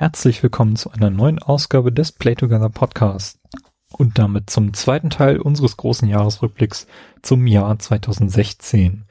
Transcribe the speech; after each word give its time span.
Herzlich 0.00 0.42
willkommen 0.42 0.76
zu 0.76 0.90
einer 0.92 1.10
neuen 1.10 1.40
Ausgabe 1.40 1.92
des 1.92 2.10
Play 2.10 2.34
Together 2.34 2.70
Podcast 2.70 3.38
und 3.92 4.18
damit 4.18 4.48
zum 4.48 4.72
zweiten 4.72 5.10
Teil 5.10 5.38
unseres 5.38 5.76
großen 5.76 6.08
Jahresrückblicks 6.08 6.86
zum 7.20 7.46
Jahr 7.46 7.78
2016. 7.78 9.04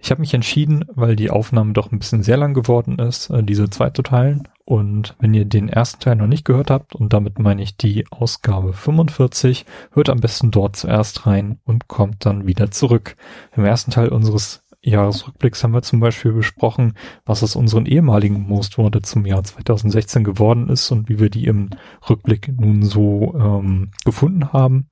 Ich 0.00 0.12
habe 0.12 0.20
mich 0.20 0.32
entschieden, 0.32 0.84
weil 0.94 1.16
die 1.16 1.30
Aufnahme 1.30 1.72
doch 1.72 1.90
ein 1.90 1.98
bisschen 1.98 2.22
sehr 2.22 2.36
lang 2.36 2.54
geworden 2.54 3.00
ist, 3.00 3.30
äh, 3.30 3.42
diese 3.42 3.68
zwei 3.68 3.90
zu 3.90 4.02
teilen. 4.02 4.46
Und 4.64 5.16
wenn 5.18 5.34
ihr 5.34 5.44
den 5.44 5.68
ersten 5.68 5.98
Teil 5.98 6.14
noch 6.14 6.28
nicht 6.28 6.44
gehört 6.44 6.70
habt, 6.70 6.94
und 6.94 7.12
damit 7.12 7.40
meine 7.40 7.60
ich 7.60 7.76
die 7.76 8.06
Ausgabe 8.12 8.74
45, 8.74 9.66
hört 9.90 10.08
am 10.08 10.20
besten 10.20 10.52
dort 10.52 10.76
zuerst 10.76 11.26
rein 11.26 11.58
und 11.64 11.88
kommt 11.88 12.24
dann 12.26 12.46
wieder 12.46 12.70
zurück. 12.70 13.16
Im 13.56 13.64
ersten 13.64 13.90
Teil 13.90 14.10
unseres 14.10 14.62
Jahresrückblicks 14.84 15.62
haben 15.62 15.72
wir 15.72 15.82
zum 15.82 16.00
Beispiel 16.00 16.32
besprochen, 16.32 16.94
was 17.24 17.42
aus 17.42 17.54
unseren 17.54 17.86
ehemaligen 17.86 18.46
Most 18.48 18.78
Wanted 18.78 19.06
zum 19.06 19.24
Jahr 19.26 19.44
2016 19.44 20.24
geworden 20.24 20.68
ist 20.68 20.90
und 20.90 21.08
wie 21.08 21.20
wir 21.20 21.30
die 21.30 21.46
im 21.46 21.70
Rückblick 22.08 22.52
nun 22.58 22.82
so 22.82 23.34
ähm, 23.38 23.92
gefunden 24.04 24.52
haben. 24.52 24.88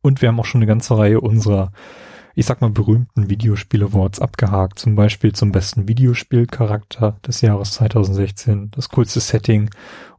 Und 0.00 0.22
wir 0.22 0.28
haben 0.28 0.38
auch 0.38 0.44
schon 0.44 0.60
eine 0.60 0.68
ganze 0.68 0.96
Reihe 0.96 1.20
unserer, 1.20 1.72
ich 2.34 2.46
sag 2.46 2.60
mal, 2.60 2.70
berühmten 2.70 3.28
Videospiel-Awards 3.28 4.20
abgehakt. 4.20 4.78
Zum 4.78 4.94
Beispiel 4.94 5.32
zum 5.32 5.50
besten 5.50 5.88
Videospielcharakter 5.88 7.18
des 7.26 7.40
Jahres 7.40 7.72
2016, 7.72 8.70
das 8.70 8.88
coolste 8.90 9.20
Setting 9.20 9.70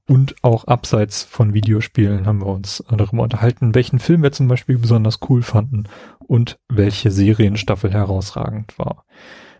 und 0.07 0.35
auch 0.43 0.65
abseits 0.65 1.23
von 1.23 1.53
Videospielen 1.53 2.25
haben 2.25 2.41
wir 2.41 2.47
uns 2.47 2.83
darüber 2.89 3.23
unterhalten, 3.23 3.75
welchen 3.75 3.99
Film 3.99 4.23
wir 4.23 4.31
zum 4.31 4.47
Beispiel 4.47 4.77
besonders 4.77 5.19
cool 5.29 5.41
fanden 5.41 5.85
und 6.19 6.59
welche 6.69 7.11
Serienstaffel 7.11 7.91
herausragend 7.91 8.77
war. 8.77 9.05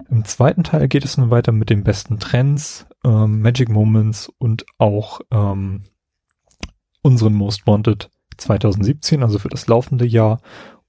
Im 0.10 0.26
zweiten 0.26 0.64
Teil 0.64 0.88
geht 0.88 1.06
es 1.06 1.18
nun 1.18 1.30
weiter 1.30 1.52
mit 1.52 1.70
den 1.70 1.84
besten 1.84 2.20
Trends, 2.20 2.86
ähm, 3.06 3.42
Magic 3.42 3.70
Moments 3.70 4.32
und 4.40 4.66
auch 4.78 5.22
ähm, 5.32 5.84
unseren 7.02 7.34
Most 7.34 7.66
Wanted 7.68 8.10
2017, 8.38 9.24
also 9.24 9.40
für 9.40 9.50
das 9.50 9.68
laufende 9.68 10.06
Jahr. 10.06 10.42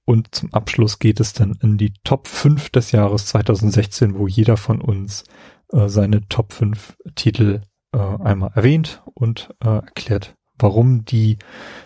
Und 0.05 0.35
zum 0.35 0.53
Abschluss 0.53 0.99
geht 0.99 1.19
es 1.19 1.33
dann 1.33 1.57
in 1.61 1.77
die 1.77 1.93
Top 2.03 2.27
5 2.27 2.69
des 2.71 2.91
Jahres 2.91 3.27
2016, 3.27 4.17
wo 4.17 4.27
jeder 4.27 4.57
von 4.57 4.81
uns 4.81 5.23
äh, 5.71 5.87
seine 5.87 6.27
Top 6.27 6.51
5 6.51 6.97
Titel 7.15 7.61
äh, 7.93 8.23
einmal 8.23 8.51
erwähnt 8.55 9.03
und 9.13 9.53
äh, 9.63 9.69
erklärt, 9.69 10.35
warum 10.57 11.05
die 11.05 11.37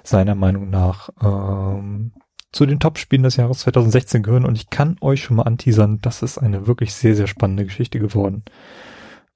seiner 0.04 0.36
Meinung 0.36 0.70
nach 0.70 1.10
ähm, 1.22 2.14
zu 2.52 2.66
den 2.66 2.80
Top-Spielen 2.80 3.24
des 3.24 3.36
Jahres 3.36 3.60
2016 3.60 4.24
gehören. 4.24 4.46
Und 4.46 4.56
ich 4.56 4.70
kann 4.70 4.98
euch 5.02 5.24
schon 5.24 5.38
mal 5.38 5.44
anteasern, 5.44 6.00
das 6.02 6.24
ist 6.24 6.38
eine 6.38 6.68
wirklich 6.68 6.94
sehr, 6.94 7.16
sehr 7.16 7.28
spannende 7.28 7.66
Geschichte 7.66 8.00
geworden. 8.00 8.44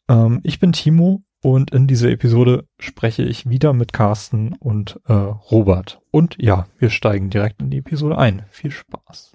Ähm, 0.09 0.39
ich 0.43 0.59
bin 0.59 0.71
Timo 0.71 1.23
und 1.43 1.71
in 1.71 1.87
dieser 1.87 2.09
Episode 2.09 2.65
spreche 2.79 3.23
ich 3.23 3.49
wieder 3.49 3.73
mit 3.73 3.93
Carsten 3.93 4.53
und 4.59 4.99
äh, 5.07 5.13
Robert. 5.13 6.01
Und 6.11 6.37
ja, 6.39 6.67
wir 6.77 6.89
steigen 6.89 7.29
direkt 7.29 7.61
in 7.61 7.69
die 7.69 7.77
Episode 7.77 8.17
ein. 8.17 8.45
Viel 8.49 8.71
Spaß. 8.71 9.33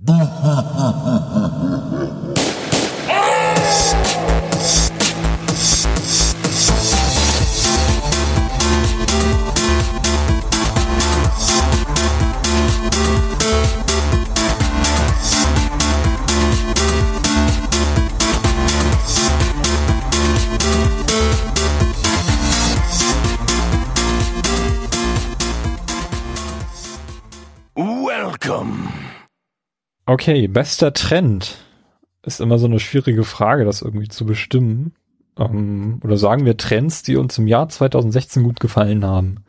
Okay, 30.08 30.48
bester 30.48 30.94
Trend 30.94 31.58
ist 32.22 32.40
immer 32.40 32.58
so 32.58 32.64
eine 32.64 32.80
schwierige 32.80 33.24
Frage, 33.24 33.66
das 33.66 33.82
irgendwie 33.82 34.08
zu 34.08 34.24
bestimmen. 34.24 34.94
Ähm, 35.38 36.00
oder 36.02 36.16
sagen 36.16 36.46
wir 36.46 36.56
Trends, 36.56 37.02
die 37.02 37.16
uns 37.16 37.36
im 37.36 37.46
Jahr 37.46 37.68
2016 37.68 38.42
gut 38.42 38.58
gefallen 38.58 39.04
haben. 39.04 39.44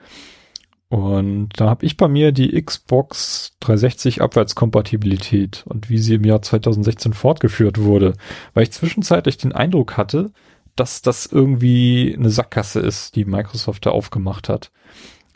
Und 0.89 1.51
da 1.55 1.69
habe 1.69 1.85
ich 1.85 1.95
bei 1.95 2.09
mir 2.09 2.33
die 2.33 2.61
Xbox 2.61 3.55
360 3.61 4.21
Abwärtskompatibilität 4.21 5.63
und 5.65 5.89
wie 5.89 5.97
sie 5.97 6.15
im 6.15 6.25
Jahr 6.25 6.41
2016 6.41 7.13
fortgeführt 7.13 7.77
wurde, 7.77 8.15
weil 8.53 8.63
ich 8.63 8.73
zwischenzeitlich 8.73 9.37
den 9.37 9.53
Eindruck 9.53 9.95
hatte, 9.95 10.33
dass 10.75 11.01
das 11.01 11.25
irgendwie 11.25 12.13
eine 12.19 12.31
Sackgasse 12.31 12.81
ist, 12.81 13.15
die 13.15 13.23
Microsoft 13.23 13.85
da 13.85 13.91
aufgemacht 13.91 14.49
hat. 14.49 14.71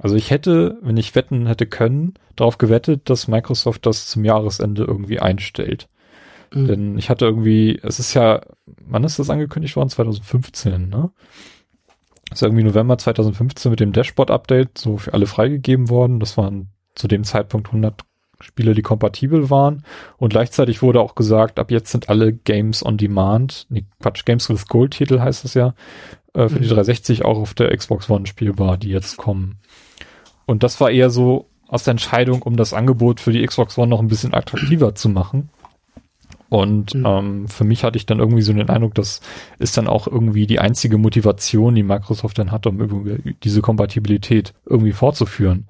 Also 0.04 0.18
ich 0.18 0.32
hätte, 0.32 0.78
wenn 0.82 0.98
ich 0.98 1.16
wetten 1.16 1.48
hätte 1.48 1.66
können, 1.66 2.16
darauf 2.36 2.58
gewettet, 2.58 3.10
dass 3.10 3.30
Microsoft 3.30 3.86
das 3.86 4.08
zum 4.08 4.26
Jahresende 4.26 4.84
irgendwie 4.84 5.22
einstellt. 5.22 5.88
Mhm. 6.54 6.68
Denn 6.68 6.98
ich 6.98 7.10
hatte 7.10 7.24
irgendwie, 7.24 7.80
es 7.82 8.00
ist 8.00 8.14
ja, 8.14 8.42
wann 8.86 9.06
ist 9.06 9.18
das 9.18 9.30
angekündigt 9.30 9.78
worden? 9.78 9.88
2015, 9.88 10.90
ne? 10.90 11.10
ist 12.34 12.44
irgendwie 12.44 12.66
November 12.66 12.98
2015 12.98 13.70
mit 13.70 13.80
dem 13.80 13.94
Dashboard-Update 13.94 14.78
so 14.78 14.98
für 14.98 15.14
alle 15.14 15.26
freigegeben 15.26 15.90
worden. 15.90 16.20
Das 16.20 16.36
waren 16.36 16.68
zu 16.96 17.08
dem 17.08 17.24
Zeitpunkt 17.24 17.68
100 17.68 18.02
Spiele, 18.42 18.74
die 18.74 18.82
kompatibel 18.82 19.50
waren. 19.50 19.86
Und 20.18 20.34
gleichzeitig 20.34 20.82
wurde 20.82 21.00
auch 21.00 21.16
gesagt, 21.16 21.60
ab 21.60 21.72
jetzt 21.72 21.94
sind 21.94 22.10
alle 22.10 22.34
Games 22.34 22.86
on 22.86 22.98
Demand, 22.98 23.68
nee, 23.70 23.86
Quatsch, 24.02 24.26
Games 24.26 24.50
with 24.50 24.68
Gold-Titel 24.68 25.22
heißt 25.22 25.46
es 25.46 25.54
ja, 25.54 25.76
äh, 26.34 26.50
für 26.50 26.56
mhm. 26.56 26.64
die 26.64 26.68
360 26.68 27.24
auch 27.24 27.38
auf 27.38 27.54
der 27.54 27.76
Xbox 27.76 28.10
One 28.10 28.26
spielbar, 28.26 28.78
die 28.78 28.90
jetzt 28.90 29.16
kommen. 29.16 29.60
Und 30.46 30.64
das 30.64 30.80
war 30.82 30.92
eher 30.92 31.10
so 31.10 31.48
aus 31.68 31.84
der 31.84 31.92
Entscheidung, 31.92 32.42
um 32.44 32.56
das 32.56 32.74
Angebot 32.74 33.20
für 33.20 33.32
die 33.32 33.46
Xbox 33.46 33.78
One 33.78 33.88
noch 33.88 34.00
ein 34.00 34.08
bisschen 34.08 34.34
attraktiver 34.34 34.96
zu 34.96 35.10
machen. 35.10 35.50
Und 36.50 36.94
mhm. 36.94 37.06
ähm, 37.06 37.48
für 37.48 37.64
mich 37.64 37.84
hatte 37.84 37.98
ich 37.98 38.06
dann 38.06 38.20
irgendwie 38.20 38.44
so 38.44 38.54
den 38.54 38.70
Eindruck, 38.70 38.94
das 38.94 39.22
ist 39.58 39.76
dann 39.76 39.88
auch 39.88 40.06
irgendwie 40.06 40.46
die 40.46 40.60
einzige 40.60 41.00
Motivation, 41.00 41.74
die 41.74 41.82
Microsoft 41.82 42.38
dann 42.38 42.52
hat, 42.52 42.68
um 42.68 43.18
diese 43.44 43.62
Kompatibilität 43.62 44.54
irgendwie 44.68 44.92
fortzuführen. 44.92 45.66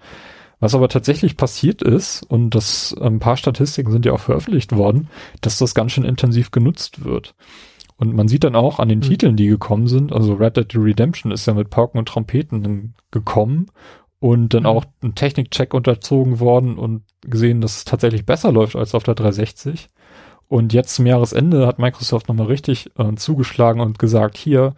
Was 0.60 0.76
aber 0.76 0.90
tatsächlich 0.90 1.38
passiert 1.38 1.82
ist, 1.82 2.24
und 2.24 2.50
das 2.50 2.94
ein 3.00 3.20
paar 3.20 3.38
Statistiken 3.38 3.92
sind 3.92 4.06
ja 4.06 4.12
auch 4.12 4.20
veröffentlicht 4.20 4.76
worden, 4.76 5.08
dass 5.40 5.58
das 5.58 5.74
ganz 5.74 5.94
schön 5.94 6.04
intensiv 6.04 6.52
genutzt 6.52 7.06
wird. 7.06 7.34
Und 7.96 8.14
man 8.14 8.28
sieht 8.28 8.44
dann 8.44 8.56
auch 8.58 8.80
an 8.80 8.90
den 8.90 9.00
mhm. 9.00 9.04
Titeln, 9.04 9.36
die 9.38 9.48
gekommen 9.48 9.88
sind, 9.88 10.12
also 10.12 10.34
Red 10.34 10.58
Dead 10.58 10.76
Redemption 10.76 11.32
ist 11.32 11.46
ja 11.46 11.54
mit 11.54 11.70
Pauken 11.70 12.00
und 12.00 12.10
Trompeten 12.10 12.94
gekommen 13.12 13.68
und 14.24 14.54
dann 14.54 14.64
mhm. 14.64 14.70
auch 14.70 14.86
ein 15.04 15.16
Technikcheck 15.16 15.74
unterzogen 15.74 16.40
worden 16.40 16.78
und 16.78 17.04
gesehen, 17.20 17.60
dass 17.60 17.76
es 17.76 17.84
tatsächlich 17.84 18.26
besser 18.26 18.54
läuft 18.54 18.78
als 18.78 18.96
auf 18.96 19.04
der 19.04 19.16
360. 19.16 19.90
Und 20.48 20.72
jetzt 20.72 20.96
zum 20.96 21.06
Jahresende 21.06 21.68
hat 21.68 21.78
Microsoft 21.78 22.30
nochmal 22.30 22.48
richtig 22.48 22.90
äh, 22.98 23.16
zugeschlagen 23.16 23.82
und 23.82 24.00
gesagt, 24.00 24.38
hier, 24.38 24.76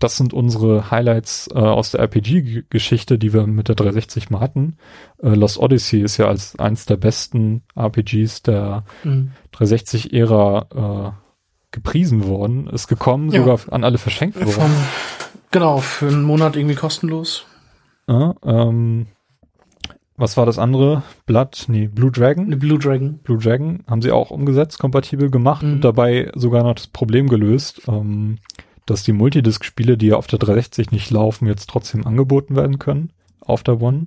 das 0.00 0.16
sind 0.16 0.34
unsere 0.34 0.90
Highlights 0.90 1.48
äh, 1.54 1.58
aus 1.60 1.92
der 1.92 2.00
RPG-Geschichte, 2.00 3.16
die 3.16 3.32
wir 3.32 3.46
mit 3.46 3.68
der 3.68 3.76
360 3.76 4.28
mal 4.30 4.40
hatten. 4.40 4.76
Äh, 5.22 5.36
Lost 5.36 5.58
Odyssey 5.58 6.02
ist 6.02 6.16
ja 6.16 6.26
als 6.26 6.58
eins 6.58 6.84
der 6.84 6.96
besten 6.96 7.62
RPGs 7.76 8.42
der 8.42 8.82
mhm. 9.04 9.30
360-Ära 9.54 11.12
äh, 11.14 11.30
gepriesen 11.70 12.26
worden, 12.26 12.66
ist 12.66 12.88
gekommen, 12.88 13.30
ja. 13.30 13.38
sogar 13.40 13.60
an 13.70 13.84
alle 13.84 13.98
verschenkt 13.98 14.34
worden. 14.40 14.50
Vom, 14.50 14.72
genau, 15.52 15.78
für 15.78 16.08
einen 16.08 16.24
Monat 16.24 16.56
irgendwie 16.56 16.74
kostenlos. 16.74 17.46
Ja, 18.10 18.34
ähm, 18.44 19.06
was 20.16 20.36
war 20.36 20.44
das 20.44 20.58
andere? 20.58 21.04
Blood, 21.26 21.66
nee, 21.68 21.86
Blue 21.86 22.10
Dragon? 22.10 22.58
Blue 22.58 22.78
Dragon. 22.78 23.18
Blue 23.18 23.38
Dragon 23.38 23.84
haben 23.86 24.02
sie 24.02 24.10
auch 24.10 24.32
umgesetzt, 24.32 24.80
kompatibel 24.80 25.30
gemacht 25.30 25.62
mhm. 25.62 25.74
und 25.74 25.84
dabei 25.84 26.30
sogar 26.34 26.64
noch 26.64 26.74
das 26.74 26.88
Problem 26.88 27.28
gelöst, 27.28 27.82
ähm, 27.88 28.38
dass 28.84 29.04
die 29.04 29.12
Multidisc-Spiele, 29.12 29.96
die 29.96 30.08
ja 30.08 30.16
auf 30.16 30.26
der 30.26 30.40
360 30.40 30.90
nicht 30.90 31.10
laufen, 31.10 31.46
jetzt 31.46 31.70
trotzdem 31.70 32.04
angeboten 32.04 32.56
werden 32.56 32.80
können 32.80 33.12
auf 33.40 33.62
der 33.62 33.80
One. 33.80 34.06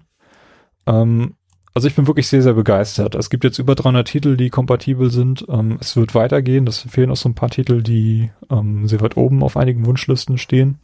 Ähm, 0.85 1.35
also 1.73 1.87
ich 1.87 1.95
bin 1.95 2.05
wirklich 2.05 2.27
sehr, 2.27 2.43
sehr 2.43 2.53
begeistert. 2.53 3.15
Es 3.15 3.29
gibt 3.29 3.45
jetzt 3.45 3.57
über 3.57 3.73
300 3.73 4.07
Titel, 4.07 4.35
die 4.35 4.49
kompatibel 4.49 5.09
sind. 5.09 5.45
Ähm, 5.47 5.77
es 5.79 5.95
wird 5.95 6.13
weitergehen. 6.13 6.65
Das 6.65 6.79
fehlen 6.79 7.09
noch 7.09 7.15
so 7.15 7.29
ein 7.29 7.35
paar 7.35 7.49
Titel, 7.49 7.81
die 7.81 8.31
ähm, 8.51 8.85
sehr 8.87 9.01
weit 9.01 9.15
oben 9.15 9.41
auf 9.41 9.55
einigen 9.55 9.85
Wunschlisten 9.85 10.37
stehen. 10.37 10.77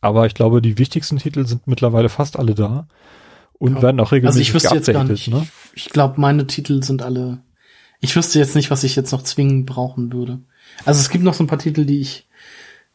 Aber 0.00 0.26
ich 0.26 0.34
glaube, 0.34 0.62
die 0.62 0.78
wichtigsten 0.78 1.18
Titel 1.18 1.46
sind 1.46 1.66
mittlerweile 1.66 2.08
fast 2.08 2.38
alle 2.38 2.54
da 2.54 2.86
und 3.58 3.76
ja. 3.76 3.82
werden 3.82 4.00
auch 4.00 4.12
regelmäßig 4.12 4.40
also 4.40 4.40
ich 4.40 4.54
wüsste 4.54 4.74
jetzt 4.74 4.92
gar 4.92 5.04
nicht. 5.04 5.28
Ne? 5.28 5.46
Ich 5.74 5.88
glaube, 5.90 6.20
meine 6.20 6.46
Titel 6.46 6.82
sind 6.82 7.02
alle. 7.02 7.38
Ich 8.00 8.14
wüsste 8.14 8.38
jetzt 8.38 8.54
nicht, 8.54 8.70
was 8.70 8.84
ich 8.84 8.94
jetzt 8.96 9.12
noch 9.12 9.22
zwingend 9.22 9.66
brauchen 9.66 10.12
würde. 10.12 10.40
Also 10.84 11.00
es 11.00 11.08
gibt 11.08 11.24
noch 11.24 11.34
so 11.34 11.44
ein 11.44 11.48
paar 11.48 11.58
Titel, 11.58 11.84
die 11.84 12.00
ich. 12.00 12.28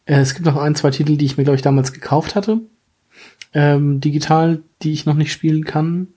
Äh, 0.06 0.19
es 0.19 0.33
gibt 0.33 0.45
noch 0.45 0.57
ein, 0.57 0.75
zwei 0.75 0.92
Titel, 0.92 1.18
die 1.18 1.25
ich 1.25 1.38
mir 1.38 1.44
glaube 1.44 1.56
ich 1.56 1.62
damals 1.62 1.94
gekauft 1.94 2.36
hatte, 2.36 2.59
ähm, 3.53 4.00
digital, 4.00 4.62
die 4.81 4.94
ich 4.94 5.06
noch 5.06 5.15
nicht 5.15 5.31
spielen 5.31 5.65
kann. 5.65 6.07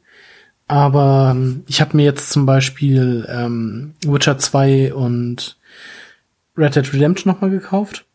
Aber 0.67 1.33
ähm, 1.35 1.65
ich 1.67 1.81
habe 1.81 1.97
mir 1.97 2.05
jetzt 2.05 2.31
zum 2.31 2.47
Beispiel 2.47 3.27
ähm, 3.29 3.95
Witcher 4.07 4.39
2 4.39 4.95
und 4.95 5.59
Red 6.57 6.77
Dead 6.77 6.93
Redemption 6.93 7.33
nochmal 7.33 7.51
gekauft. 7.51 8.07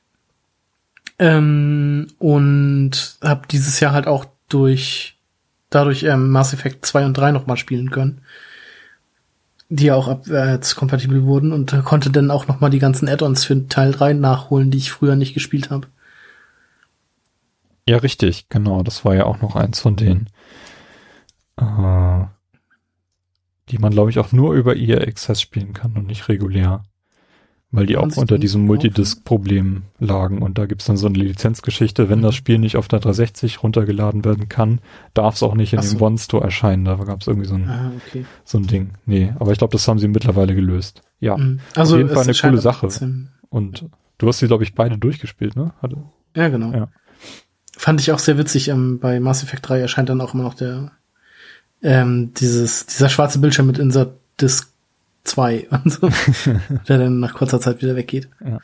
Ähm, 1.19 2.07
und 2.17 3.17
habe 3.21 3.47
dieses 3.49 3.79
Jahr 3.79 3.93
halt 3.93 4.07
auch 4.07 4.25
durch 4.47 5.17
dadurch 5.69 6.03
ähm, 6.03 6.29
Mass 6.29 6.53
Effect 6.53 6.85
2 6.85 7.05
und 7.05 7.17
3 7.17 7.31
nochmal 7.31 7.57
spielen 7.57 7.91
können. 7.91 8.21
Die 9.69 9.85
ja 9.85 9.95
auch 9.95 10.07
abwärts 10.07 10.75
kompatibel 10.75 11.23
wurden 11.25 11.53
und 11.53 11.83
konnte 11.85 12.09
dann 12.09 12.31
auch 12.31 12.47
nochmal 12.47 12.71
die 12.71 12.79
ganzen 12.79 13.07
Add-ons 13.07 13.45
für 13.45 13.67
Teil 13.67 13.91
3 13.91 14.13
nachholen, 14.13 14.71
die 14.71 14.79
ich 14.79 14.91
früher 14.91 15.15
nicht 15.15 15.35
gespielt 15.35 15.69
habe. 15.69 15.87
Ja, 17.87 17.97
richtig, 17.97 18.49
genau. 18.49 18.81
Das 18.83 19.05
war 19.05 19.15
ja 19.15 19.25
auch 19.25 19.41
noch 19.41 19.55
eins 19.55 19.79
von 19.79 19.95
denen. 19.95 20.29
Äh, 21.57 22.25
die 23.69 23.77
man, 23.77 23.91
glaube 23.91 24.09
ich, 24.09 24.19
auch 24.19 24.31
nur 24.31 24.53
über 24.53 24.75
EA 24.75 24.97
Access 25.01 25.41
spielen 25.41 25.73
kann 25.73 25.95
und 25.97 26.07
nicht 26.07 26.27
regulär. 26.29 26.83
Weil 27.71 27.85
die 27.85 27.97
auch 27.97 28.17
unter 28.17 28.39
diesem 28.39 28.65
Multidisc-Problem 28.65 29.83
lagen. 29.99 30.41
Und 30.41 30.57
da 30.57 30.65
gibt's 30.65 30.85
dann 30.85 30.97
so 30.97 31.05
eine 31.05 31.19
Lizenzgeschichte, 31.19 32.09
wenn 32.09 32.23
das 32.23 32.33
Spiel 32.33 32.57
nicht 32.57 32.77
auf 32.77 32.87
der 32.87 32.99
360 32.99 33.61
runtergeladen 33.61 34.25
werden 34.25 34.49
kann, 34.49 34.79
darf 35.13 35.35
es 35.35 35.43
auch 35.43 35.53
nicht 35.53 35.73
in 35.73 35.81
so. 35.83 35.95
dem 35.95 36.01
One-Store 36.01 36.43
erscheinen. 36.43 36.85
Da 36.85 36.95
gab's 36.95 37.27
irgendwie 37.27 37.47
so 37.47 37.53
ein, 37.53 37.69
ah, 37.69 37.91
okay. 38.07 38.25
so 38.43 38.57
ein 38.57 38.65
Ding. 38.65 38.91
Nee, 39.05 39.33
aber 39.37 39.51
ich 39.51 39.59
glaube, 39.59 39.71
das 39.71 39.87
haben 39.87 39.99
sie 39.99 40.07
mittlerweile 40.07 40.55
gelöst. 40.55 41.03
Ja, 41.19 41.37
mhm. 41.37 41.59
also 41.75 41.93
auf 41.93 41.99
jeden 41.99 42.09
Fall 42.09 42.23
eine 42.23 42.33
coole 42.33 42.57
Sache. 42.57 42.89
Und 43.49 43.85
du 44.17 44.27
hast 44.27 44.39
sie, 44.39 44.47
glaube 44.47 44.63
ich, 44.63 44.73
beide 44.73 44.97
durchgespielt, 44.97 45.55
ne? 45.55 45.73
Hatte. 45.79 45.97
Ja, 46.35 46.49
genau. 46.49 46.71
Ja. 46.71 46.87
Fand 47.77 48.01
ich 48.01 48.11
auch 48.11 48.19
sehr 48.19 48.39
witzig. 48.39 48.69
Ähm, 48.69 48.97
bei 48.99 49.19
Mass 49.19 49.43
Effect 49.43 49.69
3 49.69 49.79
erscheint 49.79 50.09
dann 50.09 50.21
auch 50.21 50.33
immer 50.33 50.43
noch 50.43 50.55
der 50.55 50.91
ähm, 51.81 52.33
dieses, 52.33 52.87
dieser 52.87 53.09
schwarze 53.09 53.39
Bildschirm 53.39 53.67
mit 53.67 53.77
Insert 53.77 54.17
Disk 54.41 54.73
2 55.23 55.67
und 55.71 55.91
so, 55.91 56.09
der 56.87 56.97
dann 56.97 57.19
nach 57.19 57.33
kurzer 57.33 57.59
Zeit 57.59 57.81
wieder 57.81 57.95
weggeht. 57.95 58.29
Ja. 58.43 58.59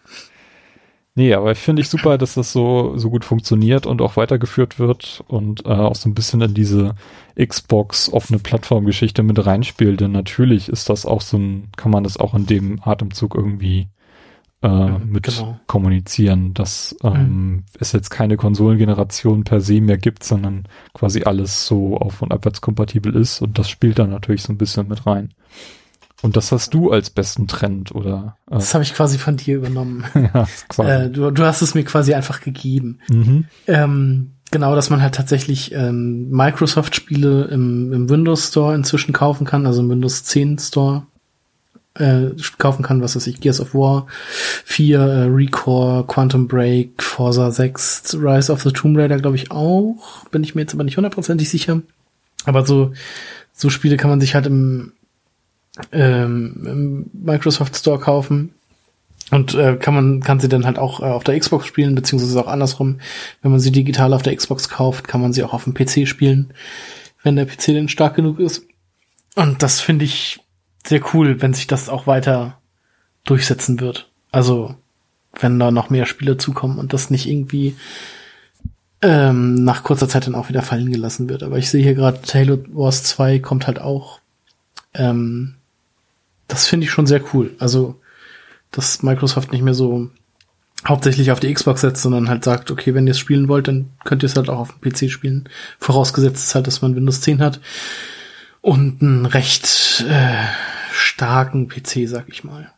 Nee, 1.17 1.33
aber 1.33 1.53
ich 1.53 1.59
finde 1.59 1.81
ich 1.81 1.87
super, 1.87 2.17
dass 2.17 2.33
das 2.33 2.51
so, 2.51 2.97
so 2.97 3.09
gut 3.09 3.23
funktioniert 3.23 3.85
und 3.85 4.01
auch 4.01 4.17
weitergeführt 4.17 4.79
wird 4.79 5.23
und 5.27 5.65
äh, 5.65 5.69
auch 5.69 5.95
so 5.95 6.09
ein 6.09 6.13
bisschen 6.13 6.41
in 6.41 6.53
diese 6.53 6.95
Xbox 7.41 8.11
offene 8.11 8.37
Plattformgeschichte 8.37 9.23
mit 9.23 9.45
reinspielt. 9.45 10.01
Denn 10.01 10.11
natürlich 10.11 10.67
ist 10.67 10.89
das 10.89 11.05
auch 11.05 11.21
so 11.21 11.37
ein, 11.37 11.69
kann 11.77 11.91
man 11.91 12.03
das 12.03 12.17
auch 12.17 12.33
in 12.33 12.45
dem 12.47 12.81
Atemzug 12.83 13.33
irgendwie 13.33 13.87
äh, 14.61 14.99
mit 14.99 15.23
genau. 15.23 15.57
kommunizieren, 15.67 16.53
dass 16.53 16.95
ähm, 17.03 17.13
mhm. 17.13 17.63
es 17.79 17.93
jetzt 17.93 18.09
keine 18.09 18.35
Konsolengeneration 18.35 19.45
per 19.45 19.61
se 19.61 19.79
mehr 19.79 19.97
gibt, 19.97 20.23
sondern 20.23 20.67
quasi 20.93 21.23
alles 21.23 21.65
so 21.65 21.97
auf- 21.97 22.21
und 22.21 22.33
abwärts 22.33 22.59
kompatibel 22.59 23.15
ist 23.15 23.41
und 23.41 23.57
das 23.57 23.69
spielt 23.69 23.99
dann 23.99 24.09
natürlich 24.09 24.43
so 24.43 24.51
ein 24.51 24.57
bisschen 24.57 24.87
mit 24.87 25.05
rein. 25.05 25.33
Und 26.21 26.37
das 26.37 26.51
hast 26.51 26.73
du 26.73 26.91
als 26.91 27.09
besten 27.09 27.47
Trend, 27.47 27.93
oder? 27.93 28.37
Äh? 28.49 28.55
Das 28.55 28.73
habe 28.73 28.83
ich 28.83 28.93
quasi 28.93 29.17
von 29.17 29.37
dir 29.37 29.57
übernommen. 29.57 30.05
ja, 30.15 30.47
quasi. 30.69 30.89
Äh, 30.89 31.09
du, 31.09 31.31
du 31.31 31.43
hast 31.43 31.61
es 31.61 31.75
mir 31.75 31.83
quasi 31.83 32.13
einfach 32.13 32.41
gegeben. 32.41 32.99
Mhm. 33.09 33.45
Ähm, 33.67 34.31
genau, 34.51 34.75
dass 34.75 34.89
man 34.89 35.01
halt 35.01 35.15
tatsächlich 35.15 35.73
ähm, 35.73 36.29
Microsoft-Spiele 36.29 37.45
im, 37.45 37.93
im 37.93 38.09
Windows 38.09 38.47
Store 38.47 38.73
inzwischen 38.73 39.13
kaufen 39.13 39.45
kann, 39.45 39.65
also 39.65 39.81
im 39.81 39.89
Windows 39.89 40.23
10 40.23 40.57
Store 40.59 41.05
äh, 41.95 42.31
kaufen 42.57 42.83
kann, 42.83 43.01
was 43.01 43.15
weiß 43.15 43.27
ich, 43.27 43.39
Gears 43.39 43.61
of 43.61 43.73
War 43.73 44.07
4, 44.65 44.99
äh, 44.99 45.23
Recore, 45.23 46.05
Quantum 46.05 46.47
Break, 46.47 47.01
Forza 47.01 47.51
6, 47.51 48.17
Rise 48.19 48.51
of 48.51 48.63
the 48.63 48.71
Tomb 48.71 48.97
Raider, 48.97 49.17
glaube 49.17 49.37
ich 49.37 49.51
auch. 49.51 50.25
Bin 50.31 50.43
ich 50.43 50.55
mir 50.55 50.61
jetzt 50.61 50.73
aber 50.73 50.83
nicht 50.83 50.97
hundertprozentig 50.97 51.49
sicher. 51.49 51.81
Aber 52.45 52.65
so, 52.65 52.93
so 53.53 53.69
Spiele 53.69 53.97
kann 53.97 54.09
man 54.09 54.21
sich 54.21 54.35
halt 54.35 54.45
im, 54.45 54.91
ähm, 55.91 57.09
Microsoft 57.13 57.75
Store 57.75 57.99
kaufen. 57.99 58.53
Und 59.31 59.55
äh, 59.55 59.75
kann 59.77 59.95
man 59.95 60.21
kann 60.21 60.39
sie 60.39 60.49
dann 60.49 60.65
halt 60.65 60.77
auch 60.77 60.99
äh, 60.99 61.05
auf 61.05 61.23
der 61.23 61.39
Xbox 61.39 61.65
spielen, 61.65 61.95
beziehungsweise 61.95 62.39
auch 62.39 62.47
andersrum. 62.47 62.99
Wenn 63.41 63.51
man 63.51 63.59
sie 63.59 63.71
digital 63.71 64.13
auf 64.13 64.21
der 64.21 64.35
Xbox 64.35 64.69
kauft, 64.69 65.07
kann 65.07 65.21
man 65.21 65.33
sie 65.33 65.43
auch 65.43 65.53
auf 65.53 65.63
dem 65.63 65.73
PC 65.73 66.07
spielen, 66.07 66.53
wenn 67.23 67.35
der 67.35 67.45
PC 67.45 67.65
denn 67.67 67.89
stark 67.89 68.15
genug 68.15 68.39
ist. 68.39 68.67
Und 69.35 69.63
das 69.63 69.81
finde 69.81 70.05
ich 70.05 70.39
sehr 70.85 71.01
cool, 71.13 71.41
wenn 71.41 71.53
sich 71.53 71.65
das 71.65 71.89
auch 71.89 72.05
weiter 72.05 72.59
durchsetzen 73.23 73.79
wird. 73.79 74.09
Also, 74.31 74.75
wenn 75.39 75.59
da 75.59 75.71
noch 75.71 75.89
mehr 75.89 76.05
Spiele 76.05 76.37
zukommen 76.37 76.77
und 76.77 76.93
das 76.93 77.09
nicht 77.09 77.27
irgendwie 77.27 77.75
ähm, 79.01 79.55
nach 79.63 79.83
kurzer 79.83 80.07
Zeit 80.07 80.27
dann 80.27 80.35
auch 80.35 80.49
wieder 80.49 80.61
fallen 80.61 80.91
gelassen 80.91 81.27
wird. 81.29 81.43
Aber 81.43 81.57
ich 81.57 81.69
sehe 81.69 81.83
hier 81.83 81.95
gerade, 81.95 82.19
Halo 82.33 82.59
Wars 82.69 83.03
2 83.03 83.39
kommt 83.39 83.65
halt 83.67 83.79
auch. 83.79 84.19
Ähm, 84.93 85.55
das 86.47 86.67
finde 86.67 86.85
ich 86.85 86.91
schon 86.91 87.07
sehr 87.07 87.21
cool. 87.33 87.55
Also, 87.59 87.99
dass 88.71 89.03
Microsoft 89.03 89.51
nicht 89.51 89.63
mehr 89.63 89.73
so 89.73 90.09
hauptsächlich 90.87 91.31
auf 91.31 91.39
die 91.39 91.53
Xbox 91.53 91.81
setzt, 91.81 92.03
sondern 92.03 92.29
halt 92.29 92.43
sagt, 92.43 92.69
okay, 92.69 92.93
wenn 92.93 93.07
ihr 93.07 93.11
es 93.11 93.19
spielen 93.19 93.47
wollt, 93.47 93.67
dann 93.67 93.89
könnt 94.03 94.23
ihr 94.23 94.27
es 94.27 94.35
halt 94.35 94.49
auch 94.49 94.59
auf 94.59 94.75
dem 94.75 94.81
PC 94.81 95.09
spielen. 95.09 95.49
Vorausgesetzt 95.79 96.47
ist 96.47 96.55
halt, 96.55 96.67
dass 96.67 96.81
man 96.81 96.95
Windows 96.95 97.21
10 97.21 97.41
hat 97.41 97.59
und 98.61 99.01
ein 99.01 99.25
recht 99.25 100.03
äh, 100.07 100.43
starken 100.91 101.67
PC, 101.67 102.07
sag 102.07 102.29
ich 102.29 102.43
mal. 102.43 102.71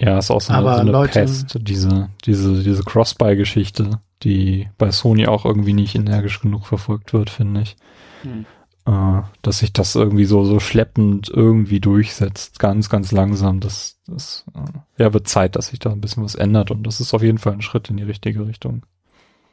Ja, 0.00 0.18
ist 0.18 0.30
auch 0.30 0.40
so 0.40 0.52
eine, 0.52 0.62
so 0.62 0.68
eine 0.68 0.90
Leute, 0.90 1.20
Pest, 1.20 1.56
diese, 1.60 2.10
diese, 2.26 2.62
diese 2.62 2.82
Cross-Buy-Geschichte, 2.82 4.00
die 4.22 4.68
bei 4.76 4.90
Sony 4.90 5.26
auch 5.26 5.44
irgendwie 5.44 5.72
nicht 5.72 5.94
energisch 5.94 6.40
genug 6.40 6.66
verfolgt 6.66 7.12
wird, 7.12 7.30
finde 7.30 7.62
ich. 7.62 7.76
Hm. 8.22 8.44
Äh, 8.86 9.22
dass 9.42 9.58
sich 9.58 9.72
das 9.72 9.94
irgendwie 9.94 10.26
so, 10.26 10.44
so 10.44 10.60
schleppend 10.60 11.30
irgendwie 11.30 11.80
durchsetzt, 11.80 12.58
ganz, 12.58 12.90
ganz 12.90 13.12
langsam. 13.12 13.60
Das, 13.60 13.98
das 14.06 14.44
äh, 14.54 15.02
ja, 15.02 15.12
wird 15.12 15.28
Zeit, 15.28 15.56
dass 15.56 15.68
sich 15.68 15.78
da 15.78 15.90
ein 15.90 16.00
bisschen 16.00 16.22
was 16.22 16.34
ändert 16.34 16.70
und 16.70 16.86
das 16.86 17.00
ist 17.00 17.14
auf 17.14 17.22
jeden 17.22 17.38
Fall 17.38 17.54
ein 17.54 17.62
Schritt 17.62 17.88
in 17.88 17.96
die 17.96 18.02
richtige 18.02 18.46
Richtung. 18.46 18.84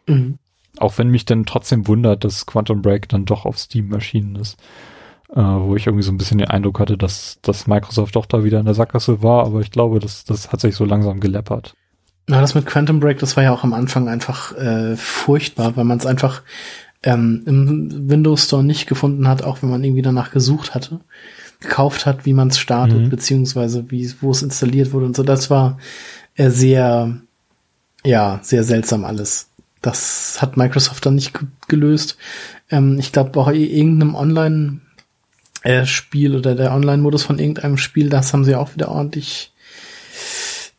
Mhm. 0.08 0.38
Auch 0.78 0.98
wenn 0.98 1.10
mich 1.10 1.26
dann 1.26 1.46
trotzdem 1.46 1.88
wundert, 1.88 2.24
dass 2.24 2.46
Quantum 2.46 2.82
Break 2.82 3.10
dann 3.10 3.26
doch 3.26 3.46
auf 3.46 3.58
Steam 3.58 3.94
erschienen 3.94 4.36
ist 4.36 4.58
äh, 5.36 5.42
wo 5.42 5.76
ich 5.76 5.88
irgendwie 5.88 6.04
so 6.04 6.12
ein 6.12 6.18
bisschen 6.18 6.38
den 6.38 6.50
Eindruck 6.50 6.80
hatte, 6.80 6.98
dass, 6.98 7.40
dass 7.42 7.68
Microsoft 7.68 8.16
doch 8.16 8.26
da 8.26 8.44
wieder 8.44 8.60
in 8.60 8.66
der 8.66 8.74
Sackgasse 8.74 9.24
war, 9.24 9.46
aber 9.46 9.62
ich 9.62 9.72
glaube, 9.72 10.00
das, 10.00 10.26
das 10.26 10.52
hat 10.52 10.62
sich 10.62 10.76
so 10.76 10.86
langsam 10.86 11.20
geleppert. 11.20 11.74
Na, 12.28 12.42
das 12.42 12.56
mit 12.56 12.66
Quantum 12.66 13.00
Break, 13.00 13.20
das 13.20 13.36
war 13.36 13.44
ja 13.44 13.54
auch 13.54 13.64
am 13.64 13.74
Anfang 13.74 14.08
einfach 14.08 14.56
äh, 14.58 14.96
furchtbar, 14.96 15.76
weil 15.76 15.86
man 15.86 15.98
es 15.98 16.06
einfach 16.06 16.44
ähm, 17.04 17.44
im 17.46 18.10
Windows 18.10 18.46
Store 18.46 18.64
nicht 18.64 18.88
gefunden 18.88 19.28
hat, 19.28 19.44
auch 19.44 19.62
wenn 19.62 19.70
man 19.70 19.84
irgendwie 19.84 20.02
danach 20.02 20.32
gesucht 20.32 20.76
hatte, 20.76 21.00
gekauft 21.60 22.06
hat, 22.06 22.26
wie 22.26 22.34
man 22.34 22.50
es 22.50 22.60
startet, 22.60 23.00
mhm. 23.00 23.10
beziehungsweise 23.10 23.90
wie 23.90 24.12
wo 24.22 24.32
es 24.32 24.42
installiert 24.42 24.94
wurde 24.94 25.08
und 25.08 25.16
so. 25.16 25.24
Das 25.24 25.50
war 25.50 25.78
äh, 26.36 26.50
sehr, 26.50 27.18
ja, 28.04 28.40
sehr 28.44 28.64
seltsam 28.64 29.06
alles. 29.06 29.50
Das 29.82 30.42
hat 30.42 30.58
Microsoft 30.58 31.06
dann 31.06 31.16
nicht 31.16 31.34
gelöst. 31.68 32.18
Ähm, 32.70 32.98
ich 33.00 33.12
glaube, 33.12 33.40
auch 33.40 33.50
irgendeinem 33.50 34.16
Online 34.16 34.82
äh, 35.64 35.86
Spiel 35.86 36.36
oder 36.36 36.56
der 36.56 36.74
Online-Modus 36.74 37.24
von 37.24 37.40
irgendeinem 37.40 37.78
Spiel, 37.78 38.10
das 38.10 38.34
haben 38.34 38.46
sie 38.46 38.56
auch 38.56 38.74
wieder 38.74 38.90
ordentlich 38.90 39.52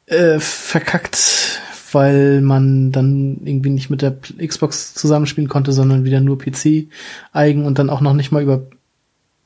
äh, 0.06 0.38
verkackt, 0.38 1.61
weil 1.92 2.40
man 2.40 2.92
dann 2.92 3.38
irgendwie 3.44 3.70
nicht 3.70 3.90
mit 3.90 4.02
der 4.02 4.16
Xbox 4.38 4.94
zusammenspielen 4.94 5.49
konnte, 5.49 5.72
sondern 5.72 6.04
wieder 6.04 6.20
nur 6.20 6.38
PC 6.38 6.88
eigen 7.32 7.64
und 7.64 7.78
dann 7.78 7.90
auch 7.90 8.00
noch 8.00 8.14
nicht 8.14 8.32
mal 8.32 8.42
über 8.42 8.62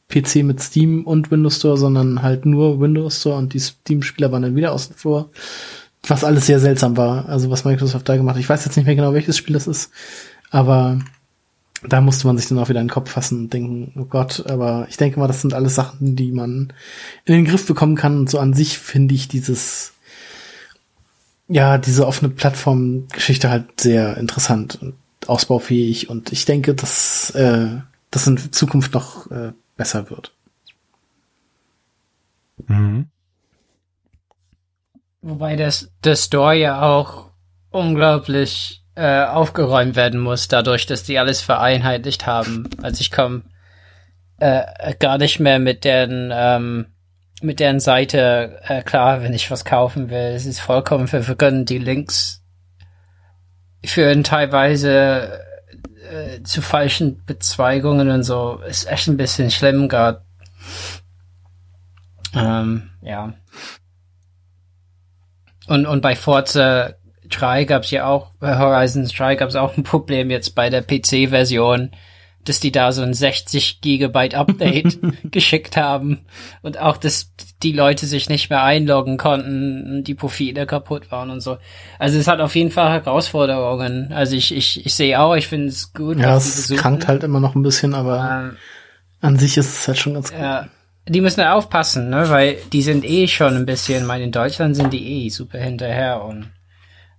PC 0.09 0.37
mit 0.45 0.61
Steam 0.61 1.05
und 1.05 1.31
Windows 1.31 1.57
Store, 1.57 1.77
sondern 1.77 2.23
halt 2.23 2.47
nur 2.47 2.81
Windows 2.81 3.21
Store 3.21 3.39
und 3.39 3.55
die 3.55 3.61
Steam-Spieler 3.61 4.31
waren 4.33 4.43
dann 4.43 4.57
wieder 4.57 4.73
außen 4.73 4.95
vor. 4.95 5.31
Was 6.07 6.23
alles 6.23 6.47
sehr 6.47 6.61
seltsam 6.61 6.97
war, 6.97 7.29
also 7.29 7.51
was 7.51 7.65
Microsoft 7.65 8.09
da 8.09 8.17
gemacht 8.17 8.37
hat. 8.37 8.41
Ich 8.41 8.49
weiß 8.49 8.65
jetzt 8.65 8.77
nicht 8.77 8.87
mehr 8.87 8.95
genau, 8.95 9.13
welches 9.13 9.37
Spiel 9.37 9.55
das 9.55 9.67
ist, 9.67 9.91
aber 10.51 11.01
da 11.83 12.01
musste 12.01 12.27
man 12.27 12.39
sich 12.39 12.49
dann 12.49 12.59
auch 12.59 12.69
wieder 12.69 12.81
in 12.81 12.87
den 12.87 12.93
Kopf 12.93 13.11
fassen 13.11 13.41
und 13.41 13.53
denken, 13.53 13.93
oh 13.99 14.05
Gott, 14.05 14.45
aber 14.49 14.87
ich 14.89 14.97
denke 14.97 15.19
mal, 15.19 15.27
das 15.27 15.43
sind 15.43 15.55
alles 15.55 15.75
Sachen, 15.75 16.17
die 16.17 16.33
man 16.33 16.73
in 17.25 17.35
den 17.35 17.45
Griff 17.45 17.67
bekommen 17.67 17.97
kann. 17.97 18.19
Und 18.19 18.31
so 18.31 18.39
an 18.39 18.55
sich 18.55 18.79
finde 18.79 19.15
ich 19.15 19.29
dieses, 19.29 19.93
ja, 21.49 21.79
diese 21.79 22.07
offene 22.07 22.31
Plattform-Geschichte 22.31 23.51
halt 23.51 23.81
sehr 23.81 24.17
interessant 24.17 24.79
und 24.81 24.95
ausbaufähig. 25.27 26.11
Und 26.11 26.33
ich 26.33 26.45
denke, 26.45 26.75
dass 26.75 27.31
äh, 27.31 27.81
das 28.11 28.27
in 28.27 28.53
Zukunft 28.53 28.95
noch 28.95 29.31
äh, 29.31 29.53
besser 29.77 30.11
wird. 30.11 30.33
Mhm. 32.67 33.09
Wobei 35.23 35.57
das, 35.57 35.91
der 36.05 36.17
Store 36.17 36.55
ja 36.55 36.83
auch 36.83 37.31
unglaublich 37.71 38.83
äh, 38.95 39.25
aufgeräumt 39.25 39.97
werden 39.97 40.21
muss, 40.21 40.49
dadurch, 40.49 40.87
dass 40.87 41.03
die 41.03 41.19
alles 41.19 41.41
vereinheitlicht 41.41 42.27
haben. 42.27 42.71
Also 42.83 43.01
ich 43.01 43.11
komme 43.11 43.43
äh, 44.39 44.95
gar 44.99 45.19
nicht 45.19 45.41
mehr 45.41 45.59
mit 45.59 45.85
deren 45.85 46.31
ähm, 46.33 46.87
mit 47.43 47.61
deren 47.61 47.81
Seite 47.81 48.61
äh, 48.67 48.83
klar, 48.83 49.23
wenn 49.23 49.35
ich 49.35 49.51
was 49.51 49.65
kaufen 49.65 50.11
will. 50.11 50.35
Es 50.35 50.47
ist 50.47 50.61
vollkommen 50.61 51.07
verwirrend. 51.07 51.69
Die 51.69 51.79
Links 51.79 52.43
führen 53.85 54.25
teilweise 54.25 55.41
äh, 56.11 56.43
zu 56.43 56.63
falschen 56.63 57.25
Bezweigungen 57.25 58.11
und 58.11 58.23
so. 58.23 58.61
Ist 58.67 58.89
echt 58.89 59.09
ein 59.09 59.17
bisschen 59.17 59.51
schlimm 59.51 59.89
gerade. 59.89 60.25
Ähm, 62.35 62.91
ja. 63.03 63.35
Und, 65.67 65.87
und 65.87 66.01
bei 66.01 66.15
Forza 66.17 66.95
3 67.29 67.65
gab 67.65 67.83
es 67.83 67.91
ja 67.91 68.07
auch, 68.07 68.33
bei 68.39 68.59
Horizon 68.59 69.07
3 69.07 69.37
gab 69.37 69.49
es 69.49 69.57
auch 69.57 69.77
ein 69.77 69.83
Problem 69.83 70.31
jetzt 70.31 70.55
bei 70.55 70.71
der 70.71 70.83
PC-Version, 70.83 71.91
dass 72.49 72.61
die 72.61 72.73
da 72.73 72.93
so 72.93 73.03
ein 73.03 73.15
60 73.15 73.81
Gigabyte 73.81 74.35
Update 74.35 74.99
geschickt 75.31 75.77
haben 75.77 76.21
und 76.63 76.79
auch, 76.79 76.97
dass 76.97 77.33
die 77.63 77.73
Leute 77.73 78.07
sich 78.07 78.29
nicht 78.29 78.51
mehr 78.51 78.63
einloggen 78.63 79.17
konnten, 79.17 80.05
die 80.05 80.15
Profile 80.15 80.67
kaputt 80.67 81.11
waren 81.11 81.31
und 81.31 81.41
so. 81.41 81.59
Also 81.99 82.19
es 82.19 82.29
hat 82.29 82.41
auf 82.41 82.55
jeden 82.55 82.71
Fall 82.71 82.91
Herausforderungen. 82.91 84.13
Also 84.13 84.37
ich, 84.37 84.55
ich, 84.55 84.85
ich 84.85 84.95
sehe 84.95 85.21
auch, 85.21 85.35
ich 85.35 85.49
finde 85.49 85.69
es 85.69 85.93
gut. 85.93 86.19
Ja, 86.19 86.37
es 86.37 86.73
krankt 86.77 87.09
halt 87.09 87.25
immer 87.25 87.41
noch 87.41 87.55
ein 87.55 87.63
bisschen, 87.63 87.95
aber 87.95 88.51
ähm, 88.51 88.57
an 89.21 89.39
sich 89.39 89.57
ist 89.57 89.81
es 89.81 89.89
halt 89.89 89.99
schon 89.99 90.15
ganz 90.15 90.31
gut. 90.31 90.41
Ja, 90.41 90.69
die 91.09 91.21
müssen 91.21 91.41
ja 91.41 91.55
aufpassen, 91.55 92.11
ne, 92.11 92.29
weil 92.29 92.59
die 92.73 92.83
sind 92.83 93.05
eh 93.05 93.29
schon 93.29 93.57
ein 93.57 93.67
bisschen, 93.67 94.07
weil 94.09 94.23
in 94.23 94.33
Deutschland 94.33 94.77
sind 94.77 94.93
die 94.93 95.27
eh 95.27 95.29
super 95.29 95.59
hinterher 95.59 96.23
und 96.25 96.51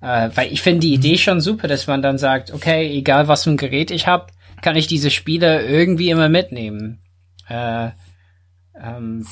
äh, 0.02 0.30
weil 0.36 0.52
ich 0.52 0.62
finde 0.62 0.82
die 0.82 0.94
Idee 0.94 1.18
schon 1.18 1.42
super, 1.42 1.68
dass 1.68 1.88
man 1.88 2.02
dann 2.02 2.18
sagt, 2.18 2.54
okay, 2.54 2.88
egal 2.96 3.28
was 3.28 3.44
für 3.44 3.50
ein 3.50 3.58
Gerät 3.58 3.90
ich 3.92 4.08
habe, 4.08 4.28
kann 4.62 4.76
ich 4.76 4.88
diese 4.88 5.12
Spiele 5.12 5.66
irgendwie 5.66 6.10
immer 6.10 6.30
mitnehmen. 6.30 7.00
Äh, 7.48 7.92
ähm, 8.80 9.26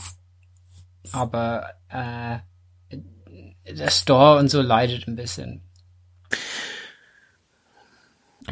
aber 1.11 1.71
äh, 1.89 2.37
der 3.71 3.91
Store 3.91 4.39
und 4.39 4.49
so 4.49 4.61
leidet 4.61 5.07
ein 5.07 5.15
bisschen. 5.15 5.61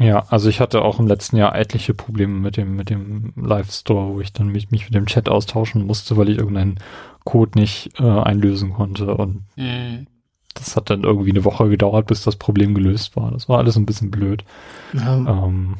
Ja, 0.00 0.24
also 0.28 0.48
ich 0.48 0.60
hatte 0.60 0.82
auch 0.82 0.98
im 0.98 1.06
letzten 1.06 1.36
Jahr 1.36 1.54
etliche 1.54 1.94
Probleme 1.94 2.34
mit 2.34 2.56
dem, 2.56 2.74
mit 2.74 2.90
dem 2.90 3.32
Live-Store, 3.36 4.14
wo 4.14 4.20
ich 4.20 4.32
dann 4.32 4.48
mich, 4.48 4.70
mich 4.70 4.86
mit 4.86 4.94
dem 4.94 5.06
Chat 5.06 5.28
austauschen 5.28 5.86
musste, 5.86 6.16
weil 6.16 6.28
ich 6.30 6.38
irgendeinen 6.38 6.80
Code 7.22 7.58
nicht 7.58 7.92
äh, 8.00 8.02
einlösen 8.02 8.72
konnte. 8.72 9.14
Und 9.14 9.44
mhm. 9.54 10.08
das 10.54 10.74
hat 10.74 10.90
dann 10.90 11.04
irgendwie 11.04 11.30
eine 11.30 11.44
Woche 11.44 11.68
gedauert, 11.68 12.08
bis 12.08 12.22
das 12.22 12.36
Problem 12.36 12.74
gelöst 12.74 13.14
war. 13.14 13.30
Das 13.30 13.48
war 13.48 13.58
alles 13.58 13.76
ein 13.76 13.86
bisschen 13.86 14.10
blöd. 14.10 14.44
Ja. 14.94 15.16
Ähm, 15.16 15.76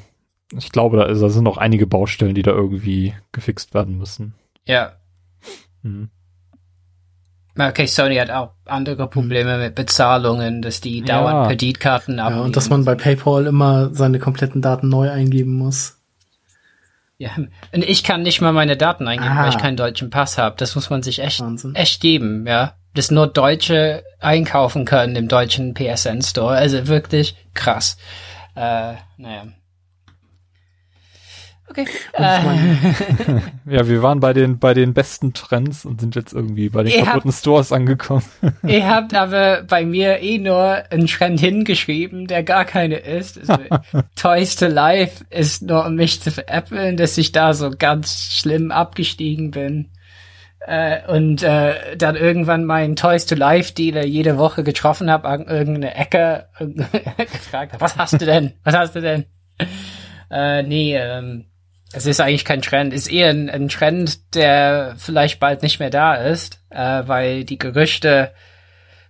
ich 0.53 0.73
glaube, 0.73 0.97
da, 0.97 1.05
ist, 1.05 1.21
da 1.21 1.29
sind 1.29 1.45
noch 1.45 1.57
einige 1.57 1.87
Baustellen, 1.87 2.35
die 2.35 2.43
da 2.43 2.53
irgendwie 2.53 3.15
gefixt 3.33 3.75
werden 3.75 3.99
müssen. 3.99 4.35
Ja. 4.67 4.93
Mhm. 5.83 6.11
Okay, 7.57 7.87
Sony 7.87 8.17
hat 8.17 8.31
auch 8.31 8.51
andere 8.65 9.07
Probleme 9.07 9.59
mit 9.59 9.77
Bezahlungen, 9.77 10.61
dass 10.61 10.81
die 10.81 11.03
dauernd 11.03 11.45
ja. 11.45 11.47
Kreditkarten 11.47 12.19
abnehmen. 12.19 12.41
Ja, 12.41 12.45
und 12.47 12.57
dass 12.57 12.69
man 12.69 12.85
bei 12.85 12.97
PayPal 12.97 13.47
immer 13.47 13.95
seine 13.95 14.19
kompletten 14.19 14.61
Daten 14.61 14.89
neu 14.89 15.09
eingeben 15.11 15.55
muss. 15.55 16.01
Ja, 17.17 17.31
und 17.37 17.85
ich 17.85 18.03
kann 18.03 18.23
nicht 18.23 18.41
mal 18.41 18.53
meine 18.53 18.77
Daten 18.77 19.07
eingeben, 19.07 19.31
Aha. 19.31 19.45
weil 19.45 19.51
ich 19.51 19.59
keinen 19.59 19.77
deutschen 19.77 20.11
Pass 20.11 20.37
habe. 20.37 20.57
Das 20.59 20.75
muss 20.75 20.91
man 20.91 21.05
sich 21.05 21.21
echt, 21.21 21.41
Wahnsinn. 21.41 21.77
echt 21.77 22.01
geben, 22.01 22.45
ja. 22.47 22.75
Dass 22.95 23.13
nur 23.13 23.29
Deutsche 23.29 24.03
einkaufen 24.21 24.85
können 24.85 25.15
im 25.15 25.29
deutschen 25.29 25.75
PSN 25.75 26.23
Store. 26.23 26.57
Also 26.57 26.89
wirklich 26.89 27.37
krass. 27.55 27.99
Äh, 28.57 28.95
naja. 29.17 29.47
Okay. 31.71 31.87
Äh. 32.13 32.41
ja, 33.71 33.89
wir 33.89 34.03
waren 34.03 34.21
bei 34.21 34.33
den, 34.33 34.59
bei 34.59 34.75
den 34.75 34.93
besten 34.93 35.33
Trends 35.33 35.85
und 35.85 36.01
sind 36.01 36.15
jetzt 36.15 36.33
irgendwie 36.33 36.69
bei 36.69 36.83
den 36.83 36.93
ihr 36.93 37.05
kaputten 37.05 37.31
habt, 37.31 37.41
Stores 37.41 37.73
angekommen. 37.73 38.25
ihr 38.63 38.89
habt 38.89 39.15
aber 39.15 39.63
bei 39.63 39.85
mir 39.85 40.21
eh 40.21 40.39
nur 40.39 40.83
einen 40.91 41.07
Trend 41.07 41.41
hingeschrieben, 41.41 42.27
der 42.27 42.43
gar 42.43 42.65
keine 42.65 42.97
ist. 42.97 43.39
Also, 43.39 43.65
Toys 44.15 44.57
to 44.57 44.67
Life 44.67 45.25
ist 45.31 45.63
nur 45.63 45.87
um 45.87 45.95
mich 45.95 46.21
zu 46.21 46.31
veräppeln, 46.31 46.97
dass 46.97 47.17
ich 47.17 47.33
da 47.33 47.55
so 47.55 47.71
ganz 47.71 48.35
schlimm 48.35 48.71
abgestiegen 48.71 49.51
bin. 49.51 49.91
Äh, 50.67 51.01
und 51.09 51.43
äh, 51.43 51.97
dann 51.97 52.17
irgendwann 52.17 52.65
meinen 52.65 52.97
Toys 52.97 53.27
to 53.27 53.35
Life 53.35 53.75
Dealer 53.75 54.07
jede 54.07 54.39
Woche 54.39 54.65
getroffen 54.65 55.11
habe, 55.11 55.29
an 55.29 55.47
irgendeine 55.47 55.95
Ecke 55.95 56.47
gefragt, 56.59 57.77
was 57.79 57.97
hast 57.99 58.21
du 58.21 58.25
denn? 58.25 58.55
Was 58.65 58.75
hast 58.75 58.95
du 58.97 59.01
denn? 59.01 59.27
Äh, 60.31 60.63
nee, 60.63 60.97
ähm, 60.97 61.47
es 61.95 62.07
ist 62.07 62.21
eigentlich 62.21 62.45
kein 62.45 62.61
Trend, 62.61 62.93
ist 62.93 63.11
eher 63.11 63.31
ein, 63.31 63.49
ein, 63.49 63.69
Trend, 63.69 64.35
der 64.35 64.95
vielleicht 64.99 65.39
bald 65.39 65.63
nicht 65.63 65.79
mehr 65.79 65.91
da 65.91 66.17
ist, 66.17 66.61
äh, 66.71 67.03
weil 67.07 67.45
die 67.45 67.59
Gerüchte 67.59 68.33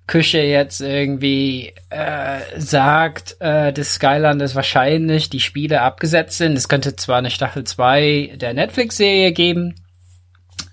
Küche 0.07 0.41
jetzt 0.41 0.83
irgendwie 0.83 1.73
äh, 1.89 2.41
sagt, 2.59 3.37
äh, 3.41 3.73
dass 3.73 3.95
Skylanders 3.95 4.55
wahrscheinlich 4.55 5.31
die 5.31 5.41
Spiele 5.41 5.81
abgesetzt 5.81 6.37
sind. 6.37 6.59
Es 6.59 6.69
könnte 6.69 6.95
zwar 6.95 7.19
eine 7.19 7.31
Staffel 7.31 7.65
2 7.65 8.35
der 8.37 8.53
Netflix-Serie 8.53 9.33
geben, 9.33 9.77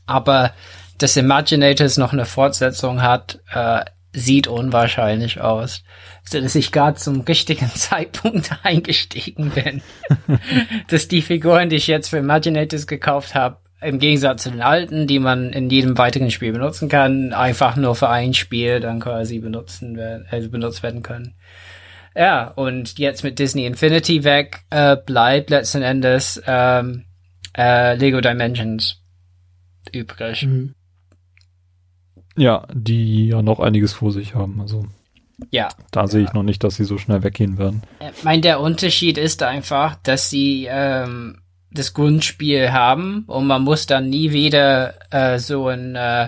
aber 0.06 0.54
dass 0.98 1.16
Imaginators 1.16 1.98
noch 1.98 2.12
eine 2.12 2.26
Fortsetzung 2.26 3.02
hat, 3.02 3.40
äh, 3.54 3.86
sieht 4.14 4.48
unwahrscheinlich 4.48 5.42
aus 5.42 5.84
dass 6.30 6.56
ich 6.56 6.72
gerade 6.72 6.98
zum 6.98 7.22
richtigen 7.22 7.68
Zeitpunkt 7.76 8.52
eingestiegen 8.64 9.52
bin. 9.52 9.82
dass 10.88 11.08
die 11.08 11.22
Figuren, 11.22 11.70
die 11.70 11.78
ich 11.78 11.88
jetzt 11.88 12.10
für 12.10 12.18
Imaginators 12.18 12.88
gekauft 12.88 13.36
habe, 13.36 13.58
im 13.82 13.98
Gegensatz 13.98 14.44
zu 14.44 14.52
den 14.52 14.62
alten, 14.62 15.08
die 15.08 15.18
man 15.18 15.52
in 15.52 15.70
jedem 15.70 15.98
weiteren 15.98 16.30
Spiel 16.30 16.52
benutzen 16.52 16.88
kann, 16.88 17.34
einfach 17.34 17.76
nur 17.76 17.96
für 17.96 18.10
ein 18.10 18.36
Spiel 18.36 18.80
dann 18.80 19.00
quasi 19.00 19.40
benutzen 19.40 19.98
werden, 19.98 20.28
äh, 20.30 20.48
benutzt 20.48 20.84
werden 20.84 21.02
können. 21.02 21.36
Ja, 22.16 22.48
und 22.48 23.00
jetzt 23.00 23.24
mit 23.24 23.40
Disney 23.40 23.66
Infinity 23.66 24.24
weg 24.24 24.60
äh, 24.70 24.98
bleibt 24.98 25.50
letzten 25.50 25.82
Endes 25.82 26.42
ähm, 26.46 27.06
äh, 27.58 27.96
Lego 27.96 28.22
Dimensions 28.22 29.02
übrig. 29.92 30.44
Mhm. 30.44 30.76
Ja, 32.38 32.66
die 32.74 33.28
ja 33.28 33.42
noch 33.42 33.60
einiges 33.60 33.94
vor 33.94 34.12
sich 34.12 34.36
haben. 34.36 34.62
Also 34.62 34.86
ja. 35.50 35.70
Da 35.92 36.08
sehe 36.08 36.24
ich 36.24 36.34
noch 36.34 36.44
nicht, 36.44 36.64
dass 36.64 36.76
sie 36.76 36.84
so 36.84 36.98
schnell 36.98 37.24
weggehen 37.24 37.58
werden. 37.58 37.82
Ich 38.16 38.24
meine, 38.24 38.42
der 38.42 38.60
Unterschied 38.60 39.18
ist 39.18 39.42
einfach, 39.44 39.96
dass 40.04 40.30
sie 40.30 40.68
ähm, 40.70 41.42
das 41.72 41.94
Grundspiel 41.94 42.72
haben 42.72 43.24
und 43.28 43.48
man 43.48 43.64
muss 43.64 43.88
dann 43.88 44.10
nie 44.10 44.32
wieder 44.32 44.94
äh, 45.10 45.40
so 45.40 45.68
ein 45.68 45.96
äh, 45.96 46.28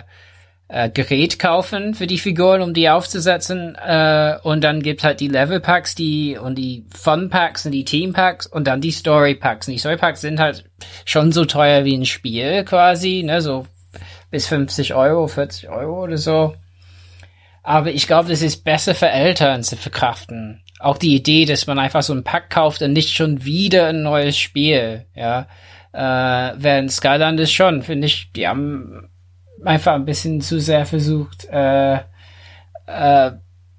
äh, 0.70 0.90
Gerät 0.90 1.38
kaufen 1.38 1.94
für 1.94 2.08
die 2.08 2.18
Figuren, 2.18 2.62
um 2.62 2.74
die 2.74 2.90
aufzusetzen. 2.90 3.76
Äh, 3.76 4.38
und 4.44 4.64
dann 4.64 4.82
gibt's 4.82 5.04
halt 5.04 5.20
die 5.20 5.28
Level 5.28 5.60
Packs, 5.60 5.96
die 5.96 6.38
und 6.38 6.58
die 6.58 6.86
Fun 6.90 7.30
Packs 7.30 7.66
und 7.66 7.74
die 7.74 7.86
Team 7.86 8.14
Packs 8.14 8.48
und 8.48 8.66
dann 8.68 8.82
die 8.82 8.92
Story 8.92 9.36
Packs. 9.36 9.68
Und 9.68 9.74
die 9.74 9.80
Story 9.80 9.98
Packs 9.98 10.22
sind 10.22 10.40
halt 10.40 10.66
schon 11.06 11.32
so 11.32 11.46
teuer 11.46 11.86
wie 11.86 11.96
ein 11.96 12.06
Spiel 12.06 12.64
quasi, 12.64 13.24
ne, 13.24 13.42
so 13.42 13.68
bis 14.34 14.48
50 14.48 14.96
Euro, 14.96 15.28
40 15.28 15.70
Euro 15.70 16.06
oder 16.06 16.18
so. 16.18 16.56
Aber 17.62 17.92
ich 17.92 18.08
glaube, 18.08 18.30
das 18.30 18.42
ist 18.42 18.64
besser 18.64 18.96
für 18.96 19.08
Eltern 19.08 19.62
zu 19.62 19.78
verkraften. 19.78 20.64
Auch 20.80 20.98
die 20.98 21.16
Idee, 21.16 21.46
dass 21.46 21.68
man 21.68 21.78
einfach 21.78 22.02
so 22.02 22.14
ein 22.14 22.24
Pack 22.24 22.50
kauft 22.50 22.82
und 22.82 22.94
nicht 22.94 23.16
schon 23.16 23.46
wieder 23.46 23.90
ein 23.90 24.02
neues 24.02 24.36
Spiel, 24.36 25.06
ja. 25.14 25.48
Äh, 25.94 26.56
während 26.58 26.92
Skyland 26.92 27.40
ist 27.40 27.54
schon, 27.54 27.84
finde 27.84 28.08
ich, 28.08 28.32
die 28.32 28.48
haben 28.48 29.08
einfach 29.64 29.94
ein 29.94 30.06
bisschen 30.06 30.42
zu 30.42 30.60
sehr 30.60 30.88
versucht, 30.88 31.46
äh, 31.52 32.00
äh, 32.88 33.32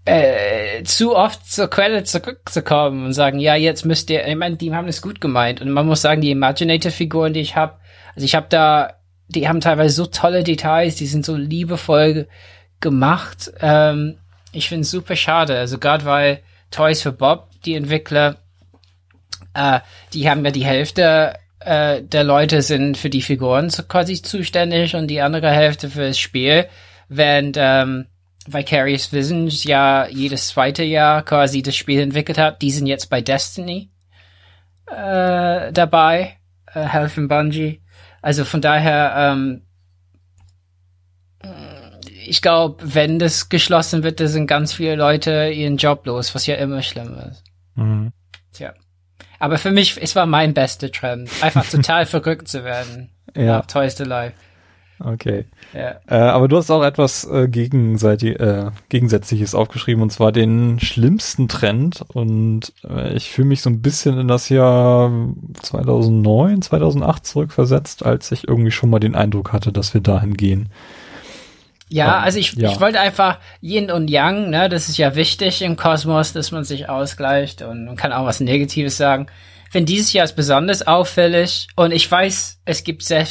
äh, 0.05 0.85
zu 0.85 1.17
oft 1.17 1.51
zur 1.51 1.69
Quelle 1.69 2.05
zurückzukommen 2.05 3.07
und 3.07 3.13
sagen, 3.13 3.41
ja, 3.41 3.57
jetzt 3.57 3.85
müsst 3.85 4.09
ihr, 4.09 4.25
ich 4.25 4.37
meine, 4.37 4.57
die 4.57 4.73
haben 4.73 4.87
es 4.87 5.03
gut 5.03 5.21
gemeint 5.21 5.61
und 5.61 5.73
man 5.73 5.85
muss 5.85 6.03
sagen, 6.03 6.21
die 6.21 6.31
Imaginator-Figuren, 6.31 7.33
die 7.33 7.41
ich 7.41 7.57
habe, 7.57 7.81
also 8.15 8.25
ich 8.25 8.37
habe 8.37 8.47
da, 8.49 8.93
die 9.29 9.49
haben 9.49 9.61
teilweise 9.61 9.95
so 9.95 10.07
tolle 10.07 10.45
Details, 10.45 10.97
die 10.97 11.07
sind 11.07 11.25
so 11.25 11.37
liebevoll 11.37 12.29
gemacht. 12.81 13.53
Ähm, 13.61 14.19
ich 14.53 14.69
finde 14.69 14.83
es 14.83 14.91
super 14.91 15.17
schade. 15.17 15.59
Also 15.59 15.79
gerade 15.79 16.05
weil 16.05 16.41
Toys 16.71 17.03
for 17.03 17.13
Bob, 17.13 17.49
die 17.65 17.75
Entwickler, 17.75 18.37
äh, 19.55 19.81
die 20.13 20.29
haben 20.29 20.45
ja 20.45 20.51
die 20.51 20.65
Hälfte 20.65 21.35
äh, 21.61 22.03
der 22.03 22.25
Leute 22.25 22.63
sind 22.63 22.97
für 22.97 23.11
die 23.11 23.23
Figuren 23.23 23.69
quasi 23.89 24.21
zuständig 24.21 24.95
und 24.95 25.09
die 25.09 25.21
andere 25.21 25.51
Hälfte 25.51 25.89
für 25.89 26.09
das 26.09 26.19
Spiel, 26.19 26.67
während 27.09 27.57
ähm, 27.59 28.07
Vicarious 28.47 29.13
Visions 29.13 29.65
ja 29.65 30.07
jedes 30.07 30.49
zweite 30.49 30.85
Jahr 30.85 31.23
quasi 31.23 31.63
das 31.63 31.77
Spiel 31.77 32.01
entwickelt 32.01 32.39
hat. 32.39 32.61
Die 32.61 32.71
sind 32.71 32.87
jetzt 32.87 33.09
bei 33.09 33.23
Destiny 33.23 33.91
äh, 34.87 35.73
dabei, 35.73 36.37
äh, 36.75 36.83
helfen 36.83 37.29
Bungie. 37.29 37.81
Also 38.25 38.47
von 38.47 38.63
daher 38.63 39.15
ähm, 39.17 39.61
ich 42.27 42.41
glaube, 42.41 42.83
wenn 42.83 43.19
das 43.19 43.51
geschlossen 43.51 44.03
wird, 44.03 44.19
da 44.19 44.29
sind 44.29 44.47
ganz 44.47 44.73
viele 44.73 44.97
Leute 44.97 45.51
ihren 45.51 45.77
Job 45.77 46.07
los, 46.07 46.35
was 46.35 46.47
ja 46.47 46.55
immer 46.55 46.81
schlimm 46.81 47.19
ist. 47.31 47.45
Mhm. 47.75 48.13
Tja. 48.53 48.73
Aber 49.39 49.59
für 49.59 49.71
mich, 49.71 50.01
es 50.01 50.17
war 50.17 50.25
mein 50.25 50.55
bester 50.55 50.91
Trend. 50.91 51.31
Einfach 51.43 51.67
total 51.71 52.07
verrückt 52.07 52.49
zu 52.49 52.65
werden. 52.65 53.11
Ja. 53.37 53.61
Toys 53.63 53.95
to 53.95 54.05
Life. 54.05 54.35
Okay. 54.99 55.45
Ja. 55.73 55.97
Äh, 56.07 56.15
aber 56.15 56.49
du 56.49 56.57
hast 56.57 56.71
auch 56.71 56.83
etwas 56.83 57.25
äh, 57.25 57.49
gegenseitig, 57.49 58.39
äh, 58.39 58.71
Gegensätzliches 58.89 59.55
aufgeschrieben, 59.55 60.03
und 60.03 60.11
zwar 60.11 60.33
den 60.33 60.79
schlimmsten 60.81 61.49
Trend. 61.49 62.05
Und 62.13 62.73
äh, 62.89 63.15
ich 63.15 63.31
fühle 63.31 63.49
mich 63.49 63.61
so 63.61 63.71
ein 63.71 63.83
bisschen 63.83 64.19
in 64.19 64.29
das 64.29 64.49
Jahr 64.49 65.11
2009, 65.63 66.63
2008 66.63 67.27
zurückversetzt, 67.27 68.05
als 68.05 68.31
ich 68.33 68.49
irgendwie 68.49 68.71
schon 68.71 68.91
mal 68.91 69.01
den 69.01 69.15
Eindruck 69.15 69.53
hatte, 69.53 69.73
dass 69.73 69.95
wir 69.95 70.01
dahin 70.01 70.35
gehen. 70.35 70.69
Ja, 71.89 72.19
Ähm, 72.19 72.25
also 72.25 72.39
ich, 72.39 72.53
ja. 72.55 72.71
ich 72.71 72.81
wollte 72.81 73.01
einfach 73.01 73.39
Yin 73.61 73.91
und 73.91 74.09
Yang, 74.09 74.51
ne, 74.51 74.69
das 74.69 74.89
ist 74.89 74.99
ja 74.99 75.15
wichtig 75.15 75.63
im 75.63 75.77
Kosmos, 75.77 76.33
dass 76.33 76.51
man 76.51 76.65
sich 76.65 76.89
ausgleicht 76.89 77.63
und 77.63 77.85
man 77.85 77.97
kann 77.97 78.13
auch 78.13 78.27
was 78.27 78.41
Negatives 78.41 78.97
sagen. 78.97 79.27
Ich 79.67 79.73
finde 79.73 79.93
dieses 79.93 80.13
Jahr 80.13 80.25
ist 80.25 80.37
besonders 80.37 80.87
auffällig 80.87 81.69
und 81.77 81.93
ich 81.93 82.11
weiß, 82.11 82.61
es 82.65 82.85
gibt 82.85 83.03
sehr 83.03 83.27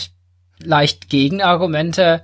leicht 0.65 1.09
Gegenargumente, 1.09 2.23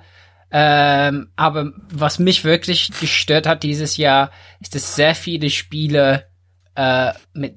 ähm, 0.51 1.29
aber 1.35 1.71
was 1.91 2.19
mich 2.19 2.43
wirklich 2.43 2.91
gestört 2.99 3.47
hat 3.47 3.63
dieses 3.63 3.97
Jahr, 3.97 4.31
ist, 4.59 4.73
dass 4.75 4.95
sehr 4.95 5.15
viele 5.15 5.49
Spiele 5.49 6.25
äh, 6.75 7.11
mit 7.33 7.55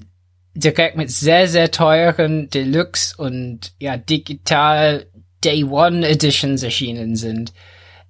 direkt 0.55 0.97
mit 0.97 1.11
sehr, 1.11 1.49
sehr 1.49 1.71
teuren 1.71 2.51
Deluxe 2.51 3.15
und 3.17 3.73
ja, 3.79 3.97
digital 3.97 5.07
Day 5.43 5.65
One 5.65 6.07
Editions 6.07 6.63
erschienen 6.63 7.17
sind. 7.17 7.53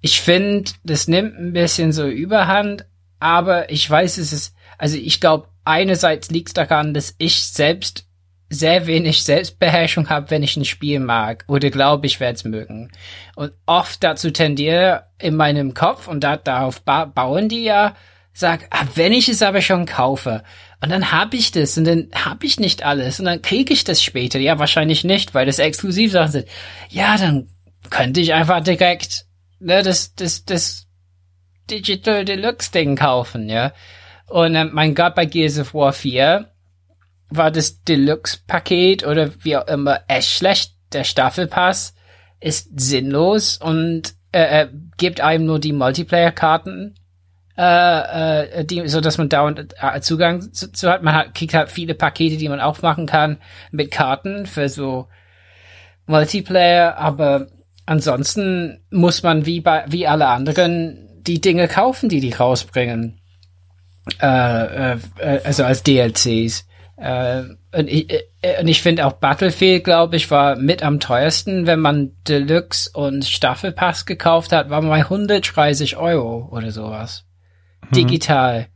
Ich 0.01 0.21
finde, 0.21 0.71
das 0.83 1.07
nimmt 1.07 1.37
ein 1.37 1.53
bisschen 1.53 1.93
so 1.93 2.05
überhand, 2.07 2.85
aber 3.19 3.71
ich 3.71 3.89
weiß, 3.89 4.17
es 4.17 4.33
ist, 4.33 4.55
also 4.77 4.97
ich 4.97 5.21
glaube, 5.21 5.47
einerseits 5.63 6.29
liegt 6.29 6.49
es 6.49 6.53
daran, 6.53 6.93
dass 6.93 7.15
ich 7.17 7.45
selbst 7.45 8.07
sehr 8.53 8.87
wenig 8.87 9.23
Selbstbeherrschung 9.23 10.09
habe, 10.09 10.29
wenn 10.31 10.43
ich 10.43 10.55
ein 10.55 10.65
Spiel 10.65 10.99
mag 10.99 11.45
oder 11.47 11.69
glaube, 11.69 12.05
ich 12.07 12.19
werde 12.19 12.35
es 12.35 12.43
mögen. 12.43 12.91
Und 13.35 13.53
oft 13.65 14.03
dazu 14.03 14.31
tendiere 14.31 15.07
in 15.19 15.35
meinem 15.35 15.73
Kopf, 15.73 16.07
und 16.07 16.23
da, 16.23 16.37
darauf 16.37 16.81
ba 16.81 17.05
bauen 17.05 17.49
die 17.49 17.63
ja, 17.63 17.95
sag, 18.33 18.67
ah, 18.71 18.85
wenn 18.95 19.13
ich 19.13 19.29
es 19.29 19.41
aber 19.41 19.61
schon 19.61 19.85
kaufe, 19.85 20.43
und 20.81 20.89
dann 20.89 21.13
habe 21.13 21.37
ich 21.37 21.51
das 21.51 21.77
und 21.77 21.85
dann 21.85 22.09
habe 22.13 22.45
ich 22.45 22.59
nicht 22.59 22.83
alles 22.83 23.19
und 23.19 23.25
dann 23.25 23.41
kriege 23.41 23.71
ich 23.71 23.85
das 23.85 24.03
später. 24.03 24.37
Ja, 24.37 24.59
wahrscheinlich 24.59 25.05
nicht, 25.05 25.33
weil 25.33 25.45
das 25.45 25.59
Exklusivsachen 25.59 26.31
sind. 26.31 26.47
Ja, 26.89 27.17
dann 27.17 27.47
könnte 27.89 28.19
ich 28.19 28.33
einfach 28.33 28.61
direkt 28.61 29.25
ne, 29.59 29.81
das, 29.81 30.13
das, 30.15 30.43
das 30.43 30.87
Digital 31.69 32.25
Deluxe 32.25 32.71
Ding 32.71 32.97
kaufen, 32.97 33.49
ja. 33.49 33.71
Und 34.27 34.55
ähm, 34.55 34.71
mein 34.73 34.95
Gott, 34.95 35.15
bei 35.15 35.25
Gears 35.25 35.59
of 35.59 35.73
War 35.73 35.93
4 35.93 36.52
war 37.35 37.51
das 37.51 37.83
Deluxe-Paket 37.83 39.05
oder 39.05 39.31
wie 39.43 39.57
auch 39.57 39.67
immer 39.67 40.01
echt 40.07 40.29
schlecht. 40.29 40.73
Der 40.93 41.03
Staffelpass 41.03 41.95
ist 42.39 42.79
sinnlos 42.79 43.57
und 43.57 44.13
äh, 44.31 44.63
äh, 44.63 44.67
gibt 44.97 45.21
einem 45.21 45.45
nur 45.45 45.59
die 45.59 45.73
Multiplayer-Karten, 45.73 46.95
äh, 47.57 48.59
äh, 48.59 48.65
die, 48.65 48.87
so 48.87 48.99
dass 49.01 49.17
man 49.17 49.29
dauernd 49.29 49.73
äh, 49.81 50.01
Zugang 50.01 50.53
zu, 50.53 50.71
zu 50.71 50.89
hat. 50.89 51.03
Man 51.03 51.15
hat, 51.15 51.35
kriegt 51.35 51.53
halt 51.53 51.69
viele 51.69 51.93
Pakete, 51.93 52.37
die 52.37 52.49
man 52.49 52.59
aufmachen 52.59 53.05
kann 53.05 53.37
mit 53.71 53.91
Karten 53.91 54.45
für 54.45 54.69
so 54.69 55.07
Multiplayer, 56.05 56.97
aber 56.97 57.47
ansonsten 57.85 58.83
muss 58.89 59.23
man 59.23 59.45
wie 59.45 59.61
bei 59.61 59.85
wie 59.87 60.07
alle 60.07 60.27
anderen 60.27 61.09
die 61.21 61.41
Dinge 61.41 61.67
kaufen, 61.67 62.09
die 62.09 62.19
die 62.19 62.33
rausbringen. 62.33 63.21
Äh, 64.21 64.93
äh, 64.93 64.97
also 65.43 65.63
als 65.63 65.83
DLCs. 65.83 66.67
Äh, 67.03 67.43
und 67.77 67.89
ich, 67.89 68.09
äh, 68.41 68.61
und 68.61 68.67
ich 68.69 68.81
finde 68.81 69.05
auch 69.05 69.13
Battlefield, 69.13 69.83
glaube 69.83 70.15
ich, 70.15 70.31
war 70.31 70.55
mit 70.55 70.83
am 70.83 71.01
teuersten, 71.01 71.67
wenn 71.67 71.81
man 71.81 72.13
Deluxe 72.29 72.89
und 72.93 73.25
Staffelpass 73.25 74.05
gekauft 74.05 74.53
hat, 74.53 74.69
war 74.69 74.81
man 74.81 74.89
bei 74.89 74.99
130 74.99 75.97
Euro 75.97 76.47
oder 76.49 76.71
sowas. 76.71 77.25
Digital. 77.93 78.67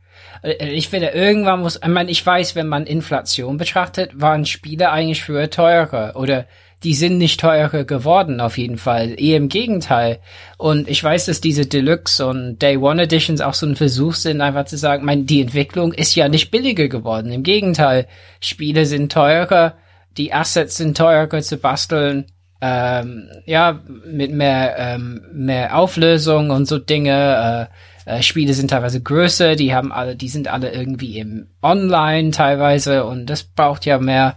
Äh, 0.42 0.72
Ich 0.74 0.88
finde, 0.88 1.08
irgendwann 1.08 1.60
muss, 1.60 1.76
ich 1.76 1.88
meine, 1.88 2.10
ich 2.10 2.24
weiß, 2.24 2.54
wenn 2.54 2.66
man 2.66 2.84
Inflation 2.84 3.56
betrachtet, 3.56 4.10
waren 4.20 4.44
Spiele 4.44 4.90
eigentlich 4.90 5.24
früher 5.24 5.48
teurer 5.48 6.14
oder 6.14 6.46
die 6.84 6.94
sind 6.94 7.18
nicht 7.18 7.40
teurer 7.40 7.84
geworden, 7.84 8.40
auf 8.40 8.56
jeden 8.56 8.78
Fall. 8.78 9.20
Eher 9.20 9.36
im 9.36 9.48
Gegenteil. 9.48 10.20
Und 10.58 10.88
ich 10.88 11.02
weiß, 11.02 11.26
dass 11.26 11.40
diese 11.40 11.66
Deluxe 11.66 12.24
und 12.24 12.62
Day 12.62 12.76
One 12.76 13.02
Editions 13.02 13.40
auch 13.40 13.54
so 13.54 13.66
ein 13.66 13.74
Versuch 13.74 14.14
sind, 14.14 14.40
einfach 14.40 14.66
zu 14.66 14.76
sagen, 14.76 15.04
mein, 15.04 15.26
die 15.26 15.40
Entwicklung 15.40 15.92
ist 15.92 16.14
ja 16.14 16.28
nicht 16.28 16.50
billiger 16.50 16.88
geworden. 16.88 17.32
Im 17.32 17.42
Gegenteil. 17.42 18.06
Spiele 18.40 18.86
sind 18.86 19.10
teurer, 19.10 19.74
die 20.16 20.32
Assets 20.32 20.76
sind 20.76 20.96
teurer 20.96 21.40
zu 21.40 21.56
basteln. 21.56 22.26
Ähm, 22.60 23.28
ja, 23.46 23.80
mit 24.04 24.32
mehr, 24.32 24.76
ähm, 24.78 25.22
mehr 25.32 25.76
Auflösung 25.76 26.50
und 26.50 26.66
so 26.66 26.78
Dinge. 26.78 27.68
Äh, 28.06 28.18
äh, 28.18 28.22
Spiele 28.22 28.54
sind 28.54 28.70
teilweise 28.70 29.02
größer, 29.02 29.54
die 29.54 29.74
haben 29.74 29.92
alle, 29.92 30.16
die 30.16 30.28
sind 30.28 30.48
alle 30.48 30.72
irgendwie 30.72 31.18
im 31.18 31.48
Online 31.62 32.30
teilweise 32.30 33.04
und 33.04 33.26
das 33.26 33.44
braucht 33.44 33.84
ja 33.84 33.98
mehr 33.98 34.36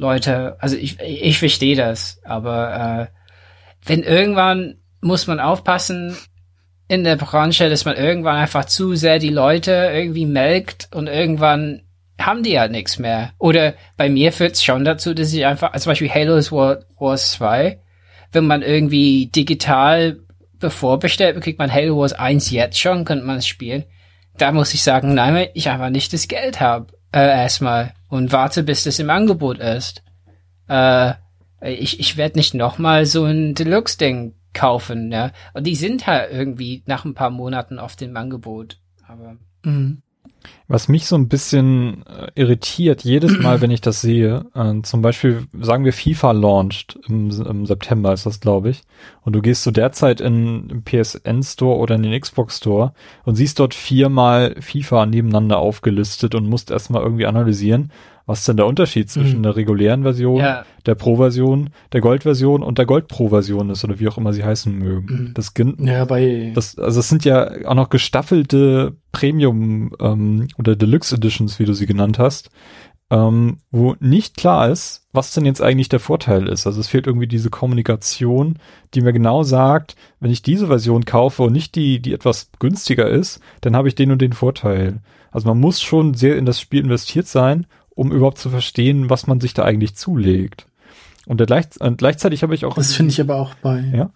Leute, 0.00 0.56
also 0.60 0.76
ich, 0.76 0.98
ich 1.00 1.38
verstehe 1.38 1.76
das, 1.76 2.20
aber 2.24 3.10
äh, 3.10 3.86
wenn 3.86 4.02
irgendwann 4.02 4.76
muss 5.02 5.26
man 5.26 5.40
aufpassen 5.40 6.16
in 6.88 7.04
der 7.04 7.16
Branche, 7.16 7.68
dass 7.68 7.84
man 7.84 7.96
irgendwann 7.96 8.36
einfach 8.36 8.64
zu 8.64 8.94
sehr 8.94 9.18
die 9.18 9.28
Leute 9.28 9.90
irgendwie 9.92 10.26
melkt 10.26 10.88
und 10.92 11.06
irgendwann 11.06 11.82
haben 12.18 12.42
die 12.42 12.58
halt 12.58 12.72
nichts 12.72 12.98
mehr. 12.98 13.32
Oder 13.38 13.74
bei 13.98 14.08
mir 14.08 14.32
führt 14.32 14.52
es 14.52 14.64
schon 14.64 14.84
dazu, 14.84 15.12
dass 15.12 15.32
ich 15.32 15.44
einfach, 15.44 15.72
also 15.72 15.84
zum 15.84 15.90
Beispiel 15.90 16.10
Halo 16.10 16.36
War, 16.50 16.78
Wars 16.98 17.32
2, 17.32 17.78
wenn 18.32 18.46
man 18.46 18.62
irgendwie 18.62 19.26
digital 19.26 20.18
bevorbestellt, 20.58 21.40
kriegt 21.42 21.58
man 21.58 21.72
Halo 21.72 21.98
Wars 21.98 22.14
1 22.14 22.50
jetzt 22.50 22.78
schon, 22.78 23.04
könnte 23.04 23.26
man 23.26 23.36
es 23.36 23.46
spielen. 23.46 23.84
Da 24.38 24.52
muss 24.52 24.72
ich 24.72 24.82
sagen, 24.82 25.12
nein, 25.12 25.34
weil 25.34 25.50
ich 25.52 25.68
einfach 25.68 25.90
nicht 25.90 26.12
das 26.12 26.26
Geld 26.26 26.60
habe, 26.60 26.86
äh, 27.12 27.20
erstmal 27.20 27.92
und 28.10 28.32
warte, 28.32 28.62
bis 28.62 28.84
das 28.84 28.98
im 28.98 29.08
Angebot 29.08 29.58
ist. 29.58 30.02
Äh, 30.68 31.14
ich 31.62 32.00
ich 32.00 32.16
werde 32.16 32.38
nicht 32.38 32.54
nochmal 32.54 33.06
so 33.06 33.24
ein 33.24 33.54
Deluxe-Ding 33.54 34.34
kaufen, 34.52 35.10
ja. 35.12 35.32
Und 35.54 35.66
die 35.66 35.76
sind 35.76 36.06
halt 36.06 36.32
irgendwie 36.32 36.82
nach 36.86 37.04
ein 37.04 37.14
paar 37.14 37.30
Monaten 37.30 37.78
oft 37.78 38.02
im 38.02 38.16
Angebot. 38.16 38.78
Aber 39.06 39.36
Mhm. 39.64 40.02
Was 40.68 40.88
mich 40.88 41.06
so 41.06 41.16
ein 41.16 41.28
bisschen 41.28 42.06
äh, 42.06 42.28
irritiert, 42.34 43.02
jedes 43.02 43.38
Mal, 43.38 43.60
wenn 43.60 43.70
ich 43.70 43.80
das 43.80 44.00
sehe, 44.00 44.46
äh, 44.54 44.82
zum 44.82 45.02
Beispiel, 45.02 45.46
sagen 45.60 45.84
wir, 45.84 45.92
FIFA 45.92 46.32
launched 46.32 46.98
im, 47.08 47.30
im 47.30 47.66
September 47.66 48.12
ist 48.12 48.26
das, 48.26 48.40
glaube 48.40 48.70
ich, 48.70 48.82
und 49.22 49.34
du 49.34 49.42
gehst 49.42 49.62
so 49.62 49.70
derzeit 49.70 50.20
in 50.20 50.70
im 50.70 50.82
PSN 50.84 51.42
Store 51.42 51.78
oder 51.78 51.94
in 51.96 52.02
den 52.02 52.18
Xbox 52.20 52.58
Store 52.58 52.92
und 53.24 53.34
siehst 53.34 53.58
dort 53.58 53.74
viermal 53.74 54.54
FIFA 54.60 55.06
nebeneinander 55.06 55.58
aufgelistet 55.58 56.34
und 56.34 56.48
musst 56.48 56.70
erstmal 56.70 57.02
irgendwie 57.02 57.26
analysieren, 57.26 57.90
was 58.26 58.44
denn 58.44 58.56
der 58.56 58.66
Unterschied 58.66 59.10
zwischen 59.10 59.38
Mhm. 59.38 59.42
der 59.42 59.56
regulären 59.56 60.02
Version, 60.02 60.38
ja, 60.38 60.64
der 60.86 60.94
Pro-Version, 60.94 61.70
der 61.92 62.00
Gold-Version 62.00 62.62
und 62.62 62.78
der 62.78 62.86
Gold-Pro-Version 62.86 63.70
ist 63.70 63.84
oder 63.84 63.98
wie 63.98 64.08
auch 64.08 64.18
immer 64.18 64.32
sie 64.32 64.44
heißen 64.44 64.72
mögen. 64.76 65.28
Mhm. 65.28 65.34
Das, 65.34 65.52
Ja, 65.78 66.04
bei 66.04 66.52
das, 66.54 66.78
also 66.78 67.00
es 67.00 67.08
sind 67.08 67.24
ja 67.24 67.66
auch 67.66 67.74
noch 67.74 67.88
gestaffelte 67.90 68.96
Premium 69.12 69.92
ähm, 70.00 70.48
oder 70.58 70.76
Deluxe 70.76 71.16
Editions, 71.16 71.58
wie 71.58 71.64
du 71.64 71.72
sie 71.74 71.86
genannt 71.86 72.18
hast, 72.18 72.50
ähm, 73.10 73.58
wo 73.72 73.96
nicht 73.98 74.36
klar 74.36 74.68
ist, 74.70 75.08
was 75.12 75.32
denn 75.32 75.44
jetzt 75.44 75.60
eigentlich 75.60 75.88
der 75.88 75.98
Vorteil 75.98 76.46
ist. 76.48 76.66
Also 76.66 76.80
es 76.80 76.86
fehlt 76.88 77.08
irgendwie 77.08 77.26
diese 77.26 77.50
Kommunikation, 77.50 78.58
die 78.94 79.00
mir 79.00 79.12
genau 79.12 79.42
sagt, 79.42 79.96
wenn 80.20 80.30
ich 80.30 80.42
diese 80.42 80.68
Version 80.68 81.04
kaufe 81.04 81.42
und 81.42 81.52
nicht 81.52 81.74
die, 81.74 82.00
die 82.00 82.12
etwas 82.12 82.50
günstiger 82.60 83.08
ist, 83.08 83.40
dann 83.62 83.74
habe 83.74 83.88
ich 83.88 83.96
den 83.96 84.12
und 84.12 84.22
den 84.22 84.32
Vorteil. 84.32 85.00
Also 85.32 85.48
man 85.48 85.58
muss 85.58 85.80
schon 85.80 86.14
sehr 86.14 86.36
in 86.36 86.46
das 86.46 86.60
Spiel 86.60 86.82
investiert 86.84 87.26
sein, 87.26 87.66
um 87.94 88.12
überhaupt 88.12 88.38
zu 88.38 88.50
verstehen, 88.50 89.10
was 89.10 89.26
man 89.26 89.40
sich 89.40 89.54
da 89.54 89.64
eigentlich 89.64 89.94
zulegt. 89.94 90.66
Und, 91.26 91.44
gleich, 91.46 91.66
und 91.78 91.98
gleichzeitig 91.98 92.42
habe 92.42 92.54
ich 92.54 92.64
auch 92.64 92.74
das 92.74 92.94
finde 92.94 93.12
ich 93.12 93.20
aber 93.20 93.36
auch 93.36 93.54
bei 93.54 93.84
Ja? 93.94 94.10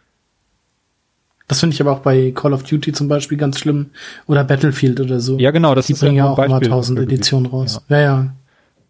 Das 1.47 1.61
finde 1.61 1.75
ich 1.75 1.81
aber 1.81 1.93
auch 1.93 2.01
bei 2.01 2.31
Call 2.31 2.55
of 2.55 2.63
Duty 2.63 2.93
zum 2.93 3.09
Beispiel 3.09 3.37
ganz 3.37 3.59
schlimm 3.59 3.91
oder 4.27 4.45
Battlefield 4.45 5.01
oder 5.01 5.21
so. 5.21 5.39
ja 5.39 5.51
genau, 5.51 5.75
das 5.75 5.87
die 5.87 5.93
ist 5.93 6.01
bringen 6.01 6.17
ja 6.17 6.31
auch 6.31 6.39
ein 6.39 6.47
immer 6.47 6.55
Beispiel 6.55 6.71
tausend. 6.71 6.99
Editionen 6.99 7.47
raus. 7.47 7.83
Ja, 7.89 8.01
ja. 8.01 8.35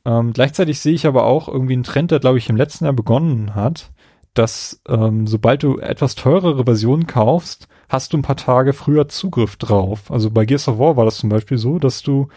Ähm, 0.04 0.32
gleichzeitig 0.32 0.78
sehe 0.80 0.94
ich 0.94 1.06
aber 1.06 1.24
auch 1.24 1.48
irgendwie 1.48 1.72
einen 1.72 1.82
Trend, 1.82 2.10
der, 2.10 2.20
glaube 2.20 2.38
ich, 2.38 2.48
im 2.48 2.56
letzten 2.56 2.84
Jahr 2.84 2.92
begonnen 2.92 3.54
hat, 3.54 3.90
dass 4.34 4.80
ähm, 4.88 5.26
sobald 5.26 5.62
du 5.62 5.78
etwas 5.78 6.14
teurere 6.14 6.64
Versionen 6.64 7.06
kaufst, 7.06 7.66
hast 7.88 8.12
du 8.12 8.18
ein 8.18 8.22
paar 8.22 8.36
Tage 8.36 8.72
früher 8.72 9.08
Zugriff 9.08 9.56
drauf. 9.56 10.10
Also 10.10 10.30
bei 10.30 10.44
Gears 10.44 10.68
of 10.68 10.78
War 10.78 10.96
war 10.96 11.04
das 11.04 11.16
zum 11.16 11.30
Beispiel 11.30 11.58
so, 11.58 11.78
dass 11.78 12.02
du 12.02 12.28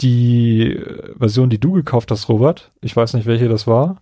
die 0.00 0.72
äh, 0.74 1.14
Version, 1.18 1.50
die 1.50 1.58
du 1.58 1.72
gekauft 1.72 2.10
hast, 2.10 2.28
Robert, 2.28 2.70
ich 2.80 2.94
weiß 2.94 3.14
nicht, 3.14 3.26
welche 3.26 3.48
das 3.48 3.66
war, 3.66 4.00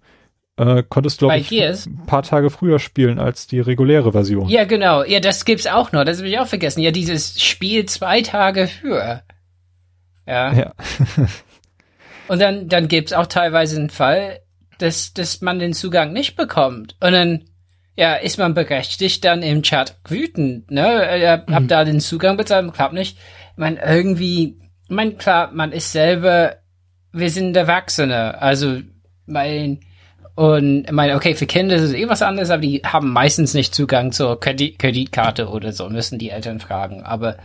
äh, 0.56 0.82
konntest, 0.88 1.18
glaube 1.18 1.34
Bei 1.34 1.40
ich, 1.40 1.48
Gears? 1.48 1.86
ein 1.86 2.06
paar 2.06 2.22
Tage 2.22 2.50
früher 2.50 2.78
spielen 2.78 3.18
als 3.18 3.46
die 3.46 3.60
reguläre 3.60 4.12
Version. 4.12 4.48
ja, 4.48 4.64
genau. 4.64 5.04
Ja, 5.04 5.20
das 5.20 5.44
gibt's 5.44 5.66
auch 5.66 5.92
noch. 5.92 6.04
Das 6.04 6.18
habe 6.18 6.28
ich 6.28 6.38
auch 6.38 6.46
vergessen. 6.46 6.80
Ja, 6.80 6.90
dieses 6.90 7.42
Spiel 7.42 7.86
zwei 7.86 8.22
Tage 8.22 8.66
für. 8.66 9.22
Ja. 10.26 10.52
Ja. 10.52 10.72
Und 12.28 12.40
dann, 12.40 12.68
dann 12.68 12.88
gibt's 12.88 13.12
auch 13.12 13.26
teilweise 13.26 13.78
einen 13.78 13.90
Fall, 13.90 14.40
dass, 14.78 15.14
dass 15.14 15.40
man 15.42 15.58
den 15.58 15.72
Zugang 15.74 16.12
nicht 16.12 16.36
bekommt. 16.36 16.96
Und 17.00 17.12
dann, 17.12 17.44
ja, 17.94 18.14
ist 18.14 18.38
man 18.38 18.54
berechtigt, 18.54 19.24
dann 19.24 19.42
im 19.42 19.62
Chat 19.62 19.96
wütend, 20.08 20.70
ne? 20.70 21.28
Hab, 21.28 21.50
hab 21.50 21.68
da 21.68 21.84
den 21.84 22.00
Zugang 22.00 22.36
bezahlt, 22.36 22.72
klappt 22.74 22.94
nicht. 22.94 23.16
Ich 23.16 23.56
mein, 23.56 23.76
irgendwie, 23.78 24.58
mein, 24.88 25.18
klar, 25.18 25.50
man 25.52 25.72
ist 25.72 25.92
selber, 25.92 26.56
wir 27.12 27.30
sind 27.30 27.56
Erwachsene, 27.56 28.40
also, 28.40 28.80
mein, 29.26 29.80
Und 30.36 30.84
ich 30.84 30.92
meine, 30.92 31.16
okay, 31.16 31.34
für 31.34 31.46
Kinder 31.46 31.76
ist 31.76 31.82
es 31.82 31.92
eh 31.94 32.08
was 32.08 32.22
anderes, 32.22 32.50
aber 32.50 32.60
die 32.60 32.82
haben 32.84 33.10
meistens 33.10 33.54
nicht 33.54 33.74
Zugang 33.74 34.12
zur 34.12 34.38
Kredit 34.38 34.78
Kreditkarte 34.78 35.48
oder 35.48 35.72
so, 35.72 35.88
müssen 35.88 36.18
die 36.18 36.30
Eltern 36.30 36.60
fragen. 36.60 37.02
Aber 37.02 37.38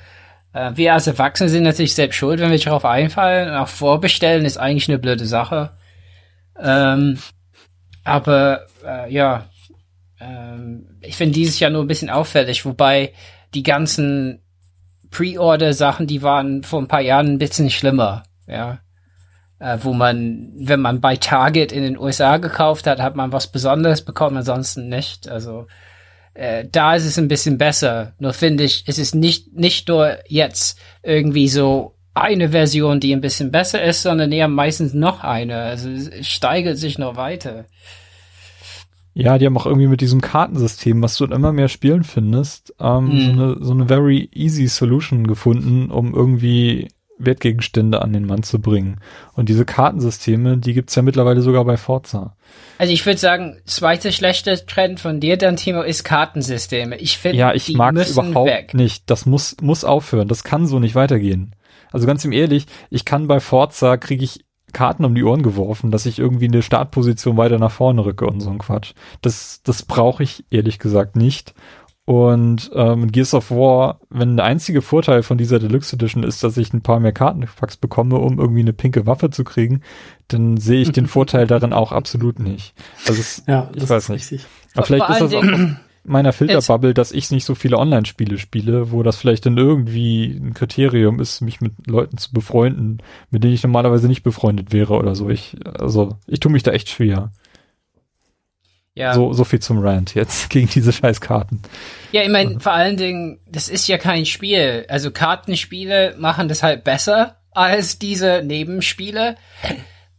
äh, 0.53 0.71
wir 0.75 0.93
als 0.93 1.07
Erwachsene 1.07 1.49
sind 1.49 1.63
natürlich 1.63 1.95
selbst 1.95 2.17
schuld, 2.17 2.41
wenn 2.41 2.51
wir 2.51 2.59
darauf 2.59 2.83
einfallen. 2.83 3.49
Und 3.49 3.55
auch 3.55 3.69
vorbestellen 3.69 4.43
ist 4.43 4.57
eigentlich 4.57 4.89
eine 4.89 4.99
blöde 4.99 5.25
Sache. 5.25 5.71
Ähm, 6.61 7.17
aber 8.03 8.65
äh, 8.85 9.11
ja, 9.11 9.45
ähm, 10.19 10.97
ich 11.01 11.15
finde 11.15 11.33
dieses 11.33 11.59
Jahr 11.59 11.71
nur 11.71 11.83
ein 11.83 11.87
bisschen 11.87 12.09
auffällig, 12.09 12.65
wobei 12.65 13.13
die 13.53 13.63
ganzen 13.63 14.41
Pre-Order-Sachen, 15.11 16.07
die 16.07 16.21
waren 16.21 16.63
vor 16.63 16.81
ein 16.81 16.87
paar 16.87 17.01
Jahren 17.01 17.27
ein 17.27 17.37
bisschen 17.37 17.69
schlimmer, 17.69 18.23
ja. 18.47 18.79
Äh, 19.59 19.77
wo 19.81 19.93
man, 19.93 20.53
wenn 20.55 20.81
man 20.81 21.01
bei 21.01 21.17
Target 21.17 21.71
in 21.71 21.83
den 21.83 21.99
USA 21.99 22.37
gekauft 22.37 22.87
hat, 22.87 22.99
hat 22.99 23.15
man 23.15 23.31
was 23.31 23.51
Besonderes 23.51 24.03
bekommen, 24.03 24.37
ansonsten 24.37 24.89
nicht. 24.89 25.27
Also 25.27 25.67
äh, 26.33 26.65
da 26.71 26.95
ist 26.95 27.05
es 27.05 27.19
ein 27.19 27.27
bisschen 27.27 27.59
besser. 27.59 28.13
Nur 28.17 28.33
finde 28.33 28.63
ich, 28.63 28.85
es 28.87 28.97
ist 28.97 29.13
nicht, 29.13 29.53
nicht 29.53 29.87
nur 29.87 30.17
jetzt 30.27 30.79
irgendwie 31.03 31.47
so 31.47 31.95
eine 32.13 32.49
Version, 32.49 32.99
die 32.99 33.13
ein 33.13 33.21
bisschen 33.21 33.51
besser 33.51 33.83
ist, 33.83 34.01
sondern 34.01 34.31
eher 34.31 34.47
meistens 34.47 34.93
noch 34.93 35.23
eine. 35.23 35.61
Also 35.61 35.89
es 35.89 36.27
steigert 36.27 36.77
sich 36.77 36.97
noch 36.97 37.15
weiter. 37.15 37.65
Ja, 39.13 39.37
die 39.37 39.45
haben 39.45 39.57
auch 39.57 39.65
irgendwie 39.65 39.87
mit 39.87 40.01
diesem 40.01 40.21
Kartensystem, 40.21 41.01
was 41.01 41.17
du 41.17 41.25
in 41.25 41.31
immer 41.31 41.51
mehr 41.51 41.67
Spielen 41.67 42.03
findest, 42.03 42.73
ähm, 42.79 43.05
mhm. 43.05 43.21
so, 43.21 43.31
eine, 43.31 43.57
so 43.59 43.71
eine 43.73 43.87
very 43.87 44.29
easy 44.33 44.67
Solution 44.67 45.27
gefunden, 45.27 45.91
um 45.91 46.13
irgendwie 46.13 46.87
Wertgegenstände 47.25 48.01
an 48.01 48.13
den 48.13 48.25
Mann 48.25 48.43
zu 48.43 48.59
bringen. 48.59 48.99
Und 49.33 49.49
diese 49.49 49.65
Kartensysteme, 49.65 50.57
die 50.57 50.73
gibt's 50.73 50.95
ja 50.95 51.01
mittlerweile 51.01 51.41
sogar 51.41 51.65
bei 51.65 51.77
Forza. 51.77 52.35
Also 52.77 52.93
ich 52.93 53.05
würde 53.05 53.19
sagen, 53.19 53.61
zweite 53.65 54.11
schlechte 54.11 54.65
Trend 54.65 54.99
von 54.99 55.19
dir 55.19 55.37
dann, 55.37 55.55
Timo, 55.55 55.81
ist 55.81 56.03
Kartensysteme. 56.03 56.97
Ich 56.97 57.17
finde, 57.17 57.37
ja, 57.37 57.53
ich 57.53 57.73
mag 57.73 57.93
überhaupt 57.95 58.49
weg. 58.49 58.73
nicht. 58.73 59.09
Das 59.09 59.25
muss 59.25 59.55
muss 59.61 59.83
aufhören. 59.83 60.27
Das 60.27 60.43
kann 60.43 60.67
so 60.67 60.79
nicht 60.79 60.95
weitergehen. 60.95 61.55
Also 61.91 62.07
ganz 62.07 62.25
im 62.25 62.31
ehrlich, 62.31 62.65
ich 62.89 63.05
kann 63.05 63.27
bei 63.27 63.39
Forza 63.39 63.97
kriege 63.97 64.23
ich 64.23 64.45
Karten 64.71 65.05
um 65.05 65.15
die 65.15 65.23
Ohren 65.23 65.43
geworfen, 65.43 65.91
dass 65.91 66.05
ich 66.05 66.19
irgendwie 66.19 66.47
eine 66.47 66.61
Startposition 66.61 67.37
weiter 67.37 67.59
nach 67.59 67.71
vorne 67.71 68.05
rücke 68.05 68.25
und 68.25 68.39
so 68.39 68.49
ein 68.49 68.59
Quatsch. 68.59 68.93
Das, 69.21 69.61
das 69.63 69.83
brauche 69.83 70.23
ich 70.23 70.45
ehrlich 70.49 70.79
gesagt 70.79 71.15
nicht. 71.15 71.53
Und 72.05 72.71
ähm, 72.73 73.11
Gears 73.11 73.33
of 73.33 73.51
War, 73.51 73.99
wenn 74.09 74.35
der 74.35 74.45
einzige 74.45 74.81
Vorteil 74.81 75.23
von 75.23 75.37
dieser 75.37 75.59
Deluxe 75.59 75.95
Edition 75.95 76.23
ist, 76.23 76.43
dass 76.43 76.57
ich 76.57 76.73
ein 76.73 76.81
paar 76.81 76.99
mehr 76.99 77.13
Kartenpacks 77.13 77.77
bekomme, 77.77 78.17
um 78.17 78.39
irgendwie 78.39 78.61
eine 78.61 78.73
pinke 78.73 79.05
Waffe 79.05 79.29
zu 79.29 79.43
kriegen, 79.43 79.81
dann 80.27 80.57
sehe 80.57 80.81
ich 80.81 80.91
den 80.91 81.05
Vorteil 81.07 81.47
darin 81.47 81.73
auch 81.73 81.91
absolut 81.91 82.39
nicht. 82.39 82.73
Also 83.07 83.21
es, 83.21 83.43
ja, 83.47 83.69
ich 83.75 83.87
weiß 83.87 84.09
nicht. 84.09 84.23
Richtig. 84.31 84.47
Aber 84.73 84.85
vielleicht 84.85 85.09
ist 85.09 85.21
das 85.21 85.33
auch 85.33 85.43
meiner 86.03 86.33
Filterbubble, 86.33 86.93
dass 86.93 87.11
ich 87.11 87.31
nicht 87.31 87.45
so 87.45 87.55
viele 87.55 87.77
Online-Spiele 87.77 88.37
spiele, 88.37 88.91
wo 88.91 89.03
das 89.03 89.17
vielleicht 89.17 89.45
dann 89.45 89.57
irgendwie 89.57 90.25
ein 90.25 90.53
Kriterium 90.53 91.19
ist, 91.19 91.41
mich 91.41 91.61
mit 91.61 91.73
Leuten 91.87 92.17
zu 92.17 92.31
befreunden, 92.33 93.01
mit 93.29 93.43
denen 93.43 93.53
ich 93.53 93.63
normalerweise 93.63 94.07
nicht 94.07 94.23
befreundet 94.23 94.73
wäre 94.73 94.95
oder 94.95 95.15
so. 95.15 95.29
Ich, 95.29 95.55
also, 95.65 96.17
ich 96.27 96.39
tue 96.39 96.51
mich 96.51 96.63
da 96.63 96.71
echt 96.71 96.89
schwer. 96.89 97.31
Ja. 98.93 99.13
So, 99.13 99.31
so 99.31 99.45
viel 99.45 99.59
zum 99.59 99.79
Rant 99.79 100.15
jetzt 100.15 100.49
gegen 100.49 100.67
diese 100.67 100.91
scheiß 100.91 101.21
Karten. 101.21 101.61
Ja, 102.11 102.23
ich 102.23 102.29
meine, 102.29 102.59
vor 102.59 102.73
allen 102.73 102.97
Dingen, 102.97 103.39
das 103.47 103.69
ist 103.69 103.87
ja 103.87 103.97
kein 103.97 104.25
Spiel. 104.25 104.85
Also 104.89 105.11
Kartenspiele 105.11 106.15
machen 106.17 106.49
das 106.49 106.63
halt 106.63 106.83
besser 106.83 107.37
als 107.51 107.99
diese 107.99 108.43
Nebenspiele. 108.43 109.37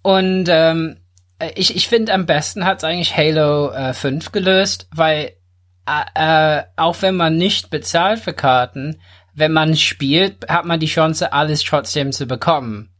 Und 0.02 0.46
ähm, 0.48 0.96
ich, 1.54 1.76
ich 1.76 1.88
finde, 1.88 2.14
am 2.14 2.26
besten 2.26 2.64
hat's 2.64 2.84
eigentlich 2.84 3.16
Halo 3.16 3.70
äh, 3.72 3.92
5 3.92 4.32
gelöst, 4.32 4.88
weil 4.94 5.32
äh, 5.86 6.62
auch 6.76 7.02
wenn 7.02 7.16
man 7.16 7.36
nicht 7.36 7.70
bezahlt 7.70 8.20
für 8.20 8.32
Karten, 8.32 9.00
wenn 9.34 9.52
man 9.52 9.76
spielt, 9.76 10.48
hat 10.48 10.64
man 10.64 10.80
die 10.80 10.86
Chance, 10.86 11.32
alles 11.32 11.62
trotzdem 11.62 12.12
zu 12.12 12.26
bekommen. 12.26 12.90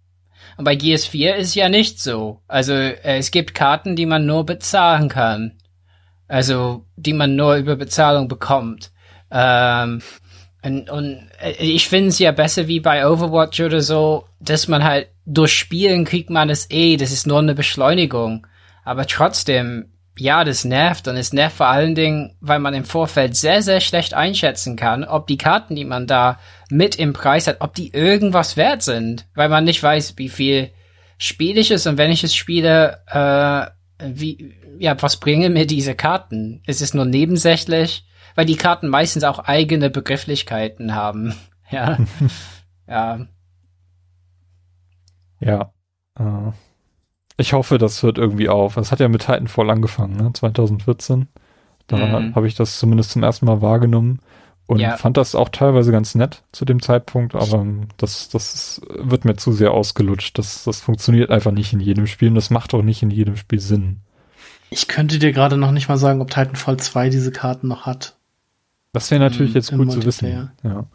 Und 0.57 0.64
bei 0.64 0.75
GS4 0.75 1.35
ist 1.35 1.55
ja 1.55 1.68
nicht 1.68 2.01
so. 2.01 2.42
Also 2.49 2.73
äh, 2.73 3.18
es 3.18 3.31
gibt 3.31 3.55
Karten, 3.55 3.97
die 3.97 4.07
man 4.07 4.27
nur 4.27 4.45
bezahlen 4.45 5.09
kann. 5.09 5.59
Also 6.29 6.87
die 6.97 7.12
man 7.12 7.37
nur 7.37 7.57
über 7.57 7.77
Bezahlung 7.77 8.29
bekommt. 8.29 8.92
Ähm, 9.31 10.03
und, 10.62 10.90
und 10.90 11.29
äh, 11.40 11.53
ich 11.59 11.88
finde 11.88 12.09
es 12.09 12.18
ja 12.18 12.33
besser 12.33 12.68
wie 12.68 12.81
bei 12.81 13.07
Overwatch 13.07 13.61
oder 13.61 13.81
so, 13.81 14.27
dass 14.40 14.68
man 14.68 14.85
halt 14.85 15.09
durch 15.25 15.53
Spielen 15.53 16.05
kriegt 16.05 16.31
man 16.31 16.51
es 16.51 16.68
eh, 16.71 16.97
das 16.97 17.12
ist 17.12 17.27
nur 17.27 17.38
eine 17.38 17.55
Beschleunigung. 17.55 18.47
Aber 18.85 19.07
trotzdem, 19.07 19.91
ja, 20.18 20.44
das 20.44 20.64
nervt 20.64 21.09
und 21.09 21.16
es 21.16 21.33
nervt 21.33 21.57
vor 21.57 21.68
allen 21.68 21.94
Dingen, 21.94 22.37
weil 22.40 22.59
man 22.59 22.75
im 22.75 22.85
Vorfeld 22.85 23.35
sehr, 23.35 23.62
sehr 23.62 23.81
schlecht 23.81 24.14
einschätzen 24.14 24.77
kann, 24.77 25.05
ob 25.05 25.27
die 25.27 25.38
Karten, 25.38 25.75
die 25.75 25.85
man 25.85 26.07
da 26.07 26.38
mit 26.70 26.96
im 26.96 27.12
Preis 27.12 27.46
hat, 27.46 27.57
ob 27.61 27.75
die 27.75 27.92
irgendwas 27.94 28.57
wert 28.57 28.83
sind, 28.83 29.27
weil 29.35 29.48
man 29.48 29.64
nicht 29.64 29.83
weiß, 29.83 30.18
wie 30.18 30.29
viel 30.29 30.70
spiele 31.16 31.61
ich 31.61 31.70
es 31.70 31.87
und 31.87 31.96
wenn 31.96 32.11
ich 32.11 32.25
es 32.25 32.35
spiele, 32.35 33.01
äh, 33.07 34.07
wie, 34.07 34.55
ja, 34.79 35.01
was 35.01 35.18
bringen 35.18 35.53
mir 35.53 35.66
diese 35.66 35.94
Karten? 35.94 36.62
Ist 36.66 36.83
es 36.83 36.94
nur 36.94 37.05
nebensächlich? 37.05 38.05
Weil 38.35 38.46
die 38.46 38.57
Karten 38.57 38.88
meistens 38.88 39.25
auch 39.25 39.38
eigene 39.38 39.90
Begrifflichkeiten 39.90 40.94
haben. 40.94 41.35
ja. 41.70 41.98
ja. 42.87 43.27
Ja. 45.40 45.72
Äh. 46.18 46.53
Ich 47.37 47.53
hoffe, 47.53 47.79
das 47.79 48.03
hört 48.03 48.18
irgendwie 48.18 48.49
auf. 48.49 48.77
Es 48.77 48.92
hat 48.92 49.01
ja 49.01 49.09
mit 49.09 49.23
Titanfall 49.23 49.71
angefangen, 49.71 50.16
ne? 50.16 50.33
2014. 50.33 51.29
Da 51.87 51.97
mhm. 51.97 52.35
habe 52.35 52.47
ich 52.47 52.55
das 52.55 52.79
zumindest 52.79 53.11
zum 53.11 53.23
ersten 53.23 53.47
Mal 53.47 53.61
wahrgenommen 53.61 54.21
und 54.66 54.79
ja. 54.79 54.97
fand 54.97 55.16
das 55.16 55.35
auch 55.35 55.49
teilweise 55.49 55.92
ganz 55.92 56.14
nett 56.14 56.42
zu 56.53 56.64
dem 56.64 56.81
Zeitpunkt, 56.81 57.35
aber 57.35 57.66
das, 57.97 58.29
das 58.29 58.81
wird 58.88 59.25
mir 59.25 59.37
zu 59.37 59.53
sehr 59.53 59.73
ausgelutscht. 59.73 60.38
Das, 60.38 60.64
das 60.64 60.81
funktioniert 60.81 61.31
einfach 61.31 61.51
nicht 61.51 61.73
in 61.73 61.81
jedem 61.81 62.07
Spiel 62.07 62.29
und 62.29 62.37
das 62.37 62.51
macht 62.51 62.73
auch 62.73 62.83
nicht 62.83 63.03
in 63.03 63.11
jedem 63.11 63.37
Spiel 63.37 63.61
Sinn. 63.61 63.99
Ich 64.71 64.88
könnte 64.88 65.18
dir 65.18 65.33
gerade 65.33 65.59
noch 65.59 65.73
nicht 65.73 65.88
mal 65.88 65.99
sagen, 65.99 66.23
ob 66.23 66.31
Titanfall 66.31 66.79
2 66.79 67.11
diese 67.11 67.33
Karten 67.33 67.68
noch 67.68 67.85
hat. 67.85 68.16
Das 68.92 69.11
wäre 69.11 69.21
natürlich 69.21 69.55
jetzt 69.55 69.73
gut 69.73 69.92
zu 69.92 70.05
wissen. 70.05 70.53
Ja. 70.62 70.87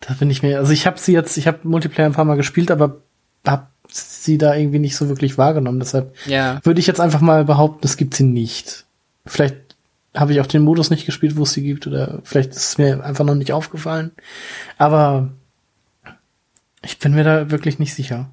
Da 0.00 0.14
bin 0.14 0.30
ich 0.30 0.42
mir, 0.42 0.58
also 0.58 0.72
ich 0.72 0.86
habe 0.86 0.98
sie 0.98 1.12
jetzt, 1.12 1.36
ich 1.36 1.46
habe 1.46 1.60
Multiplayer 1.62 2.06
ein 2.06 2.14
paar 2.14 2.24
Mal 2.24 2.36
gespielt, 2.36 2.70
aber 2.70 3.02
habe 3.46 3.68
sie 3.90 4.38
da 4.38 4.54
irgendwie 4.54 4.78
nicht 4.78 4.96
so 4.96 5.08
wirklich 5.08 5.38
wahrgenommen. 5.38 5.80
Deshalb 5.80 6.14
ja. 6.26 6.60
würde 6.64 6.80
ich 6.80 6.86
jetzt 6.86 7.00
einfach 7.00 7.20
mal 7.20 7.44
behaupten, 7.44 7.86
es 7.86 7.96
gibt 7.96 8.14
sie 8.14 8.24
nicht. 8.24 8.84
Vielleicht 9.26 9.56
habe 10.14 10.32
ich 10.32 10.40
auch 10.40 10.46
den 10.46 10.62
Modus 10.62 10.90
nicht 10.90 11.06
gespielt, 11.06 11.36
wo 11.36 11.42
es 11.42 11.52
sie 11.52 11.62
gibt, 11.62 11.86
oder 11.86 12.20
vielleicht 12.24 12.50
ist 12.50 12.68
es 12.68 12.78
mir 12.78 13.04
einfach 13.04 13.24
noch 13.24 13.34
nicht 13.34 13.52
aufgefallen. 13.52 14.12
Aber 14.78 15.30
ich 16.82 16.98
bin 16.98 17.14
mir 17.14 17.24
da 17.24 17.50
wirklich 17.50 17.78
nicht 17.78 17.94
sicher. 17.94 18.30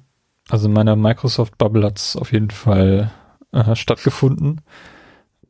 Also 0.48 0.68
in 0.68 0.74
meiner 0.74 0.96
Microsoft-Bubble 0.96 1.84
hat 1.84 1.98
es 1.98 2.16
auf 2.16 2.32
jeden 2.32 2.50
Fall 2.50 3.10
äh, 3.52 3.74
stattgefunden. 3.74 4.60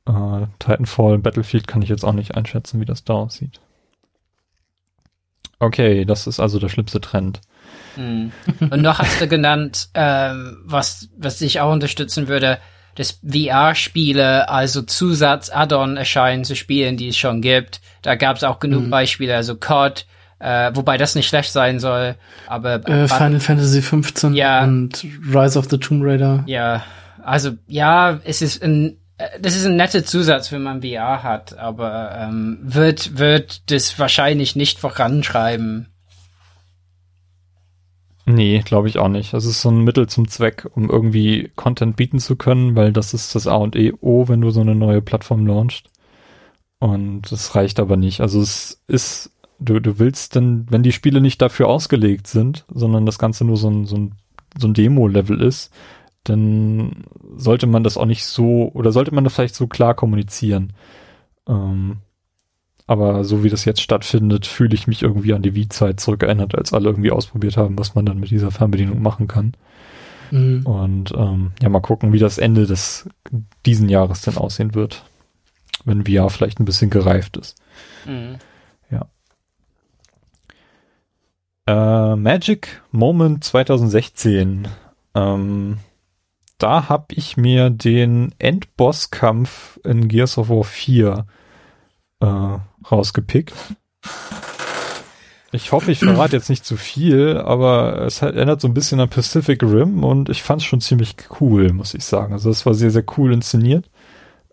Äh, 0.06 0.46
Titanfall, 0.58 1.18
Battlefield 1.18 1.66
kann 1.66 1.82
ich 1.82 1.88
jetzt 1.88 2.04
auch 2.04 2.12
nicht 2.12 2.34
einschätzen, 2.34 2.80
wie 2.80 2.86
das 2.86 3.04
da 3.04 3.14
aussieht. 3.14 3.60
Okay, 5.58 6.04
das 6.04 6.26
ist 6.26 6.40
also 6.40 6.58
der 6.58 6.68
schlimmste 6.68 7.00
Trend. 7.00 7.40
Mhm. 7.96 8.32
Und 8.60 8.82
noch 8.82 8.98
hast 8.98 9.20
du 9.20 9.28
genannt, 9.28 9.88
ähm, 9.94 10.58
was, 10.64 11.08
was 11.16 11.40
ich 11.40 11.60
auch 11.60 11.72
unterstützen 11.72 12.28
würde, 12.28 12.58
dass 12.96 13.20
VR-Spiele, 13.26 14.48
also 14.48 14.82
Zusatz-Add-on 14.82 15.96
erscheinen 15.96 16.44
zu 16.44 16.56
Spielen, 16.56 16.96
die 16.96 17.08
es 17.08 17.16
schon 17.16 17.42
gibt. 17.42 17.80
Da 18.02 18.14
gab 18.14 18.36
es 18.36 18.44
auch 18.44 18.58
genug 18.58 18.84
mhm. 18.84 18.90
Beispiele, 18.90 19.36
also 19.36 19.56
COD, 19.56 20.06
äh, 20.38 20.70
wobei 20.74 20.96
das 20.96 21.14
nicht 21.14 21.28
schlecht 21.28 21.52
sein 21.52 21.78
soll, 21.78 22.16
aber 22.46 22.86
äh, 22.88 23.08
Final 23.08 23.40
Fantasy 23.40 23.80
15 23.80 24.34
ja, 24.34 24.64
und 24.64 25.04
Rise 25.32 25.58
of 25.58 25.68
the 25.70 25.78
Tomb 25.78 26.02
Raider. 26.04 26.42
Ja, 26.46 26.84
also 27.22 27.52
ja, 27.66 28.20
es 28.24 28.42
ist 28.42 28.62
ein 28.62 28.98
äh, 29.18 29.40
das 29.40 29.56
ist 29.56 29.66
ein 29.66 29.76
netter 29.76 30.04
Zusatz, 30.04 30.52
wenn 30.52 30.62
man 30.62 30.82
VR 30.82 31.22
hat, 31.22 31.58
aber 31.58 32.16
ähm, 32.18 32.58
wird 32.62 33.18
wird 33.18 33.70
das 33.70 33.98
wahrscheinlich 33.98 34.56
nicht 34.56 34.78
voranschreiben. 34.78 35.88
Nee, 38.28 38.60
glaube 38.64 38.88
ich 38.88 38.98
auch 38.98 39.08
nicht. 39.08 39.34
Es 39.34 39.44
ist 39.46 39.62
so 39.62 39.70
ein 39.70 39.84
Mittel 39.84 40.08
zum 40.08 40.26
Zweck, 40.28 40.68
um 40.74 40.90
irgendwie 40.90 41.50
Content 41.54 41.94
bieten 41.96 42.18
zu 42.18 42.34
können, 42.34 42.74
weil 42.74 42.92
das 42.92 43.14
ist 43.14 43.34
das 43.36 43.46
A 43.46 43.54
und 43.54 43.76
E 43.76 43.92
O, 44.00 44.26
wenn 44.28 44.40
du 44.40 44.50
so 44.50 44.60
eine 44.60 44.74
neue 44.74 45.00
Plattform 45.00 45.46
launchst. 45.46 45.88
Und 46.80 47.30
das 47.30 47.54
reicht 47.54 47.78
aber 47.80 47.96
nicht. 47.96 48.20
Also 48.20 48.40
es 48.40 48.82
ist, 48.88 49.30
du, 49.60 49.80
du 49.80 49.98
willst 50.00 50.34
dann, 50.36 50.66
wenn 50.70 50.82
die 50.82 50.92
Spiele 50.92 51.20
nicht 51.20 51.40
dafür 51.40 51.68
ausgelegt 51.68 52.26
sind, 52.26 52.64
sondern 52.68 53.06
das 53.06 53.18
Ganze 53.18 53.44
nur 53.44 53.56
so 53.56 53.70
ein, 53.70 53.86
so 53.86 53.96
ein, 53.96 54.12
so 54.58 54.66
ein 54.68 54.74
Demo-Level 54.74 55.40
ist, 55.40 55.72
dann 56.24 57.04
sollte 57.36 57.66
man 57.68 57.84
das 57.84 57.96
auch 57.96 58.06
nicht 58.06 58.24
so, 58.24 58.70
oder 58.74 58.90
sollte 58.92 59.14
man 59.14 59.24
das 59.24 59.34
vielleicht 59.34 59.54
so 59.54 59.68
klar 59.68 59.94
kommunizieren. 59.94 60.72
Ähm, 61.48 61.98
aber 62.86 63.24
so 63.24 63.42
wie 63.42 63.48
das 63.48 63.64
jetzt 63.64 63.80
stattfindet, 63.80 64.46
fühle 64.46 64.74
ich 64.74 64.86
mich 64.86 65.02
irgendwie 65.02 65.34
an 65.34 65.42
die 65.42 65.54
Wii-Zeit 65.54 65.98
zurückerinnert, 65.98 66.54
als 66.54 66.72
alle 66.72 66.88
irgendwie 66.88 67.10
ausprobiert 67.10 67.56
haben, 67.56 67.78
was 67.78 67.94
man 67.94 68.06
dann 68.06 68.20
mit 68.20 68.30
dieser 68.30 68.50
Fernbedienung 68.50 69.02
machen 69.02 69.26
kann. 69.26 69.54
Mhm. 70.30 70.64
Und 70.64 71.12
ähm, 71.16 71.52
ja, 71.60 71.68
mal 71.68 71.80
gucken, 71.80 72.12
wie 72.12 72.18
das 72.18 72.38
Ende 72.38 72.66
des 72.66 73.08
diesen 73.64 73.88
Jahres 73.88 74.22
denn 74.22 74.36
aussehen 74.36 74.74
wird. 74.74 75.04
Wenn 75.84 76.06
VR 76.06 76.30
vielleicht 76.30 76.60
ein 76.60 76.64
bisschen 76.64 76.90
gereift 76.90 77.36
ist. 77.36 77.56
Mhm. 78.06 78.38
Ja. 78.90 79.06
Äh, 81.66 82.16
Magic 82.16 82.82
Moment 82.92 83.42
2016. 83.44 84.68
Ähm, 85.14 85.78
da 86.58 86.88
habe 86.88 87.14
ich 87.14 87.36
mir 87.36 87.70
den 87.70 88.34
Endbosskampf 88.38 89.78
in 89.84 90.08
Gears 90.08 90.38
of 90.38 90.48
War 90.48 90.64
4 90.64 91.26
äh, 92.20 92.58
rausgepickt. 92.90 93.52
Ich 95.52 95.72
hoffe, 95.72 95.92
ich 95.92 96.00
verrate 96.00 96.36
jetzt 96.36 96.50
nicht 96.50 96.64
zu 96.64 96.76
viel, 96.76 97.38
aber 97.38 98.02
es 98.02 98.20
halt 98.20 98.36
erinnert 98.36 98.60
so 98.60 98.68
ein 98.68 98.74
bisschen 98.74 99.00
an 99.00 99.08
Pacific 99.08 99.62
Rim 99.62 100.04
und 100.04 100.28
ich 100.28 100.42
fand 100.42 100.60
es 100.60 100.66
schon 100.66 100.80
ziemlich 100.80 101.16
cool, 101.40 101.72
muss 101.72 101.94
ich 101.94 102.04
sagen. 102.04 102.32
Also 102.32 102.50
es 102.50 102.66
war 102.66 102.74
sehr, 102.74 102.90
sehr 102.90 103.04
cool 103.16 103.32
inszeniert. 103.32 103.88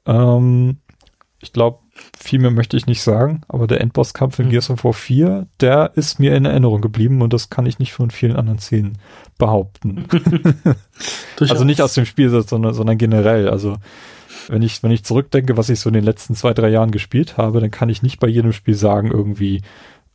Ähm, 0.06 0.78
ich 1.41 1.52
glaube, 1.52 1.80
viel 2.17 2.39
mehr 2.39 2.52
möchte 2.52 2.78
ich 2.78 2.86
nicht 2.86 3.02
sagen, 3.02 3.41
aber 3.48 3.67
der 3.67 3.82
Endbosskampf 3.82 4.39
in 4.39 4.48
Mhm. 4.48 4.52
Gears 4.52 4.69
of 4.69 4.84
War 4.84 4.93
4, 4.93 5.48
der 5.60 5.91
ist 5.96 6.19
mir 6.19 6.36
in 6.36 6.46
Erinnerung 6.46 6.82
geblieben 6.82 7.22
und 7.22 7.34
das 7.34 7.50
kann 7.50 7.65
ich 7.65 7.80
nicht 7.80 7.93
von 7.93 8.10
vielen 8.10 8.36
anderen 8.36 8.60
Szenen 8.60 8.98
behaupten. 9.38 10.06
Also 11.39 11.65
nicht 11.65 11.82
aus 11.82 11.93
dem 11.93 12.06
Spiel, 12.06 12.30
sondern, 12.30 12.74
sondern 12.74 12.98
generell. 12.98 13.50
Also 13.50 13.76
wenn 14.48 14.62
ich, 14.62 14.84
wenn 14.84 14.92
ich 14.92 15.04
zurückdenke, 15.04 15.58
was 15.58 15.70
ich 15.70 15.80
so 15.80 15.90
in 15.90 15.94
den 15.94 16.04
letzten 16.04 16.36
zwei, 16.36 16.54
drei 16.54 16.70
Jahren 16.70 16.92
gespielt 16.92 17.38
habe, 17.38 17.60
dann 17.62 17.72
kann 17.72 17.90
ich 17.90 18.02
nicht 18.04 18.20
bei 18.20 18.28
jedem 18.28 18.54
Spiel 18.54 18.76
sagen, 18.76 19.12
irgendwie, 19.12 19.62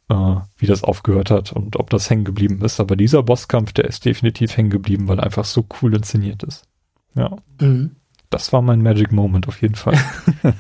äh, 0.09 0.35
wie 0.57 0.67
das 0.67 0.85
aufgehört 0.85 1.31
hat 1.31 1.53
und 1.53 1.77
ob 1.77 1.91
das 1.91 2.09
hängen 2.11 2.25
geblieben 2.25 2.61
ist. 2.65 2.81
Aber 2.81 2.97
dieser 2.97 3.23
Bosskampf, 3.23 3.73
der 3.73 3.85
ist 3.87 4.05
definitiv 4.05 4.57
hängen 4.57 4.71
geblieben, 4.71 5.09
weil 5.09 5.19
er 5.19 5.25
einfach 5.25 5.45
so 5.45 5.67
cool 5.83 5.95
inszeniert 5.95 6.43
ist. 6.43 6.65
Ja, 7.15 7.37
Mhm. 7.61 7.97
das 8.31 8.53
war 8.53 8.63
mein 8.63 8.83
Magic 8.83 9.13
Moment 9.13 9.49
auf 9.49 9.61
jeden 9.63 9.75
Fall. 9.75 9.99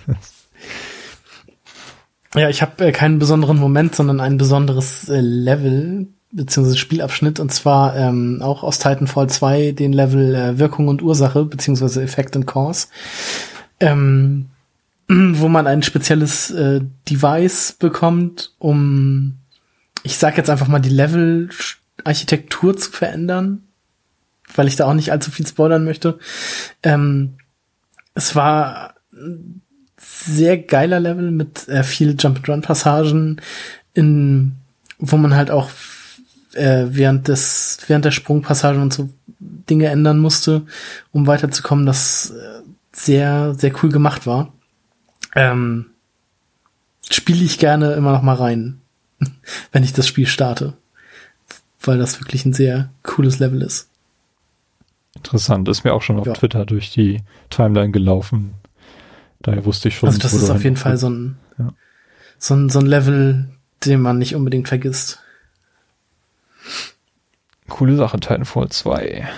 Ja, 2.35 2.51
ich 2.51 2.61
habe 2.61 2.87
äh, 2.87 2.93
keinen 2.93 3.19
besonderen 3.19 3.59
Moment, 3.59 3.95
sondern 3.95 4.21
ein 4.21 4.37
besonderes 4.37 5.09
äh, 5.09 5.21
Level 5.21 6.09
beziehungsweise 6.31 6.77
Spielabschnitt 6.77 7.41
und 7.41 7.51
zwar 7.55 7.97
ähm, 7.97 8.41
auch 8.43 8.63
aus 8.63 8.79
Titanfall 8.79 9.31
2 9.31 9.73
den 9.73 9.95
Level 9.95 10.35
äh, 10.35 10.59
Wirkung 10.59 10.89
und 10.89 11.01
Ursache 11.01 11.47
beziehungsweise 11.47 12.03
Effect 12.03 12.37
and 12.37 12.47
Cause, 12.47 12.89
ähm, 13.81 14.47
wo 15.09 15.49
man 15.49 15.67
ein 15.67 15.83
spezielles 15.83 16.51
äh, 16.51 16.81
Device 17.09 17.73
bekommt, 17.73 18.53
um 18.59 19.38
ich 20.03 20.19
sag 20.19 20.37
jetzt 20.37 20.51
einfach 20.51 20.69
mal 20.69 20.79
die 20.79 20.88
Level-Architektur 20.91 22.77
zu 22.77 22.91
verändern, 22.91 23.64
weil 24.55 24.69
ich 24.69 24.77
da 24.77 24.87
auch 24.87 24.95
nicht 24.95 25.12
allzu 25.12 25.31
viel 25.31 25.47
spoilern 25.47 25.85
möchte. 25.85 26.19
Ähm, 26.83 27.35
es 28.14 28.35
war 28.35 28.95
ein 29.12 29.62
sehr 29.97 30.59
geiler 30.59 31.01
Level 31.01 31.31
mit 31.31 31.69
äh, 31.69 31.83
viel 31.83 32.17
Jump-and-Run-Passagen, 32.19 33.41
in 33.95 34.53
wo 34.99 35.17
man 35.17 35.35
halt 35.35 35.51
auch 35.51 35.71
äh, 36.55 36.87
während 36.88 37.29
des 37.29 37.79
während 37.87 38.05
der 38.05 38.11
Sprungpassagen 38.11 38.81
und 38.81 38.93
so 38.93 39.11
Dinge 39.38 39.87
ändern 39.87 40.19
musste, 40.19 40.62
um 41.12 41.27
weiterzukommen, 41.27 41.87
das 41.87 42.31
äh, 42.31 42.62
sehr 42.99 43.55
sehr 43.55 43.73
cool 43.83 43.91
gemacht 43.91 44.27
war. 44.27 44.53
Ähm, 45.35 45.87
Spiele 47.11 47.45
ich 47.45 47.59
gerne 47.59 47.93
immer 47.95 48.13
noch 48.13 48.23
mal 48.23 48.35
rein, 48.35 48.81
wenn 49.73 49.85
ich 49.85 49.93
das 49.93 50.07
Spiel 50.07 50.27
starte, 50.27 50.75
weil 51.81 51.99
das 51.99 52.21
wirklich 52.21 52.45
ein 52.45 52.53
sehr 52.53 52.91
cooles 53.03 53.39
Level 53.39 53.63
ist. 53.63 53.89
Interessant, 55.15 55.69
ist 55.69 55.85
mir 55.85 55.95
auch 55.95 56.03
schon 56.03 56.19
auf 56.21 56.27
Ja. 56.27 56.33
Twitter 56.35 56.65
durch 56.67 56.91
die 56.93 57.23
Timeline 57.51 57.91
gelaufen. 57.93 58.55
Daher 59.41 59.65
wusste 59.65 59.89
ich 59.89 59.97
schon. 59.97 60.09
Also 60.09 60.19
das 60.19 60.33
ist 60.35 60.51
auf 60.51 60.63
jeden 60.65 60.77
Fall 60.77 60.97
so 60.99 61.09
ein, 61.09 61.39
Ja. 61.59 61.73
so 62.39 62.55
ein, 62.55 62.69
so 62.69 62.79
ein 62.81 62.87
Level, 62.87 63.49
den 63.85 64.01
man 64.01 64.19
nicht 64.19 64.35
unbedingt 64.35 64.69
vergisst. 64.69 65.21
Coole 67.69 67.97
Sache, 67.97 68.19
Titanfall 68.21 68.69
2. 68.71 69.29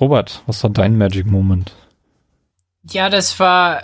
Robert, 0.00 0.42
was 0.46 0.62
war 0.62 0.70
dein 0.70 0.96
Magic 0.98 1.26
Moment? 1.26 1.72
Ja, 2.82 3.10
das 3.10 3.38
war 3.38 3.82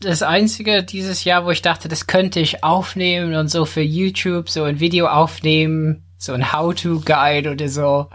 das 0.00 0.22
einzige 0.22 0.82
dieses 0.82 1.24
Jahr, 1.24 1.46
wo 1.46 1.50
ich 1.50 1.62
dachte, 1.62 1.88
das 1.88 2.06
könnte 2.06 2.40
ich 2.40 2.62
aufnehmen 2.62 3.34
und 3.34 3.48
so 3.48 3.64
für 3.64 3.80
YouTube 3.80 4.50
so 4.50 4.64
ein 4.64 4.80
Video 4.80 5.06
aufnehmen, 5.06 6.04
so 6.18 6.32
ein 6.32 6.52
How-to-Guide 6.52 7.50
oder 7.50 7.68
so. 7.68 8.10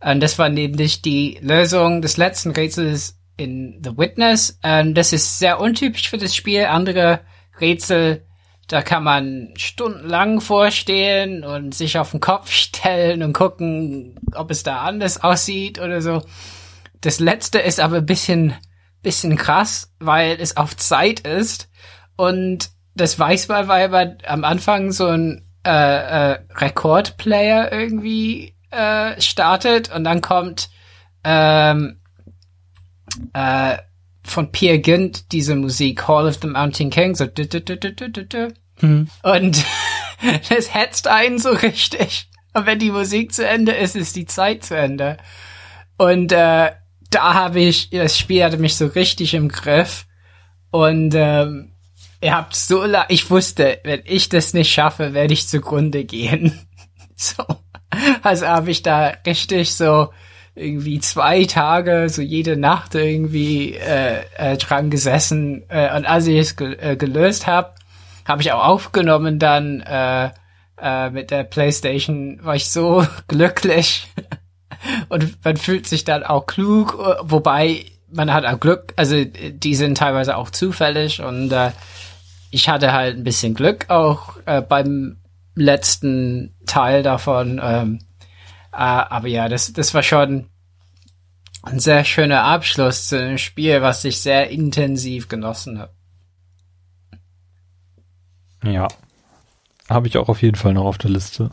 Und 0.00 0.20
das 0.20 0.38
war 0.38 0.48
nämlich 0.48 1.02
die 1.02 1.38
Lösung 1.40 2.02
des 2.02 2.16
letzten 2.16 2.50
Rätsels 2.50 3.18
in 3.36 3.80
The 3.82 3.96
Witness. 3.96 4.58
Und 4.62 4.94
das 4.94 5.12
ist 5.12 5.38
sehr 5.38 5.60
untypisch 5.60 6.08
für 6.08 6.18
das 6.18 6.34
Spiel. 6.34 6.64
Andere 6.66 7.20
Rätsel, 7.60 8.26
da 8.68 8.82
kann 8.82 9.04
man 9.04 9.54
stundenlang 9.56 10.40
vorstehen 10.40 11.44
und 11.44 11.74
sich 11.74 11.98
auf 11.98 12.10
den 12.10 12.20
Kopf 12.20 12.50
stellen 12.52 13.22
und 13.22 13.32
gucken, 13.32 14.18
ob 14.34 14.50
es 14.50 14.62
da 14.62 14.82
anders 14.82 15.22
aussieht 15.22 15.78
oder 15.78 16.02
so. 16.02 16.22
Das 17.00 17.20
letzte 17.20 17.60
ist 17.60 17.78
aber 17.78 17.98
ein 17.98 18.06
bisschen, 18.06 18.54
bisschen 19.08 19.36
krass, 19.36 19.90
weil 20.00 20.36
es 20.38 20.58
auf 20.58 20.76
Zeit 20.76 21.20
ist. 21.20 21.70
Und 22.16 22.68
das 22.94 23.18
weiß 23.18 23.48
man, 23.48 23.66
weil 23.66 23.88
man 23.88 24.18
am 24.26 24.44
Anfang 24.44 24.92
so 24.92 25.06
ein 25.06 25.46
äh, 25.64 25.70
äh, 26.32 26.38
Rekordplayer 26.54 27.72
irgendwie 27.72 28.54
äh, 28.70 29.18
startet 29.18 29.90
und 29.90 30.04
dann 30.04 30.20
kommt 30.20 30.68
ähm, 31.24 32.00
äh, 33.32 33.78
von 34.24 34.52
Peer 34.52 34.78
Gynt 34.78 35.32
diese 35.32 35.54
Musik 35.56 36.06
Hall 36.06 36.26
of 36.26 36.38
the 36.42 36.48
Mountain 36.48 36.90
King 36.90 37.14
so 37.14 37.24
dü- 37.24 37.48
dü- 37.48 38.26
dü. 38.28 38.52
Hm. 38.80 39.08
und 39.22 39.64
das 40.50 40.74
hetzt 40.74 41.08
einen 41.08 41.38
so 41.38 41.50
richtig. 41.50 42.28
Und 42.52 42.66
wenn 42.66 42.78
die 42.78 42.90
Musik 42.90 43.32
zu 43.32 43.46
Ende 43.46 43.72
ist, 43.72 43.96
ist 43.96 44.16
die 44.16 44.26
Zeit 44.26 44.64
zu 44.64 44.76
Ende. 44.76 45.16
Und 45.96 46.30
äh, 46.32 46.72
da 47.10 47.34
habe 47.34 47.60
ich, 47.60 47.90
das 47.90 48.18
Spiel 48.18 48.44
hatte 48.44 48.58
mich 48.58 48.76
so 48.76 48.86
richtig 48.86 49.34
im 49.34 49.48
Griff. 49.48 50.06
Und 50.70 51.14
ähm, 51.14 51.72
ihr 52.20 52.34
habt 52.34 52.54
so 52.54 52.84
la 52.84 53.06
ich 53.08 53.30
wusste, 53.30 53.78
wenn 53.84 54.02
ich 54.04 54.28
das 54.28 54.52
nicht 54.54 54.72
schaffe, 54.72 55.14
werde 55.14 55.32
ich 55.32 55.48
zugrunde 55.48 56.04
gehen. 56.04 56.66
so. 57.16 57.44
Also 58.22 58.46
habe 58.46 58.70
ich 58.70 58.82
da 58.82 59.14
richtig 59.26 59.74
so 59.74 60.08
irgendwie 60.54 60.98
zwei 60.98 61.44
Tage, 61.44 62.08
so 62.08 62.20
jede 62.20 62.56
Nacht 62.56 62.94
irgendwie 62.94 63.74
äh, 63.74 64.22
äh, 64.36 64.56
dran 64.56 64.90
gesessen. 64.90 65.64
Äh, 65.68 65.96
und 65.96 66.04
als 66.04 66.26
ich 66.26 66.38
es 66.38 66.56
ge 66.56 66.76
äh, 66.78 66.96
gelöst 66.96 67.46
habe, 67.46 67.74
habe 68.26 68.42
ich 68.42 68.52
auch 68.52 68.64
aufgenommen 68.64 69.38
dann 69.38 69.80
äh, 69.80 70.30
äh, 70.80 71.10
mit 71.10 71.30
der 71.30 71.44
Playstation, 71.44 72.40
war 72.42 72.56
ich 72.56 72.70
so 72.70 73.06
glücklich. 73.28 74.08
Und 75.08 75.44
man 75.44 75.56
fühlt 75.56 75.86
sich 75.86 76.04
dann 76.04 76.22
auch 76.22 76.46
klug, 76.46 76.96
wobei 77.22 77.84
man 78.10 78.32
hat 78.32 78.44
auch 78.46 78.60
Glück, 78.60 78.94
also 78.96 79.24
die 79.24 79.74
sind 79.74 79.98
teilweise 79.98 80.36
auch 80.36 80.50
zufällig 80.50 81.20
und 81.20 81.52
äh, 81.52 81.72
ich 82.50 82.68
hatte 82.68 82.92
halt 82.92 83.16
ein 83.16 83.24
bisschen 83.24 83.54
Glück 83.54 83.90
auch 83.90 84.38
äh, 84.46 84.62
beim 84.62 85.18
letzten 85.54 86.54
Teil 86.66 87.02
davon. 87.02 87.60
Ähm, 87.62 87.98
äh, 88.72 88.76
aber 88.76 89.28
ja, 89.28 89.48
das, 89.48 89.72
das 89.72 89.92
war 89.92 90.02
schon 90.02 90.46
ein 91.62 91.80
sehr 91.80 92.04
schöner 92.04 92.44
Abschluss 92.44 93.08
zu 93.08 93.20
einem 93.20 93.38
Spiel, 93.38 93.82
was 93.82 94.04
ich 94.04 94.20
sehr 94.20 94.48
intensiv 94.50 95.28
genossen 95.28 95.78
habe. 95.78 95.92
Ja. 98.64 98.88
Habe 99.88 100.06
ich 100.06 100.18
auch 100.18 100.28
auf 100.28 100.42
jeden 100.42 100.56
Fall 100.56 100.74
noch 100.74 100.84
auf 100.84 100.98
der 100.98 101.10
Liste. 101.10 101.50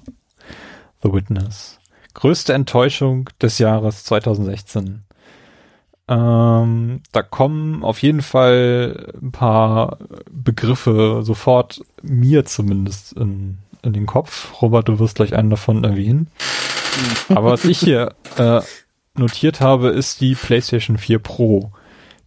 The 1.03 1.11
Witness. 1.11 1.79
Größte 2.15 2.53
Enttäuschung 2.53 3.29
des 3.41 3.59
Jahres 3.59 4.05
2016. 4.05 5.03
Ähm, 6.07 7.01
da 7.11 7.21
kommen 7.23 7.83
auf 7.83 8.01
jeden 8.01 8.21
Fall 8.21 9.13
ein 9.21 9.31
paar 9.31 9.97
Begriffe 10.31 11.21
sofort 11.23 11.81
mir 12.01 12.45
zumindest 12.45 13.13
in, 13.13 13.57
in 13.81 13.93
den 13.93 14.05
Kopf. 14.05 14.61
Robert, 14.61 14.87
du 14.87 14.97
wirst 14.99 15.15
gleich 15.15 15.35
einen 15.35 15.49
davon 15.49 15.83
erwähnen. 15.83 16.29
Aber 17.29 17.51
was 17.51 17.65
ich 17.65 17.79
hier 17.79 18.13
äh, 18.37 18.61
notiert 19.15 19.59
habe, 19.59 19.89
ist 19.89 20.21
die 20.21 20.35
PlayStation 20.35 20.97
4 20.97 21.19
Pro, 21.19 21.71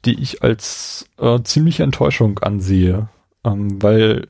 die 0.04 0.20
ich 0.20 0.42
als 0.42 1.08
äh, 1.18 1.40
ziemliche 1.42 1.82
Enttäuschung 1.82 2.40
ansehe, 2.40 3.08
ähm, 3.44 3.82
weil 3.82 4.28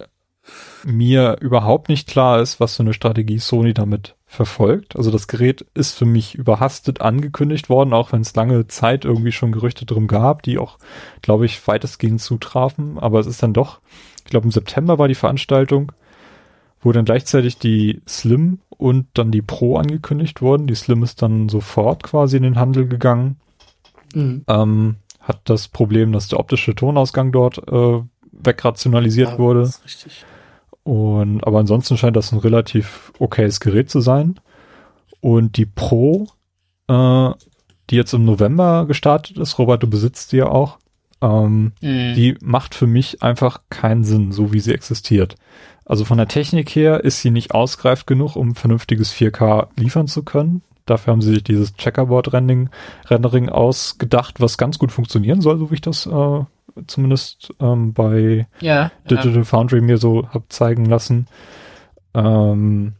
mir 0.84 1.38
überhaupt 1.40 1.88
nicht 1.88 2.08
klar 2.08 2.40
ist, 2.40 2.60
was 2.60 2.76
für 2.76 2.84
eine 2.84 2.94
Strategie 2.94 3.38
Sony 3.38 3.74
damit 3.74 4.14
verfolgt. 4.28 4.94
Also 4.94 5.10
das 5.10 5.26
Gerät 5.26 5.66
ist 5.74 5.96
für 5.96 6.04
mich 6.04 6.34
überhastet 6.34 7.00
angekündigt 7.00 7.70
worden, 7.70 7.94
auch 7.94 8.12
wenn 8.12 8.20
es 8.20 8.36
lange 8.36 8.66
Zeit 8.68 9.06
irgendwie 9.06 9.32
schon 9.32 9.52
Gerüchte 9.52 9.86
drum 9.86 10.06
gab, 10.06 10.42
die 10.42 10.58
auch, 10.58 10.78
glaube 11.22 11.46
ich, 11.46 11.66
weitestgehend 11.66 12.20
zutrafen. 12.20 12.98
Aber 12.98 13.18
es 13.20 13.26
ist 13.26 13.42
dann 13.42 13.54
doch, 13.54 13.80
ich 14.24 14.30
glaube 14.30 14.44
im 14.44 14.52
September 14.52 14.98
war 14.98 15.08
die 15.08 15.14
Veranstaltung, 15.14 15.92
wo 16.82 16.92
dann 16.92 17.06
gleichzeitig 17.06 17.58
die 17.58 18.02
Slim 18.06 18.58
und 18.68 19.06
dann 19.14 19.32
die 19.32 19.42
Pro 19.42 19.76
angekündigt 19.76 20.42
wurden. 20.42 20.66
Die 20.66 20.74
Slim 20.74 21.02
ist 21.02 21.22
dann 21.22 21.48
sofort 21.48 22.02
quasi 22.02 22.36
in 22.36 22.42
den 22.42 22.58
Handel 22.58 22.86
gegangen. 22.86 23.36
Mhm. 24.14 24.44
Ähm, 24.46 24.96
hat 25.20 25.40
das 25.44 25.68
Problem, 25.68 26.12
dass 26.12 26.28
der 26.28 26.38
optische 26.38 26.74
Tonausgang 26.74 27.32
dort 27.32 27.58
äh, 27.66 28.02
wegrationalisiert 28.30 29.30
ja, 29.30 29.38
wurde. 29.38 29.70
Und 30.88 31.46
aber 31.46 31.58
ansonsten 31.58 31.98
scheint 31.98 32.16
das 32.16 32.32
ein 32.32 32.38
relativ 32.38 33.12
okayes 33.18 33.60
Gerät 33.60 33.90
zu 33.90 34.00
sein. 34.00 34.40
Und 35.20 35.58
die 35.58 35.66
Pro, 35.66 36.28
äh, 36.88 37.30
die 37.90 37.96
jetzt 37.96 38.14
im 38.14 38.24
November 38.24 38.86
gestartet 38.86 39.36
ist, 39.36 39.58
Robert, 39.58 39.82
du 39.82 39.90
besitzt 39.90 40.32
die 40.32 40.38
ja 40.38 40.48
auch, 40.48 40.78
ähm, 41.20 41.72
mhm. 41.82 42.14
die 42.14 42.38
macht 42.40 42.74
für 42.74 42.86
mich 42.86 43.22
einfach 43.22 43.60
keinen 43.68 44.02
Sinn, 44.02 44.32
so 44.32 44.54
wie 44.54 44.60
sie 44.60 44.72
existiert. 44.72 45.34
Also 45.84 46.06
von 46.06 46.16
der 46.16 46.28
Technik 46.28 46.70
her 46.70 47.04
ist 47.04 47.20
sie 47.20 47.30
nicht 47.30 47.52
ausgereift 47.52 48.06
genug, 48.06 48.34
um 48.34 48.54
vernünftiges 48.54 49.12
4K 49.12 49.68
liefern 49.76 50.06
zu 50.06 50.22
können. 50.22 50.62
Dafür 50.90 51.12
haben 51.12 51.22
sie 51.22 51.34
sich 51.34 51.44
dieses 51.44 51.74
Checkerboard-Rendering 51.74 52.70
Rendering 53.06 53.48
ausgedacht, 53.48 54.40
was 54.40 54.58
ganz 54.58 54.78
gut 54.78 54.92
funktionieren 54.92 55.40
soll, 55.40 55.58
so 55.58 55.70
wie 55.70 55.74
ich 55.74 55.80
das 55.80 56.06
äh, 56.06 56.44
zumindest 56.86 57.52
ähm, 57.60 57.92
bei 57.92 58.46
ja, 58.60 58.90
Digital 59.10 59.36
ja. 59.36 59.44
Foundry 59.44 59.80
mir 59.80 59.98
so 59.98 60.28
hab 60.30 60.52
zeigen 60.52 60.84
lassen. 60.84 61.26
Ähm, 62.14 62.94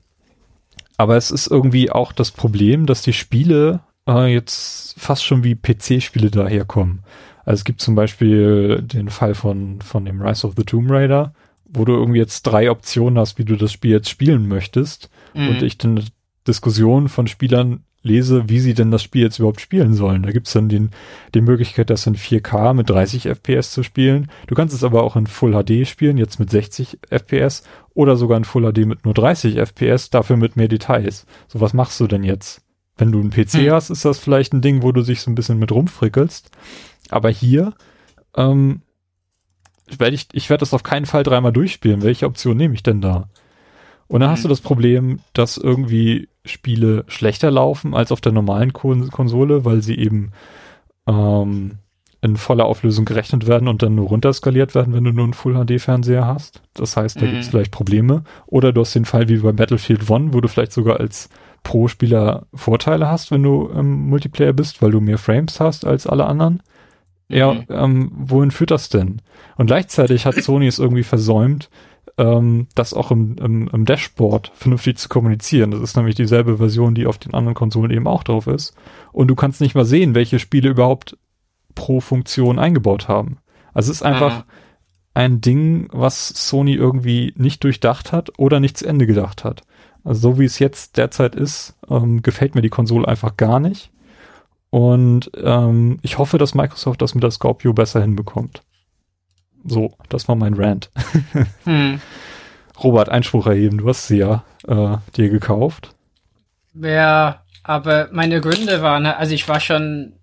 aber 0.96 1.16
es 1.16 1.31
ist 1.31 1.46
irgendwie 1.46 1.90
auch 1.90 2.12
das 2.12 2.31
Problem, 2.31 2.87
dass 2.87 3.03
die 3.03 3.12
Spiele 3.12 3.81
äh, 4.09 4.33
jetzt 4.33 4.98
fast 4.98 5.24
schon 5.24 5.44
wie 5.44 5.55
PC-Spiele 5.55 6.31
daherkommen. 6.31 7.01
Also 7.44 7.61
es 7.61 7.64
gibt 7.64 7.81
zum 7.81 7.94
Beispiel 7.94 8.83
den 8.83 9.09
Fall 9.09 9.35
von, 9.35 9.81
von 9.81 10.05
dem 10.05 10.20
Rise 10.20 10.46
of 10.46 10.55
the 10.57 10.64
Tomb 10.64 10.90
Raider, 10.90 11.33
wo 11.66 11.85
du 11.85 11.92
irgendwie 11.92 12.18
jetzt 12.18 12.42
drei 12.42 12.70
Optionen 12.70 13.18
hast, 13.18 13.38
wie 13.38 13.44
du 13.44 13.57
das 13.57 13.72
Spiel 13.72 13.92
jetzt 13.92 14.11
spielen 14.11 14.48
möchtest. 14.48 15.09
Mhm. 15.35 15.48
Und 15.48 15.62
ich 15.62 15.79
dann 15.79 16.03
Diskussionen 16.48 17.08
von 17.08 17.26
Spielern 17.26 17.84
lese, 18.02 18.48
wie 18.48 18.61
sie 18.61 18.74
denn 18.74 18.90
das 18.90 19.02
Spiel 19.02 19.22
jetzt 19.22 19.38
überhaupt 19.38 19.61
spielen 19.61 19.94
sollen. 19.94 20.22
Da 20.22 20.30
gibt's 20.30 20.52
dann 20.52 20.68
den, 20.68 20.90
die 21.34 21.40
Möglichkeit, 21.40 21.90
das 21.90 22.06
in 22.06 22.16
4K 22.16 22.74
mit 22.74 22.88
30 22.90 23.26
FPS 23.26 23.72
zu 23.72 23.82
spielen. 23.82 24.30
Du 24.46 24.54
kannst 24.54 24.74
es 24.74 24.84
aber 24.84 25.02
auch 25.02 25.16
in 25.16 25.26
Full 25.26 25.52
HD 25.52 25.87
spielen, 25.87 26.16
jetzt 26.16 26.38
mit 26.38 26.50
60 26.50 26.98
FPS 27.11 27.64
oder 27.94 28.16
sogar 28.16 28.38
in 28.38 28.44
Full 28.44 28.72
HD 28.72 28.87
mit 28.87 29.04
nur 29.04 29.14
30 29.14 29.56
FPS, 29.56 30.11
dafür 30.11 30.37
mit 30.37 30.56
mehr 30.56 30.68
Details. 30.68 31.26
So, 31.48 31.61
was 31.61 31.74
machst 31.74 31.98
du 32.00 32.06
denn 32.06 32.24
jetzt? 32.24 32.62
Wenn 32.96 33.12
du 33.12 33.20
einen 33.20 33.30
PC 33.30 33.54
hm. 33.54 33.70
hast, 33.70 33.90
ist 33.90 34.04
das 34.04 34.18
vielleicht 34.18 34.52
ein 34.52 34.61
Ding, 34.61 34.82
wo 34.82 34.92
du 34.92 35.02
dich 35.02 35.20
so 35.20 35.30
ein 35.30 35.34
bisschen 35.34 35.58
mit 35.58 35.72
rumfrickelst. 35.72 36.50
Aber 37.11 37.30
hier, 37.30 37.74
ähm, 38.37 38.82
werde 39.96 40.14
ich, 40.14 40.28
ich 40.32 40.50
werde 40.50 40.61
das 40.61 40.74
auf 40.74 40.82
keinen 40.82 41.06
Fall 41.06 41.22
dreimal 41.22 41.52
durchspielen. 41.52 42.02
Welche 42.02 42.26
Option 42.26 42.56
nehme 42.56 42.74
ich 42.74 42.82
denn 42.82 43.00
da? 43.00 43.28
Und 44.09 44.21
dann 44.21 44.31
mhm. 44.31 44.33
hast 44.33 44.44
du 44.44 44.49
das 44.49 44.61
Problem, 44.61 45.21
dass 45.35 45.57
irgendwie 45.57 46.29
Spiele 46.44 47.05
schlechter 47.09 47.51
laufen 47.51 47.94
als 47.94 48.11
auf 48.11 48.21
der 48.21 48.33
normalen 48.33 48.73
Kon 48.73 49.11
Konsole, 49.11 49.64
weil 49.64 49.83
sie 49.83 49.99
eben 49.99 50.33
ähm, 51.07 51.79
in 52.21 52.37
voller 52.37 52.64
Auflösung 52.64 53.05
gerechnet 53.05 53.47
werden 53.47 53.68
und 53.68 53.83
dann 53.83 53.94
nur 53.94 54.09
runterskaliert 54.09 54.75
werden, 54.75 54.92
wenn 54.92 55.05
du 55.05 55.12
nur 55.12 55.25
einen 55.25 55.35
Full-HD-Fernseher 55.35 56.27
hast. 56.27 56.62
Das 56.75 56.97
heißt, 56.97 57.16
da 57.16 57.27
mhm. 57.27 57.31
gibt 57.31 57.42
es 57.42 57.49
vielleicht 57.49 57.71
Probleme. 57.71 58.25
Oder 58.47 58.73
du 58.73 58.81
hast 58.81 58.94
den 58.94 59.05
Fall 59.05 59.29
wie 59.29 59.37
bei 59.37 59.53
Battlefield 59.53 60.11
One, 60.11 60.33
wo 60.33 60.40
du 60.40 60.49
vielleicht 60.49 60.73
sogar 60.73 60.99
als 60.99 61.29
Pro-Spieler 61.62 62.47
Vorteile 62.55 63.09
hast, 63.09 63.31
wenn 63.31 63.42
du 63.42 63.68
im 63.68 64.09
Multiplayer 64.09 64.53
bist, 64.53 64.83
weil 64.83 64.90
du 64.90 65.01
mehr 65.01 65.18
Frames 65.18 65.61
hast 65.61 65.85
als 65.85 66.07
alle 66.07 66.27
anderen. 66.27 66.62
Ja, 67.29 67.55
mhm. 67.55 67.64
ähm, 67.68 68.12
wohin 68.16 68.51
führt 68.51 68.71
das 68.71 68.88
denn? 68.88 69.21
Und 69.57 69.66
gleichzeitig 69.66 70.27
hat 70.27 70.35
Sony 70.37 70.66
es 70.66 70.79
irgendwie 70.79 71.03
versäumt, 71.03 71.68
ähm, 72.18 72.66
das 72.74 72.92
auch 72.92 73.11
im, 73.11 73.37
im, 73.38 73.68
im 73.68 73.85
Dashboard 73.85 74.52
vernünftig 74.54 74.98
zu 74.98 75.09
kommunizieren. 75.09 75.70
Das 75.70 75.81
ist 75.81 75.96
nämlich 75.96 76.16
dieselbe 76.16 76.59
Version, 76.59 76.94
die 76.94 77.07
auf 77.07 77.18
den 77.18 77.33
anderen 77.33 77.54
Konsolen 77.54 77.90
eben 77.90 78.07
auch 78.07 78.24
drauf 78.24 78.46
ist. 78.46 78.74
Und 79.12 79.28
du 79.28 79.37
kannst 79.37 79.61
nicht 79.61 79.74
mal 79.74 79.85
sehen, 79.85 80.14
welche 80.14 80.38
Spiele 80.38 80.68
überhaupt 80.68 81.16
pro 81.74 82.00
Funktion 82.00 82.59
eingebaut 82.59 83.09
haben. 83.09 83.38
Also 83.72 83.92
es 83.92 83.98
ist 83.98 84.02
einfach 84.02 84.38
mhm. 84.38 84.44
ein 85.14 85.40
Ding, 85.40 85.88
was 85.92 86.28
Sony 86.28 86.74
irgendwie 86.74 87.33
nicht 87.37 87.62
durchdacht 87.62 88.12
hat 88.12 88.38
oder 88.38 88.59
nicht 88.59 88.76
zu 88.76 88.87
Ende 88.87 89.07
gedacht 89.07 89.44
hat. 89.44 89.62
Also 90.02 90.33
so 90.33 90.38
wie 90.38 90.44
es 90.44 90.59
jetzt 90.59 90.96
derzeit 90.96 91.37
ist, 91.37 91.76
ähm, 91.88 92.22
gefällt 92.22 92.54
mir 92.54 92.62
die 92.62 92.68
Konsole 92.68 93.07
einfach 93.07 93.37
gar 93.37 93.61
nicht. 93.61 93.92
Und 94.70 95.31
ähm, 95.37 95.98
ich 96.02 96.18
hoffe, 96.18 96.37
dass 96.37 96.54
Microsoft 96.54 97.00
das 97.00 97.14
mit 97.14 97.22
der 97.22 97.31
Scorpio 97.31 97.72
besser 97.72 98.00
hinbekommt. 98.00 98.62
So, 99.64 99.94
das 100.09 100.29
war 100.29 100.35
mein 100.35 100.55
Rant. 100.55 100.90
hm. 101.64 102.01
Robert, 102.83 103.09
Einspruch 103.09 103.47
erheben, 103.47 103.79
du 103.79 103.88
hast 103.88 104.07
sie 104.07 104.18
ja 104.18 104.44
äh, 104.66 104.97
dir 105.16 105.29
gekauft. 105.29 105.94
Ja, 106.75 107.42
aber 107.64 108.09
meine 108.12 108.40
Gründe 108.40 108.83
waren, 108.83 109.07
also 109.07 109.35
ich 109.35 109.49
war 109.49 109.61
schon, 109.61 110.14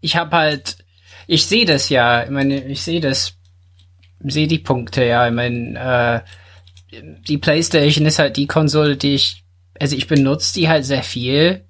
ich 0.00 0.16
habe 0.16 0.36
halt, 0.36 0.78
ich 1.26 1.46
sehe 1.46 1.66
das 1.66 1.88
ja, 1.88 2.24
ich 2.24 2.30
meine, 2.30 2.64
ich 2.64 2.82
sehe 2.82 3.00
das, 3.00 3.34
sehe 4.20 4.48
die 4.48 4.58
Punkte, 4.58 5.04
ja, 5.04 5.28
ich 5.28 5.34
meine, 5.34 6.24
äh, 6.92 7.00
die 7.28 7.38
PlayStation 7.38 8.06
ist 8.06 8.18
halt 8.18 8.36
die 8.36 8.48
Konsole, 8.48 8.96
die 8.96 9.14
ich, 9.14 9.44
also 9.78 9.94
ich 9.94 10.08
benutze 10.08 10.54
die 10.54 10.68
halt 10.68 10.84
sehr 10.84 11.04
viel 11.04 11.64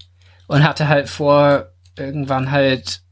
und 0.47 0.65
hatte 0.65 0.89
halt 0.89 1.09
vor, 1.09 1.67
irgendwann 1.99 2.51
halt 2.51 3.03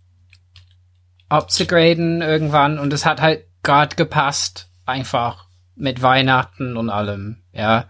abzugraden 1.28 2.22
irgendwann 2.22 2.78
und 2.78 2.92
es 2.92 3.04
hat 3.04 3.20
halt 3.20 3.47
gerade 3.68 3.96
gepasst, 3.96 4.70
einfach 4.86 5.44
mit 5.76 6.00
Weihnachten 6.00 6.78
und 6.78 6.88
allem, 6.88 7.42
ja. 7.52 7.84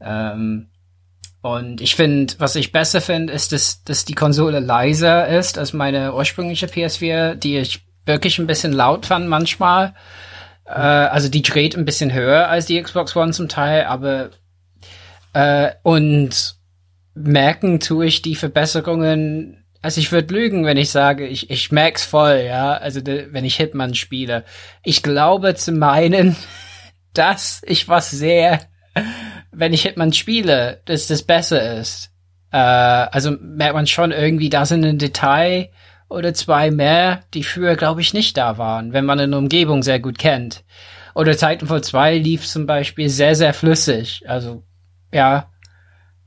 Ähm, 0.00 0.68
und 1.42 1.80
ich 1.80 1.96
finde, 1.96 2.34
was 2.38 2.54
ich 2.54 2.70
besser 2.70 3.00
finde, 3.00 3.32
ist, 3.32 3.50
dass, 3.50 3.82
dass 3.82 4.04
die 4.04 4.14
Konsole 4.14 4.60
leiser 4.60 5.26
ist 5.26 5.58
als 5.58 5.72
meine 5.72 6.14
ursprüngliche 6.14 6.66
PS4, 6.66 7.34
die 7.34 7.58
ich 7.58 7.84
wirklich 8.06 8.38
ein 8.38 8.46
bisschen 8.46 8.72
laut 8.72 9.06
fand 9.06 9.26
manchmal. 9.28 9.94
Äh, 10.64 10.70
also 10.70 11.28
die 11.28 11.42
dreht 11.42 11.76
ein 11.76 11.84
bisschen 11.84 12.12
höher 12.12 12.48
als 12.48 12.66
die 12.66 12.80
Xbox 12.80 13.16
One 13.16 13.32
zum 13.32 13.48
Teil, 13.48 13.86
aber 13.86 14.30
äh, 15.32 15.72
und 15.82 16.54
merken 17.14 17.80
tue 17.80 18.06
ich 18.06 18.22
die 18.22 18.36
Verbesserungen 18.36 19.57
also 19.80 20.00
ich 20.00 20.10
würde 20.10 20.34
lügen, 20.34 20.64
wenn 20.64 20.76
ich 20.76 20.90
sage, 20.90 21.26
ich, 21.26 21.50
ich 21.50 21.70
merk's 21.70 22.04
voll, 22.04 22.44
ja. 22.46 22.74
Also 22.74 23.00
de, 23.00 23.28
wenn 23.32 23.44
ich 23.44 23.56
Hitman 23.56 23.94
spiele. 23.94 24.44
Ich 24.82 25.02
glaube 25.02 25.54
zu 25.54 25.72
meinen, 25.72 26.36
dass 27.14 27.62
ich 27.64 27.88
was 27.88 28.10
sehe, 28.10 28.60
wenn 29.52 29.72
ich 29.72 29.82
Hitman 29.82 30.12
spiele, 30.12 30.82
dass 30.84 31.06
das 31.06 31.22
besser 31.22 31.78
ist. 31.78 32.10
Äh, 32.50 32.56
also 32.56 33.32
merkt 33.40 33.74
man 33.74 33.86
schon 33.86 34.10
irgendwie, 34.12 34.50
da 34.50 34.66
sind 34.66 34.84
ein 34.84 34.98
Detail 34.98 35.70
oder 36.08 36.34
zwei 36.34 36.70
mehr, 36.70 37.20
die 37.34 37.44
früher, 37.44 37.76
glaube 37.76 38.00
ich, 38.00 38.14
nicht 38.14 38.36
da 38.36 38.58
waren, 38.58 38.92
wenn 38.92 39.04
man 39.04 39.20
eine 39.20 39.36
Umgebung 39.36 39.82
sehr 39.82 40.00
gut 40.00 40.18
kennt. 40.18 40.64
Oder 41.14 41.36
Titanfall 41.36 41.82
2 41.82 42.18
lief 42.18 42.46
zum 42.46 42.66
Beispiel 42.66 43.08
sehr, 43.08 43.34
sehr 43.34 43.52
flüssig. 43.52 44.22
Also, 44.28 44.62
ja. 45.12 45.50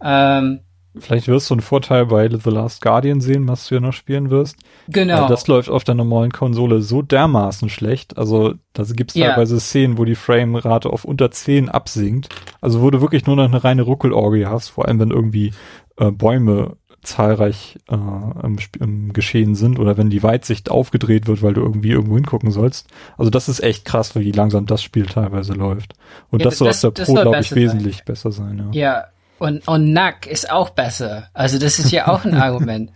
Ähm, 0.04 0.62
Vielleicht 0.98 1.28
wirst 1.28 1.50
du 1.50 1.54
einen 1.54 1.62
Vorteil 1.62 2.08
bei 2.08 2.30
The 2.30 2.50
Last 2.50 2.82
Guardian 2.82 3.22
sehen, 3.22 3.48
was 3.48 3.68
du 3.68 3.76
ja 3.76 3.82
noch 3.82 3.94
spielen 3.94 4.30
wirst. 4.30 4.58
Genau. 4.90 5.28
das 5.28 5.48
läuft 5.48 5.70
auf 5.70 5.86
der 5.86 5.96
normalen 5.96 6.32
Konsole 6.32 6.82
so 6.82 7.02
dermaßen 7.02 7.70
schlecht. 7.70 8.18
Also 8.18 8.56
da 8.74 8.84
gibt 8.84 9.12
es 9.12 9.16
ja. 9.16 9.30
teilweise 9.30 9.60
Szenen, 9.60 9.98
wo 9.98 10.04
die 10.04 10.16
Framerate 10.16 10.90
auf 10.90 11.06
unter 11.06 11.32
10 11.32 11.70
absinkt. 11.70 12.30
Also 12.60 12.82
wo 12.82 12.92
du 12.92 13.00
wirklich 13.00 13.26
nur 13.26 13.38
noch 13.38 13.46
eine 13.46 13.64
reine 13.64 13.84
Ruckelorgie 13.84 14.48
hast, 14.48 14.70
vor 14.70 14.88
allem 14.88 15.00
wenn 15.00 15.12
irgendwie 15.12 15.54
äh, 15.98 16.12
Bäume 16.12 16.76
zahlreich 17.04 17.80
äh, 17.90 17.96
im, 17.96 18.58
im 18.80 19.14
Geschehen 19.14 19.56
sind 19.56 19.80
oder 19.80 19.98
wenn 19.98 20.10
die 20.10 20.24
Weitsicht 20.24 20.70
aufgedreht 20.70 21.28
wird, 21.28 21.42
weil 21.42 21.54
du 21.54 21.62
irgendwie 21.62 21.92
irgendwo 21.92 22.16
hingucken 22.16 22.52
sollst. 22.52 22.88
Also 23.18 23.32
das 23.32 23.50
ist 23.50 23.62
echt 23.62 23.86
krass, 23.86 24.16
wie 24.16 24.32
langsam 24.32 24.66
das 24.66 24.84
Spiel 24.84 25.06
teilweise 25.06 25.54
läuft. 25.54 25.94
Und 26.30 26.42
ja, 26.42 26.46
das 26.46 26.60
soll 26.60 26.70
auf 26.70 26.80
der 26.80 26.92
Pro, 26.92 27.14
glaube 27.14 27.40
ich, 27.40 27.56
wesentlich 27.56 27.98
sein. 27.98 28.06
besser 28.06 28.32
sein. 28.32 28.72
Ja. 28.74 28.82
ja, 28.82 29.06
und, 29.42 29.68
und 29.68 29.92
Nack 29.92 30.28
ist 30.28 30.52
auch 30.52 30.70
besser. 30.70 31.30
Also 31.34 31.58
das 31.58 31.80
ist 31.80 31.92
ja 31.92 32.08
auch 32.08 32.26
ein 32.26 32.36
Argument. 32.42 32.92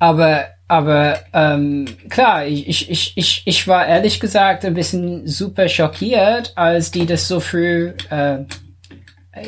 Aber, 0.00 0.46
aber 0.66 1.20
ähm, 1.32 1.86
klar, 2.10 2.46
ich, 2.46 2.90
ich, 2.90 3.16
ich, 3.16 3.42
ich 3.46 3.68
war 3.68 3.86
ehrlich 3.86 4.18
gesagt 4.18 4.64
ein 4.64 4.74
bisschen 4.74 5.28
super 5.28 5.68
schockiert, 5.68 6.52
als 6.56 6.90
die 6.90 7.06
das 7.06 7.28
so 7.28 7.38
früh 7.38 7.92
äh, 8.10 8.38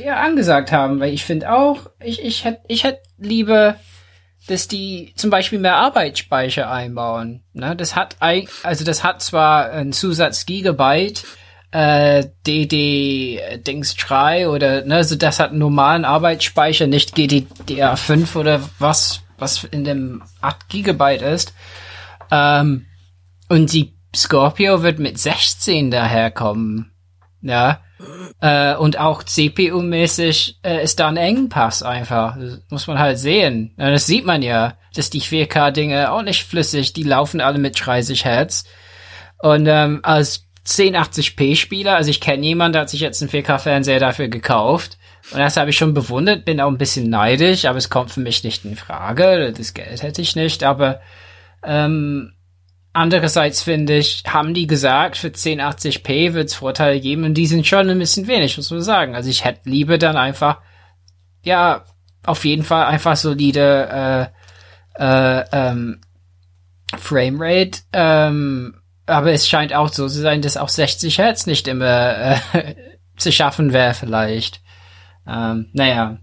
ja, 0.05 0.21
angesagt 0.21 0.71
haben, 0.71 1.01
weil 1.01 1.13
ich 1.13 1.25
finde 1.25 1.53
auch, 1.53 1.91
ich, 1.99 2.25
ich 2.25 2.45
hätte 2.45 2.61
ich 2.69 2.85
hätt 2.85 3.01
lieber, 3.19 3.75
dass 4.47 4.69
die 4.69 5.15
zum 5.17 5.31
Beispiel 5.31 5.59
mehr 5.59 5.77
Arbeitsspeicher 5.77 6.71
einbauen. 6.71 7.43
Ne? 7.55 7.75
Das 7.75 7.97
hat 7.97 8.17
also 8.21 8.85
das 8.85 9.03
hat 9.03 9.21
zwar 9.21 9.71
einen 9.71 9.93
Zusatz 9.93 10.47
Gigabyte, 10.47 11.25
äh, 11.77 12.31
DD 12.47 13.39
Dings 13.67 13.97
3 13.97 14.49
oder 14.49 14.83
ne, 14.87 14.97
also 14.97 15.15
das 15.15 15.39
hat 15.39 15.51
einen 15.51 15.59
normalen 15.59 16.07
Arbeitsspeicher, 16.07 16.87
nicht 16.87 17.15
GDDR5 17.15 18.35
oder 18.35 18.63
was, 18.79 19.21
was 19.37 19.65
in 19.65 19.85
dem 19.85 20.23
8 20.41 20.71
Gigabyte 20.71 21.21
ist. 21.21 21.53
Ähm, 22.31 22.87
und 23.51 23.75
die 23.75 23.95
Scorpio 24.15 24.83
wird 24.83 24.99
mit 24.99 25.19
16 25.19 25.91
daherkommen. 25.91 26.93
Ja. 27.43 27.83
Äh, 28.41 28.75
und 28.77 28.99
auch 28.99 29.23
CPU-mäßig 29.23 30.61
äh, 30.63 30.83
ist 30.83 30.99
da 30.99 31.09
ein 31.09 31.19
Engpass 31.19 31.83
einfach. 31.83 32.39
Das 32.39 32.61
muss 32.71 32.87
man 32.87 32.99
halt 32.99 33.19
sehen. 33.19 33.75
Ja, 33.77 33.91
das 33.91 34.07
sieht 34.07 34.25
man 34.25 34.41
ja, 34.41 34.79
dass 34.95 35.11
die 35.11 35.21
4K-Dinge 35.21 36.11
auch 36.11 36.23
nicht 36.23 36.45
flüssig, 36.45 36.95
die 36.95 37.03
laufen 37.03 37.43
alle 37.43 37.59
mit 37.59 37.79
30 37.79 38.25
Hertz. 38.25 38.65
Und 39.43 39.67
ähm, 39.67 40.01
als 40.03 40.46
1080p-Spieler, 40.67 41.95
also 41.95 42.11
ich 42.11 42.21
kenne 42.21 42.45
jemanden, 42.45 42.75
der 42.75 42.83
hat 42.83 42.91
sich 42.91 43.01
jetzt 43.01 43.23
einen 43.23 43.31
4K-Fernseher 43.31 44.01
dafür 44.01 44.29
gekauft. 44.29 44.99
Und 45.33 45.39
das 45.39 45.57
habe 45.57 45.71
ich 45.71 45.77
schon 45.77 45.95
bewundert, 45.95 46.45
bin 46.45 46.61
auch 46.61 46.71
ein 46.71 46.79
bisschen 46.79 47.11
neidisch, 47.11 47.65
aber 47.65 47.79
es 47.79 47.91
kommt 47.91 48.11
für 48.13 48.21
mich 48.21 48.45
nicht 48.45 48.65
in 48.65 48.77
Frage. 48.77 49.53
Das 49.57 49.75
Geld 49.75 50.03
hätte 50.03 50.23
ich 50.23 50.37
nicht, 50.37 50.63
aber 50.63 51.01
ähm, 51.65 52.33
andererseits 52.93 53.63
finde 53.63 53.99
ich, 53.99 54.23
haben 54.27 54.55
die 54.55 54.67
gesagt, 54.67 55.17
für 55.17 55.29
1080p 55.29 56.35
wird 56.35 56.49
es 56.49 56.55
Vorteile 56.55 57.01
geben 57.01 57.25
und 57.25 57.35
die 57.35 57.47
sind 57.47 57.67
schon 57.67 57.91
ein 57.91 57.99
bisschen 57.99 58.29
wenig, 58.29 58.57
muss 58.57 58.71
man 58.71 58.83
sagen. 58.83 59.17
Also 59.17 59.29
ich 59.29 59.45
hätte 59.45 59.69
lieber 59.69 59.99
dann 59.99 60.17
einfach, 60.17 60.61
ja, 61.43 61.85
auf 62.25 62.45
jeden 62.45 62.65
Fall 62.65 62.87
einfach 62.87 63.17
solide 63.17 64.33
äh, 64.99 65.41
äh, 65.41 65.45
ähm, 65.53 66.01
Framerate, 66.97 67.81
ähm, 67.93 68.81
aber 69.07 69.33
es 69.33 69.49
scheint 69.49 69.73
auch 69.75 69.89
so 69.89 70.09
zu 70.09 70.21
sein, 70.21 70.43
dass 70.43 70.57
auch 70.57 70.69
60 70.69 71.19
Hertz 71.19 71.47
nicht 71.47 71.69
immer 71.69 72.33
äh, 72.33 72.75
zu 73.17 73.31
schaffen 73.33 73.73
wäre 73.73 73.95
vielleicht. 73.95 74.61
Ähm, 75.27 75.71
naja. 75.73 76.19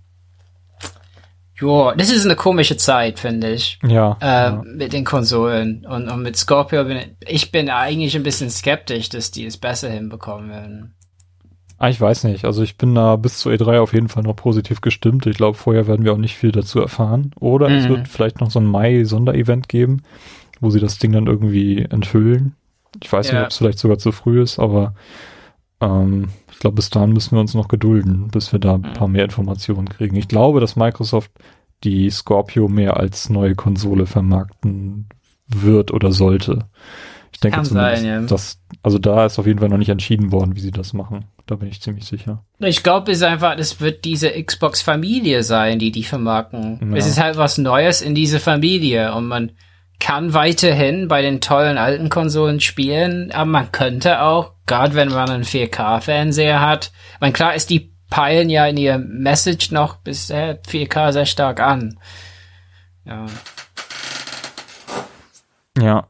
Jo, 1.60 1.94
das 1.96 2.10
ist 2.10 2.26
eine 2.26 2.36
komische 2.36 2.78
Zeit, 2.78 3.20
finde 3.20 3.52
ich. 3.54 3.80
Ja, 3.84 4.18
Äh, 4.20 4.26
ja. 4.26 4.64
Mit 4.66 4.92
den 4.92 5.06
Konsolen. 5.06 5.86
Und, 5.86 6.10
und 6.10 6.22
mit 6.24 6.36
Scorpio 6.36 6.84
bin 6.84 6.98
ich, 6.98 7.08
ich 7.28 7.52
bin 7.52 7.70
eigentlich 7.70 8.16
ein 8.16 8.24
bisschen 8.24 8.50
skeptisch, 8.50 9.10
dass 9.10 9.32
die 9.32 9.46
es 9.46 9.58
besser 9.58 9.90
hinbekommen 9.90 10.50
werden. 10.50 10.96
Ah, 11.78 11.90
ich 11.90 12.02
weiß 12.02 12.24
nicht. 12.26 12.46
Also 12.46 12.64
ich 12.64 12.78
bin 12.78 12.96
da 12.96 13.16
bis 13.18 13.38
zur 13.38 13.52
E3 13.54 13.80
auf 13.80 13.94
jeden 13.94 14.10
Fall 14.10 14.24
noch 14.24 14.36
positiv 14.36 14.82
gestimmt. 14.82 15.26
Ich 15.26 15.38
glaube, 15.38 15.58
vorher 15.58 15.86
werden 15.88 16.04
wir 16.06 16.14
auch 16.14 16.18
nicht 16.18 16.36
viel 16.36 16.52
dazu 16.52 16.80
erfahren. 16.82 17.32
Oder 17.40 17.70
es 17.70 17.86
Mhm. 17.86 17.90
wird 17.90 18.08
vielleicht 18.08 18.42
noch 18.42 18.50
so 18.52 18.60
ein 18.60 18.66
Mai-Sonderevent 18.66 19.70
geben, 19.70 20.02
wo 20.60 20.70
sie 20.70 20.80
das 20.80 20.98
Ding 20.98 21.12
dann 21.12 21.28
irgendwie 21.28 21.84
enthüllen. 21.90 22.56
Ich 23.02 23.12
weiß 23.12 23.28
Ja. 23.28 23.34
nicht, 23.34 23.44
ob 23.44 23.52
es 23.52 23.58
vielleicht 23.58 23.80
sogar 23.80 23.98
zu 23.98 24.12
früh 24.12 24.42
ist, 24.42 24.60
aber 24.60 24.94
ähm, 25.82 26.30
ich 26.52 26.60
glaube, 26.60 26.76
bis 26.76 26.90
dahin 26.90 27.12
müssen 27.14 27.36
wir 27.36 27.42
uns 27.42 27.54
noch 27.54 27.68
gedulden, 27.68 28.28
bis 28.30 28.52
wir 28.52 28.60
da 28.60 28.76
ein 28.76 28.82
Mhm. 28.82 28.94
paar 28.94 29.08
mehr 29.08 29.26
Informationen 29.26 29.90
kriegen. 29.90 30.16
Ich 30.16 30.28
glaube, 30.28 30.60
dass 30.60 30.76
Microsoft 30.76 31.32
die 31.84 32.10
Scorpio 32.10 32.68
mehr 32.70 32.98
als 32.98 33.30
neue 33.30 33.56
Konsole 33.56 34.06
vermarkten 34.06 35.08
wird 35.48 35.92
oder 35.92 36.12
sollte. 36.12 36.66
Ich 37.34 37.40
denke 37.40 37.56
Kann 37.58 37.66
zumindest, 37.66 38.04
sein, 38.04 38.06
ja. 38.06 38.22
dass, 38.22 38.62
also 38.84 39.00
da 39.00 39.26
ist 39.26 39.40
auf 39.40 39.48
jeden 39.48 39.60
Fall 39.60 39.68
noch 39.68 39.78
nicht 39.80 39.90
entschieden 39.90 40.32
worden, 40.32 40.56
wie 40.56 40.60
sie 40.62 40.72
das 40.72 40.94
machen. 40.94 41.26
Da 41.48 41.56
bin 41.56 41.68
ich 41.68 41.82
ziemlich 41.82 42.06
sicher. 42.06 42.46
Ich 42.60 42.84
glaube, 42.84 43.12
es 43.12 43.18
ist 43.18 43.24
einfach, 43.24 43.58
es 43.58 43.82
wird 43.82 44.06
diese 44.06 44.30
Xbox-Familie 44.32 45.44
sein, 45.44 45.80
die 45.80 45.92
die 45.92 46.04
vermarkten. 46.04 46.80
Ja. 46.92 46.98
Es 46.98 47.08
ist 47.08 47.20
halt 47.20 47.36
was 47.36 47.58
Neues 47.58 48.02
in 48.02 48.16
diese 48.16 48.40
Familie 48.40 49.14
und 49.16 49.28
man 49.28 49.52
kann 50.04 50.34
weiterhin 50.34 51.08
bei 51.08 51.22
den 51.22 51.40
tollen 51.40 51.78
alten 51.78 52.10
Konsolen 52.10 52.60
spielen, 52.60 53.32
aber 53.32 53.46
man 53.46 53.72
könnte 53.72 54.22
auch, 54.22 54.52
gerade 54.66 54.96
wenn 54.96 55.08
man 55.08 55.30
einen 55.30 55.46
4K-Fernseher 55.46 56.60
hat, 56.60 56.92
man 57.22 57.32
klar 57.32 57.56
ist, 57.56 57.70
die 57.70 57.94
peilen 58.10 58.50
ja 58.50 58.68
in 58.68 58.76
ihr 58.76 58.98
Message 58.98 59.72
noch 59.72 59.96
bisher 59.96 60.62
4K 60.62 61.14
sehr 61.14 61.26
stark 61.26 61.62
an. 61.62 61.98
Ja. 63.06 63.26
Ja. 65.80 66.08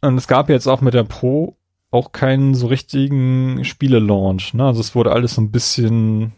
Und 0.00 0.16
es 0.16 0.26
gab 0.26 0.48
jetzt 0.48 0.66
auch 0.66 0.80
mit 0.80 0.94
der 0.94 1.04
Pro 1.04 1.58
auch 1.90 2.10
keinen 2.10 2.54
so 2.54 2.68
richtigen 2.68 3.66
Spiele-Launch. 3.66 4.54
Ne? 4.54 4.64
Also 4.64 4.80
es 4.80 4.94
wurde 4.94 5.12
alles 5.12 5.34
so 5.34 5.42
ein 5.42 5.50
bisschen 5.50 6.32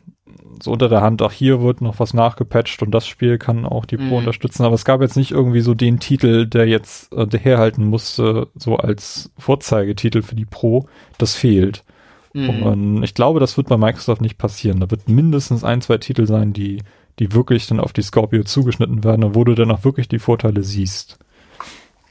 so 0.62 0.72
unter 0.72 0.88
der 0.88 1.00
Hand. 1.02 1.22
Auch 1.22 1.32
hier 1.32 1.61
wird 1.62 1.80
noch 1.80 1.98
was 1.98 2.14
nachgepatcht 2.14 2.82
und 2.82 2.90
das 2.90 3.07
Spiel 3.07 3.38
kann 3.38 3.64
auch 3.64 3.84
die 3.84 3.96
Pro 3.96 4.04
Mhm. 4.04 4.12
unterstützen. 4.12 4.64
Aber 4.64 4.74
es 4.74 4.84
gab 4.84 5.00
jetzt 5.00 5.16
nicht 5.16 5.32
irgendwie 5.32 5.61
so 5.61 5.74
den 5.74 5.98
Titel, 6.00 6.46
der 6.46 6.66
jetzt 6.66 7.12
äh, 7.12 7.26
der 7.26 7.40
herhalten 7.40 7.84
musste, 7.86 8.48
so 8.54 8.76
als 8.76 9.30
Vorzeigetitel 9.38 10.22
für 10.22 10.34
die 10.34 10.44
Pro. 10.44 10.86
Das 11.18 11.34
fehlt. 11.34 11.84
Mhm. 12.32 12.62
Und 12.62 13.02
ich 13.02 13.14
glaube, 13.14 13.40
das 13.40 13.57
wird 13.57 13.68
bei 13.68 13.76
Microsoft 13.76 14.20
nicht 14.20 14.38
passieren. 14.38 14.80
Da 14.80 14.90
wird 14.90 15.09
mindestens 15.09 15.64
ein, 15.64 15.80
zwei 15.80 15.98
Titel 15.98 16.26
sein, 16.26 16.52
die, 16.52 16.82
die 17.18 17.32
wirklich 17.32 17.66
dann 17.66 17.80
auf 17.80 17.92
die 17.92 18.02
Scorpio 18.02 18.42
zugeschnitten 18.44 19.04
werden 19.04 19.24
und 19.24 19.34
wo 19.34 19.44
du 19.44 19.54
dann 19.54 19.70
auch 19.70 19.84
wirklich 19.84 20.09
die 20.09 20.18
Vorteile 20.18 20.62
siehst. 20.62 21.18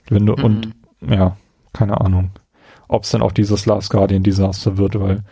Wenn 0.09 0.25
du, 0.25 0.33
und 0.33 0.73
Mhm. 1.01 1.13
ja, 1.13 1.37
keine 1.73 1.99
Ahnung, 2.01 2.31
ob 2.87 3.03
es 3.03 3.11
dann 3.11 3.21
auch 3.21 3.31
dieses 3.31 3.65
Last 3.65 3.89
Guardian 3.89 4.23
Desaster 4.23 4.77
wird, 4.77 4.99
weil 4.99 5.23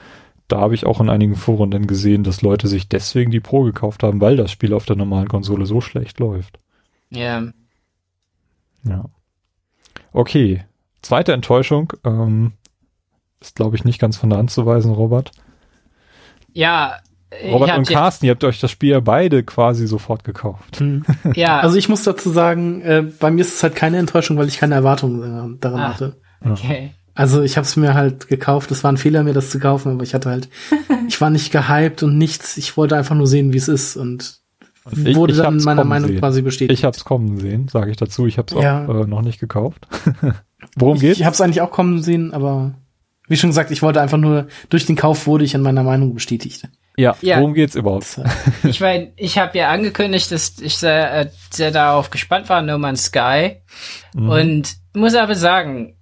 da 0.53 0.59
habe 0.59 0.75
ich 0.75 0.85
auch 0.85 1.01
in 1.01 1.09
einigen 1.09 1.35
Foren 1.35 1.71
dann 1.71 1.87
gesehen, 1.87 2.23
dass 2.23 2.41
Leute 2.43 2.67
sich 2.67 2.87
deswegen 2.87 3.31
die 3.31 3.39
Pro 3.39 3.63
gekauft 3.63 4.03
haben, 4.03 4.21
weil 4.21 4.35
das 4.37 4.51
Spiel 4.51 4.73
auf 4.73 4.85
der 4.85 4.95
normalen 4.95 5.27
Konsole 5.27 5.65
so 5.65 5.81
schlecht 5.81 6.19
läuft. 6.19 6.59
Ja. 7.09 7.43
Ja. 8.83 9.05
Okay. 10.11 10.63
Zweite 11.01 11.33
Enttäuschung, 11.33 11.93
ähm, 12.05 12.51
ist 13.41 13.55
glaube 13.55 13.75
ich 13.75 13.83
nicht 13.83 13.99
ganz 13.99 14.15
von 14.17 14.29
der 14.29 14.37
Hand 14.39 14.51
zu 14.51 14.65
weisen, 14.65 14.91
Robert. 14.91 15.31
Ja. 16.53 16.97
Robert 17.51 17.77
und 17.77 17.89
ja- 17.89 17.97
Carsten, 17.99 18.27
ihr 18.27 18.31
habt 18.31 18.43
euch 18.43 18.59
das 18.59 18.69
Spiel 18.69 18.91
ja 18.91 18.99
beide 18.99 19.43
quasi 19.43 19.87
sofort 19.87 20.23
gekauft. 20.23 20.79
Hm. 20.79 21.03
Ja, 21.35 21.59
Also 21.61 21.77
ich 21.77 21.89
muss 21.89 22.03
dazu 22.03 22.29
sagen, 22.29 22.81
äh, 22.81 23.01
bei 23.19 23.31
mir 23.31 23.41
ist 23.41 23.55
es 23.55 23.63
halt 23.63 23.75
keine 23.75 23.97
Enttäuschung, 23.97 24.37
weil 24.37 24.47
ich 24.47 24.57
keine 24.59 24.75
Erwartungen 24.75 25.55
äh, 25.55 25.59
daran 25.59 25.79
Ah. 25.81 25.93
hatte. 25.93 26.21
okay. 26.45 26.91
Also 27.15 27.43
ich 27.43 27.57
habe 27.57 27.65
es 27.65 27.75
mir 27.75 27.93
halt 27.93 28.27
gekauft. 28.27 28.71
Es 28.71 28.83
war 28.83 28.91
ein 28.91 28.97
Fehler, 28.97 29.23
mir 29.23 29.33
das 29.33 29.49
zu 29.51 29.59
kaufen, 29.59 29.91
aber 29.93 30.03
ich 30.03 30.13
hatte 30.13 30.29
halt, 30.29 30.49
ich 31.07 31.19
war 31.21 31.29
nicht 31.29 31.51
gehypt 31.51 32.01
und 32.03 32.17
nichts. 32.17 32.57
Ich 32.57 32.75
wollte 32.77 32.95
einfach 32.97 33.15
nur 33.15 33.27
sehen, 33.27 33.53
wie 33.53 33.57
es 33.57 33.67
ist 33.67 33.95
und, 33.97 34.39
ich- 34.91 35.15
wurde 35.15 35.33
ich 35.33 35.37
dann 35.39 35.53
hab's 35.55 35.63
meiner 35.65 35.81
kommen 35.81 35.89
Meinung 35.89 36.07
sehen. 36.09 36.19
quasi 36.19 36.41
bestätigt. 36.41 36.79
Ich 36.79 36.83
hab's 36.85 37.05
kommen 37.05 37.37
sehen, 37.39 37.67
sage 37.67 37.91
ich 37.91 37.97
dazu. 37.97 38.25
Ich 38.25 38.37
hab's 38.37 38.53
Ja. 38.53 38.85
auch 38.87 39.03
äh, 39.03 39.07
noch 39.07 39.21
nicht 39.21 39.39
gekauft. 39.39 39.87
Worum 40.75 40.95
Ich, 40.95 41.01
geht's? 41.01 41.19
ich 41.19 41.25
habe 41.25 41.33
es 41.33 41.41
eigentlich 41.41 41.61
auch 41.61 41.71
kommen 41.71 42.01
sehen, 42.01 42.33
aber 42.33 42.73
wie 43.27 43.37
schon 43.37 43.51
gesagt, 43.51 43.71
ich 43.71 43.81
wollte 43.81 44.01
einfach 44.01 44.17
nur 44.17 44.47
durch 44.69 44.85
den 44.85 44.95
Kauf 44.95 45.27
wurde 45.27 45.45
ich 45.45 45.55
an 45.55 45.61
meiner 45.61 45.83
Meinung 45.83 46.13
bestätigt. 46.13 46.67
ja, 46.97 47.15
Ja. 47.21 47.37
worum 47.37 47.53
geht's 47.53 47.75
überhaupt? 47.75 48.19
Ich 48.63 48.79
meine, 48.81 49.11
ich 49.17 49.37
habe 49.37 49.57
ja 49.57 49.69
angekündigt, 49.69 50.31
dass 50.31 50.55
ich 50.59 50.77
sehr, 50.77 51.13
äh, 51.13 51.29
sehr 51.51 51.71
darauf 51.71 52.09
gespannt 52.09 52.49
war, 52.49 52.61
No 52.61 52.77
Man's 52.77 53.03
Sky. 53.05 53.57
Mhm. 54.15 54.29
Und 54.29 54.75
muss 54.95 55.15
aber 55.15 55.35
sagen, 55.35 55.95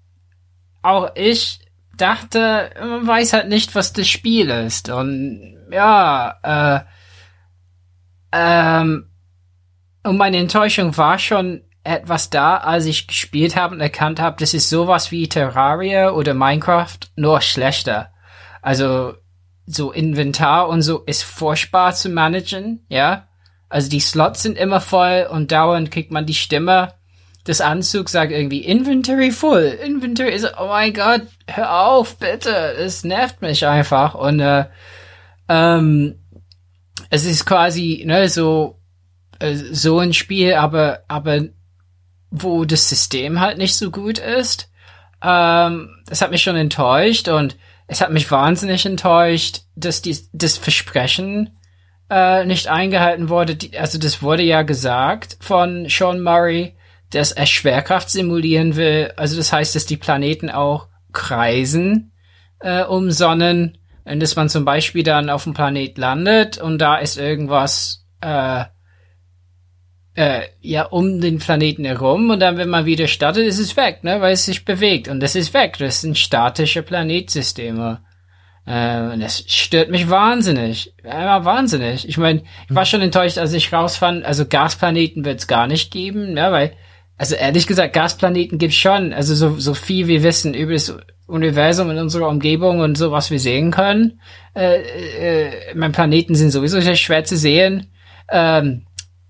auch 0.82 1.12
ich 1.16 1.60
dachte, 1.98 2.72
man 2.80 3.06
weiß 3.06 3.34
halt 3.34 3.50
nicht, 3.50 3.76
was 3.76 3.94
das 3.94 4.08
Spiel 4.08 4.50
ist. 4.50 4.90
Und 4.90 5.58
ja, 5.72 6.36
äh, 6.44 6.80
ähm, 8.32 9.10
und 10.04 10.18
meine 10.18 10.38
Enttäuschung 10.38 10.98
war 10.98 11.20
schon 11.20 11.64
etwas 11.84 12.30
da, 12.30 12.58
als 12.58 12.86
ich 12.86 13.08
gespielt 13.08 13.56
habe 13.56 13.76
und 13.76 13.82
erkannt 13.82 14.20
habe, 14.20 14.38
das 14.40 14.54
ist 14.54 14.70
sowas 14.70 15.12
wie 15.12 15.28
Terraria 15.28 16.12
oder 16.12 16.34
Minecraft, 16.34 16.98
nur 17.16 17.42
schlechter. 17.42 18.12
Also 18.62 19.14
so 19.66 19.92
Inventar 19.92 20.70
und 20.70 20.82
so 20.82 21.00
ist 21.00 21.24
furchtbar 21.24 21.94
zu 21.94 22.10
managen, 22.10 22.86
ja. 22.90 23.28
Also 23.70 23.90
die 23.90 24.00
Slots 24.00 24.44
sind 24.44 24.58
immer 24.58 24.82
voll 24.82 25.28
und 25.32 25.52
dauernd 25.52 25.92
kriegt 25.92 26.12
man 26.12 26.26
die 26.26 26.34
Stimme 26.34 26.94
des 27.48 27.62
Anzugs 27.62 28.12
sagt 28.12 28.32
irgendwie 28.32 28.64
Inventory 28.64 29.32
full, 29.32 29.78
Inventory 29.84 30.32
ist, 30.32 30.48
oh 30.60 30.68
mein 30.68 30.94
Gott, 30.94 31.24
hör 31.48 31.86
auf, 31.86 32.18
bitte, 32.18 32.54
es 32.74 33.04
nervt 33.04 33.42
mich 33.42 33.66
einfach 33.66 34.14
und 34.14 34.40
äh, 34.40 34.66
ähm, 35.50 36.20
es 37.10 37.26
ist 37.26 37.46
quasi 37.46 38.04
ne 38.06 38.30
so 38.30 38.80
äh, 39.40 39.56
so 39.56 40.00
ein 40.00 40.14
Spiel, 40.14 40.54
aber 40.54 41.04
aber 41.08 41.42
wo 42.30 42.64
das 42.66 42.88
System 42.88 43.40
halt 43.40 43.58
nicht 43.58 43.76
so 43.76 43.92
gut 43.92 44.18
ist. 44.18 44.70
Ähm, 45.22 45.90
das 46.06 46.22
hat 46.22 46.32
mich 46.32 46.42
schon 46.42 46.56
enttäuscht 46.56 47.28
und 47.28 47.58
es 47.88 48.00
hat 48.00 48.12
mich 48.12 48.32
wahnsinnig 48.32 48.86
enttäuscht, 48.86 49.64
dass 49.76 50.02
die, 50.02 50.18
das 50.32 50.58
Versprechen 50.58 51.58
äh, 52.10 52.46
nicht 52.46 52.68
eingehalten 52.68 53.28
wurde. 53.28 53.56
Die, 53.56 53.78
also 53.78 53.98
das 53.98 54.24
wurde 54.24 54.44
ja 54.44 54.62
gesagt 54.62 55.38
von 55.42 55.88
Sean 55.90 56.22
Murray, 56.22 56.76
dass 57.12 57.32
er 57.32 57.46
Schwerkraft 57.46 58.10
simulieren 58.10 58.76
will. 58.76 59.14
Also 59.16 59.38
das 59.38 59.54
heißt, 59.54 59.76
dass 59.76 59.86
die 59.86 59.98
Planeten 59.98 60.50
auch 60.50 60.88
kreisen 61.14 62.14
äh, 62.60 62.84
um 62.84 63.12
Sonnen 63.12 63.78
und 64.04 64.22
dass 64.22 64.36
man 64.36 64.50
zum 64.50 64.66
Beispiel 64.66 65.04
dann 65.04 65.30
auf 65.30 65.44
dem 65.44 65.54
Planet 65.54 65.98
landet 65.98 66.58
und 66.58 66.80
da 66.80 66.98
ist 66.98 67.18
irgendwas 67.18 68.06
äh, 68.22 68.64
äh, 70.16 70.42
ja 70.60 70.84
um 70.84 71.22
den 71.22 71.40
Planeten 71.40 71.86
herum 71.86 72.30
und 72.30 72.40
dann, 72.40 72.58
wenn 72.58 72.70
man 72.70 72.86
wieder 72.86 73.08
startet, 73.08 73.46
ist 73.46 73.60
es 73.60 73.78
weg, 73.78 74.04
ne, 74.04 74.22
weil 74.22 74.34
es 74.34 74.46
sich 74.46 74.66
bewegt 74.66 75.08
und 75.08 75.22
das 75.22 75.36
ist 75.36 75.54
weg. 75.54 75.78
Das 75.80 76.02
sind 76.02 76.18
statische 76.18 76.84
Planetsysteme. 76.84 78.02
Äh, 78.66 79.14
und 79.14 79.22
das 79.22 79.44
stört 79.48 79.90
mich 79.90 80.10
wahnsinnig. 80.10 80.94
Einmal 81.04 81.46
wahnsinnig. 81.46 82.08
Ich 82.08 82.18
meine, 82.18 82.44
ich 82.70 82.76
war 82.76 82.86
schon 82.86 83.02
enttäuscht, 83.02 83.38
als 83.38 83.54
ich 83.54 83.74
rausfand, 83.74 84.26
also 84.26 84.46
Gasplaneten 84.46 85.26
wird 85.26 85.40
es 85.40 85.48
gar 85.48 85.68
nicht 85.68 85.92
geben, 85.92 86.34
ne, 86.34 86.52
weil, 86.52 86.74
also 87.22 87.36
ehrlich 87.36 87.68
gesagt, 87.68 87.94
Gasplaneten 87.94 88.58
gibt's 88.58 88.78
schon. 88.78 89.14
Also 89.14 89.36
so, 89.36 89.60
so 89.60 89.76
viel 89.76 90.08
wir 90.08 90.24
wissen 90.24 90.56
über 90.56 90.74
das 90.74 90.98
Universum 91.28 91.92
in 91.92 92.00
unserer 92.00 92.28
Umgebung 92.28 92.80
und 92.80 92.98
so, 92.98 93.12
was 93.12 93.30
wir 93.30 93.40
sehen 93.40 93.70
können. 93.70 94.20
Äh, 94.56 94.80
äh, 94.82 95.76
mein 95.76 95.92
Planeten 95.92 96.34
sind 96.34 96.50
sowieso 96.50 96.82
sehr 96.82 96.96
schwer 96.96 97.24
zu 97.24 97.38
sehen. 97.38 97.92
Ähm, 98.32 98.88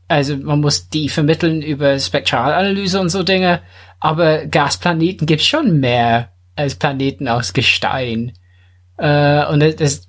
also 0.08 0.38
man 0.38 0.62
muss 0.62 0.88
die 0.88 1.10
vermitteln 1.10 1.62
über 1.62 2.00
Spektralanalyse 2.00 2.98
und 2.98 3.10
so 3.10 3.24
Dinge, 3.24 3.62
aber 4.00 4.46
Gasplaneten 4.46 5.28
gibt's 5.28 5.48
schon 5.48 5.82
mehr, 5.82 6.32
als 6.56 6.76
Planeten 6.76 7.28
aus 7.28 7.52
Gestein. 7.52 8.32
Äh, 9.00 9.46
und 9.48 9.60
das, 9.82 10.08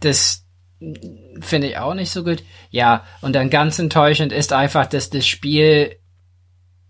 das 0.00 0.44
finde 1.40 1.68
ich 1.68 1.78
auch 1.78 1.94
nicht 1.94 2.10
so 2.10 2.22
gut. 2.22 2.42
Ja, 2.68 3.06
und 3.22 3.34
dann 3.34 3.48
ganz 3.48 3.78
enttäuschend 3.78 4.30
ist 4.30 4.52
einfach, 4.52 4.84
dass 4.84 5.08
das 5.08 5.26
Spiel, 5.26 5.96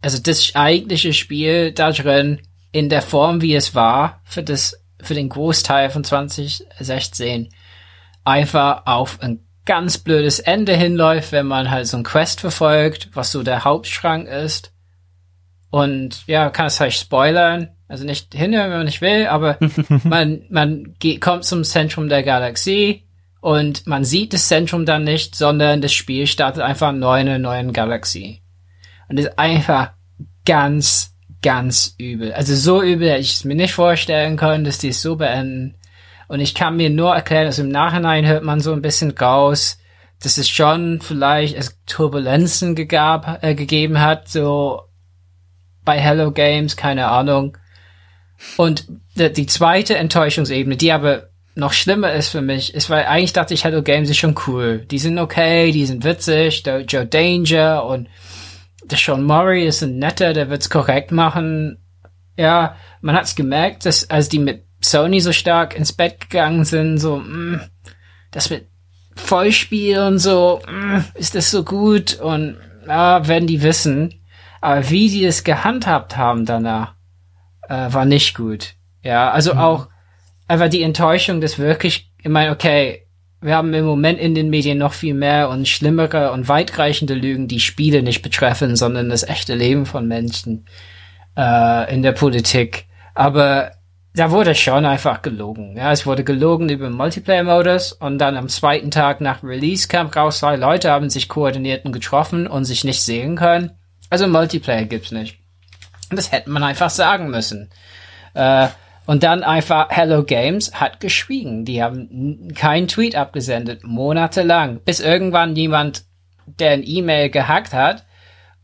also 0.02 0.18
das 0.18 0.54
eigentliche 0.54 1.12
Spiel 1.12 1.72
da 1.72 1.92
drin, 1.92 2.40
in 2.72 2.88
der 2.88 3.02
Form, 3.02 3.42
wie 3.42 3.54
es 3.54 3.74
war, 3.74 4.20
für 4.24 4.42
das, 4.42 4.80
für 5.00 5.14
den 5.14 5.28
Großteil 5.28 5.90
von 5.90 6.04
2016, 6.04 7.48
einfach 8.24 8.86
auf 8.86 9.20
ein 9.20 9.44
ganz 9.64 9.98
blödes 9.98 10.38
Ende 10.38 10.76
hinläuft, 10.76 11.32
wenn 11.32 11.46
man 11.46 11.70
halt 11.70 11.86
so 11.86 11.96
ein 11.96 12.02
Quest 12.02 12.40
verfolgt, 12.40 13.10
was 13.12 13.32
so 13.32 13.42
der 13.42 13.64
Hauptschrank 13.64 14.26
ist. 14.26 14.72
Und 15.70 16.26
ja, 16.26 16.50
kann 16.50 16.66
es 16.66 16.80
halt 16.80 16.92
spoilern. 16.92 17.70
Also 17.86 18.04
nicht 18.04 18.34
hinhören, 18.34 18.70
wenn 18.70 18.78
man 18.78 18.86
nicht 18.86 19.00
will, 19.00 19.26
aber 19.26 19.58
man, 20.04 20.42
man 20.48 20.94
geht, 20.98 21.20
kommt 21.20 21.44
zum 21.44 21.64
Zentrum 21.64 22.08
der 22.08 22.22
Galaxie 22.22 23.04
und 23.40 23.86
man 23.86 24.04
sieht 24.04 24.32
das 24.32 24.48
Zentrum 24.48 24.86
dann 24.86 25.04
nicht, 25.04 25.34
sondern 25.34 25.80
das 25.80 25.92
Spiel 25.92 26.26
startet 26.26 26.62
einfach 26.62 26.92
neu 26.92 27.20
in 27.20 27.28
einer 27.28 27.38
neuen 27.38 27.72
Galaxie. 27.72 28.42
Und 29.10 29.18
ist 29.18 29.38
einfach 29.38 29.90
ganz, 30.46 31.16
ganz 31.42 31.96
übel. 31.98 32.32
Also 32.32 32.54
so 32.54 32.80
übel 32.80 33.10
hätte 33.10 33.20
ich 33.20 33.34
es 33.34 33.44
mir 33.44 33.56
nicht 33.56 33.74
vorstellen 33.74 34.36
können, 34.36 34.64
dass 34.64 34.78
die 34.78 34.88
es 34.88 35.02
so 35.02 35.16
beenden. 35.16 35.74
Und 36.28 36.38
ich 36.38 36.54
kann 36.54 36.76
mir 36.76 36.90
nur 36.90 37.12
erklären, 37.12 37.46
also 37.46 37.62
im 37.62 37.70
Nachhinein 37.70 38.24
hört 38.24 38.44
man 38.44 38.60
so 38.60 38.72
ein 38.72 38.82
bisschen 38.82 39.10
raus, 39.10 39.78
dass 40.22 40.38
es 40.38 40.48
schon 40.48 41.00
vielleicht 41.00 41.56
es 41.56 41.76
Turbulenzen 41.86 42.76
gegab, 42.76 43.42
äh, 43.42 43.56
gegeben 43.56 44.00
hat, 44.00 44.28
so 44.28 44.82
bei 45.84 45.98
Hello 45.98 46.30
Games, 46.30 46.76
keine 46.76 47.08
Ahnung. 47.08 47.58
Und 48.56 48.86
die, 49.16 49.46
zweite 49.46 49.96
Enttäuschungsebene, 49.96 50.76
die 50.76 50.92
aber 50.92 51.30
noch 51.56 51.72
schlimmer 51.72 52.12
ist 52.12 52.28
für 52.28 52.42
mich, 52.42 52.74
ist, 52.74 52.90
weil 52.90 53.06
eigentlich 53.06 53.32
dachte 53.32 53.54
ich, 53.54 53.64
Hello 53.64 53.82
Games 53.82 54.08
ist 54.08 54.18
schon 54.18 54.38
cool. 54.46 54.86
Die 54.88 55.00
sind 55.00 55.18
okay, 55.18 55.72
die 55.72 55.84
sind 55.84 56.04
witzig, 56.04 56.62
Joe 56.86 57.06
Danger 57.06 57.84
und 57.84 58.08
der 58.90 58.98
Sean 58.98 59.24
Murray 59.24 59.66
ist 59.66 59.82
ein 59.82 59.98
netter, 59.98 60.32
der 60.32 60.50
wird's 60.50 60.70
korrekt 60.70 61.12
machen. 61.12 61.78
Ja, 62.36 62.76
man 63.00 63.16
hat's 63.16 63.34
gemerkt, 63.34 63.86
dass 63.86 64.08
als 64.10 64.28
die 64.28 64.38
mit 64.38 64.64
Sony 64.80 65.20
so 65.20 65.32
stark 65.32 65.76
ins 65.76 65.92
Bett 65.92 66.20
gegangen 66.20 66.64
sind, 66.64 66.98
so, 66.98 67.16
mh, 67.16 67.56
mm, 67.56 67.60
das 68.30 68.50
mit 68.50 68.68
Vollspiel 69.14 69.98
und 70.00 70.18
so, 70.18 70.60
mh, 70.66 70.98
mm, 70.98 71.04
ist 71.14 71.34
das 71.34 71.50
so 71.50 71.64
gut 71.64 72.14
und 72.14 72.56
ja, 72.86 73.26
werden 73.28 73.46
die 73.46 73.62
wissen. 73.62 74.14
Aber 74.60 74.90
wie 74.90 75.08
die 75.08 75.24
es 75.24 75.44
gehandhabt 75.44 76.16
haben 76.16 76.44
danach, 76.44 76.94
äh, 77.68 77.92
war 77.92 78.04
nicht 78.04 78.34
gut. 78.36 78.74
Ja, 79.02 79.30
also 79.30 79.54
mhm. 79.54 79.60
auch 79.60 79.88
einfach 80.48 80.68
die 80.68 80.82
Enttäuschung, 80.82 81.40
dass 81.40 81.58
wirklich, 81.58 82.12
ich 82.18 82.28
meine, 82.28 82.50
okay, 82.50 83.06
wir 83.40 83.56
haben 83.56 83.72
im 83.72 83.84
Moment 83.84 84.18
in 84.18 84.34
den 84.34 84.50
Medien 84.50 84.78
noch 84.78 84.92
viel 84.92 85.14
mehr 85.14 85.48
und 85.48 85.66
schlimmere 85.66 86.32
und 86.32 86.48
weitreichende 86.48 87.14
Lügen, 87.14 87.48
die 87.48 87.60
Spiele 87.60 88.02
nicht 88.02 88.22
betreffen, 88.22 88.76
sondern 88.76 89.08
das 89.08 89.22
echte 89.22 89.54
Leben 89.54 89.86
von 89.86 90.06
Menschen 90.06 90.66
äh, 91.36 91.92
in 91.92 92.02
der 92.02 92.12
Politik. 92.12 92.86
Aber 93.14 93.72
da 94.14 94.30
wurde 94.30 94.54
schon 94.54 94.84
einfach 94.84 95.22
gelogen. 95.22 95.76
Ja, 95.76 95.92
es 95.92 96.04
wurde 96.04 96.24
gelogen 96.24 96.68
über 96.68 96.90
Multiplayer-Modus 96.90 97.92
und 97.92 98.18
dann 98.18 98.36
am 98.36 98.48
zweiten 98.48 98.90
Tag 98.90 99.20
nach 99.20 99.42
Release 99.42 99.88
kam 99.88 100.08
raus, 100.08 100.40
zwei 100.40 100.56
Leute 100.56 100.90
haben 100.90 101.10
sich 101.10 101.28
koordiniert 101.28 101.84
und 101.84 101.92
getroffen 101.92 102.46
und 102.46 102.64
sich 102.64 102.84
nicht 102.84 103.02
sehen 103.02 103.36
können. 103.36 103.70
Also 104.10 104.26
Multiplayer 104.26 104.84
gibt's 104.84 105.12
nicht. 105.12 105.38
Das 106.10 106.32
hätte 106.32 106.50
man 106.50 106.64
einfach 106.64 106.90
sagen 106.90 107.30
müssen. 107.30 107.70
Äh, 108.34 108.68
und 109.10 109.24
dann 109.24 109.42
einfach 109.42 109.88
Hello 109.90 110.22
Games 110.22 110.72
hat 110.72 111.00
geschwiegen. 111.00 111.64
Die 111.64 111.82
haben 111.82 112.54
keinen 112.54 112.86
Tweet 112.86 113.16
abgesendet, 113.16 113.82
monatelang, 113.82 114.78
bis 114.84 115.00
irgendwann 115.00 115.56
jemand, 115.56 116.04
der 116.46 116.70
ein 116.70 116.84
E-Mail 116.86 117.28
gehackt 117.28 117.72
hat 117.72 118.06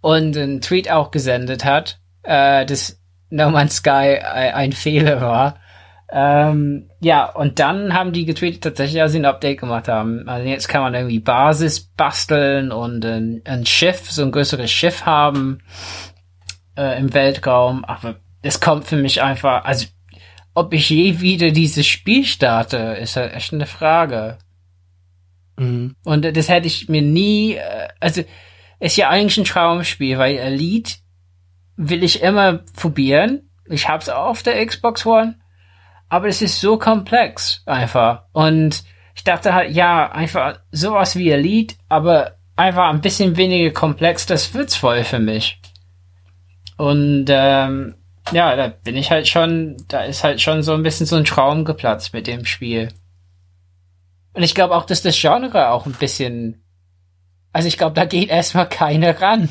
und 0.00 0.36
einen 0.36 0.60
Tweet 0.60 0.88
auch 0.88 1.10
gesendet 1.10 1.64
hat, 1.64 1.98
äh, 2.22 2.64
das 2.64 3.02
No 3.28 3.50
Man's 3.50 3.78
Sky 3.78 4.20
ein 4.22 4.70
Fehler 4.70 5.20
war. 5.20 5.58
Ähm, 6.12 6.90
ja, 7.00 7.24
und 7.24 7.58
dann 7.58 7.92
haben 7.92 8.12
die 8.12 8.24
getweetet 8.24 8.62
tatsächlich, 8.62 9.02
dass 9.02 9.10
sie 9.10 9.18
ein 9.18 9.24
Update 9.24 9.58
gemacht 9.58 9.88
haben. 9.88 10.28
Also 10.28 10.48
jetzt 10.48 10.68
kann 10.68 10.82
man 10.82 10.94
irgendwie 10.94 11.18
Basis 11.18 11.80
basteln 11.80 12.70
und 12.70 13.04
ein, 13.04 13.42
ein 13.46 13.66
Schiff, 13.66 14.12
so 14.12 14.22
ein 14.22 14.30
größeres 14.30 14.70
Schiff 14.70 15.06
haben 15.06 15.58
äh, 16.76 17.00
im 17.00 17.12
Weltraum. 17.14 17.84
Aber 17.84 18.20
es 18.42 18.60
kommt 18.60 18.84
für 18.84 18.96
mich 18.96 19.22
einfach, 19.22 19.64
also 19.64 19.86
ob 20.56 20.72
ich 20.72 20.88
je 20.88 21.20
wieder 21.20 21.50
dieses 21.50 21.86
Spiel 21.86 22.24
starte, 22.24 22.78
ist 22.78 23.16
halt 23.16 23.34
echt 23.34 23.52
eine 23.52 23.66
Frage. 23.66 24.38
Mhm. 25.58 25.96
Und 26.02 26.24
das 26.34 26.48
hätte 26.48 26.66
ich 26.66 26.88
mir 26.88 27.02
nie, 27.02 27.56
äh, 27.56 27.88
also 28.00 28.24
ist 28.80 28.96
ja 28.96 29.10
eigentlich 29.10 29.36
ein 29.36 29.44
Traumspiel, 29.44 30.16
weil 30.16 30.38
Elite 30.38 30.94
will 31.76 32.02
ich 32.02 32.22
immer 32.22 32.54
probieren. 32.74 33.50
Ich 33.66 33.86
hab's 33.86 34.08
auch 34.08 34.28
auf 34.28 34.42
der 34.42 34.64
Xbox 34.64 35.04
One. 35.04 35.38
Aber 36.08 36.26
es 36.26 36.40
ist 36.40 36.58
so 36.58 36.78
komplex 36.78 37.62
einfach. 37.66 38.22
Und 38.32 38.82
ich 39.14 39.24
dachte 39.24 39.52
halt, 39.52 39.72
ja, 39.72 40.10
einfach 40.10 40.60
sowas 40.72 41.16
wie 41.16 41.30
Elite, 41.30 41.74
aber 41.90 42.38
einfach 42.56 42.88
ein 42.88 43.02
bisschen 43.02 43.36
weniger 43.36 43.72
komplex, 43.72 44.24
das 44.24 44.54
wird's 44.54 44.76
voll 44.76 45.04
für 45.04 45.18
mich. 45.18 45.60
Und 46.78 47.26
ähm, 47.28 47.94
ja, 48.32 48.56
da 48.56 48.68
bin 48.68 48.96
ich 48.96 49.10
halt 49.10 49.28
schon, 49.28 49.76
da 49.88 50.02
ist 50.02 50.24
halt 50.24 50.40
schon 50.40 50.62
so 50.62 50.74
ein 50.74 50.82
bisschen 50.82 51.06
so 51.06 51.16
ein 51.16 51.24
Traum 51.24 51.64
geplatzt 51.64 52.12
mit 52.12 52.26
dem 52.26 52.44
Spiel. 52.44 52.88
Und 54.34 54.42
ich 54.42 54.54
glaube 54.54 54.74
auch, 54.76 54.84
dass 54.84 55.02
das 55.02 55.18
Genre 55.18 55.70
auch 55.70 55.86
ein 55.86 55.92
bisschen, 55.92 56.62
also 57.52 57.68
ich 57.68 57.78
glaube, 57.78 57.94
da 57.94 58.04
geht 58.04 58.28
erstmal 58.28 58.68
keiner 58.68 59.20
ran. 59.20 59.48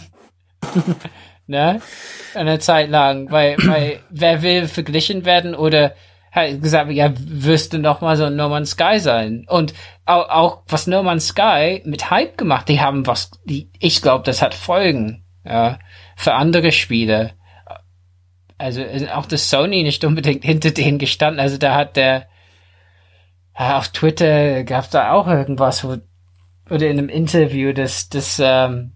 ne? 1.47 1.81
Eine 2.33 2.59
Zeit 2.59 2.89
lang, 2.89 3.31
weil, 3.31 3.57
weil 3.65 3.99
wer 4.09 4.41
will 4.41 4.67
verglichen 4.67 5.25
werden 5.25 5.55
oder 5.55 5.95
halt 6.31 6.61
gesagt, 6.61 6.91
ja, 6.91 7.13
wirst 7.17 7.73
du 7.73 7.79
noch 7.79 8.01
mal 8.01 8.17
so 8.17 8.25
ein 8.25 8.35
No 8.35 8.49
Man's 8.49 8.71
Sky 8.71 8.99
sein. 8.99 9.45
Und 9.47 9.73
auch, 10.05 10.29
auch 10.29 10.63
was 10.67 10.85
No 10.85 11.01
Man's 11.01 11.27
Sky 11.27 11.81
mit 11.85 12.11
Hype 12.11 12.37
gemacht, 12.37 12.67
die 12.67 12.81
haben 12.81 13.07
was, 13.07 13.31
die, 13.45 13.71
ich 13.79 14.01
glaube, 14.01 14.25
das 14.25 14.41
hat 14.41 14.53
Folgen, 14.53 15.23
ja, 15.45 15.79
für 16.17 16.33
andere 16.33 16.73
Spiele. 16.73 17.33
Also 18.57 18.83
auch 19.13 19.25
das 19.25 19.49
Sony 19.49 19.83
nicht 19.83 20.03
unbedingt 20.03 20.43
hinter 20.45 20.71
denen 20.71 20.97
gestanden. 20.97 21.39
Also 21.39 21.57
da 21.57 21.75
hat 21.75 21.95
der, 21.95 22.27
auf 23.53 23.89
Twitter 23.89 24.63
gab 24.63 24.89
da 24.91 25.11
auch 25.11 25.27
irgendwas, 25.27 25.83
wo, 25.83 25.97
oder 26.69 26.87
in 26.87 26.97
einem 26.97 27.09
Interview, 27.09 27.73
das, 27.73 28.09
das, 28.09 28.39
ähm, 28.43 28.93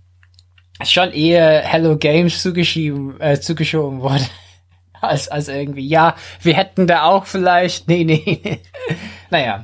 schon 0.84 1.12
eher 1.12 1.62
Hello 1.62 1.98
Games 1.98 2.42
zugeschrieben, 2.42 3.20
äh, 3.20 3.40
zugeschoben 3.40 4.02
wurde. 4.02 4.24
Als, 5.02 5.30
als 5.30 5.48
irgendwie, 5.48 5.88
ja, 5.88 6.18
wir 6.42 6.56
hätten 6.56 6.86
da 6.86 7.04
auch 7.04 7.26
vielleicht, 7.26 7.88
nee, 7.88 8.04
nee. 8.04 8.60
naja. 9.30 9.64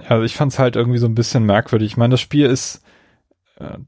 Ja, 0.00 0.08
also 0.10 0.22
ich 0.22 0.36
fand's 0.36 0.60
halt 0.60 0.76
irgendwie 0.76 1.00
so 1.00 1.08
ein 1.08 1.16
bisschen 1.16 1.44
merkwürdig. 1.44 1.90
Ich 1.90 1.96
meine, 1.96 2.12
das 2.12 2.20
Spiel 2.20 2.46
ist 2.46 2.76
äh, 2.76 2.91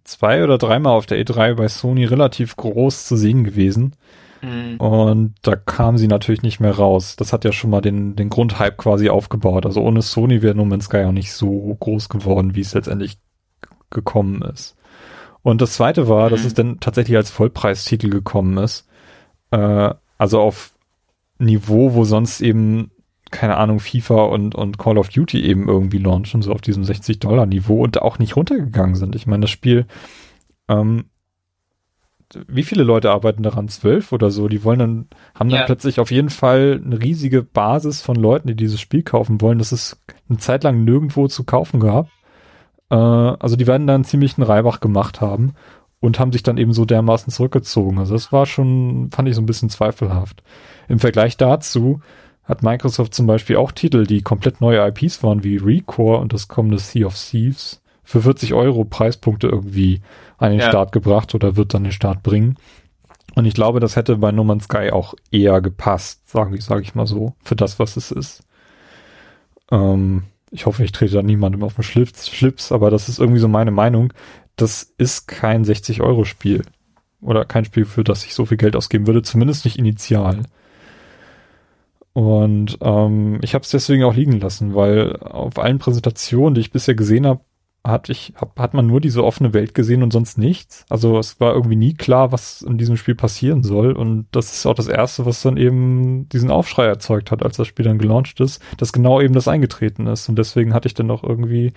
zwei 0.05 0.45
oder 0.45 0.59
dreimal 0.59 0.97
auf 0.97 1.07
der 1.07 1.25
E3 1.25 1.55
bei 1.55 1.69
Sony 1.69 2.05
relativ 2.05 2.57
groß 2.57 3.07
zu 3.07 3.17
sehen 3.17 3.45
gewesen. 3.45 3.97
Mhm. 4.43 4.77
Und 4.77 5.35
da 5.43 5.57
kam 5.57 5.99
sie 5.99 6.09
natürlich 6.09 6.43
nicht 6.43 6.61
mehr 6.61 6.75
raus. 6.75 7.17
Das 7.17 7.33
hat 7.33 7.45
ja 7.45 7.53
schon 7.53 7.71
mal 7.71 7.81
den, 7.81 8.17
den 8.17 8.29
Grundhype 8.29 8.77
quasi 8.77 9.09
aufgebaut. 9.09 9.67
Also 9.67 9.81
ohne 9.81 10.03
Sony 10.03 10.43
wäre 10.43 10.55
No 10.55 10.65
Man's 10.65 10.87
Sky 10.87 11.05
auch 11.05 11.13
nicht 11.13 11.33
so 11.33 11.77
groß 11.81 12.09
geworden, 12.09 12.55
wie 12.55 12.61
es 12.61 12.75
letztendlich 12.75 13.19
gekommen 13.91 14.43
ist. 14.43 14.77
Und 15.43 15.61
das 15.61 15.75
zweite 15.75 16.09
war, 16.09 16.27
mhm. 16.27 16.31
dass 16.31 16.45
es 16.45 16.55
dann 16.55 16.81
tatsächlich 16.81 17.17
als 17.17 17.31
Vollpreistitel 17.31 18.11
gekommen 18.11 18.59
ist. 18.59 18.87
Äh, 19.51 19.95
also 20.19 20.41
auf 20.41 20.75
Niveau, 21.39 21.95
wo 21.95 22.05
sonst 22.05 22.41
eben, 22.41 22.91
keine 23.35 23.57
Ahnung, 23.57 23.81
FIFA 23.81 24.25
und, 24.25 24.55
und 24.55 24.79
Call 24.79 24.97
of 24.97 25.09
Duty 25.09 25.45
eben 25.45 25.69
irgendwie 25.69 25.99
launchen, 25.99 26.41
so 26.41 26.53
auf 26.53 26.61
diesem 26.61 26.85
60-Dollar-Niveau 26.85 27.83
und 27.83 28.01
auch 28.01 28.19
nicht 28.19 28.37
runtergegangen 28.37 28.95
sind. 28.95 29.17
Ich 29.17 29.27
meine, 29.27 29.43
das 29.43 29.51
Spiel, 29.51 29.87
ähm, 30.69 31.07
wie 32.49 32.63
viele 32.63 32.85
Leute 32.85 33.11
arbeiten 33.11 33.43
daran? 33.43 33.69
Zwölf 33.69 34.13
oder 34.13 34.31
so? 34.31 34.49
Die 34.49 34.65
wollen 34.65 34.79
dann, 34.79 35.07
haben 35.35 35.51
dann 35.51 35.61
ja. 35.61 35.67
plötzlich 35.67 36.01
auf 36.01 36.11
jeden 36.11 36.31
Fall 36.31 36.81
eine 36.85 37.01
riesige 37.03 37.43
Basis 37.43 38.03
von 38.03 38.17
Leuten, 38.17 38.49
die 38.49 38.57
dieses 38.57 38.81
Spiel 38.81 39.03
kaufen 39.03 39.41
wollen. 39.41 39.59
Das 39.59 39.73
ist 39.73 40.01
eine 40.29 40.39
Zeit 40.39 40.65
lang 40.65 40.85
nirgendwo 40.85 41.27
zu 41.27 41.45
kaufen 41.45 41.81
gehabt. 41.81 42.11
Äh, 42.91 42.95
also 42.95 43.57
die 43.57 43.67
werden 43.67 43.87
da 43.87 43.97
einen 43.97 44.05
ziemlichen 44.05 44.43
Reibach 44.43 44.81
gemacht 44.81 45.21
haben 45.21 45.55
und 46.01 46.21
haben 46.21 46.33
sich 46.33 46.43
dann 46.43 46.59
eben 46.59 46.73
so 46.73 46.85
dermaßen 46.85 47.33
zurückgezogen. 47.33 47.99
Also 47.99 48.15
das 48.15 48.31
war 48.31 48.47
schon, 48.47 49.11
fand 49.11 49.29
ich 49.29 49.35
so 49.35 49.43
ein 49.43 49.47
bisschen 49.47 49.71
zweifelhaft. 49.71 50.43
Im 50.89 51.01
Vergleich 51.01 51.37
dazu 51.37 52.01
hat 52.45 52.63
Microsoft 52.63 53.15
zum 53.15 53.27
Beispiel 53.27 53.57
auch 53.57 53.73
Titel, 53.73 54.07
die 54.07 54.23
komplett 54.23 54.61
neue 54.61 54.87
IPs 54.87 55.23
waren, 55.23 55.45
wie 55.45 55.57
Recore 55.57 56.19
und 56.19 56.33
das 56.33 56.49
kommende 56.49 56.79
Sea 56.79 57.07
of 57.07 57.17
Thieves, 57.17 57.83
für 58.03 58.21
40 58.23 58.53
Euro 58.53 58.85
Preispunkte 58.85 59.49
irgendwie 59.49 60.03
an 60.37 60.51
den 60.51 60.61
ja. 60.61 60.69
Start 60.69 60.93
gebracht 60.93 61.35
oder 61.35 61.57
wird 61.57 61.73
dann 61.73 61.85
den 61.85 61.93
Start 61.93 62.23
bringen. 62.23 62.57
Und 63.35 63.47
ich 63.47 63.55
glaube, 63.55 63.81
das 63.81 63.97
hätte 63.97 64.17
bei 64.17 64.31
No 64.31 64.45
Man's 64.45 64.65
Sky 64.65 64.91
auch 64.91 65.15
eher 65.31 65.61
gepasst, 65.61 66.29
sage 66.29 66.57
ich, 66.57 66.65
sag 66.65 66.83
ich 66.83 66.95
mal 66.95 67.07
so, 67.07 67.35
für 67.43 67.57
das, 67.57 67.79
was 67.79 67.97
es 67.97 68.11
ist. 68.11 68.43
Ähm, 69.71 70.25
ich 70.51 70.67
hoffe, 70.67 70.85
ich 70.85 70.93
trete 70.93 71.15
da 71.15 71.23
niemandem 71.23 71.65
auf 71.65 71.75
den 71.75 71.83
Schlips, 71.83 72.29
Schlips, 72.29 72.71
aber 72.71 72.91
das 72.91 73.09
ist 73.09 73.19
irgendwie 73.19 73.41
so 73.41 73.49
meine 73.49 73.73
Meinung. 73.73 74.13
Das 74.55 74.93
ist 74.99 75.27
kein 75.27 75.65
60-Euro-Spiel. 75.65 76.63
Oder 77.21 77.45
kein 77.45 77.65
Spiel, 77.65 77.87
für 77.87 78.05
das 78.05 78.25
ich 78.25 78.35
so 78.35 78.45
viel 78.45 78.59
Geld 78.59 78.77
ausgeben 78.77 79.07
würde, 79.07 79.23
zumindest 79.23 79.65
nicht 79.65 79.79
initial. 79.79 80.43
Und 82.15 82.79
ähm, 82.81 83.41
ich 83.43 83.55
habe 83.55 83.65
es 83.65 83.71
deswegen 83.71 84.05
auch 84.05 84.15
liegen 84.15 84.39
lassen, 84.41 84.75
weil 84.75 85.17
auf 85.17 85.59
allen 85.59 85.79
Präsentationen, 85.79 86.55
die 86.55 86.61
ich 86.61 86.71
bisher 86.71 86.95
gesehen 86.95 87.27
habe, 87.27 87.41
hat 87.87 88.09
ich 88.09 88.33
hab, 88.37 88.59
hat 88.59 88.73
man 88.73 88.87
nur 88.87 89.01
diese 89.01 89.23
offene 89.23 89.53
Welt 89.53 89.75
gesehen 89.75 90.03
und 90.03 90.13
sonst 90.13 90.39
nichts. 90.39 90.87
Also 90.89 91.19
es 91.19 91.39
war 91.41 91.53
irgendwie 91.53 91.77
nie 91.77 91.93
klar, 91.93 92.33
was 92.33 92.63
in 92.63 92.79
diesem 92.79 92.97
Spiel 92.97 93.15
passieren 93.15 93.63
soll 93.63 93.93
und 93.93 94.27
das 94.33 94.53
ist 94.55 94.65
auch 94.65 94.75
das 94.75 94.87
erste, 94.87 95.27
was 95.27 95.43
dann 95.43 95.59
eben 95.59 96.29
diesen 96.31 96.51
Aufschrei 96.51 96.87
erzeugt 96.87 97.31
hat, 97.31 97.43
als 97.43 97.59
das 97.59 97.67
Spiel 97.67 97.85
dann 97.85 97.99
gelauncht 97.99 98.41
ist, 98.41 98.63
dass 98.79 98.93
genau 98.93 99.21
eben 99.21 99.35
das 99.35 99.49
eingetreten 99.49 100.07
ist 100.07 100.29
und 100.31 100.37
deswegen 100.39 100.73
hatte 100.73 100.87
ich 100.89 100.95
dann 100.95 101.11
auch 101.11 101.25
irgendwie 101.25 101.73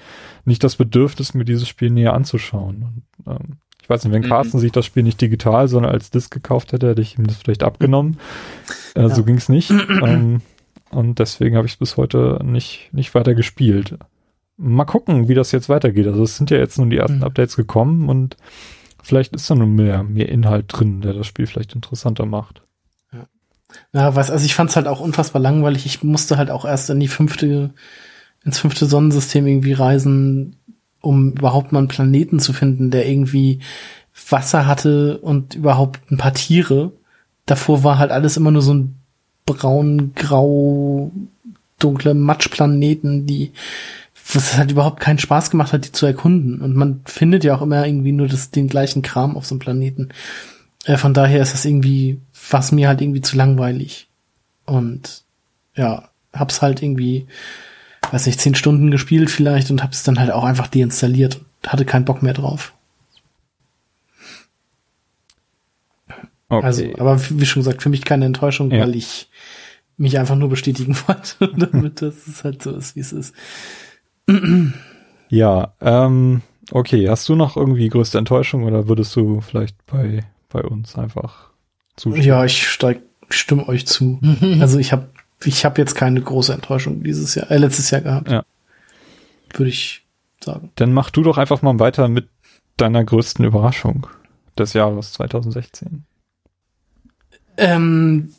nicht 0.45 0.63
das 0.63 0.77
Bedürfnis, 0.77 1.33
mir 1.33 1.45
dieses 1.45 1.67
Spiel 1.67 1.89
näher 1.89 2.13
anzuschauen. 2.13 3.03
Und, 3.25 3.33
ähm, 3.33 3.57
ich 3.87 3.89
weiß 3.89 4.03
nicht, 4.03 4.13
wenn 4.13 4.23
mhm. 4.23 4.27
Carsten 4.27 4.59
sich 4.59 4.73
das 4.73 4.85
Spiel 4.85 5.03
nicht 5.03 5.21
digital, 5.21 5.69
sondern 5.69 5.93
als 5.93 6.11
Disc 6.11 6.33
gekauft 6.33 6.73
hätte, 6.73 6.89
hätte 6.89 7.01
ich 7.01 7.17
ihm 7.17 7.25
das 7.25 7.37
vielleicht 7.37 7.63
abgenommen. 7.63 8.19
Äh, 8.95 9.03
ja. 9.03 9.09
So 9.09 9.23
ging 9.23 9.37
es 9.37 9.47
nicht. 9.47 9.71
ähm, 10.03 10.41
und 10.89 11.19
deswegen 11.19 11.55
habe 11.55 11.67
ich 11.67 11.73
es 11.73 11.79
bis 11.79 11.97
heute 11.97 12.39
nicht, 12.43 12.89
nicht 12.91 13.15
weiter 13.15 13.33
gespielt 13.33 13.97
mal 14.57 14.85
gucken, 14.85 15.27
wie 15.27 15.35
das 15.35 15.51
jetzt 15.51 15.69
weitergeht. 15.69 16.07
Also 16.07 16.23
es 16.23 16.35
sind 16.35 16.49
ja 16.49 16.57
jetzt 16.57 16.77
nun 16.77 16.89
die 16.89 16.97
ersten 16.97 17.17
mhm. 17.17 17.23
Updates 17.23 17.55
gekommen 17.55 18.09
und 18.09 18.35
vielleicht 19.01 19.35
ist 19.35 19.49
da 19.49 19.55
nun 19.55 19.75
mehr, 19.75 20.03
mehr 20.03 20.29
Inhalt 20.29 20.65
drin, 20.67 21.01
der 21.01 21.13
das 21.13 21.27
Spiel 21.27 21.47
vielleicht 21.47 21.75
interessanter 21.75 22.25
macht. 22.25 22.63
Ja, 23.13 23.27
ja 23.93 24.15
was, 24.15 24.31
also 24.31 24.45
ich 24.45 24.55
fand 24.55 24.71
es 24.71 24.75
halt 24.75 24.87
auch 24.87 24.99
unfassbar 24.99 25.41
langweilig. 25.41 25.85
Ich 25.85 26.03
musste 26.03 26.37
halt 26.37 26.49
auch 26.49 26.65
erst 26.65 26.89
in 26.89 26.99
die 26.99 27.07
fünfte, 27.07 27.73
ins 28.43 28.59
fünfte 28.59 28.87
Sonnensystem 28.87 29.45
irgendwie 29.45 29.73
reisen, 29.73 30.57
um 31.01 31.31
überhaupt 31.31 31.71
mal 31.71 31.79
einen 31.79 31.87
Planeten 31.87 32.39
zu 32.39 32.53
finden, 32.53 32.91
der 32.91 33.07
irgendwie 33.07 33.59
Wasser 34.29 34.65
hatte 34.65 35.19
und 35.19 35.55
überhaupt 35.55 36.11
ein 36.11 36.17
paar 36.17 36.33
Tiere. 36.33 36.91
Davor 37.45 37.83
war 37.83 37.97
halt 37.97 38.11
alles 38.11 38.37
immer 38.37 38.51
nur 38.51 38.61
so 38.61 38.73
ein 38.73 38.95
braun, 39.45 40.13
grau, 40.15 41.11
dunkle 41.79 42.13
Matschplaneten, 42.13 43.25
die 43.25 43.51
was 44.33 44.57
halt 44.57 44.71
überhaupt 44.71 44.99
keinen 44.99 45.19
Spaß 45.19 45.49
gemacht 45.49 45.73
hat, 45.73 45.85
die 45.85 45.91
zu 45.91 46.05
erkunden. 46.05 46.61
Und 46.61 46.75
man 46.75 47.01
findet 47.05 47.43
ja 47.43 47.55
auch 47.55 47.61
immer 47.61 47.85
irgendwie 47.85 48.11
nur 48.11 48.27
das, 48.27 48.51
den 48.51 48.67
gleichen 48.67 49.01
Kram 49.01 49.37
auf 49.37 49.45
so 49.45 49.55
einem 49.55 49.59
Planeten. 49.59 50.09
Äh, 50.85 50.97
von 50.97 51.13
daher 51.13 51.41
ist 51.41 51.53
das 51.53 51.65
irgendwie, 51.65 52.19
was 52.49 52.71
mir 52.71 52.87
halt 52.87 53.01
irgendwie 53.01 53.21
zu 53.21 53.37
langweilig. 53.37 54.09
Und 54.65 55.23
ja, 55.75 56.09
hab's 56.33 56.61
halt 56.61 56.81
irgendwie, 56.81 57.27
weiß 58.13 58.25
nicht, 58.25 58.39
zehn 58.39 58.55
Stunden 58.55 58.91
gespielt 58.91 59.29
vielleicht 59.29 59.71
und 59.71 59.83
hab's 59.83 60.03
dann 60.03 60.19
halt 60.19 60.31
auch 60.31 60.43
einfach 60.43 60.67
deinstalliert. 60.67 61.41
Hatte 61.65 61.85
keinen 61.85 62.05
Bock 62.05 62.23
mehr 62.23 62.33
drauf. 62.33 62.73
Okay. 66.49 66.65
Also, 66.65 66.85
aber 66.97 67.19
wie 67.29 67.45
schon 67.45 67.61
gesagt, 67.61 67.83
für 67.83 67.89
mich 67.89 68.05
keine 68.05 68.25
Enttäuschung, 68.25 68.71
ja. 68.71 68.79
weil 68.79 68.95
ich 68.95 69.29
mich 69.97 70.17
einfach 70.17 70.35
nur 70.35 70.49
bestätigen 70.49 70.95
wollte, 71.07 71.51
damit 71.57 72.01
das 72.01 72.27
es 72.27 72.43
halt 72.43 72.63
so 72.63 72.71
ist, 72.71 72.95
wie 72.95 73.01
es 73.01 73.11
ist 73.11 73.33
ja, 75.29 75.73
ähm, 75.81 76.41
okay. 76.71 77.09
Hast 77.09 77.27
du 77.29 77.35
noch 77.35 77.57
irgendwie 77.57 77.87
größte 77.89 78.17
Enttäuschung 78.17 78.63
oder 78.63 78.87
würdest 78.87 79.15
du 79.15 79.41
vielleicht 79.41 79.75
bei, 79.85 80.23
bei 80.49 80.61
uns 80.61 80.95
einfach 80.95 81.49
zustimmen? 81.95 82.27
Ja, 82.27 82.45
ich 82.45 82.67
steig, 82.67 83.01
stimme 83.29 83.67
euch 83.67 83.87
zu. 83.87 84.19
also 84.59 84.79
ich 84.79 84.91
habe 84.91 85.09
ich 85.43 85.65
hab 85.65 85.77
jetzt 85.77 85.95
keine 85.95 86.21
große 86.21 86.53
Enttäuschung 86.53 87.03
dieses 87.03 87.35
Jahr, 87.35 87.51
äh, 87.51 87.57
letztes 87.57 87.91
Jahr 87.91 88.01
gehabt. 88.01 88.31
Ja. 88.31 88.43
Würde 89.53 89.69
ich 89.69 90.05
sagen. 90.43 90.71
Dann 90.75 90.93
mach 90.93 91.09
du 91.09 91.23
doch 91.23 91.37
einfach 91.37 91.61
mal 91.61 91.79
weiter 91.79 92.07
mit 92.07 92.29
deiner 92.77 93.03
größten 93.03 93.45
Überraschung 93.45 94.07
des 94.57 94.73
Jahres 94.73 95.13
2016. 95.13 96.05
Ähm, 97.57 98.33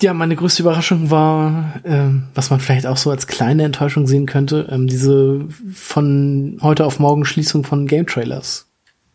ja, 0.00 0.14
meine 0.14 0.36
größte 0.36 0.62
Überraschung 0.62 1.10
war, 1.10 1.80
ähm, 1.84 2.28
was 2.34 2.50
man 2.50 2.60
vielleicht 2.60 2.86
auch 2.86 2.96
so 2.96 3.10
als 3.10 3.26
kleine 3.26 3.64
Enttäuschung 3.64 4.06
sehen 4.06 4.26
könnte, 4.26 4.68
ähm, 4.70 4.86
diese 4.86 5.46
von 5.72 6.58
heute 6.62 6.84
auf 6.86 7.00
morgen 7.00 7.24
Schließung 7.24 7.64
von 7.64 7.86
Game 7.86 8.06
Trailers. 8.06 8.68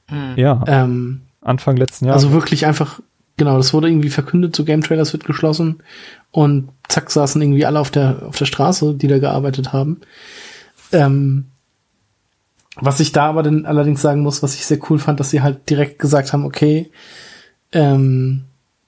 Hm. 0.07 0.33
Ja. 0.35 0.63
Ähm, 0.67 1.21
Anfang 1.41 1.77
letzten 1.77 2.05
Jahres. 2.05 2.23
Also 2.23 2.33
wirklich 2.33 2.65
einfach, 2.65 3.01
genau, 3.37 3.57
das 3.57 3.73
wurde 3.73 3.89
irgendwie 3.89 4.09
verkündet, 4.09 4.55
so 4.55 4.63
Game 4.63 4.81
Trailers 4.81 5.13
wird 5.13 5.25
geschlossen 5.25 5.81
und 6.31 6.69
zack 6.87 7.11
saßen 7.11 7.41
irgendwie 7.41 7.65
alle 7.65 7.79
auf 7.79 7.91
der 7.91 8.23
auf 8.27 8.37
der 8.37 8.45
Straße, 8.45 8.95
die 8.95 9.07
da 9.07 9.19
gearbeitet 9.19 9.73
haben. 9.73 10.01
Ähm, 10.91 11.45
was 12.75 12.99
ich 12.99 13.11
da 13.11 13.27
aber 13.27 13.43
dann 13.43 13.65
allerdings 13.65 14.01
sagen 14.01 14.21
muss, 14.21 14.41
was 14.41 14.55
ich 14.55 14.65
sehr 14.65 14.79
cool 14.89 14.97
fand, 14.97 15.19
dass 15.19 15.29
sie 15.29 15.41
halt 15.41 15.69
direkt 15.69 15.99
gesagt 15.99 16.33
haben, 16.33 16.45
okay, 16.45 16.91
ähm, 17.71 18.45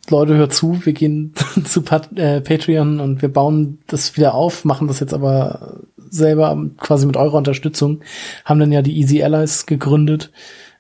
Leute, 0.10 0.36
hört 0.36 0.54
zu, 0.54 0.86
wir 0.86 0.94
gehen 0.94 1.34
zu 1.64 1.82
Pat 1.82 2.18
äh, 2.18 2.42
Patreon 2.42 3.00
und 3.00 3.22
wir 3.22 3.30
bauen 3.30 3.80
das 3.88 4.16
wieder 4.18 4.34
auf, 4.34 4.66
machen 4.66 4.88
das 4.88 5.00
jetzt 5.00 5.14
aber 5.14 5.82
selber 6.10 6.58
quasi 6.78 7.06
mit 7.06 7.18
eurer 7.18 7.36
Unterstützung, 7.36 8.02
haben 8.44 8.60
dann 8.60 8.72
ja 8.72 8.82
die 8.82 8.98
Easy 8.98 9.24
Allies 9.24 9.66
gegründet 9.66 10.32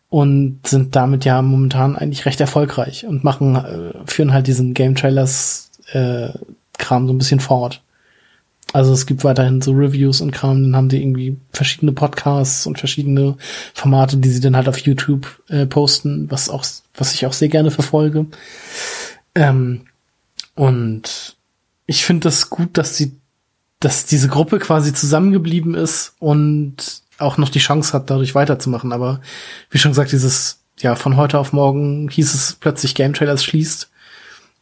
und 0.10 0.60
sind 0.66 0.96
damit 0.96 1.26
ja 1.26 1.42
momentan 1.42 1.96
eigentlich 1.96 2.26
recht 2.26 2.40
erfolgreich 2.40 3.06
und 3.06 3.24
machen, 3.24 3.56
äh, 3.56 3.94
führen 4.06 4.34
halt 4.34 4.48
diesen 4.48 4.74
Game 4.74 4.96
Trailers 4.96 5.70
äh, 5.92 6.30
Kram 6.78 7.08
so 7.08 7.14
ein 7.14 7.18
bisschen 7.18 7.40
fort. 7.40 7.82
Also 8.74 8.92
es 8.92 9.06
gibt 9.06 9.24
weiterhin 9.24 9.62
so 9.62 9.72
Reviews 9.72 10.22
und 10.22 10.32
Kram, 10.32 10.62
dann 10.64 10.76
haben 10.76 10.90
die 10.90 11.02
irgendwie 11.02 11.38
verschiedene 11.52 11.94
Podcasts 11.94 12.68
und 12.68 12.78
verschiedene 12.78 13.38
Formate, 13.74 14.18
die 14.18 14.30
sie 14.30 14.42
dann 14.42 14.56
halt 14.56 14.68
auf 14.68 14.80
YouTube 14.80 15.42
äh, 15.48 15.66
posten, 15.66 16.30
was 16.30 16.50
auch, 16.50 16.66
was 16.96 17.14
ich 17.14 17.26
auch 17.26 17.34
sehr 17.34 17.48
gerne 17.48 17.72
verfolge. 17.72 18.26
Ähm, 19.34 19.82
und 20.56 21.38
ich 21.86 22.04
finde 22.04 22.26
das 22.26 22.50
gut, 22.50 22.78
dass 22.78 22.98
sie, 22.98 23.14
dass 23.80 24.06
diese 24.06 24.28
Gruppe 24.28 24.60
quasi 24.60 24.94
zusammengeblieben 24.94 25.76
ist 25.76 26.14
und 26.20 27.02
auch 27.18 27.38
noch 27.38 27.50
die 27.50 27.60
Chance 27.60 27.94
hat, 27.94 28.10
dadurch 28.10 28.36
weiterzumachen. 28.36 28.92
Aber 28.92 29.22
wie 29.70 29.78
schon 29.78 29.92
gesagt, 29.92 30.12
dieses, 30.12 30.62
ja, 30.80 30.96
von 30.96 31.18
heute 31.18 31.40
auf 31.40 31.54
morgen 31.54 32.10
hieß 32.10 32.34
es 32.34 32.58
plötzlich 32.60 32.96
Game 32.96 33.14
Trailers 33.14 33.44
schließt. 33.44 33.90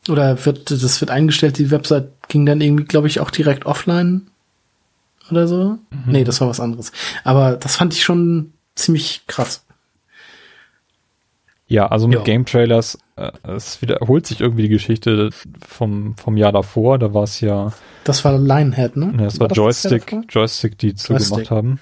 Oder 0.09 0.45
wird, 0.45 0.69
das 0.69 0.99
wird 1.01 1.11
eingestellt, 1.11 1.57
die 1.57 1.71
Website 1.71 2.09
ging 2.27 2.45
dann 2.45 2.61
irgendwie, 2.61 2.83
glaube 2.83 3.07
ich, 3.07 3.19
auch 3.19 3.31
direkt 3.31 3.65
offline 3.65 4.27
oder 5.31 5.47
so. 5.47 5.77
Mhm. 5.91 6.03
Nee, 6.05 6.23
das 6.23 6.41
war 6.41 6.49
was 6.49 6.59
anderes. 6.59 6.91
Aber 7.23 7.55
das 7.55 7.77
fand 7.77 7.93
ich 7.93 8.03
schon 8.03 8.51
ziemlich 8.75 9.21
krass. 9.27 9.65
Ja, 11.67 11.87
also 11.87 12.07
mit 12.07 12.19
ja. 12.19 12.23
Game 12.23 12.45
Trailers, 12.45 12.99
äh, 13.15 13.31
es 13.47 13.81
wiederholt 13.81 14.27
sich 14.27 14.41
irgendwie 14.41 14.63
die 14.63 14.69
Geschichte 14.69 15.29
vom, 15.65 16.15
vom 16.17 16.37
Jahr 16.37 16.51
davor. 16.51 16.99
Da 16.99 17.13
war 17.13 17.23
es 17.23 17.39
ja. 17.39 17.71
Das 18.03 18.25
war 18.25 18.37
Lionhead, 18.37 18.97
ne? 18.97 19.13
Ja, 19.17 19.23
das 19.23 19.39
war, 19.39 19.49
war 19.49 19.55
Joystick, 19.55 20.07
das 20.07 20.25
Joystick, 20.29 20.77
die 20.77 20.93
zugemacht 20.93 21.49
haben. 21.49 21.79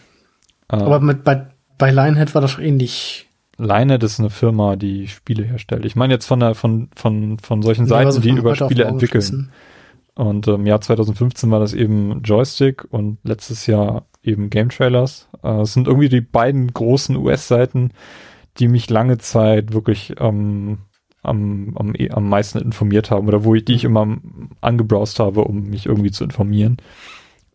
Äh, 0.72 0.76
Aber 0.76 1.00
mit, 1.00 1.24
bei, 1.24 1.48
bei 1.78 1.92
Lionhead 1.92 2.34
war 2.34 2.42
das 2.42 2.58
ähnlich. 2.58 3.28
Lionhead 3.58 4.04
ist 4.04 4.20
eine 4.20 4.30
Firma, 4.30 4.76
die 4.76 5.08
Spiele 5.08 5.44
herstellt. 5.44 5.86
Ich 5.86 5.96
meine 5.96 6.14
jetzt 6.14 6.26
von 6.26 6.40
der, 6.40 6.56
von, 6.56 6.90
von, 6.96 7.38
von 7.40 7.62
solchen 7.62 7.86
Seiten, 7.86 8.08
also 8.08 8.22
die 8.22 8.30
über 8.30 8.56
Spiele 8.56 8.86
entwickeln. 8.86 9.52
Und 10.16 10.48
im 10.48 10.66
Jahr 10.66 10.82
2015 10.82 11.52
war 11.52 11.60
das 11.60 11.74
eben 11.74 12.22
Joystick 12.24 12.86
und 12.90 13.20
letztes 13.24 13.66
Jahr 13.68 14.06
eben 14.24 14.50
Game 14.50 14.70
Trailers. 14.70 15.30
Äh, 15.44 15.62
es 15.62 15.74
sind 15.74 15.88
irgendwie 15.88 16.10
die 16.10 16.22
beiden 16.22 16.74
großen 16.74 17.16
US-Seiten, 17.16 17.92
die 18.58 18.68
mich 18.68 18.90
lange 18.90 19.18
Zeit 19.18 19.74
wirklich 19.74 20.16
ähm, 20.20 20.80
am, 21.24 21.76
am, 21.78 21.94
am 22.10 22.30
meisten 22.30 22.60
informiert 22.60 23.12
haben 23.12 23.28
oder 23.28 23.44
wo 23.44 23.56
ich, 23.56 23.66
die 23.66 23.74
ich 23.74 23.84
immer 23.84 24.18
angebrowst 24.60 25.20
habe, 25.20 25.42
um 25.42 25.70
mich 25.70 25.86
irgendwie 25.86 26.12
zu 26.12 26.24
informieren. 26.24 26.78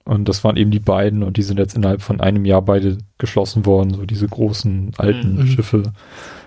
Und 0.07 0.29
das 0.29 0.45
waren 0.45 0.57
eben 0.57 0.71
die 0.71 0.79
beiden 0.79 1.25
und 1.25 1.37
die 1.37 1.43
sind 1.43 1.59
jetzt 1.59 1.77
innerhalb 1.77 2.01
von 2.01 2.21
einem 2.21 2.45
Jahr 2.45 2.63
beide 2.63 2.99
geschlossen 3.19 3.67
worden, 3.67 3.93
so 3.93 4.07
diese 4.07 4.29
großen 4.29 4.93
alten 4.99 5.37
mhm. 5.37 5.47
Schiffe. 5.49 5.83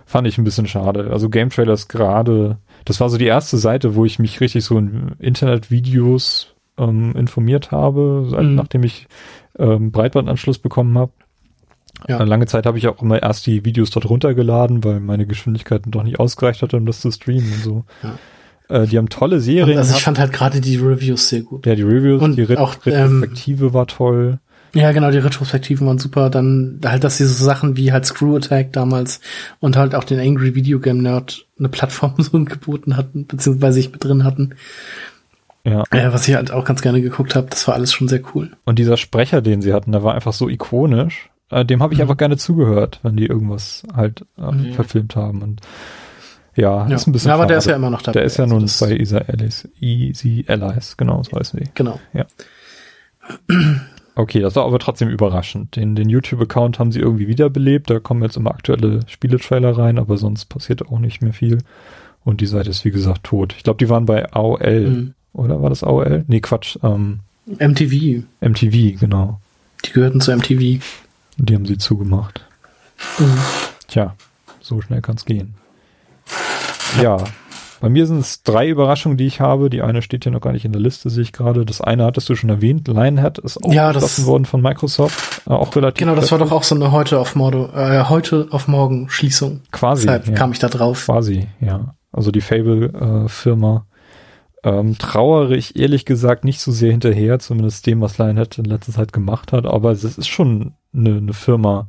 Fand 0.06 0.28
ich 0.28 0.38
ein 0.38 0.46
bisschen 0.46 0.66
schade. 0.66 1.10
Also 1.12 1.30
Game 1.30 1.50
Trailers 1.50 1.90
gerade, 1.90 2.58
das 2.86 3.02
war 3.02 3.10
so 3.10 3.18
die 3.18 3.26
erste 3.26 3.58
Seite, 3.58 3.96
wo 3.96 4.06
ich 4.06 4.18
mich 4.18 4.40
richtig 4.40 4.64
so 4.64 4.78
in 4.78 5.12
Internetvideos 5.20 6.56
ähm, 6.78 7.14
informiert 7.18 7.72
habe, 7.72 8.30
mhm. 8.32 8.56
nachdem 8.56 8.84
ich 8.84 9.08
ähm, 9.58 9.92
Breitbandanschluss 9.92 10.60
bekommen 10.60 10.98
habe. 10.98 11.12
Ja. 12.08 12.24
Lange 12.24 12.46
Zeit 12.46 12.66
habe 12.66 12.78
ich 12.78 12.88
auch 12.88 13.02
immer 13.02 13.22
erst 13.22 13.46
die 13.46 13.66
Videos 13.66 13.90
dort 13.90 14.10
runtergeladen, 14.10 14.86
weil 14.86 15.02
meine 15.02 15.28
Geschwindigkeit 15.28 15.82
doch 15.86 16.04
nicht 16.04 16.18
ausgereicht 16.18 16.62
hatte, 16.62 16.78
um 16.78 16.86
das 16.86 17.02
zu 17.02 17.12
streamen 17.12 17.52
und 17.52 17.62
so. 17.62 17.86
Ja. 18.04 18.18
Äh, 18.70 18.88
die 18.88 18.98
haben 18.98 19.10
tolle 19.10 19.40
Serien. 19.40 19.78
Also 19.78 19.96
ich 19.96 20.04
fand 20.04 20.20
halt 20.20 20.32
gerade 20.32 20.62
die 20.62 20.78
Reviews 20.78 21.28
sehr 21.30 21.42
gut. 21.42 21.66
Ja, 21.66 21.76
die 21.76 21.82
Reviews, 21.84 22.22
und 22.22 22.36
die 22.38 22.44
Ret 22.44 22.58
auch, 22.60 22.76
Retrospektive 22.86 23.66
ähm, 23.68 23.74
war 23.74 23.88
toll. 23.88 24.40
Ja, 24.76 24.92
genau, 24.92 25.10
die 25.10 25.18
Retrospektiven 25.18 25.88
waren 25.88 25.98
super. 25.98 26.30
Dann 26.30 26.80
halt, 26.86 27.04
dass 27.04 27.18
diese 27.18 27.34
Sachen 27.34 27.76
wie 27.76 27.92
halt 27.92 28.06
Screw 28.06 28.36
Attack 28.36 28.72
damals 28.72 29.20
und 29.60 29.76
halt 29.76 29.96
auch 29.96 30.04
den 30.04 30.20
Angry 30.20 30.54
Video 30.54 30.80
Game 30.80 31.00
Nerd 31.02 31.46
eine 31.58 31.70
Plattform 31.70 32.14
so 32.20 32.44
geboten 32.46 32.96
hatten, 32.96 33.26
beziehungsweise 33.26 33.74
sich 33.82 33.92
mit 33.92 34.04
drin 34.04 34.24
hatten. 34.24 34.54
Ja. 35.64 35.84
Äh, 35.92 36.14
was 36.14 36.28
ich 36.28 36.36
halt 36.36 36.52
auch 36.52 36.64
ganz 36.66 36.82
gerne 36.82 37.02
geguckt 37.02 37.36
habe, 37.36 37.48
das 37.50 37.68
war 37.68 37.74
alles 37.76 37.92
schon 37.92 38.08
sehr 38.08 38.22
cool. 38.34 38.52
Und 38.66 38.80
dieser 38.80 38.96
Sprecher, 38.98 39.42
den 39.42 39.62
sie 39.62 39.74
hatten, 39.74 39.92
der 39.92 40.04
war 40.04 40.14
einfach 40.16 40.34
so 40.34 40.48
ikonisch. 40.48 41.30
Äh, 41.50 41.66
dem 41.66 41.82
habe 41.82 41.94
ich 41.94 41.98
Mhm. 42.00 42.04
einfach 42.04 42.18
gerne 42.18 42.38
zugehört, 42.38 43.00
wenn 43.02 43.18
die 43.18 43.26
irgendwas 43.26 43.84
halt 43.96 44.24
äh, 44.38 44.52
Mhm. 44.52 44.74
verfilmt 44.74 45.16
haben. 45.16 45.42
Und 45.42 45.62
ja, 46.56 46.88
Ja, 46.88 46.96
ist 46.96 47.08
ein 47.08 47.12
bisschen 47.12 47.30
ja 47.30 47.36
aber 47.36 47.46
der 47.46 47.58
ist 47.58 47.64
schade. 47.66 47.72
ja 47.74 47.78
immer 47.78 47.90
noch 47.90 48.02
dabei. 48.02 48.14
Der 48.20 48.24
ist 48.24 48.38
ja 48.38 48.44
Also 48.46 48.56
nun 48.58 48.70
bei 48.80 48.98
Easy 48.98 49.16
Allies, 49.18 49.68
Easy 49.80 50.46
Allies, 50.48 50.98
genau, 50.98 51.24
so 51.24 51.38
heißen 51.38 51.60
die. 51.60 51.70
Genau. 51.76 52.00
Okay, 54.16 54.42
das 54.42 54.56
war 54.56 54.66
aber 54.66 54.80
trotzdem 54.80 55.08
überraschend. 55.10 55.76
Den, 55.76 55.96
den 55.96 56.10
YouTube-Account 56.10 56.78
haben 56.80 56.92
sie 56.92 57.00
irgendwie 57.00 57.28
wiederbelebt. 57.28 57.90
Da 57.90 58.00
kommen 58.00 58.22
jetzt 58.24 58.36
immer 58.36 58.52
aktuelle 58.52 59.00
Spieletrailer 59.08 59.78
rein, 59.78 59.98
aber 59.98 60.18
sonst 60.18 60.46
passiert 60.46 60.86
auch 60.88 61.00
nicht 61.00 61.22
mehr 61.22 61.32
viel. 61.34 61.60
Und 62.26 62.42
die 62.42 62.46
Seite 62.48 62.70
ist 62.70 62.84
wie 62.84 62.92
gesagt 62.92 63.24
tot. 63.24 63.54
Ich 63.56 63.64
glaube, 63.64 63.78
die 63.78 63.88
waren 63.90 64.06
bei 64.06 64.32
AOL, 64.34 64.90
Mhm. 64.90 65.14
oder 65.34 65.62
war 65.62 65.70
das 65.70 65.84
AOL? 65.84 66.26
Nee, 66.28 66.42
Quatsch, 66.42 66.78
ähm, 66.84 67.20
MTV, 67.46 68.24
MTV, 68.42 69.00
genau. 69.00 69.40
die 69.86 69.92
gehörten 69.94 70.20
zu 70.20 70.32
MTV. 70.36 70.84
Und 71.40 71.50
die 71.50 71.56
haben 71.56 71.66
sie 71.66 71.78
zugemacht. 71.78 72.42
Mhm. 73.20 73.38
Tja, 73.88 74.16
so 74.60 74.82
schnell 74.82 75.02
kann's 75.02 75.24
gehen. 75.24 75.54
Ja, 77.02 77.18
bei 77.82 77.90
mir 77.90 78.06
sind 78.08 78.20
es 78.20 78.44
drei 78.44 78.68
Überraschungen, 78.68 79.18
die 79.18 79.26
ich 79.26 79.40
habe. 79.40 79.70
Die 79.70 79.82
eine 79.82 80.02
steht 80.02 80.24
hier 80.24 80.32
noch 80.34 80.42
gar 80.42 80.52
nicht 80.52 80.66
in 80.66 80.74
der 80.74 80.82
Liste, 80.82 81.10
sehe 81.10 81.24
ich 81.24 81.32
gerade. 81.32 81.66
Das 81.66 81.80
eine 81.80 82.04
hattest 82.04 82.28
du 82.28 82.36
schon 82.36 82.50
erwähnt. 82.50 82.88
Lionhead 82.88 83.38
ist 83.38 83.64
auch 83.64 83.72
Ja, 83.72 83.92
geschlossen 83.94 84.26
worden 84.26 84.46
von 84.46 84.62
Microsoft. 84.62 85.42
Äh, 85.48 85.52
auch 85.52 85.74
relativ. 85.76 86.00
Genau, 86.00 86.16
das 86.16 86.32
war 86.32 86.40
doch 86.40 86.52
auch 86.52 86.64
so 86.64 86.76
eine 86.76 86.92
heute 86.92 87.20
auf 87.20 87.36
Mordo, 87.36 87.70
äh, 87.74 88.04
heute 88.10 88.48
auf 88.52 88.68
morgen 88.68 89.10
Schließung. 89.10 89.62
quasi. 89.72 90.06
Deshalb 90.08 90.28
ja. 90.28 90.34
kam 90.34 90.52
ich 90.52 90.60
da 90.60 90.68
drauf. 90.68 91.06
Quasi, 91.06 91.48
ja. 91.62 91.96
Also 92.12 92.32
die 92.32 92.42
Fable-Firma. 92.42 93.86
ähm, 94.64 94.98
trauere 94.98 95.52
ich 95.52 95.78
ehrlich 95.80 96.04
gesagt 96.04 96.44
nicht 96.44 96.60
so 96.60 96.72
sehr 96.74 96.92
hinterher, 96.92 97.40
zumindest 97.40 97.88
dem, 97.88 98.02
was 98.02 98.18
Lionhead 98.18 98.58
in 98.58 98.66
letzter 98.66 98.92
Zeit 98.92 99.14
gemacht 99.14 99.54
hat, 99.54 99.66
aber 99.66 99.92
es 99.92 100.04
ist 100.04 100.28
schon 100.28 100.74
eine, 100.94 101.16
eine 101.18 101.34
Firma, 101.34 101.88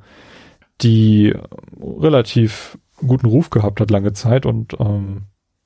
die 0.80 1.34
relativ 1.80 2.78
guten 3.06 3.26
Ruf 3.26 3.50
gehabt 3.50 3.80
hat 3.80 3.90
lange 3.90 4.12
Zeit 4.12 4.46
und 4.46 4.74
ähm, 4.78 5.22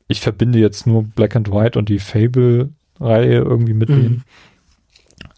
ich 0.09 0.21
verbinde 0.21 0.59
jetzt 0.59 0.87
nur 0.87 1.03
Black 1.05 1.35
and 1.37 1.51
White 1.51 1.79
und 1.79 1.89
die 1.89 1.99
Fable-Reihe 1.99 3.37
irgendwie 3.39 3.75
mit 3.75 3.89
Mhm. 3.89 3.95
denen. 3.95 4.25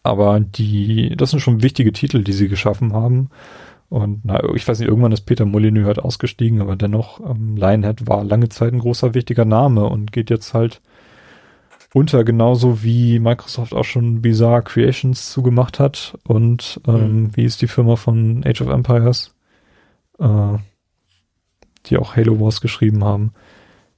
Aber 0.02 0.40
die, 0.40 1.14
das 1.16 1.30
sind 1.30 1.40
schon 1.40 1.62
wichtige 1.62 1.92
Titel, 1.92 2.22
die 2.22 2.32
sie 2.32 2.48
geschaffen 2.48 2.92
haben. 2.92 3.30
Und 3.88 4.20
na, 4.24 4.42
ich 4.54 4.66
weiß 4.66 4.78
nicht, 4.80 4.88
irgendwann 4.88 5.12
ist 5.12 5.22
Peter 5.22 5.44
Molyneux 5.44 5.86
halt 5.86 5.98
ausgestiegen, 6.00 6.60
aber 6.60 6.74
dennoch, 6.76 7.20
ähm, 7.20 7.56
Lionhead 7.56 8.06
war 8.08 8.24
lange 8.24 8.48
Zeit 8.48 8.72
ein 8.72 8.80
großer, 8.80 9.14
wichtiger 9.14 9.44
Name 9.44 9.84
und 9.84 10.12
geht 10.12 10.30
jetzt 10.30 10.54
halt 10.54 10.80
unter, 11.94 12.24
genauso 12.24 12.82
wie 12.82 13.18
Microsoft 13.20 13.72
auch 13.72 13.84
schon 13.84 14.20
Bizarre 14.22 14.62
Creations 14.62 15.30
zugemacht 15.30 15.78
hat. 15.78 16.18
Und 16.26 16.80
ähm, 16.86 17.30
wie 17.36 17.44
ist 17.44 17.62
die 17.62 17.68
Firma 17.68 17.96
von 17.96 18.42
Age 18.44 18.60
of 18.62 18.68
Empires? 18.68 19.34
Äh, 20.18 20.58
die 21.86 21.96
auch 21.96 22.16
Halo 22.16 22.40
Wars 22.40 22.60
geschrieben 22.60 23.04
haben. 23.04 23.32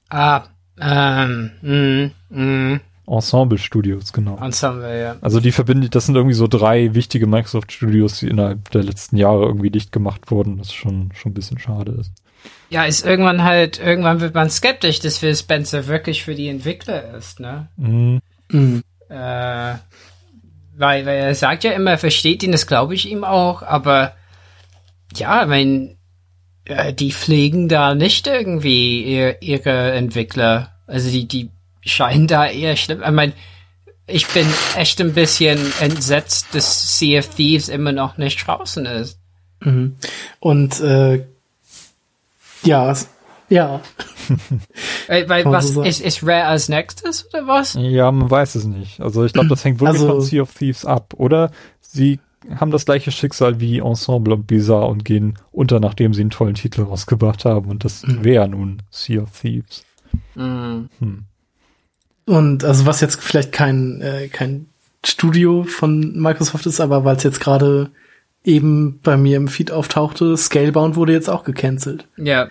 Ah, 0.09 0.43
ähm, 0.79 1.51
mm, 1.61 2.35
mm, 2.35 2.79
Ensemble 3.09 3.57
Studios, 3.57 4.13
genau. 4.13 4.37
Ensemble, 4.37 5.01
ja. 5.01 5.15
Also 5.21 5.39
die 5.39 5.51
verbindet, 5.51 5.95
das 5.95 6.05
sind 6.05 6.15
irgendwie 6.15 6.35
so 6.35 6.47
drei 6.47 6.93
wichtige 6.93 7.25
Microsoft 7.25 7.71
Studios, 7.71 8.19
die 8.19 8.27
innerhalb 8.27 8.69
der 8.69 8.83
letzten 8.83 9.17
Jahre 9.17 9.45
irgendwie 9.45 9.71
dicht 9.71 9.91
gemacht 9.91 10.29
wurden, 10.29 10.59
was 10.59 10.71
schon, 10.73 11.11
schon 11.13 11.31
ein 11.31 11.35
bisschen 11.35 11.57
schade 11.57 11.93
ist. 11.93 12.11
Ja, 12.69 12.85
ist 12.85 13.05
irgendwann 13.05 13.43
halt, 13.43 13.79
irgendwann 13.79 14.21
wird 14.21 14.35
man 14.35 14.49
skeptisch, 14.49 14.99
dass 14.99 15.17
Phil 15.17 15.35
Spencer 15.35 15.87
wirklich 15.87 16.23
für 16.23 16.35
die 16.35 16.47
Entwickler 16.47 17.15
ist, 17.15 17.39
ne? 17.39 17.67
Mhm. 17.77 18.21
Mhm. 18.51 18.83
Äh, 19.09 19.73
weil, 20.77 21.05
weil 21.05 21.17
er 21.17 21.35
sagt 21.35 21.63
ja 21.63 21.71
immer, 21.71 21.91
er 21.91 21.97
versteht 21.97 22.43
ihn, 22.43 22.51
das 22.51 22.67
glaube 22.67 22.93
ich 22.93 23.09
ihm 23.09 23.23
auch, 23.23 23.63
aber 23.63 24.13
ja, 25.15 25.41
ich 25.41 25.49
mein, 25.49 25.97
äh, 26.69 26.93
die 26.93 27.11
pflegen 27.11 27.67
da 27.67 27.95
nicht 27.95 28.27
irgendwie 28.27 29.03
ihr, 29.03 29.41
ihre 29.41 29.91
Entwickler. 29.91 30.71
Also 30.87 31.09
die, 31.09 31.27
die 31.27 31.49
scheinen 31.81 32.27
da 32.27 32.47
eher 32.47 32.75
schlimm. 32.75 33.01
Ich 33.05 33.11
mein, 33.11 33.33
ich 34.07 34.27
bin 34.27 34.47
echt 34.75 34.99
ein 35.01 35.13
bisschen 35.13 35.59
entsetzt, 35.81 36.47
dass 36.53 36.97
Sea 36.97 37.19
of 37.19 37.27
Thieves 37.35 37.69
immer 37.69 37.91
noch 37.91 38.17
nicht 38.17 38.45
draußen 38.45 38.85
ist. 38.85 39.19
Mhm. 39.61 39.95
Und 40.39 40.79
äh, 40.79 41.25
ja, 42.63 42.95
ja. 43.49 43.81
Weil, 45.07 45.45
was 45.45 45.69
so 45.69 45.81
ist, 45.81 46.01
ist 46.01 46.21
Rare 46.23 46.45
als 46.45 46.69
nächstes 46.69 47.27
oder 47.29 47.47
was? 47.47 47.73
Ja, 47.79 48.11
man 48.11 48.29
weiß 48.29 48.55
es 48.55 48.65
nicht. 48.65 48.99
Also 49.01 49.25
ich 49.25 49.33
glaube, 49.33 49.49
das 49.49 49.63
hängt 49.65 49.79
wirklich 49.79 50.01
Also- 50.01 50.07
von 50.13 50.21
Sea 50.21 50.41
of 50.43 50.53
Thieves 50.53 50.85
ab. 50.85 51.13
Oder 51.17 51.51
sie 51.81 52.19
haben 52.55 52.71
das 52.71 52.85
gleiche 52.85 53.11
Schicksal 53.11 53.59
wie 53.59 53.79
Ensemble 53.79 54.33
und 54.33 54.47
Bizarre 54.47 54.87
und 54.87 55.03
gehen 55.05 55.37
unter, 55.51 55.79
nachdem 55.79 56.13
sie 56.13 56.21
einen 56.21 56.29
tollen 56.29 56.55
Titel 56.55 56.83
rausgebracht 56.83 57.45
haben. 57.45 57.69
Und 57.69 57.83
das 57.83 58.05
Mhm. 58.05 58.23
wäre 58.23 58.47
nun 58.47 58.81
Sea 58.89 59.21
of 59.23 59.39
Thieves. 59.39 59.83
Hm. 60.35 60.89
Hm. 60.99 61.25
Und 62.25 62.63
also 62.63 62.85
was 62.85 63.01
jetzt 63.01 63.21
vielleicht 63.21 63.51
kein 63.51 64.01
äh, 64.01 64.27
kein 64.27 64.67
Studio 65.05 65.63
von 65.63 66.19
Microsoft 66.19 66.65
ist, 66.65 66.79
aber 66.79 67.03
weil 67.05 67.15
es 67.15 67.23
jetzt 67.23 67.39
gerade 67.39 67.89
eben 68.43 68.99
bei 69.03 69.17
mir 69.17 69.37
im 69.37 69.47
Feed 69.47 69.71
auftauchte, 69.71 70.35
Scalebound 70.37 70.95
wurde 70.95 71.13
jetzt 71.13 71.29
auch 71.29 71.43
gecancelt. 71.43 72.07
Ja. 72.17 72.49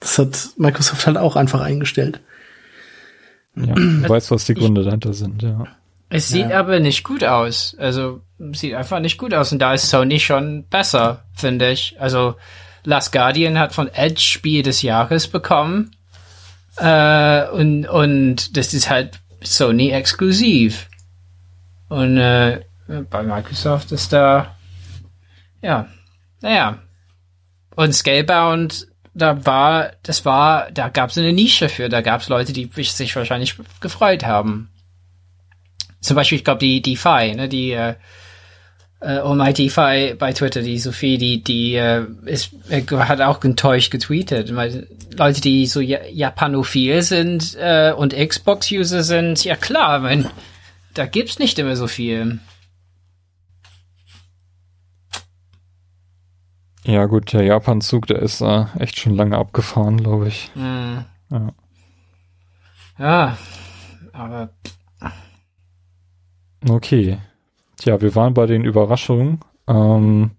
Das 0.00 0.18
hat 0.18 0.50
Microsoft 0.56 1.06
halt 1.06 1.16
auch 1.16 1.34
einfach 1.36 1.60
eingestellt. 1.60 2.20
Ja, 3.56 3.74
du 3.74 4.08
weißt, 4.08 4.30
was 4.30 4.44
die 4.46 4.54
Gründe 4.54 4.84
dahinter 4.84 5.12
sind, 5.14 5.42
ja. 5.42 5.66
Es 6.10 6.28
sieht 6.28 6.50
Ja. 6.50 6.60
aber 6.60 6.80
nicht 6.80 7.04
gut 7.04 7.24
aus. 7.24 7.74
Also 7.78 8.20
sieht 8.52 8.74
einfach 8.74 9.00
nicht 9.00 9.18
gut 9.18 9.34
aus. 9.34 9.52
Und 9.52 9.58
da 9.58 9.74
ist 9.74 9.88
Sony 9.88 10.20
schon 10.20 10.64
besser, 10.68 11.24
finde 11.34 11.70
ich. 11.70 11.96
Also 12.00 12.36
Last 12.84 13.12
Guardian 13.12 13.58
hat 13.58 13.74
von 13.74 13.88
Edge 13.88 14.20
Spiel 14.20 14.62
des 14.62 14.82
Jahres 14.82 15.28
bekommen. 15.28 15.90
Äh, 16.76 17.48
und, 17.48 17.86
und 17.86 18.56
das 18.56 18.74
ist 18.74 18.88
halt 18.88 19.20
Sony 19.42 19.90
exklusiv. 19.90 20.88
Und 21.88 22.18
äh, 22.18 22.62
bei 23.10 23.22
Microsoft 23.22 23.92
ist 23.92 24.12
da 24.12 24.54
ja, 25.62 25.88
naja. 26.40 26.78
Und 27.74 27.92
Scalebound, 27.92 28.88
da 29.14 29.44
war, 29.46 29.92
das 30.02 30.24
war, 30.24 30.70
da 30.70 30.88
gab 30.88 31.10
es 31.10 31.18
eine 31.18 31.32
Nische 31.32 31.68
für. 31.68 31.88
Da 31.88 32.00
gab 32.00 32.20
es 32.20 32.28
Leute, 32.28 32.52
die 32.52 32.70
sich 32.82 33.14
wahrscheinlich 33.16 33.56
gefreut 33.80 34.24
haben. 34.24 34.70
Zum 36.00 36.14
Beispiel, 36.14 36.38
ich 36.38 36.44
glaube, 36.44 36.60
die, 36.60 36.80
die 36.80 36.96
Fi, 36.96 37.34
ne, 37.34 37.48
die 37.48 37.72
äh, 37.72 37.94
äh, 39.00 39.18
Almighty 39.18 39.68
Fi 39.70 40.14
bei 40.18 40.32
Twitter, 40.32 40.62
die 40.62 40.78
Sophie, 40.78 41.18
die, 41.18 41.42
die 41.42 41.74
äh, 41.74 42.06
ist, 42.24 42.50
äh, 42.68 42.82
hat 42.82 43.20
auch 43.20 43.42
enttäuscht 43.44 43.90
getweetet. 43.90 44.54
Weil 44.54 44.88
Leute, 45.16 45.40
die 45.40 45.66
so 45.66 45.80
ja 45.80 45.98
Japanophil 46.10 47.02
sind 47.02 47.56
äh, 47.58 47.92
und 47.92 48.14
Xbox-User 48.14 49.02
sind, 49.02 49.44
ja 49.44 49.56
klar, 49.56 50.00
mein, 50.00 50.28
da 50.94 51.06
gibt's 51.06 51.38
nicht 51.38 51.58
immer 51.58 51.76
so 51.76 51.86
viel. 51.86 52.40
Ja, 56.84 57.04
gut, 57.04 57.32
der 57.34 57.42
Japan-Zug, 57.42 58.06
der 58.06 58.20
ist 58.22 58.40
äh, 58.40 58.64
echt 58.78 58.98
schon 58.98 59.14
lange 59.14 59.36
abgefahren, 59.36 59.98
glaube 59.98 60.28
ich. 60.28 60.50
Hm. 60.54 61.04
Ja. 61.30 61.52
Ja, 62.98 63.38
aber 64.12 64.50
Okay. 66.68 67.18
Tja, 67.78 68.00
wir 68.00 68.14
waren 68.14 68.34
bei 68.34 68.46
den 68.46 68.64
Überraschungen. 68.64 69.40
Ähm, 69.66 70.32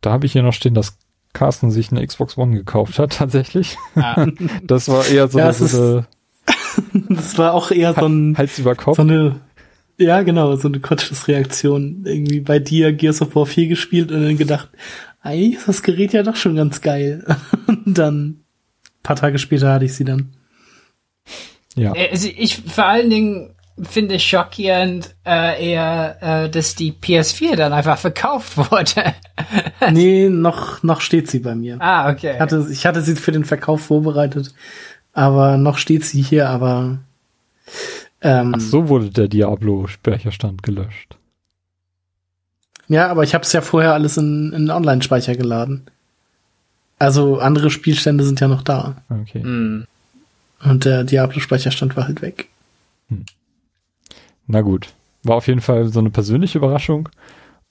da 0.00 0.12
habe 0.12 0.26
ich 0.26 0.32
hier 0.32 0.42
noch 0.42 0.52
stehen, 0.52 0.74
dass 0.74 0.98
Carsten 1.32 1.70
sich 1.70 1.90
eine 1.90 2.06
Xbox 2.06 2.38
One 2.38 2.56
gekauft 2.56 2.98
hat, 2.98 3.12
tatsächlich. 3.18 3.76
ja, 3.94 4.26
Das 4.62 4.88
war 4.88 5.06
eher 5.06 5.28
so 5.28 5.38
Ja, 5.38 5.44
eine, 5.46 5.50
es 5.52 5.60
ist 5.60 5.72
so 5.72 6.04
Das 7.08 7.36
war 7.38 7.54
auch 7.54 7.70
eher 7.70 7.94
so, 7.94 8.06
ein, 8.06 8.36
Hals 8.38 8.58
über 8.58 8.74
Kopf. 8.74 8.96
so 8.96 9.02
eine, 9.02 9.40
ja 9.98 10.22
genau, 10.22 10.56
so 10.56 10.68
eine 10.68 10.80
Kurzschlussreaktion. 10.80 12.02
Irgendwie 12.04 12.40
bei 12.40 12.58
dir 12.58 12.92
Gears 12.92 13.22
of 13.22 13.34
War 13.34 13.46
4 13.46 13.66
gespielt 13.68 14.12
und 14.12 14.22
dann 14.22 14.36
gedacht, 14.36 14.68
eigentlich 15.22 15.56
ist 15.56 15.68
das 15.68 15.82
Gerät 15.82 16.12
ja 16.12 16.22
doch 16.22 16.36
schon 16.36 16.54
ganz 16.54 16.80
geil. 16.82 17.24
Und 17.66 17.98
dann, 17.98 18.40
paar 19.02 19.16
Tage 19.16 19.38
später 19.38 19.72
hatte 19.72 19.86
ich 19.86 19.94
sie 19.94 20.04
dann. 20.04 20.34
ja. 21.74 21.92
also 21.92 22.28
ich 22.28 22.58
vor 22.58 22.84
allen 22.86 23.10
Dingen 23.10 23.55
finde 23.82 24.18
schockierend 24.18 25.14
äh, 25.26 25.72
eher, 25.72 26.16
äh, 26.20 26.50
dass 26.50 26.74
die 26.74 26.92
PS4 26.92 27.56
dann 27.56 27.72
einfach 27.72 27.98
verkauft 27.98 28.56
wurde. 28.70 29.14
Nee, 29.92 30.28
noch, 30.28 30.82
noch 30.82 31.00
steht 31.00 31.30
sie 31.30 31.40
bei 31.40 31.54
mir. 31.54 31.80
ah, 31.80 32.10
okay. 32.10 32.34
Ich 32.34 32.40
hatte, 32.40 32.66
ich 32.70 32.86
hatte 32.86 33.02
sie 33.02 33.16
für 33.16 33.32
den 33.32 33.44
Verkauf 33.44 33.82
vorbereitet, 33.82 34.54
aber 35.12 35.56
noch 35.58 35.78
steht 35.78 36.04
sie 36.04 36.22
hier, 36.22 36.48
aber 36.48 36.98
ähm, 38.22 38.54
Ach 38.56 38.60
so 38.60 38.88
wurde 38.88 39.10
der 39.10 39.28
Diablo-Speicherstand 39.28 40.62
gelöscht. 40.62 41.16
Ja, 42.88 43.08
aber 43.08 43.24
ich 43.24 43.34
habe 43.34 43.42
es 43.42 43.52
ja 43.52 43.60
vorher 43.60 43.94
alles 43.94 44.16
in, 44.16 44.52
in 44.52 44.70
Online-Speicher 44.70 45.34
geladen. 45.34 45.86
Also 46.98 47.38
andere 47.40 47.70
Spielstände 47.70 48.24
sind 48.24 48.40
ja 48.40 48.48
noch 48.48 48.62
da. 48.62 48.96
Okay. 49.10 49.42
Hm. 49.42 49.86
Und 50.64 50.84
der 50.86 51.04
Diablo-Speicherstand 51.04 51.96
war 51.96 52.06
halt 52.06 52.22
weg. 52.22 52.48
Na 54.46 54.60
gut. 54.60 54.94
War 55.22 55.36
auf 55.36 55.48
jeden 55.48 55.60
Fall 55.60 55.86
so 55.88 55.98
eine 55.98 56.10
persönliche 56.10 56.58
Überraschung. 56.58 57.08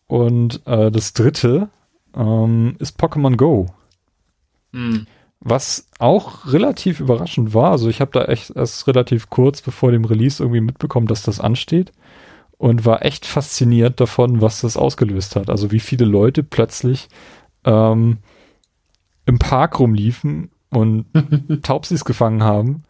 Und 0.08 0.62
äh, 0.66 0.92
das 0.92 1.14
dritte 1.14 1.70
ähm, 2.16 2.76
ist 2.80 3.00
Pokémon 3.00 3.38
Go. 3.38 3.68
Hm. 4.74 5.08
Was 5.40 5.88
auch 6.00 6.52
relativ 6.52 7.00
überraschend 7.00 7.54
war. 7.54 7.72
Also 7.72 7.90
ich 7.90 8.02
habe 8.02 8.12
da 8.12 8.26
echt 8.26 8.52
erst 8.56 8.88
relativ 8.88 9.30
kurz 9.30 9.62
bevor 9.62 9.92
dem 9.92 10.06
Release 10.06 10.42
irgendwie 10.42 10.62
mitbekommen, 10.62 11.08
dass 11.08 11.24
das 11.24 11.40
ansteht. 11.40 11.92
Und 12.58 12.86
war 12.86 13.04
echt 13.04 13.26
fasziniert 13.26 14.00
davon, 14.00 14.42
was 14.42 14.62
das 14.62 14.78
ausgelöst 14.78 15.36
hat. 15.36 15.50
Also 15.50 15.72
wie 15.72 15.82
viele 15.82 16.06
Leute 16.06 16.42
plötzlich 16.42 17.10
ähm, 17.66 18.20
im 19.26 19.40
Park 19.40 19.80
rumliefen 19.80 20.52
und 20.70 21.06
Taubsis 21.64 22.06
gefangen 22.06 22.44
haben 22.44 22.85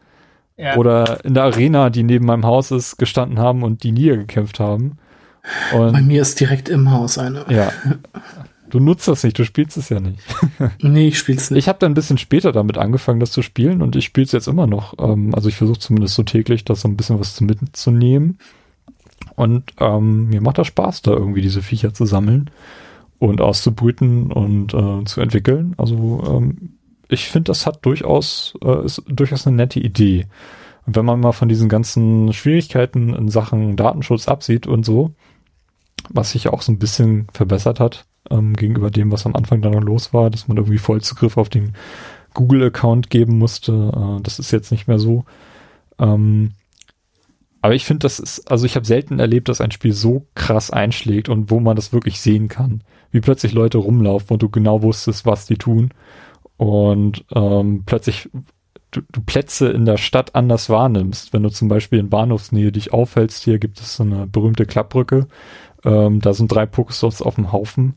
Ja. 0.58 0.78
oder 0.78 1.24
in 1.26 1.34
der 1.34 1.44
Arena, 1.44 1.90
die 1.90 2.04
neben 2.04 2.26
meinem 2.26 2.46
Haus 2.46 2.72
ist, 2.72 2.98
gestanden 2.98 3.40
haben 3.40 3.64
und 3.64 3.84
die 3.84 3.92
Nier 3.92 4.16
gekämpft 4.18 4.60
haben. 4.60 4.98
Bei 5.72 5.78
Und 5.78 6.08
mir 6.08 6.22
ist 6.22 6.40
direkt 6.40 6.70
im 6.70 6.92
Haus 6.92 7.18
eine. 7.18 7.46
ja, 7.50 7.72
du 8.70 8.80
nutzt 8.80 9.08
das 9.08 9.24
nicht, 9.24 9.38
du 9.38 9.44
spielst 9.46 9.78
es 9.78 9.90
ja 9.90 10.00
nicht. 10.00 10.20
Nee, 10.82 11.10
ich 11.10 11.20
spiel's 11.20 11.52
nicht. 11.52 11.60
Ich 11.60 11.68
habe 11.68 11.80
dann 11.80 11.92
ein 11.92 11.96
bisschen 11.96 12.18
später 12.18 12.52
damit 12.52 12.78
angefangen, 12.78 13.20
das 13.20 13.32
zu 13.32 13.42
spielen 13.42 13.82
und 13.82 13.96
ich 13.96 14.06
spiele 14.06 14.26
es 14.26 14.32
jetzt 14.32 14.48
immer 14.48 14.66
noch. 14.68 14.94
Ähm, 15.00 15.36
also 15.36 15.50
ich 15.50 15.56
versuche 15.56 15.80
zumindest 15.80 16.16
so 16.16 16.24
täglich, 16.24 16.64
da 16.66 16.74
so 16.76 16.88
ein 16.88 16.98
bisschen 16.98 17.20
was 17.20 17.36
zu 17.36 17.44
mitzunehmen. 17.44 18.40
Und 19.36 19.74
ähm, 19.80 20.30
mir 20.30 20.42
macht 20.42 20.58
das 20.58 20.68
Spaß, 20.68 21.02
da 21.02 21.12
irgendwie 21.12 21.42
diese 21.42 21.62
Viecher 21.62 21.94
zu 21.94 22.06
sammeln 22.06 22.50
und 23.20 23.42
auszubrüten 23.42 24.32
und 24.32 24.74
äh, 24.74 25.04
zu 25.06 25.22
entwickeln. 25.22 25.74
Also 25.78 26.24
ähm, 26.28 26.74
ich 27.10 27.28
finde, 27.28 27.50
das 27.50 27.66
hat 27.66 27.86
durchaus, 27.86 28.54
äh, 28.64 28.86
ist 28.86 29.04
durchaus 29.08 29.48
eine 29.48 29.56
nette 29.56 29.80
Idee. 29.80 30.28
Und 30.86 30.96
wenn 30.96 31.06
man 31.06 31.20
mal 31.20 31.32
von 31.32 31.50
diesen 31.50 31.70
ganzen 31.70 32.32
Schwierigkeiten 32.34 33.14
in 33.14 33.30
Sachen 33.30 33.76
Datenschutz 33.76 34.28
absieht 34.28 34.68
und 34.68 34.86
so, 34.86 35.12
was 36.10 36.32
sich 36.32 36.50
auch 36.50 36.62
so 36.62 36.72
ein 36.72 36.80
bisschen 36.80 37.28
verbessert 37.34 37.80
hat 37.80 38.06
ähm, 38.30 38.54
gegenüber 38.54 38.92
dem, 38.92 39.12
was 39.12 39.26
am 39.26 39.36
Anfang 39.36 39.62
dann 39.62 39.74
noch 39.74 39.82
los 39.82 40.14
war, 40.14 40.30
dass 40.30 40.48
man 40.48 40.58
irgendwie 40.58 40.78
Vollzugriff 40.78 41.38
auf 41.38 41.50
den 41.50 41.74
Google-Account 42.34 43.10
geben 43.10 43.38
musste. 43.38 43.72
Äh, 43.72 44.22
das 44.22 44.40
ist 44.40 44.52
jetzt 44.52 44.72
nicht 44.72 44.88
mehr 44.88 45.00
so. 45.00 45.26
Ähm, 46.00 46.52
aber 47.62 47.74
ich 47.74 47.86
finde, 47.86 48.00
das 48.02 48.20
ist, 48.20 48.52
also 48.52 48.68
ich 48.68 48.76
habe 48.76 48.86
selten 48.86 49.20
erlebt, 49.20 49.50
dass 49.50 49.62
ein 49.62 49.72
Spiel 49.72 49.94
so 49.94 50.28
krass 50.36 50.70
einschlägt 50.70 51.30
und 51.30 51.50
wo 51.50 51.60
man 51.60 51.76
das 51.76 51.94
wirklich 51.94 52.22
sehen 52.22 52.48
kann. 52.48 52.84
Wie 53.10 53.22
plötzlich 53.22 53.54
Leute 53.54 53.80
rumlaufen 53.80 54.34
und 54.34 54.44
du 54.44 54.50
genau 54.50 54.84
wusstest, 54.84 55.26
was 55.26 55.48
die 55.48 55.58
tun. 55.58 55.90
Und 56.58 57.26
ähm, 57.34 57.84
plötzlich 57.86 58.30
du, 58.92 59.02
du 59.12 59.22
Plätze 59.22 59.70
in 59.70 59.86
der 59.86 59.98
Stadt 59.98 60.36
anders 60.36 60.70
wahrnimmst. 60.70 61.34
Wenn 61.34 61.44
du 61.44 61.50
zum 61.50 61.68
Beispiel 61.68 62.00
in 62.00 62.10
Bahnhofsnähe 62.10 62.72
dich 62.72 62.94
aufhältst, 62.94 63.44
hier 63.44 63.60
gibt 63.60 63.80
es 63.80 63.96
so 63.96 64.04
eine 64.04 64.28
berühmte 64.28 64.66
Klappbrücke. 64.66 65.28
Ähm, 65.84 66.22
da 66.22 66.34
sind 66.34 66.52
drei 66.52 66.66
Pokestops 66.66 67.22
auf 67.22 67.36
dem 67.36 67.52
Haufen 67.52 67.96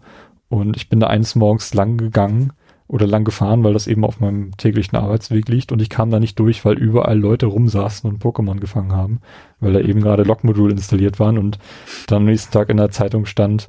und 0.48 0.76
ich 0.76 0.88
bin 0.88 1.00
da 1.00 1.06
eines 1.06 1.34
Morgens 1.34 1.72
lang 1.74 1.96
gegangen 1.96 2.52
oder 2.86 3.06
lang 3.06 3.24
gefahren, 3.24 3.64
weil 3.64 3.74
das 3.74 3.86
eben 3.86 4.04
auf 4.04 4.18
meinem 4.18 4.56
täglichen 4.56 4.96
Arbeitsweg 4.96 5.48
liegt 5.48 5.72
und 5.72 5.82
ich 5.82 5.90
kam 5.90 6.10
da 6.10 6.18
nicht 6.18 6.38
durch, 6.38 6.64
weil 6.64 6.78
überall 6.78 7.18
Leute 7.18 7.46
rumsaßen 7.46 8.10
und 8.10 8.22
Pokémon 8.22 8.58
gefangen 8.58 8.92
haben, 8.92 9.20
weil 9.60 9.74
da 9.74 9.80
eben 9.80 10.00
gerade 10.00 10.22
Lockmodul 10.22 10.70
installiert 10.70 11.20
waren 11.20 11.38
und 11.38 11.58
dann 12.06 12.18
am 12.18 12.24
nächsten 12.24 12.52
Tag 12.52 12.70
in 12.70 12.78
der 12.78 12.90
Zeitung 12.90 13.26
stand, 13.26 13.68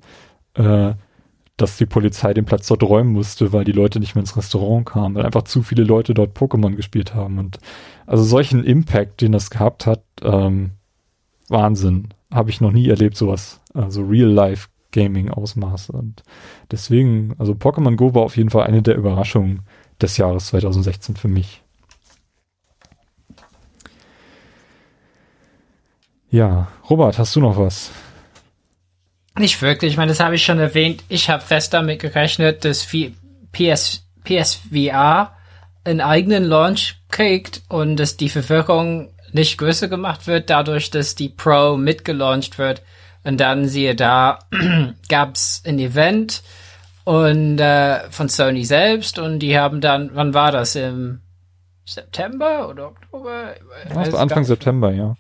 äh, 0.56 0.94
dass 1.62 1.78
die 1.78 1.86
Polizei 1.86 2.34
den 2.34 2.46
Platz 2.46 2.68
dort 2.68 2.84
räumen 2.84 3.12
musste, 3.12 3.54
weil 3.54 3.64
die 3.64 3.72
Leute 3.72 4.00
nicht 4.00 4.16
mehr 4.16 4.22
ins 4.22 4.38
Restaurant 4.38 4.86
kamen, 4.86 5.16
weil 5.16 5.26
einfach 5.26 5.44
zu 5.44 5.62
viele 5.62 5.84
Leute 5.84 6.14
dort 6.14 6.38
Pokémon 6.38 6.76
gespielt 6.76 7.14
haben. 7.14 7.38
Und 7.38 7.60
also 8.06 8.24
solchen 8.24 8.64
Impact, 8.64 9.22
den 9.22 9.32
das 9.32 9.50
gehabt 9.50 9.86
hat, 9.86 10.04
ähm, 10.22 10.72
Wahnsinn. 11.50 12.10
Habe 12.32 12.50
ich 12.50 12.62
noch 12.62 12.72
nie 12.72 12.88
erlebt, 12.88 13.18
sowas. 13.18 13.60
Also 13.74 14.04
Real-Life-Gaming-Ausmaße. 14.04 15.92
Und 15.92 16.24
deswegen, 16.72 17.34
also 17.38 17.54
Pokémon 17.54 17.96
Go 17.96 18.14
war 18.14 18.24
auf 18.24 18.38
jeden 18.38 18.50
Fall 18.50 18.68
eine 18.68 18.82
der 18.82 18.96
Überraschungen 18.96 19.62
des 20.02 20.18
Jahres 20.18 20.48
2016 20.48 21.16
für 21.16 21.28
mich. 21.28 21.64
Ja, 26.32 26.68
Robert, 26.90 27.18
hast 27.18 27.36
du 27.36 27.40
noch 27.40 27.58
was? 27.58 27.92
Nicht 29.40 29.62
wirklich, 29.62 29.94
ich 29.94 29.98
meine, 29.98 30.12
das 30.12 30.20
habe 30.20 30.36
ich 30.36 30.44
schon 30.44 30.60
erwähnt. 30.60 31.02
Ich 31.08 31.30
habe 31.30 31.42
fest 31.42 31.74
damit 31.74 32.02
gerechnet, 32.02 32.66
dass 32.66 32.86
PS, 33.54 34.06
PSVR 34.26 35.32
einen 35.86 36.02
eigenen 36.02 36.44
Launch 36.44 36.98
kriegt 37.10 37.62
und 37.70 37.96
dass 37.96 38.18
die 38.18 38.28
Verwirrung 38.28 39.14
nicht 39.32 39.58
größer 39.58 39.88
gemacht 39.88 40.28
wird, 40.28 40.50
dadurch, 40.50 40.92
dass 40.92 41.16
die 41.16 41.30
Pro 41.30 41.78
mitgelauncht 41.78 42.58
wird. 42.58 42.82
Und 43.24 43.40
dann 43.40 43.66
siehe 43.66 43.96
da, 43.96 44.40
gab's 45.08 45.64
ein 45.66 45.80
Event 45.80 46.44
und 47.06 47.60
äh, 47.60 48.12
von 48.12 48.28
Sony 48.28 48.66
selbst 48.66 49.20
und 49.20 49.40
die 49.40 49.58
haben 49.58 49.80
dann, 49.80 50.12
wann 50.16 50.34
war 50.34 50.52
das? 50.52 50.76
Im 50.76 51.22
September 51.86 52.68
oder 52.68 52.88
Oktober? 52.88 53.56
Gar 53.88 54.20
Anfang. 54.20 54.44
September, 54.44 54.92
ja. 54.92 55.16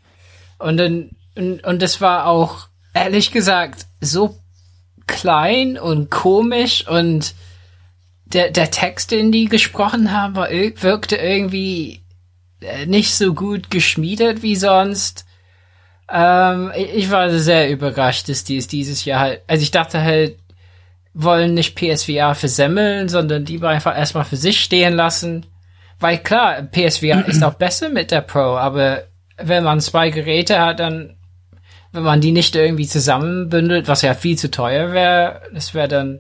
Und 0.58 0.76
dann, 0.76 1.12
und, 1.38 1.64
und 1.64 1.82
das 1.82 2.02
war 2.02 2.28
auch, 2.28 2.68
ehrlich 3.00 3.32
gesagt, 3.32 3.86
so 4.02 4.38
klein 5.08 5.78
und 5.78 6.12
komisch 6.12 6.88
und 6.88 7.34
der, 8.26 8.52
der 8.52 8.70
Text, 8.70 9.12
den 9.12 9.32
die 9.32 9.46
gesprochen 9.46 10.12
haben, 10.12 10.36
war, 10.36 10.50
ir- 10.52 10.82
wirkte 10.84 11.16
irgendwie 11.16 12.04
äh, 12.62 12.86
nicht 12.86 13.16
so 13.16 13.34
gut 13.34 13.72
geschmiedet 13.72 14.44
wie 14.44 14.56
sonst. 14.56 15.26
Ähm, 16.12 16.72
ich 16.76 16.94
ich 16.94 17.12
war 17.12 17.30
sehr 17.32 17.72
überrascht, 17.72 18.30
dass 18.30 18.44
die 18.44 18.58
es 18.58 18.68
dieses 18.68 19.04
Jahr 19.06 19.20
halt, 19.20 19.42
also 19.48 19.64
ich 19.64 19.72
dachte 19.72 20.02
halt, 20.02 20.38
wollen 21.16 21.56
nicht 21.56 21.76
PSVR 21.76 22.36
versemmeln, 22.36 23.10
sondern 23.10 23.46
die 23.46 23.62
einfach 23.64 23.98
erstmal 23.98 24.26
für 24.26 24.38
sich 24.38 24.62
stehen 24.62 24.94
lassen. 24.94 25.46
Weil 26.00 26.20
klar, 26.20 26.62
PSVR 26.62 27.28
ist 27.28 27.44
auch 27.44 27.56
besser 27.56 27.90
mit 27.90 28.12
der 28.12 28.22
Pro, 28.22 28.58
aber 28.58 29.04
wenn 29.38 29.64
man 29.64 29.82
zwei 29.82 30.12
Geräte 30.12 30.60
hat, 30.62 30.80
dann, 30.80 31.16
wenn 31.92 32.04
man 32.04 32.22
die 32.22 32.32
nicht 32.32 32.56
irgendwie 32.56 32.88
zusammenbündelt, 32.88 33.88
was 33.88 34.02
ja 34.02 34.14
viel 34.14 34.38
zu 34.38 34.52
teuer 34.52 34.92
wäre, 34.92 35.42
das 35.54 35.74
wäre 35.74 35.88
dann, 35.88 36.20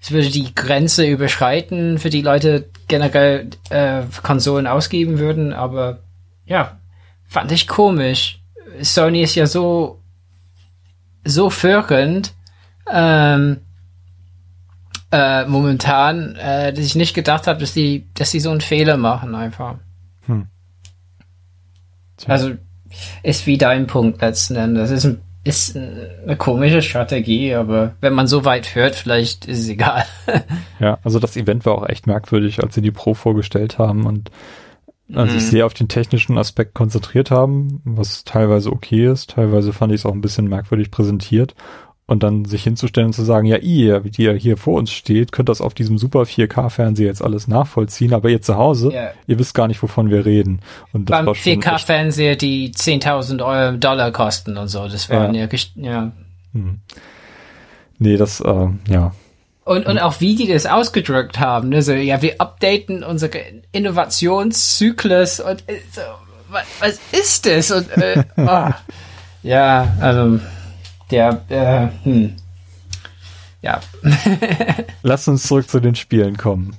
es 0.00 0.10
würde 0.10 0.28
die 0.28 0.54
Grenze 0.54 1.06
überschreiten, 1.06 1.98
für 1.98 2.10
die 2.10 2.22
Leute 2.22 2.68
generell 2.88 3.50
äh, 3.70 4.02
Konsolen 4.22 4.66
ausgeben 4.66 5.18
würden, 5.18 5.52
aber 5.52 6.00
ja, 6.44 6.78
fand 7.26 7.52
ich 7.52 7.66
komisch. 7.66 8.40
Sony 8.80 9.22
ist 9.22 9.34
ja 9.34 9.46
so, 9.46 10.02
so 11.24 11.48
führend, 11.48 12.34
ähm, 12.92 13.60
äh, 15.10 15.46
momentan, 15.46 16.34
äh, 16.36 16.72
dass 16.72 16.84
ich 16.84 16.96
nicht 16.96 17.14
gedacht 17.14 17.46
habe, 17.46 17.60
dass 17.60 17.72
die, 17.72 18.08
dass 18.14 18.32
die 18.32 18.40
so 18.40 18.50
einen 18.50 18.60
Fehler 18.60 18.96
machen 18.96 19.34
einfach. 19.34 19.76
Tja. 22.16 22.28
Also 22.28 22.54
ist 23.22 23.46
wie 23.46 23.58
dein 23.58 23.86
Punkt 23.86 24.20
letzten 24.20 24.56
Endes. 24.56 24.90
Ist, 24.90 25.04
ein, 25.04 25.20
ist 25.44 25.76
eine 25.76 26.36
komische 26.36 26.82
Strategie, 26.82 27.54
aber 27.54 27.94
wenn 28.00 28.12
man 28.14 28.26
so 28.26 28.44
weit 28.44 28.74
hört, 28.74 28.94
vielleicht 28.94 29.46
ist 29.46 29.60
es 29.60 29.68
egal. 29.68 30.04
Ja, 30.80 30.98
also 31.04 31.18
das 31.18 31.36
Event 31.36 31.64
war 31.66 31.76
auch 31.76 31.88
echt 31.88 32.06
merkwürdig, 32.06 32.62
als 32.62 32.74
sie 32.74 32.82
die 32.82 32.90
Pro 32.90 33.14
vorgestellt 33.14 33.78
haben 33.78 34.06
und 34.06 34.30
sich 35.06 35.34
Mhm. 35.34 35.38
sehr 35.38 35.66
auf 35.66 35.74
den 35.74 35.88
technischen 35.88 36.38
Aspekt 36.38 36.74
konzentriert 36.74 37.30
haben, 37.30 37.82
was 37.84 38.24
teilweise 38.24 38.72
okay 38.72 39.06
ist, 39.10 39.30
teilweise 39.30 39.74
fand 39.74 39.92
ich 39.92 40.00
es 40.00 40.06
auch 40.06 40.12
ein 40.12 40.22
bisschen 40.22 40.48
merkwürdig 40.48 40.90
präsentiert 40.90 41.54
und 42.06 42.22
dann 42.22 42.44
sich 42.44 42.62
hinzustellen 42.64 43.06
und 43.08 43.12
zu 43.14 43.22
sagen, 43.24 43.46
ja, 43.46 43.56
ihr, 43.56 44.00
die 44.00 44.22
ihr 44.24 44.34
hier 44.34 44.56
vor 44.58 44.78
uns 44.78 44.90
steht, 44.90 45.32
könnt 45.32 45.48
das 45.48 45.60
auf 45.62 45.72
diesem 45.72 45.96
super 45.96 46.22
4K-Fernseher 46.22 47.06
jetzt 47.06 47.22
alles 47.22 47.48
nachvollziehen, 47.48 48.12
aber 48.12 48.28
ihr 48.28 48.42
zu 48.42 48.56
Hause, 48.56 48.92
Ja. 48.92 49.10
ihr 49.26 49.38
wisst 49.38 49.54
gar 49.54 49.68
nicht, 49.68 49.82
wovon 49.82 50.10
wir 50.10 50.26
reden. 50.26 50.60
Und 50.92 51.08
das 51.08 51.16
Beim 51.18 51.26
war 51.26 51.34
schon 51.34 51.52
echt, 51.54 51.62
4K-Fernseher, 51.62 52.36
die 52.36 52.72
10.000 52.72 53.42
Euro 53.42 53.76
Dollar 53.78 54.10
kosten 54.12 54.58
und 54.58 54.68
so, 54.68 54.86
das 54.86 55.08
waren 55.08 55.34
ja, 55.34 55.46
gest- 55.46 55.72
ja. 55.76 56.12
hm. 56.52 56.80
nee, 57.98 58.16
das, 58.18 58.40
äh, 58.40 58.68
ja, 58.88 59.12
Und, 59.64 59.86
und 59.86 59.98
auch 59.98 60.20
wie 60.20 60.34
die 60.36 60.46
das 60.46 60.66
ausgedrückt 60.66 61.40
haben, 61.40 61.70
ne? 61.70 61.80
so, 61.80 61.92
ja, 61.92 62.20
wir 62.20 62.38
updaten 62.38 63.02
unsere 63.02 63.40
Innovationszyklus 63.72 65.40
und 65.40 65.64
äh, 65.68 65.76
so, 65.90 66.02
was, 66.50 66.64
was 66.80 67.00
ist 67.18 67.46
das? 67.46 67.70
Und, 67.70 67.90
äh, 67.96 68.22
ah. 68.36 68.74
ja, 69.42 69.94
also, 70.00 70.38
der, 71.10 71.42
äh, 71.48 72.04
hm. 72.04 72.36
ja, 73.62 73.80
Lass 75.02 75.28
uns 75.28 75.44
zurück 75.44 75.68
zu 75.68 75.80
den 75.80 75.94
Spielen 75.94 76.36
kommen. 76.36 76.76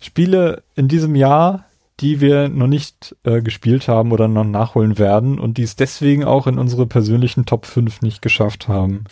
Spiele 0.00 0.62
in 0.74 0.88
diesem 0.88 1.14
Jahr, 1.14 1.64
die 2.00 2.20
wir 2.20 2.48
noch 2.48 2.66
nicht 2.66 3.16
äh, 3.24 3.40
gespielt 3.40 3.88
haben 3.88 4.12
oder 4.12 4.28
noch 4.28 4.44
nachholen 4.44 4.98
werden 4.98 5.38
und 5.38 5.58
die 5.58 5.62
es 5.62 5.76
deswegen 5.76 6.24
auch 6.24 6.46
in 6.46 6.58
unsere 6.58 6.86
persönlichen 6.86 7.46
Top 7.46 7.66
5 7.66 8.02
nicht 8.02 8.20
geschafft 8.20 8.68
haben. 8.68 9.04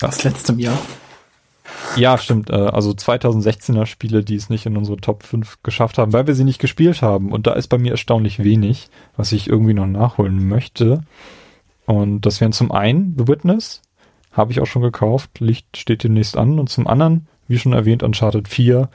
Aus 0.00 0.24
letztem 0.24 0.58
Jahr. 0.58 0.78
Ja, 1.96 2.18
stimmt. 2.18 2.50
Äh, 2.50 2.54
also 2.54 2.90
2016er 2.90 3.86
Spiele, 3.86 4.24
die 4.24 4.36
es 4.36 4.48
nicht 4.48 4.66
in 4.66 4.76
unsere 4.76 4.96
Top 4.96 5.24
5 5.24 5.58
geschafft 5.62 5.98
haben, 5.98 6.12
weil 6.12 6.26
wir 6.26 6.34
sie 6.34 6.44
nicht 6.44 6.60
gespielt 6.60 7.02
haben. 7.02 7.32
Und 7.32 7.46
da 7.46 7.52
ist 7.52 7.68
bei 7.68 7.78
mir 7.78 7.92
erstaunlich 7.92 8.42
wenig, 8.42 8.88
was 9.16 9.32
ich 9.32 9.48
irgendwie 9.48 9.74
noch 9.74 9.86
nachholen 9.86 10.48
möchte. 10.48 11.02
Und 11.86 12.22
das 12.22 12.40
wären 12.40 12.52
zum 12.52 12.72
einen 12.72 13.16
The 13.18 13.28
Witness, 13.28 13.82
habe 14.32 14.52
ich 14.52 14.60
auch 14.60 14.66
schon 14.66 14.82
gekauft, 14.82 15.40
Licht 15.40 15.76
steht 15.76 16.04
demnächst 16.04 16.36
an. 16.36 16.58
Und 16.58 16.68
zum 16.68 16.86
anderen, 16.86 17.26
wie 17.48 17.58
schon 17.58 17.72
erwähnt, 17.72 18.02
Uncharted 18.02 18.48
4, 18.48 18.88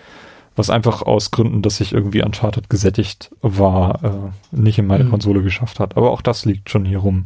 was 0.56 0.70
einfach 0.70 1.02
aus 1.02 1.32
Gründen, 1.32 1.62
dass 1.62 1.82
ich 1.82 1.92
irgendwie 1.92 2.24
Uncharted 2.24 2.70
gesättigt 2.70 3.32
war, 3.42 4.04
äh, 4.04 4.56
nicht 4.56 4.80
in 4.80 4.88
meine 4.88 5.04
mhm. 5.04 5.10
Konsole 5.10 5.44
geschafft 5.44 5.80
hat. 5.80 5.98
Aber 5.98 6.12
auch 6.12 6.22
das 6.22 6.46
liegt 6.46 6.70
schon 6.70 6.86
hier 6.86 7.00
rum. 7.00 7.26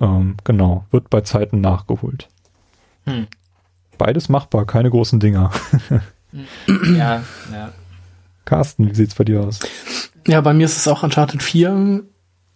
Ähm, 0.00 0.36
genau, 0.44 0.84
wird 0.90 1.08
bei 1.10 1.20
Zeiten 1.20 1.60
nachgeholt. 1.60 2.28
Hm. 3.04 3.28
Beides 3.98 4.28
machbar, 4.28 4.66
keine 4.66 4.90
großen 4.90 5.20
Dinger. 5.20 5.50
ja, 6.96 7.22
ja. 7.52 7.72
Carsten, 8.44 8.90
wie 8.90 8.94
sieht's 8.94 9.14
bei 9.14 9.24
dir 9.24 9.42
aus? 9.42 9.60
Ja, 10.26 10.40
bei 10.40 10.52
mir 10.52 10.66
ist 10.66 10.76
es 10.76 10.88
auch 10.88 11.02
Uncharted 11.02 11.42
4. 11.42 12.02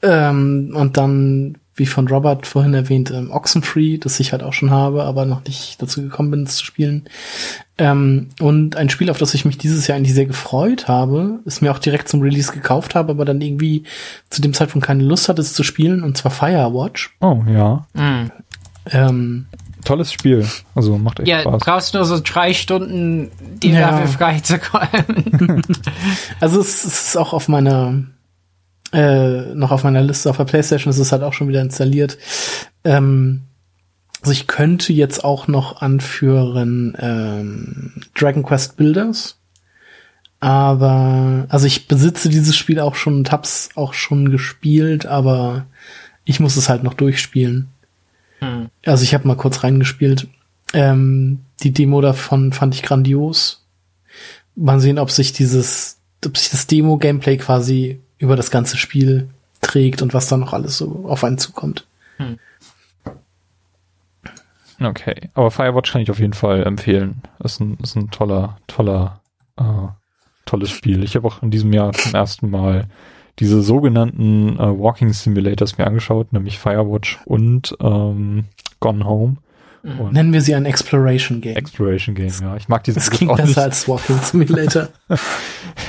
Ähm, 0.03 0.73
und 0.75 0.97
dann, 0.97 1.59
wie 1.81 1.87
von 1.87 2.07
Robert 2.09 2.47
vorhin 2.47 2.75
erwähnt, 2.75 3.11
ähm, 3.11 3.31
Oxenfree, 3.31 3.97
das 3.97 4.21
ich 4.21 4.33
halt 4.33 4.43
auch 4.43 4.53
schon 4.53 4.71
habe, 4.71 5.05
aber 5.05 5.25
noch 5.25 5.43
nicht 5.45 5.81
dazu 5.81 6.03
gekommen 6.03 6.31
bin, 6.31 6.43
es 6.43 6.57
zu 6.57 6.65
spielen. 6.67 7.09
Ähm, 7.79 8.29
und 8.39 8.77
ein 8.77 8.91
Spiel, 8.91 9.09
auf 9.09 9.17
das 9.17 9.33
ich 9.33 9.47
mich 9.47 9.57
dieses 9.57 9.87
Jahr 9.87 9.97
eigentlich 9.97 10.15
sehr 10.15 10.27
gefreut 10.27 10.89
habe, 10.89 11.41
ist 11.47 11.63
mir 11.63 11.73
auch 11.73 11.79
direkt 11.79 12.09
zum 12.09 12.21
Release 12.21 12.53
gekauft 12.53 12.95
habe, 12.95 13.13
aber 13.13 13.25
dann 13.25 13.41
irgendwie 13.41 13.85
zu 14.29 14.43
dem 14.43 14.53
Zeitpunkt 14.53 14.87
keine 14.87 15.03
Lust 15.03 15.31
hatte, 15.31 15.41
es 15.41 15.55
zu 15.55 15.63
spielen, 15.63 16.05
und 16.05 16.19
zwar 16.19 16.31
Firewatch. 16.31 17.17
Oh, 17.21 17.43
ja. 17.49 17.87
Mhm. 17.95 18.31
Ähm, 18.91 19.47
tolles 19.87 20.13
Spiel. 20.13 20.47
Also 20.75 20.99
macht 20.99 21.21
echt 21.21 21.29
ja, 21.29 21.41
Spaß. 21.41 21.53
Ja, 21.53 21.73
brauchst 21.73 21.95
nur 21.95 22.05
so 22.05 22.21
drei 22.23 22.53
Stunden, 22.53 23.31
die 23.63 23.71
ja. 23.71 23.91
dafür 23.91 24.07
frei 24.07 24.41
zu 24.41 24.59
kommen. 24.59 25.63
also 26.41 26.61
es, 26.61 26.85
es, 26.85 27.07
ist 27.07 27.17
auch 27.17 27.33
auf 27.33 27.49
meiner 27.49 28.03
äh, 28.93 29.55
noch 29.55 29.71
auf 29.71 29.85
meiner 29.85 30.03
Liste 30.03 30.31
auf 30.31 30.37
der 30.37 30.45
Playstation, 30.45 30.91
es 30.91 30.99
ist 30.99 31.13
halt 31.13 31.23
auch 31.23 31.33
schon 31.33 31.49
wieder 31.49 31.61
installiert. 31.61 32.19
Ähm, 32.85 33.43
also 34.21 34.33
ich 34.33 34.47
könnte 34.47 34.93
jetzt 34.93 35.25
auch 35.25 35.49
noch 35.49 35.81
anführen 35.81 36.97
ähm, 37.01 37.93
Dragon 38.15 38.43
Quest 38.43 38.77
Builders. 38.77 39.37
Aber, 40.41 41.47
also 41.51 41.67
ich 41.67 41.87
besitze 41.87 42.31
dieses 42.31 42.57
Spiel 42.57 42.81
auch 42.81 42.95
schon 42.95 43.17
und 43.19 43.33
hab's 43.33 43.71
auch 43.75 43.93
schon 43.93 44.31
gespielt, 44.31 45.05
aber 45.05 45.67
ich 46.25 46.41
muss 46.41 46.57
es 46.57 46.69
halt 46.69 46.83
noch 46.83 46.95
durchspielen. 46.95 47.69
Hm. 48.41 48.69
Also 48.85 49.05
ich 49.05 49.13
habe 49.15 49.29
mal 49.29 49.37
kurz 49.37 49.63
reingespielt. 49.63 50.29
Ähm, 50.73 51.41
die 51.63 51.73
Demo 51.73 52.01
davon 52.01 52.53
fand 52.53 52.75
ich 52.75 52.83
grandios. 52.83 53.67
Mal 54.57 54.81
sehen, 54.81 54.99
ob 54.99 55.11
sich 55.11 55.33
dieses, 55.33 55.99
ob 56.25 56.37
sich 56.37 56.51
das 56.51 56.67
Demo-Gameplay 56.67 57.37
quasi 57.37 58.01
über 58.21 58.37
das 58.37 58.53
ganze 58.53 58.77
Spiel 58.77 59.29
trägt 59.61 60.03
und 60.03 60.15
was 60.15 60.29
da 60.29 60.37
noch 60.37 60.53
alles 60.53 60.79
so 60.79 61.05
auf 61.09 61.25
einen 61.25 61.39
zukommt. 61.39 61.87
Hm. 62.19 62.39
Okay, 64.81 65.29
aber 65.35 65.51
Firewatch 65.51 65.93
kann 65.93 66.03
ich 66.03 66.11
auf 66.11 66.21
jeden 66.21 66.33
Fall 66.33 66.63
empfehlen. 66.63 67.23
Ist 67.43 67.61
ein, 67.61 67.77
ist 67.83 67.97
ein 67.97 68.11
toller, 68.11 68.57
toller, 68.67 69.21
äh, 69.59 69.89
tolles 70.47 70.71
Spiel. 70.71 71.03
Ich 71.03 71.17
habe 71.17 71.27
auch 71.27 71.43
in 71.43 71.51
diesem 71.51 71.73
Jahr 71.73 71.93
zum 71.93 72.15
ersten 72.15 72.49
Mal 72.51 72.87
diese 73.39 73.63
sogenannten 73.63 74.59
äh, 74.59 74.79
Walking 74.79 75.13
Simulators 75.13 75.77
mir 75.77 75.87
angeschaut, 75.87 76.33
nämlich 76.33 76.59
Firewatch 76.59 77.19
und 77.25 77.77
ähm, 77.81 78.45
Gone 78.81 79.05
Home. 79.05 79.37
Mhm. 79.83 80.01
Und 80.01 80.13
Nennen 80.13 80.33
wir 80.33 80.43
sie 80.43 80.55
ein 80.55 80.67
Exploration 80.67 81.41
Game. 81.41 81.57
Exploration 81.57 82.15
Game, 82.15 82.33
ja. 82.41 82.57
Ich 82.57 82.69
mag 82.69 82.85
diesen 82.85 82.99
Das 82.99 83.11
klingt 83.11 83.35
besser 83.37 83.47
nicht. 83.47 83.59
als 83.59 83.89
Walking 83.89 84.19
Simulator. 84.19 84.89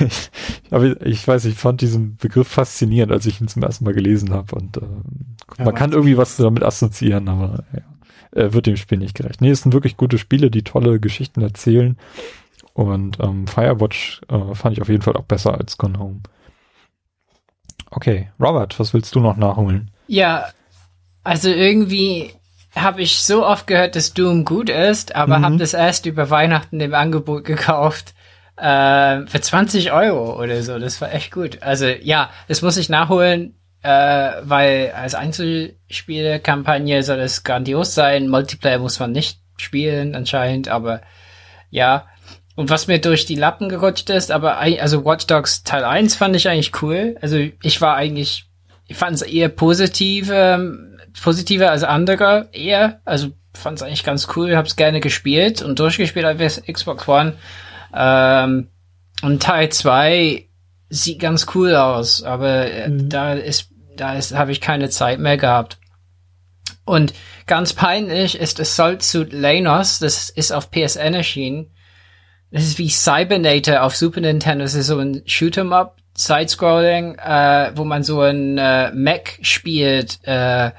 ich, 0.00 0.30
aber 0.70 1.06
ich 1.06 1.26
weiß, 1.26 1.44
ich 1.44 1.54
fand 1.56 1.80
diesen 1.80 2.16
Begriff 2.16 2.48
faszinierend, 2.48 3.12
als 3.12 3.26
ich 3.26 3.40
ihn 3.40 3.48
zum 3.48 3.62
ersten 3.62 3.84
Mal 3.84 3.94
gelesen 3.94 4.32
habe. 4.32 4.54
Und 4.54 4.76
äh, 4.78 4.80
ja, 5.58 5.64
man 5.64 5.74
kann 5.74 5.92
irgendwie 5.92 6.16
was 6.16 6.36
damit 6.36 6.62
assoziieren, 6.62 7.28
aber 7.28 7.64
ja, 7.72 8.40
äh, 8.40 8.52
wird 8.52 8.66
dem 8.66 8.76
Spiel 8.76 8.98
nicht 8.98 9.14
gerecht. 9.14 9.40
Nee, 9.40 9.50
es 9.50 9.62
sind 9.62 9.72
wirklich 9.72 9.96
gute 9.96 10.18
Spiele, 10.18 10.50
die 10.50 10.62
tolle 10.62 10.98
Geschichten 11.00 11.42
erzählen. 11.42 11.96
Und 12.74 13.18
ähm, 13.20 13.46
Firewatch 13.46 14.22
äh, 14.28 14.54
fand 14.54 14.74
ich 14.76 14.80
auf 14.82 14.88
jeden 14.88 15.02
Fall 15.02 15.16
auch 15.16 15.24
besser 15.24 15.58
als 15.58 15.76
Gone 15.76 15.98
Home. 15.98 16.20
Okay, 17.90 18.30
Robert, 18.40 18.80
was 18.80 18.94
willst 18.94 19.14
du 19.14 19.20
noch 19.20 19.36
nachholen? 19.36 19.90
Ja, 20.06 20.46
also 21.24 21.50
irgendwie 21.50 22.32
habe 22.74 23.02
ich 23.02 23.18
so 23.18 23.46
oft 23.46 23.66
gehört, 23.66 23.96
dass 23.96 24.14
Doom 24.14 24.44
gut 24.44 24.70
ist, 24.70 25.14
aber 25.14 25.38
mhm. 25.38 25.44
habe 25.44 25.56
das 25.58 25.74
erst 25.74 26.06
über 26.06 26.30
Weihnachten 26.30 26.80
im 26.80 26.94
Angebot 26.94 27.44
gekauft 27.44 28.14
äh, 28.56 29.26
für 29.26 29.40
20 29.40 29.92
Euro 29.92 30.40
oder 30.40 30.62
so. 30.62 30.78
Das 30.78 31.00
war 31.00 31.12
echt 31.12 31.32
gut. 31.32 31.62
Also 31.62 31.86
ja, 31.86 32.30
das 32.48 32.62
muss 32.62 32.76
ich 32.76 32.88
nachholen, 32.88 33.54
äh, 33.82 34.32
weil 34.42 34.92
als 34.96 35.14
Einzelspielekampagne 35.14 37.02
soll 37.02 37.20
es 37.20 37.44
grandios 37.44 37.94
sein. 37.94 38.28
Multiplayer 38.28 38.78
muss 38.78 39.00
man 39.00 39.12
nicht 39.12 39.40
spielen 39.58 40.14
anscheinend, 40.14 40.68
aber 40.68 41.02
ja, 41.70 42.06
und 42.54 42.70
was 42.70 42.86
mir 42.86 43.00
durch 43.00 43.24
die 43.24 43.34
Lappen 43.34 43.68
gerutscht 43.68 44.10
ist, 44.10 44.30
aber 44.30 44.58
also 44.58 45.04
Watch 45.04 45.26
Dogs 45.26 45.62
Teil 45.62 45.84
1 45.84 46.16
fand 46.16 46.36
ich 46.36 46.48
eigentlich 46.48 46.82
cool. 46.82 47.16
Also 47.22 47.38
ich 47.62 47.80
war 47.80 47.96
eigentlich, 47.96 48.44
ich 48.86 48.96
fand 48.96 49.14
es 49.14 49.22
eher 49.22 49.48
positiv, 49.48 50.28
ähm, 50.30 50.91
positiver 51.20 51.70
als 51.70 51.84
andere 51.84 52.48
eher. 52.52 53.00
Also 53.04 53.32
fand 53.54 53.78
es 53.78 53.82
eigentlich 53.82 54.04
ganz 54.04 54.28
cool, 54.36 54.56
hab's 54.56 54.76
gerne 54.76 55.00
gespielt 55.00 55.62
und 55.62 55.78
durchgespielt 55.78 56.24
auf 56.24 56.62
Xbox 56.66 57.08
One. 57.08 57.34
Ähm, 57.94 58.68
und 59.22 59.42
Teil 59.42 59.68
2 59.68 60.46
sieht 60.88 61.20
ganz 61.20 61.46
cool 61.54 61.74
aus, 61.74 62.22
aber 62.22 62.70
äh, 62.70 62.88
mhm. 62.88 63.08
da 63.08 63.34
ist, 63.34 63.70
da 63.96 64.14
ist, 64.14 64.34
habe 64.34 64.52
ich 64.52 64.60
keine 64.60 64.88
Zeit 64.90 65.18
mehr 65.18 65.36
gehabt. 65.36 65.78
Und 66.84 67.14
ganz 67.46 67.72
peinlich 67.72 68.38
ist 68.38 68.58
Assault 68.58 69.02
Suit 69.02 69.32
Lanos, 69.32 69.98
das 69.98 70.30
ist 70.30 70.52
auf 70.52 70.70
PSN 70.70 71.14
erschienen 71.14 71.72
das 72.52 72.64
ist 72.64 72.78
wie 72.78 72.90
Cybernator 72.90 73.82
auf 73.82 73.96
Super 73.96 74.20
Nintendo. 74.20 74.64
Das 74.64 74.74
ist 74.74 74.86
so 74.86 74.98
ein 74.98 75.22
Shoot'em 75.24 75.72
Up, 75.72 75.96
Sidescrolling, 76.14 77.14
äh, 77.14 77.72
wo 77.74 77.84
man 77.84 78.02
so 78.02 78.20
ein 78.20 78.58
äh, 78.58 78.92
Mech 78.92 79.38
spielt. 79.40 80.18
Äh, 80.24 80.72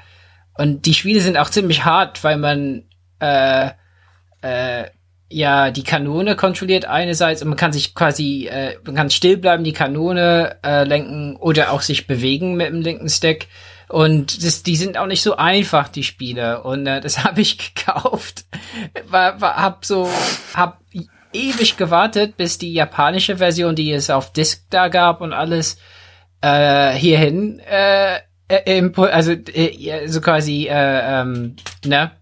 und 0.56 0.86
die 0.86 0.94
Spiele 0.94 1.20
sind 1.20 1.36
auch 1.36 1.50
ziemlich 1.50 1.84
hart, 1.84 2.22
weil 2.22 2.36
man 2.36 2.84
äh, 3.20 3.70
äh, 4.42 4.84
ja 5.28 5.70
die 5.70 5.82
Kanone 5.82 6.36
kontrolliert 6.36 6.84
einerseits 6.84 7.42
und 7.42 7.48
man 7.48 7.58
kann 7.58 7.72
sich 7.72 7.94
quasi, 7.94 8.46
äh, 8.46 8.76
man 8.84 8.94
kann 8.94 9.10
still 9.10 9.36
bleiben, 9.36 9.64
die 9.64 9.72
Kanone 9.72 10.58
äh, 10.64 10.84
lenken 10.84 11.36
oder 11.36 11.72
auch 11.72 11.82
sich 11.82 12.06
bewegen 12.06 12.54
mit 12.54 12.68
dem 12.68 12.82
linken 12.82 13.08
Stick. 13.08 13.48
Und 13.88 14.44
das, 14.44 14.62
die 14.62 14.76
sind 14.76 14.96
auch 14.96 15.06
nicht 15.06 15.22
so 15.22 15.36
einfach, 15.36 15.88
die 15.88 16.04
Spiele. 16.04 16.62
Und 16.62 16.86
äh, 16.86 17.00
das 17.00 17.24
habe 17.24 17.40
ich 17.40 17.74
gekauft. 17.74 18.44
War, 19.08 19.40
war, 19.40 19.56
hab 19.56 19.84
so, 19.84 20.08
hab 20.54 20.80
ewig 21.32 21.76
gewartet, 21.76 22.36
bis 22.36 22.58
die 22.58 22.72
japanische 22.72 23.38
Version, 23.38 23.74
die 23.74 23.92
es 23.92 24.10
auf 24.10 24.32
Disc 24.32 24.64
da 24.70 24.88
gab 24.88 25.20
und 25.20 25.32
alles, 25.32 25.78
äh, 26.40 26.92
hierhin, 26.92 27.58
äh, 27.60 28.20
äh 28.48 28.90
also 28.96 29.32
äh, 29.32 30.06
so 30.08 30.20
quasi, 30.20 30.66
äh, 30.68 31.20
ähm, 31.20 31.56
ne, 31.84 32.12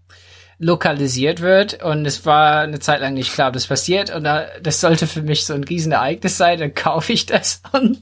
lokalisiert 0.59 1.41
wird 1.41 1.83
und 1.83 2.05
es 2.05 2.25
war 2.25 2.61
eine 2.61 2.79
Zeit 2.79 3.01
lang 3.01 3.13
nicht 3.13 3.33
klar, 3.33 3.53
was 3.53 3.67
passiert 3.67 4.13
und 4.15 4.23
da, 4.23 4.45
das 4.61 4.79
sollte 4.79 5.07
für 5.07 5.21
mich 5.21 5.45
so 5.45 5.53
ein 5.53 5.63
Riesenereignis 5.63 6.37
sein, 6.37 6.59
dann 6.59 6.73
kaufe 6.73 7.13
ich 7.13 7.25
das 7.25 7.61
und 7.71 8.01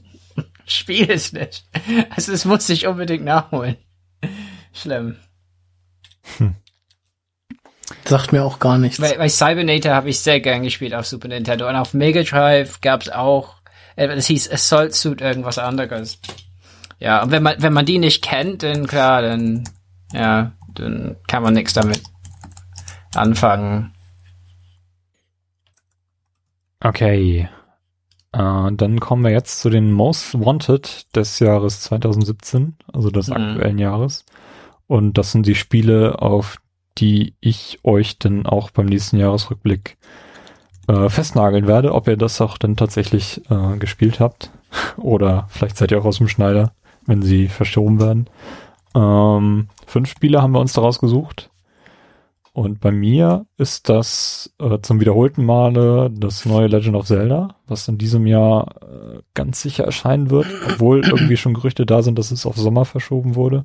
spiele 0.66 1.14
es 1.14 1.32
nicht. 1.32 1.64
Also 2.10 2.32
es 2.32 2.44
muss 2.44 2.68
ich 2.68 2.86
unbedingt 2.86 3.24
nachholen. 3.24 3.76
Schlimm. 4.72 5.16
Hm. 6.38 6.54
Sagt 8.04 8.32
mir 8.32 8.42
auch 8.42 8.58
gar 8.58 8.78
nichts. 8.78 8.98
Bei, 8.98 9.16
bei 9.16 9.28
Cybernator 9.28 9.92
habe 9.92 10.10
ich 10.10 10.20
sehr 10.20 10.40
gern 10.40 10.62
gespielt 10.62 10.94
auf 10.94 11.06
Super 11.06 11.28
Nintendo 11.28 11.68
und 11.68 11.76
auf 11.76 11.94
Mega 11.94 12.22
Drive 12.22 12.80
gab 12.80 13.02
es 13.02 13.10
auch, 13.10 13.56
äh, 13.96 14.08
das 14.08 14.26
hieß 14.26 14.50
Assault 14.50 14.94
Suit 14.94 15.20
irgendwas 15.20 15.58
anderes. 15.58 16.18
Ja, 17.02 17.24
und 17.24 17.32
wenn 17.32 17.42
man 17.42 17.56
wenn 17.58 17.72
man 17.72 17.84
die 17.84 17.98
nicht 17.98 18.22
kennt, 18.22 18.62
dann 18.62 18.86
klar, 18.86 19.22
dann 19.22 19.64
ja, 20.12 20.52
dann 20.72 21.16
kann 21.26 21.42
man 21.42 21.54
nichts 21.54 21.72
damit 21.72 22.00
anfangen. 23.14 23.92
Okay. 26.80 27.48
Uh, 28.34 28.70
dann 28.70 29.00
kommen 29.00 29.24
wir 29.24 29.32
jetzt 29.32 29.60
zu 29.60 29.68
den 29.68 29.90
Most 29.90 30.38
Wanted 30.40 31.14
des 31.14 31.38
Jahres 31.40 31.80
2017, 31.82 32.76
also 32.92 33.10
des 33.10 33.28
mhm. 33.28 33.34
aktuellen 33.34 33.78
Jahres. 33.78 34.24
Und 34.86 35.18
das 35.18 35.32
sind 35.32 35.46
die 35.46 35.56
Spiele, 35.56 36.22
auf 36.22 36.56
die 36.98 37.34
ich 37.40 37.80
euch 37.82 38.18
dann 38.18 38.46
auch 38.46 38.70
beim 38.70 38.86
nächsten 38.86 39.18
Jahresrückblick 39.18 39.98
äh, 40.88 41.08
festnageln 41.08 41.66
werde, 41.66 41.92
ob 41.92 42.08
ihr 42.08 42.16
das 42.16 42.40
auch 42.40 42.58
dann 42.58 42.76
tatsächlich 42.76 43.42
äh, 43.50 43.76
gespielt 43.76 44.20
habt. 44.20 44.50
Oder 44.96 45.46
vielleicht 45.50 45.76
seid 45.76 45.90
ihr 45.90 45.98
auch 45.98 46.06
aus 46.06 46.18
dem 46.18 46.28
Schneider, 46.28 46.72
wenn 47.06 47.22
sie 47.22 47.48
verschoben 47.48 48.00
werden. 48.00 48.26
Ähm, 48.94 49.68
fünf 49.86 50.08
Spiele 50.10 50.42
haben 50.42 50.52
wir 50.52 50.60
uns 50.60 50.72
daraus 50.72 50.98
gesucht. 50.98 51.50
Und 52.54 52.80
bei 52.80 52.92
mir 52.92 53.46
ist 53.56 53.88
das 53.88 54.52
äh, 54.60 54.78
zum 54.82 55.00
wiederholten 55.00 55.42
Male 55.44 56.10
das 56.14 56.44
neue 56.44 56.66
Legend 56.66 56.96
of 56.96 57.06
Zelda, 57.06 57.56
was 57.66 57.88
in 57.88 57.96
diesem 57.96 58.26
Jahr 58.26 58.74
äh, 58.82 59.20
ganz 59.32 59.62
sicher 59.62 59.84
erscheinen 59.84 60.28
wird, 60.28 60.46
obwohl 60.68 61.00
irgendwie 61.04 61.38
schon 61.38 61.54
Gerüchte 61.54 61.86
da 61.86 62.02
sind, 62.02 62.18
dass 62.18 62.30
es 62.30 62.44
auf 62.44 62.56
Sommer 62.58 62.84
verschoben 62.84 63.36
wurde. 63.36 63.64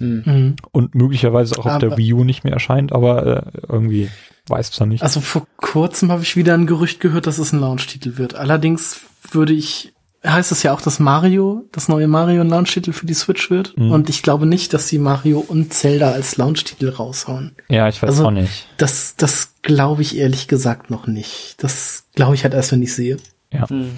Mhm. 0.00 0.56
Und 0.72 0.96
möglicherweise 0.96 1.54
auch 1.58 1.66
auf 1.66 1.72
Aber- 1.72 1.88
der 1.90 1.96
Wii 1.96 2.12
U 2.14 2.24
nicht 2.24 2.42
mehr 2.42 2.52
erscheint, 2.52 2.92
aber 2.92 3.26
äh, 3.26 3.42
irgendwie 3.68 4.10
weiß 4.48 4.70
es 4.70 4.80
nicht. 4.86 5.02
Also 5.04 5.20
vor 5.20 5.46
kurzem 5.56 6.10
habe 6.10 6.22
ich 6.22 6.36
wieder 6.36 6.54
ein 6.54 6.66
Gerücht 6.66 6.98
gehört, 6.98 7.28
dass 7.28 7.38
es 7.38 7.52
ein 7.52 7.60
Launch-Titel 7.60 8.18
wird. 8.18 8.34
Allerdings 8.34 9.00
würde 9.30 9.52
ich, 9.52 9.93
heißt 10.26 10.52
es 10.52 10.62
ja 10.62 10.72
auch, 10.72 10.80
dass 10.80 10.98
Mario, 11.00 11.64
das 11.72 11.88
neue 11.88 12.08
Mario 12.08 12.40
ein 12.40 12.48
Launch-Titel 12.48 12.92
für 12.92 13.06
die 13.06 13.14
Switch 13.14 13.50
wird. 13.50 13.76
Mhm. 13.76 13.90
Und 13.90 14.08
ich 14.08 14.22
glaube 14.22 14.46
nicht, 14.46 14.72
dass 14.72 14.88
sie 14.88 14.98
Mario 14.98 15.38
und 15.40 15.72
Zelda 15.72 16.12
als 16.12 16.36
Launch-Titel 16.36 16.88
raushauen. 16.88 17.54
ja, 17.68 17.88
ich 17.88 18.02
weiß 18.02 18.10
also- 18.10 18.26
auch 18.26 18.30
nicht. 18.30 18.68
Das, 18.76 19.16
das 19.16 19.54
glaube 19.62 20.02
ich 20.02 20.16
ehrlich 20.16 20.48
gesagt 20.48 20.90
noch 20.90 21.06
nicht. 21.06 21.56
Das 21.62 22.04
glaube 22.14 22.34
ich 22.34 22.44
halt 22.44 22.54
erst, 22.54 22.72
wenn 22.72 22.82
ich 22.82 22.94
sehe. 22.94 23.16
Ja. 23.52 23.68
Hm. 23.68 23.90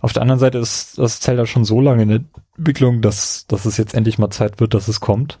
Auf 0.00 0.12
der 0.12 0.22
anderen 0.22 0.38
Seite 0.38 0.58
ist 0.58 0.98
das 0.98 1.20
Zelda 1.20 1.46
schon 1.46 1.64
so 1.64 1.80
lange 1.80 2.02
in 2.02 2.08
der 2.08 2.20
Entwicklung, 2.56 3.00
dass, 3.00 3.46
dass 3.46 3.64
es 3.64 3.76
jetzt 3.76 3.94
endlich 3.94 4.18
mal 4.18 4.30
Zeit 4.30 4.60
wird, 4.60 4.74
dass 4.74 4.88
es 4.88 5.00
kommt. 5.00 5.38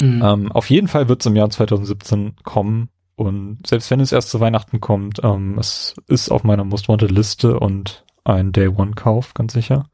Mhm. 0.00 0.22
Ähm, 0.22 0.52
auf 0.52 0.70
jeden 0.70 0.88
Fall 0.88 1.08
wird 1.08 1.20
es 1.20 1.26
im 1.26 1.36
Jahr 1.36 1.50
2017 1.50 2.34
kommen. 2.42 2.88
Und 3.16 3.66
selbst 3.66 3.90
wenn 3.90 4.00
es 4.00 4.12
erst 4.12 4.30
zu 4.30 4.40
Weihnachten 4.40 4.80
kommt, 4.80 5.20
ähm, 5.22 5.56
es 5.58 5.94
ist 6.08 6.30
auf 6.30 6.44
meiner 6.44 6.64
Most 6.64 6.88
Wanted 6.88 7.10
Liste 7.10 7.58
und 7.58 8.03
ein 8.24 8.52
Day 8.52 8.68
One 8.68 8.92
Kauf, 8.92 9.34
ganz 9.34 9.52
sicher. 9.52 9.86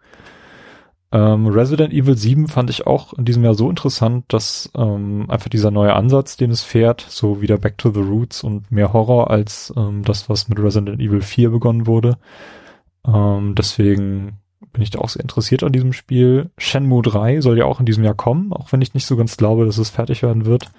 Ähm, 1.13 1.49
Resident 1.49 1.93
Evil 1.93 2.17
7 2.17 2.47
fand 2.47 2.71
ich 2.71 2.87
auch 2.87 3.13
in 3.15 3.25
diesem 3.25 3.43
Jahr 3.43 3.55
so 3.55 3.69
interessant, 3.69 4.27
dass 4.29 4.71
ähm, 4.77 5.27
einfach 5.29 5.49
dieser 5.49 5.73
neue 5.73 5.95
Ansatz, 5.95 6.37
den 6.37 6.53
es 6.53 6.63
fährt, 6.63 7.05
so 7.09 7.41
wieder 7.41 7.59
Back 7.59 7.79
to 7.79 7.91
the 7.91 8.01
Roots 8.01 8.45
und 8.45 8.71
mehr 8.71 8.93
Horror 8.93 9.31
als 9.31 9.73
ähm, 9.77 10.05
das, 10.05 10.29
was 10.29 10.49
mit 10.49 10.61
Resident 10.61 11.01
Evil 11.01 11.21
4 11.21 11.51
begonnen 11.51 11.87
wurde. 11.89 12.19
Ähm, 13.05 13.55
deswegen 13.57 14.39
bin 14.73 14.83
ich 14.83 14.91
da 14.91 15.01
auch 15.01 15.09
sehr 15.09 15.23
interessiert 15.23 15.65
an 15.65 15.73
diesem 15.73 15.93
Spiel. 15.93 16.51
Shenmue 16.59 17.03
3 17.03 17.41
soll 17.41 17.59
ja 17.59 17.65
auch 17.65 17.81
in 17.81 17.87
diesem 17.87 18.05
Jahr 18.05 18.15
kommen, 18.15 18.53
auch 18.53 18.71
wenn 18.71 18.83
ich 18.83 18.95
nicht 18.95 19.07
so 19.07 19.17
ganz 19.17 19.37
glaube, 19.37 19.67
dass 19.67 19.79
es 19.79 19.91
fertig 19.91 20.23
werden 20.23 20.45
wird. 20.45 20.71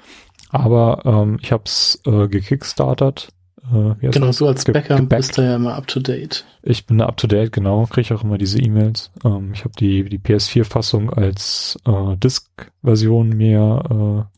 Aber 0.49 1.01
ähm, 1.05 1.39
ich 1.41 1.51
habe 1.51 1.63
es 1.65 2.01
äh, 2.05 2.29
gekickstartert. 2.29 3.33
Äh, 3.69 3.93
genau, 4.09 4.27
das? 4.27 4.37
du 4.37 4.47
als 4.47 4.65
Ge- 4.65 4.73
gebackt. 4.73 5.09
bist 5.09 5.37
da 5.37 5.43
ja 5.43 5.55
immer 5.55 5.75
up 5.75 5.87
to 5.87 5.99
date. 5.99 6.45
Ich 6.63 6.85
bin 6.85 6.97
da 6.97 7.05
up 7.05 7.17
to 7.17 7.27
date, 7.27 7.51
genau. 7.51 7.85
Kriege 7.85 8.15
auch 8.15 8.23
immer 8.23 8.37
diese 8.37 8.59
E-Mails. 8.59 9.11
Ähm, 9.23 9.51
ich 9.53 9.61
habe 9.63 9.73
die, 9.79 10.03
die 10.05 10.19
PS4-Fassung 10.19 11.11
als 11.11 11.77
äh, 11.85 12.15
Disk-Version 12.17 13.29
mir 13.29 14.27
äh, 14.29 14.37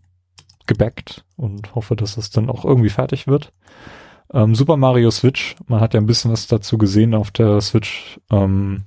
gebackt 0.68 1.24
und 1.38 1.76
hoffe, 1.76 1.96
dass 1.96 2.18
es 2.18 2.30
dann 2.32 2.50
auch 2.50 2.66
irgendwie 2.66 2.90
fertig 2.90 3.28
wird. 3.28 3.52
Ähm, 4.34 4.56
Super 4.56 4.78
Mario 4.78 5.12
Switch, 5.12 5.56
man 5.68 5.80
hat 5.80 5.94
ja 5.94 6.00
ein 6.00 6.06
bisschen 6.06 6.32
was 6.32 6.48
dazu 6.48 6.78
gesehen 6.78 7.14
auf 7.14 7.32
der 7.32 7.62
Switch 7.62 8.20
ähm, 8.32 8.84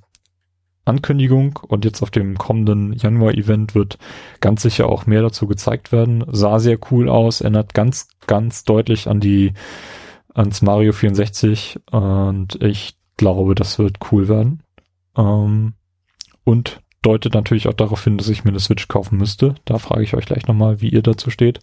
Ankündigung 0.85 1.59
und 1.67 1.83
jetzt 1.83 2.01
auf 2.01 2.11
dem 2.11 2.37
kommenden 2.37 2.93
Januar-Event 2.93 3.75
wird 3.75 3.97
ganz 4.39 4.61
sicher 4.61 4.87
auch 4.87 5.05
mehr 5.05 5.21
dazu 5.21 5.45
gezeigt 5.47 5.91
werden. 5.91 6.23
Sah 6.31 6.59
sehr 6.59 6.77
cool 6.91 7.09
aus, 7.09 7.41
erinnert 7.41 7.73
ganz, 7.73 8.07
ganz 8.25 8.63
deutlich 8.63 9.07
an 9.07 9.19
die 9.19 9.53
ans 10.37 10.61
Mario 10.61 10.93
64 10.93 11.79
und 11.91 12.61
ich 12.61 12.95
glaube, 13.17 13.55
das 13.55 13.79
wird 13.79 13.97
cool 14.11 14.27
werden. 14.27 14.61
Ähm, 15.17 15.73
und 16.43 16.81
deutet 17.01 17.33
natürlich 17.33 17.67
auch 17.67 17.73
darauf 17.73 18.03
hin, 18.03 18.17
dass 18.17 18.29
ich 18.29 18.43
mir 18.43 18.51
eine 18.51 18.59
Switch 18.59 18.87
kaufen 18.87 19.17
müsste. 19.17 19.55
Da 19.65 19.79
frage 19.79 20.03
ich 20.03 20.13
euch 20.13 20.25
gleich 20.25 20.47
nochmal, 20.47 20.81
wie 20.81 20.89
ihr 20.89 21.01
dazu 21.01 21.29
steht. 21.29 21.59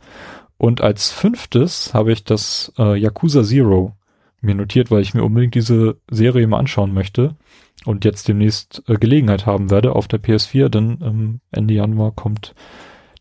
Und 0.59 0.81
als 0.81 1.12
fünftes 1.12 1.95
habe 1.95 2.12
ich 2.12 2.25
das 2.25 2.72
äh, 2.79 2.97
Yakuza 2.99 3.43
Zero 3.45 3.93
mir 4.41 4.55
notiert, 4.55 4.91
weil 4.91 5.03
ich 5.03 5.14
mir 5.14 5.25
unbedingt 5.25 5.55
diese 5.55 6.01
Serie 6.11 6.47
mal 6.47 6.59
anschauen 6.59 6.93
möchte 6.93 7.37
und 7.85 8.05
jetzt 8.05 8.29
demnächst 8.29 8.83
äh, 8.89 8.97
Gelegenheit 8.97 9.47
haben 9.47 9.70
werde 9.70 9.95
auf 9.95 10.09
der 10.09 10.22
PS4, 10.22 10.68
denn 10.68 10.99
ähm, 11.03 11.41
Ende 11.51 11.75
Januar 11.75 12.12
kommt 12.12 12.55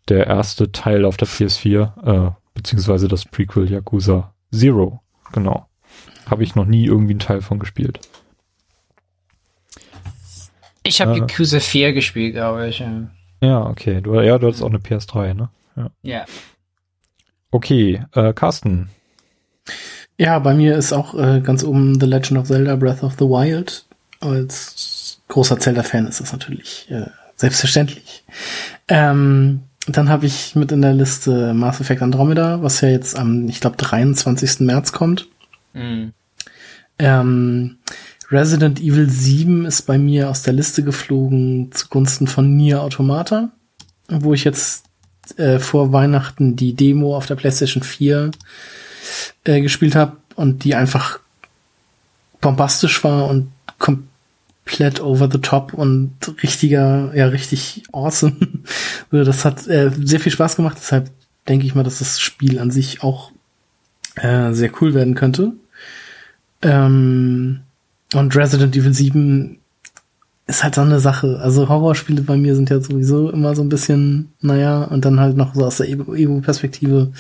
der 0.09 0.27
erste 0.27 0.71
Teil 0.71 1.05
auf 1.05 1.17
der 1.17 1.27
PS4, 1.27 2.27
äh, 2.27 2.31
beziehungsweise 2.53 3.07
das 3.07 3.25
Prequel 3.25 3.71
Yakuza 3.71 4.33
Zero. 4.51 5.02
Genau. 5.33 5.67
Habe 6.29 6.43
ich 6.43 6.55
noch 6.55 6.65
nie 6.65 6.85
irgendwie 6.85 7.11
einen 7.13 7.19
Teil 7.19 7.41
von 7.41 7.59
gespielt. 7.59 7.99
Ich 10.83 11.01
habe 11.01 11.11
Ah. 11.11 11.15
Yakuza 11.17 11.59
4 11.59 11.93
gespielt, 11.93 12.33
glaube 12.33 12.67
ich. 12.67 12.79
ja. 12.79 13.07
Ja, 13.41 13.65
okay. 13.65 13.99
Du, 14.01 14.19
ja, 14.21 14.37
du 14.37 14.47
hattest 14.47 14.63
auch 14.63 14.69
eine 14.69 14.77
PS3, 14.79 15.33
ne? 15.33 15.49
Ja. 16.01 16.25
Okay, 17.51 18.01
äh, 18.13 18.31
Carsten. 18.33 18.89
Ja, 20.17 20.39
bei 20.39 20.53
mir 20.53 20.77
ist 20.77 20.93
auch 20.93 21.13
äh, 21.15 21.41
ganz 21.41 21.63
oben 21.63 21.99
The 21.99 22.05
Legend 22.05 22.39
of 22.39 22.47
Zelda 22.47 22.75
Breath 22.77 23.03
of 23.03 23.13
the 23.19 23.25
Wild. 23.25 23.85
Als 24.21 25.19
großer 25.27 25.59
Zelda-Fan 25.59 26.07
ist 26.07 26.21
das 26.21 26.31
natürlich 26.31 26.87
äh, 26.89 27.07
selbstverständlich. 27.35 28.23
Ähm, 28.87 29.63
dann 29.87 30.09
habe 30.09 30.25
ich 30.25 30.55
mit 30.55 30.71
in 30.71 30.81
der 30.81 30.93
Liste 30.93 31.53
Mass 31.53 31.81
Effect 31.81 32.01
Andromeda, 32.01 32.61
was 32.61 32.81
ja 32.81 32.89
jetzt 32.89 33.17
am, 33.17 33.49
ich 33.49 33.59
glaube, 33.59 33.77
23. 33.77 34.61
März 34.61 34.91
kommt. 34.91 35.27
Mhm. 35.73 36.13
Ähm, 36.99 37.77
Resident 38.31 38.79
Evil 38.79 39.09
7 39.09 39.65
ist 39.65 39.83
bei 39.83 39.97
mir 39.97 40.29
aus 40.29 40.41
der 40.43 40.53
Liste 40.53 40.83
geflogen 40.83 41.71
zugunsten 41.71 42.27
von 42.27 42.55
Nier 42.55 42.81
Automata, 42.81 43.49
wo 44.07 44.33
ich 44.33 44.43
jetzt 44.43 44.85
äh, 45.37 45.59
vor 45.59 45.91
Weihnachten 45.91 46.55
die 46.55 46.73
Demo 46.73 47.15
auf 47.15 47.25
der 47.25 47.35
PlayStation 47.35 47.83
4 47.83 48.31
äh, 49.43 49.61
gespielt 49.61 49.95
habe 49.95 50.17
und 50.35 50.63
die 50.63 50.75
einfach 50.75 51.19
bombastisch 52.41 53.03
war 53.03 53.27
und 53.29 53.51
komplett 54.65 55.01
over 55.01 55.29
the 55.31 55.39
top 55.39 55.73
und 55.73 56.11
richtiger, 56.41 57.11
ja, 57.15 57.27
richtig 57.27 57.83
awesome. 57.91 58.35
Das 59.11 59.45
hat 59.45 59.67
äh, 59.67 59.91
sehr 60.03 60.19
viel 60.19 60.31
Spaß 60.31 60.55
gemacht, 60.55 60.77
deshalb 60.79 61.11
denke 61.47 61.65
ich 61.67 61.75
mal, 61.75 61.83
dass 61.83 61.99
das 61.99 62.19
Spiel 62.19 62.57
an 62.59 62.71
sich 62.71 63.03
auch 63.03 63.31
äh, 64.15 64.53
sehr 64.53 64.71
cool 64.81 64.93
werden 64.95 65.13
könnte. 65.13 65.53
Ähm, 66.63 67.59
und 68.15 68.35
Resident 68.35 68.75
Evil 68.75 68.93
7 68.93 69.59
ist 70.47 70.63
halt 70.63 70.75
so 70.75 70.81
eine 70.81 70.99
Sache. 70.99 71.39
Also 71.41 71.69
Horrorspiele 71.69 72.21
bei 72.21 72.37
mir 72.37 72.55
sind 72.55 72.69
ja 72.69 72.79
sowieso 72.79 73.29
immer 73.29 73.55
so 73.55 73.61
ein 73.61 73.69
bisschen, 73.69 74.29
naja, 74.41 74.83
und 74.83 75.05
dann 75.05 75.19
halt 75.19 75.37
noch 75.37 75.53
so 75.53 75.65
aus 75.65 75.77
der 75.77 75.89
Ego- 75.89 76.15
Ego-Perspektive 76.15 77.11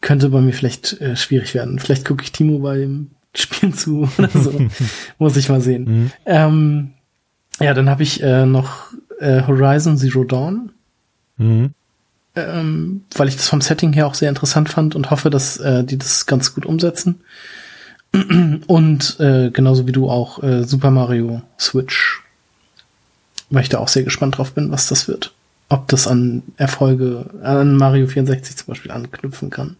könnte 0.00 0.28
bei 0.28 0.40
mir 0.40 0.52
vielleicht 0.52 1.00
äh, 1.00 1.16
schwierig 1.16 1.54
werden. 1.54 1.78
Vielleicht 1.80 2.04
gucke 2.06 2.22
ich 2.22 2.30
Timo 2.32 2.60
bei 2.60 2.76
dem 2.78 3.10
Spielen 3.38 3.72
zu 3.74 4.08
oder 4.18 4.28
so. 4.28 4.52
Muss 5.18 5.36
ich 5.36 5.48
mal 5.48 5.60
sehen. 5.60 5.84
Mhm. 5.84 6.10
Ähm, 6.26 6.90
ja, 7.60 7.74
dann 7.74 7.88
habe 7.90 8.02
ich 8.02 8.22
äh, 8.22 8.46
noch 8.46 8.92
äh, 9.20 9.42
Horizon 9.46 9.96
Zero 9.96 10.24
Dawn, 10.24 10.70
Mhm. 11.36 11.72
ähm, 12.34 13.02
weil 13.14 13.28
ich 13.28 13.36
das 13.36 13.48
vom 13.48 13.60
Setting 13.60 13.92
her 13.92 14.06
auch 14.08 14.14
sehr 14.14 14.28
interessant 14.28 14.68
fand 14.68 14.94
und 14.96 15.10
hoffe, 15.10 15.30
dass 15.30 15.56
äh, 15.58 15.84
die 15.84 15.98
das 15.98 16.26
ganz 16.26 16.54
gut 16.54 16.66
umsetzen. 16.66 17.20
Und 18.66 19.20
äh, 19.20 19.50
genauso 19.50 19.86
wie 19.86 19.92
du 19.92 20.08
auch 20.08 20.42
äh, 20.42 20.64
Super 20.64 20.90
Mario 20.90 21.42
Switch, 21.60 22.22
weil 23.50 23.62
ich 23.62 23.68
da 23.68 23.78
auch 23.78 23.88
sehr 23.88 24.02
gespannt 24.02 24.38
drauf 24.38 24.52
bin, 24.52 24.70
was 24.70 24.86
das 24.88 25.08
wird. 25.08 25.34
Ob 25.68 25.86
das 25.88 26.06
an 26.08 26.42
Erfolge, 26.56 27.26
an 27.42 27.76
Mario 27.76 28.06
64 28.06 28.56
zum 28.56 28.68
Beispiel 28.68 28.90
anknüpfen 28.92 29.50
kann. 29.50 29.76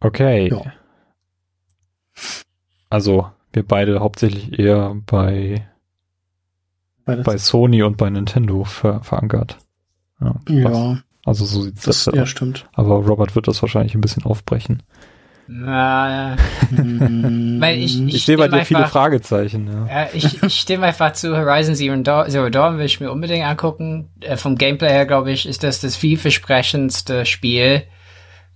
Okay. 0.00 0.48
Ja. 0.50 0.62
Also, 2.90 3.30
wir 3.52 3.66
beide 3.66 4.00
hauptsächlich 4.00 4.58
eher 4.58 4.94
bei, 5.06 5.66
Weil 7.04 7.16
das, 7.16 7.26
bei 7.26 7.38
Sony 7.38 7.82
und 7.82 7.96
bei 7.96 8.10
Nintendo 8.10 8.64
ver 8.64 9.02
verankert. 9.02 9.58
Ja. 10.20 10.34
ja, 10.48 10.98
Also 11.24 11.44
so 11.44 11.62
sieht's 11.62 11.82
das 11.82 12.04
das 12.04 12.14
ja, 12.14 12.22
aus. 12.22 12.28
stimmt. 12.30 12.66
Aber 12.74 12.94
Robert 12.96 13.34
wird 13.34 13.48
das 13.48 13.60
wahrscheinlich 13.62 13.94
ein 13.94 14.00
bisschen 14.00 14.24
aufbrechen. 14.24 14.82
Na, 15.48 16.36
Weil 16.70 17.78
ich- 17.78 18.00
Ich, 18.08 18.24
sehe 18.24 18.36
bei 18.36 18.46
stimme 18.46 18.58
dir 18.60 18.64
viele 18.64 18.78
einfach- 18.80 18.92
Fragezeichen, 18.92 19.68
ja. 19.68 19.86
Ja, 20.02 20.08
ich, 20.12 20.42
ich 20.42 20.58
stimme 20.60 20.86
einfach 20.86 21.12
zu 21.12 21.36
Horizon 21.36 21.76
Zero 21.76 21.96
Dawn, 22.02 22.28
Zero 22.30 22.50
Dawn 22.50 22.78
will 22.78 22.86
ich 22.86 22.98
mir 22.98 23.12
unbedingt 23.12 23.46
angucken. 23.46 24.10
Äh, 24.20 24.36
vom 24.36 24.56
Gameplay 24.56 24.88
her, 24.90 25.06
glaube 25.06 25.30
ich, 25.30 25.46
ist 25.46 25.62
das 25.62 25.80
das 25.80 25.94
vielversprechendste 25.94 27.26
Spiel 27.26 27.84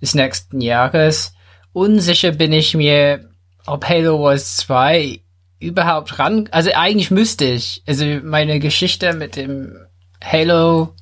des 0.02 0.14
nächsten 0.14 0.60
Jahres. 0.60 1.32
Unsicher 1.72 2.32
bin 2.32 2.52
ich 2.52 2.74
mir, 2.74 3.29
ob 3.66 3.88
Halo 3.88 4.22
Wars 4.22 4.56
2 4.58 5.20
überhaupt 5.58 6.18
ran, 6.18 6.48
also 6.52 6.70
eigentlich 6.74 7.10
müsste 7.10 7.44
ich. 7.44 7.82
Also 7.86 8.04
meine 8.22 8.58
Geschichte 8.60 9.12
mit 9.12 9.36
dem 9.36 9.76
Halo, 10.22 10.94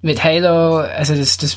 mit 0.00 0.22
Halo, 0.22 0.76
also 0.76 1.14
das, 1.14 1.38
das 1.38 1.56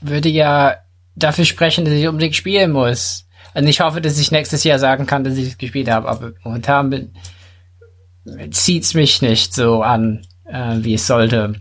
würde 0.00 0.28
ja 0.28 0.76
dafür 1.14 1.44
sprechen, 1.44 1.84
dass 1.84 1.94
ich 1.94 2.06
unbedingt 2.06 2.36
spielen 2.36 2.72
muss. 2.72 3.26
Und 3.54 3.66
ich 3.66 3.80
hoffe, 3.80 4.02
dass 4.02 4.18
ich 4.18 4.30
nächstes 4.30 4.64
Jahr 4.64 4.78
sagen 4.78 5.06
kann, 5.06 5.24
dass 5.24 5.38
ich 5.38 5.48
es 5.48 5.58
gespielt 5.58 5.88
habe. 5.88 6.08
Aber 6.08 6.32
momentan 6.44 6.90
bin, 6.90 7.14
zieht's 8.50 8.92
mich 8.92 9.22
nicht 9.22 9.54
so 9.54 9.82
an, 9.82 10.26
äh, 10.44 10.76
wie 10.80 10.94
es 10.94 11.06
sollte. 11.06 11.54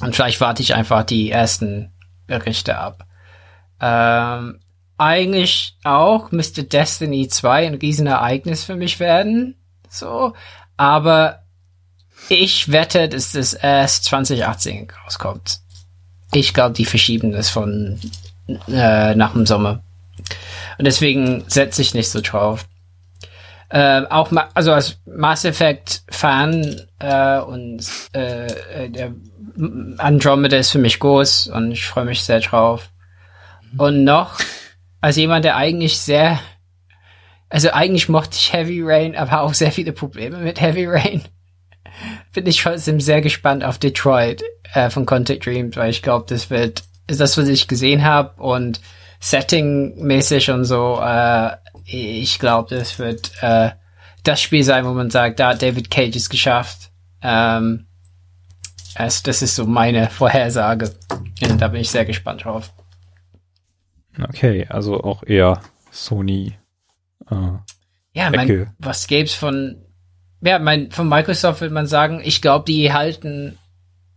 Und 0.00 0.16
vielleicht 0.16 0.40
warte 0.40 0.62
ich 0.62 0.74
einfach 0.74 1.04
die 1.04 1.30
ersten 1.30 1.92
Berichte 2.26 2.78
ab. 2.78 3.06
Ähm, 3.80 4.60
eigentlich 4.98 5.76
auch 5.84 6.30
müsste 6.30 6.64
Destiny 6.64 7.28
2 7.28 7.66
ein 7.66 7.74
Riesenereignis 7.74 8.64
für 8.64 8.76
mich 8.76 9.00
werden. 9.00 9.56
So. 9.88 10.34
Aber 10.76 11.44
ich 12.28 12.72
wette, 12.72 13.08
dass 13.08 13.32
das 13.32 13.54
erst 13.54 14.04
2018 14.04 14.88
rauskommt. 15.04 15.60
Ich 16.32 16.54
glaube, 16.54 16.74
die 16.74 16.84
verschieben 16.84 17.32
das 17.32 17.50
von 17.50 18.00
äh, 18.68 19.14
nach 19.14 19.32
dem 19.32 19.46
Sommer. 19.46 19.82
Und 20.78 20.86
deswegen 20.86 21.44
setze 21.48 21.82
ich 21.82 21.94
nicht 21.94 22.08
so 22.08 22.20
drauf. 22.20 22.66
Äh, 23.68 24.02
auch 24.08 24.30
ma 24.30 24.48
also 24.54 24.72
als 24.72 24.98
Mass 25.06 25.44
Effect 25.44 26.02
Fan 26.08 26.82
äh, 26.98 27.38
und 27.38 27.84
äh, 28.12 28.46
äh, 28.46 28.90
der 28.90 29.12
Andromeda 29.98 30.56
ist 30.56 30.70
für 30.70 30.78
mich 30.78 30.98
groß 30.98 31.48
und 31.48 31.72
ich 31.72 31.84
freue 31.84 32.04
mich 32.04 32.24
sehr 32.24 32.40
drauf. 32.40 32.90
Und 33.76 34.04
noch 34.04 34.38
als 35.04 35.16
jemand, 35.16 35.44
der 35.44 35.56
eigentlich 35.56 35.98
sehr 35.98 36.40
also 37.50 37.70
eigentlich 37.70 38.08
mochte 38.08 38.36
ich 38.36 38.52
Heavy 38.52 38.82
Rain, 38.82 39.14
aber 39.14 39.42
auch 39.42 39.54
sehr 39.54 39.70
viele 39.70 39.92
Probleme 39.92 40.38
mit 40.38 40.60
Heavy 40.60 40.86
Rain. 40.86 41.22
Bin 42.32 42.46
ich 42.46 42.60
trotzdem 42.60 43.00
sehr 43.00 43.20
gespannt 43.20 43.62
auf 43.62 43.78
Detroit 43.78 44.42
äh, 44.72 44.90
von 44.90 45.06
Contact 45.06 45.46
Dreams, 45.46 45.76
weil 45.76 45.90
ich 45.90 46.02
glaube, 46.02 46.24
das 46.28 46.50
wird 46.50 46.82
ist 47.06 47.20
das, 47.20 47.36
was 47.36 47.48
ich 47.48 47.68
gesehen 47.68 48.02
habe 48.02 48.42
und 48.42 48.80
Setting-mäßig 49.20 50.50
und 50.50 50.64
so. 50.64 50.98
Äh, 51.00 51.50
ich 51.84 52.38
glaube, 52.38 52.74
das 52.74 52.98
wird 52.98 53.30
äh, 53.42 53.70
das 54.22 54.40
Spiel 54.40 54.64
sein, 54.64 54.86
wo 54.86 54.92
man 54.92 55.10
sagt, 55.10 55.38
da 55.38 55.50
hat 55.50 55.62
David 55.62 55.90
Cage 55.90 56.16
es 56.16 56.30
geschafft. 56.30 56.90
Ähm, 57.22 57.86
also 58.94 59.20
das 59.24 59.42
ist 59.42 59.54
so 59.54 59.66
meine 59.66 60.08
Vorhersage. 60.08 60.94
Und 61.42 61.60
da 61.60 61.68
bin 61.68 61.82
ich 61.82 61.90
sehr 61.90 62.06
gespannt 62.06 62.44
drauf. 62.44 62.72
Okay, 64.22 64.66
also 64.68 65.02
auch 65.02 65.22
eher 65.24 65.60
Sony. 65.90 66.56
Äh, 67.30 67.34
ja, 68.12 68.30
mein, 68.30 68.70
was 68.78 69.06
gäb's 69.06 69.34
von 69.34 69.84
ja, 70.44 70.58
mein, 70.58 70.90
von 70.90 71.08
Microsoft 71.08 71.62
würde 71.62 71.74
man 71.74 71.86
sagen, 71.86 72.20
ich 72.22 72.42
glaube, 72.42 72.66
die 72.66 72.92
halten, 72.92 73.58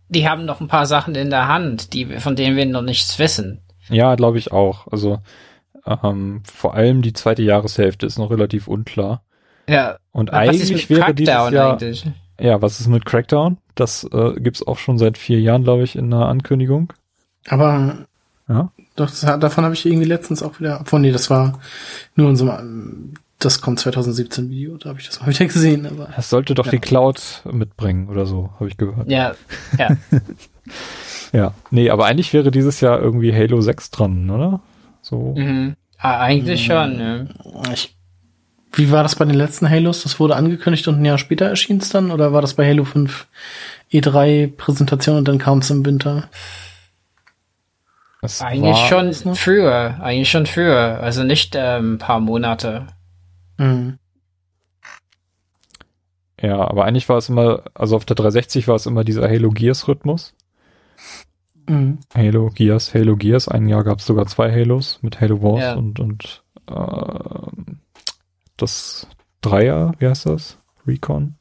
die 0.08 0.28
haben 0.28 0.44
noch 0.44 0.60
ein 0.60 0.68
paar 0.68 0.84
Sachen 0.86 1.14
in 1.14 1.30
der 1.30 1.48
Hand, 1.48 1.94
die, 1.94 2.04
von 2.18 2.36
denen 2.36 2.56
wir 2.56 2.66
noch 2.66 2.82
nichts 2.82 3.18
wissen. 3.18 3.62
Ja, 3.88 4.14
glaube 4.14 4.36
ich 4.36 4.52
auch. 4.52 4.86
Also 4.88 5.20
ähm, 5.86 6.42
vor 6.44 6.74
allem 6.74 7.00
die 7.00 7.14
zweite 7.14 7.42
Jahreshälfte 7.42 8.04
ist 8.04 8.18
noch 8.18 8.30
relativ 8.30 8.68
unklar. 8.68 9.22
Ja. 9.66 9.96
Und 10.12 10.32
eigentlich 10.32 10.90
wäre 10.90 11.14
dieses 11.14 11.34
Jahr, 11.34 11.72
eigentlich? 11.72 12.06
Ja, 12.38 12.60
was 12.60 12.78
ist 12.78 12.88
mit 12.88 13.06
Crackdown? 13.06 13.56
Das 13.74 14.04
äh, 14.04 14.34
gibt's 14.38 14.66
auch 14.66 14.76
schon 14.76 14.98
seit 14.98 15.16
vier 15.16 15.40
Jahren, 15.40 15.64
glaube 15.64 15.82
ich, 15.82 15.96
in 15.96 16.12
einer 16.12 16.28
Ankündigung. 16.28 16.92
Aber 17.48 18.06
ja? 18.48 18.70
doch, 18.96 19.10
das, 19.10 19.20
davon 19.20 19.64
habe 19.64 19.74
ich 19.74 19.86
irgendwie 19.86 20.06
letztens 20.06 20.42
auch 20.42 20.58
wieder. 20.60 20.80
Obwohl, 20.80 21.00
nee, 21.00 21.12
das 21.12 21.30
war 21.30 21.58
nur 22.14 22.30
in 22.30 22.36
so 22.36 22.50
einem 22.50 23.14
das 23.38 23.60
kommt 23.60 23.78
2017 23.78 24.50
Video, 24.50 24.76
da 24.76 24.90
habe 24.90 25.00
ich 25.00 25.06
das 25.06 25.20
mal 25.20 25.28
wieder 25.32 25.46
gesehen. 25.46 25.86
Aber 25.86 26.08
es 26.16 26.30
sollte 26.30 26.54
doch 26.54 26.66
ja. 26.66 26.72
die 26.72 26.78
Cloud 26.78 27.42
mitbringen 27.50 28.08
oder 28.08 28.26
so, 28.26 28.50
habe 28.56 28.68
ich 28.68 28.76
gehört. 28.76 29.08
Ja, 29.08 29.34
ja. 29.78 29.96
ja, 31.32 31.54
nee, 31.70 31.90
aber 31.90 32.06
eigentlich 32.06 32.32
wäre 32.32 32.50
dieses 32.50 32.80
Jahr 32.80 33.00
irgendwie 33.00 33.32
Halo 33.32 33.60
6 33.60 33.90
dran, 33.90 34.28
oder? 34.30 34.60
So. 35.02 35.34
Mhm. 35.36 35.76
Ah, 35.98 36.20
eigentlich 36.20 36.64
schon, 36.64 36.96
ne? 36.96 37.28
Ich, 37.72 37.96
wie 38.72 38.90
war 38.90 39.02
das 39.02 39.16
bei 39.16 39.24
den 39.24 39.34
letzten 39.34 39.68
Halos? 39.68 40.02
Das 40.02 40.20
wurde 40.20 40.36
angekündigt 40.36 40.86
und 40.86 40.96
ein 41.00 41.04
Jahr 41.04 41.18
später 41.18 41.46
erschien 41.46 41.78
es 41.78 41.88
dann? 41.88 42.10
Oder 42.10 42.32
war 42.32 42.40
das 42.40 42.54
bei 42.54 42.68
Halo 42.68 42.84
5 42.84 43.26
E3 43.92 44.48
Präsentation 44.56 45.16
und 45.16 45.26
dann 45.26 45.38
kam 45.38 45.58
es 45.58 45.70
im 45.70 45.84
Winter? 45.84 46.28
Das 48.20 48.42
eigentlich 48.42 48.76
schon 48.88 49.12
früher, 49.34 49.98
eigentlich 50.00 50.30
schon 50.30 50.46
früher, 50.46 51.00
also 51.00 51.22
nicht 51.22 51.54
ähm, 51.56 51.94
ein 51.94 51.98
paar 51.98 52.20
Monate. 52.20 52.86
Mhm. 53.58 53.98
Ja, 56.40 56.68
aber 56.68 56.84
eigentlich 56.84 57.08
war 57.08 57.18
es 57.18 57.28
immer, 57.28 57.62
also 57.74 57.96
auf 57.96 58.04
der 58.04 58.16
360 58.16 58.68
war 58.68 58.76
es 58.76 58.86
immer 58.86 59.04
dieser 59.04 59.28
Halo 59.28 59.50
Gears 59.50 59.88
Rhythmus. 59.88 60.34
Mhm. 61.68 61.98
Halo 62.14 62.50
Gears, 62.50 62.94
Halo 62.94 63.16
Gears. 63.16 63.48
Ein 63.48 63.68
Jahr 63.68 63.84
gab 63.84 63.98
es 63.98 64.06
sogar 64.06 64.26
zwei 64.26 64.50
Halos 64.52 64.98
mit 65.02 65.20
Halo 65.20 65.42
Wars 65.42 65.62
ja. 65.62 65.74
und, 65.74 66.00
und 66.00 66.42
äh, 66.68 67.62
das 68.56 69.06
Dreier, 69.40 69.92
wie 69.98 70.08
heißt 70.08 70.26
das? 70.26 70.58
Recon? 70.86 71.34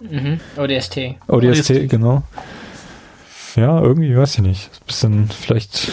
Mhm. 0.00 0.38
ODST. 0.56 1.16
ODST, 1.26 1.70
ODST, 1.70 1.88
genau. 1.88 2.22
Ja, 3.56 3.80
irgendwie, 3.80 4.16
weiß 4.16 4.36
ich 4.36 4.42
nicht. 4.42 4.70
Ein 4.80 4.86
bisschen, 4.86 5.28
vielleicht 5.28 5.92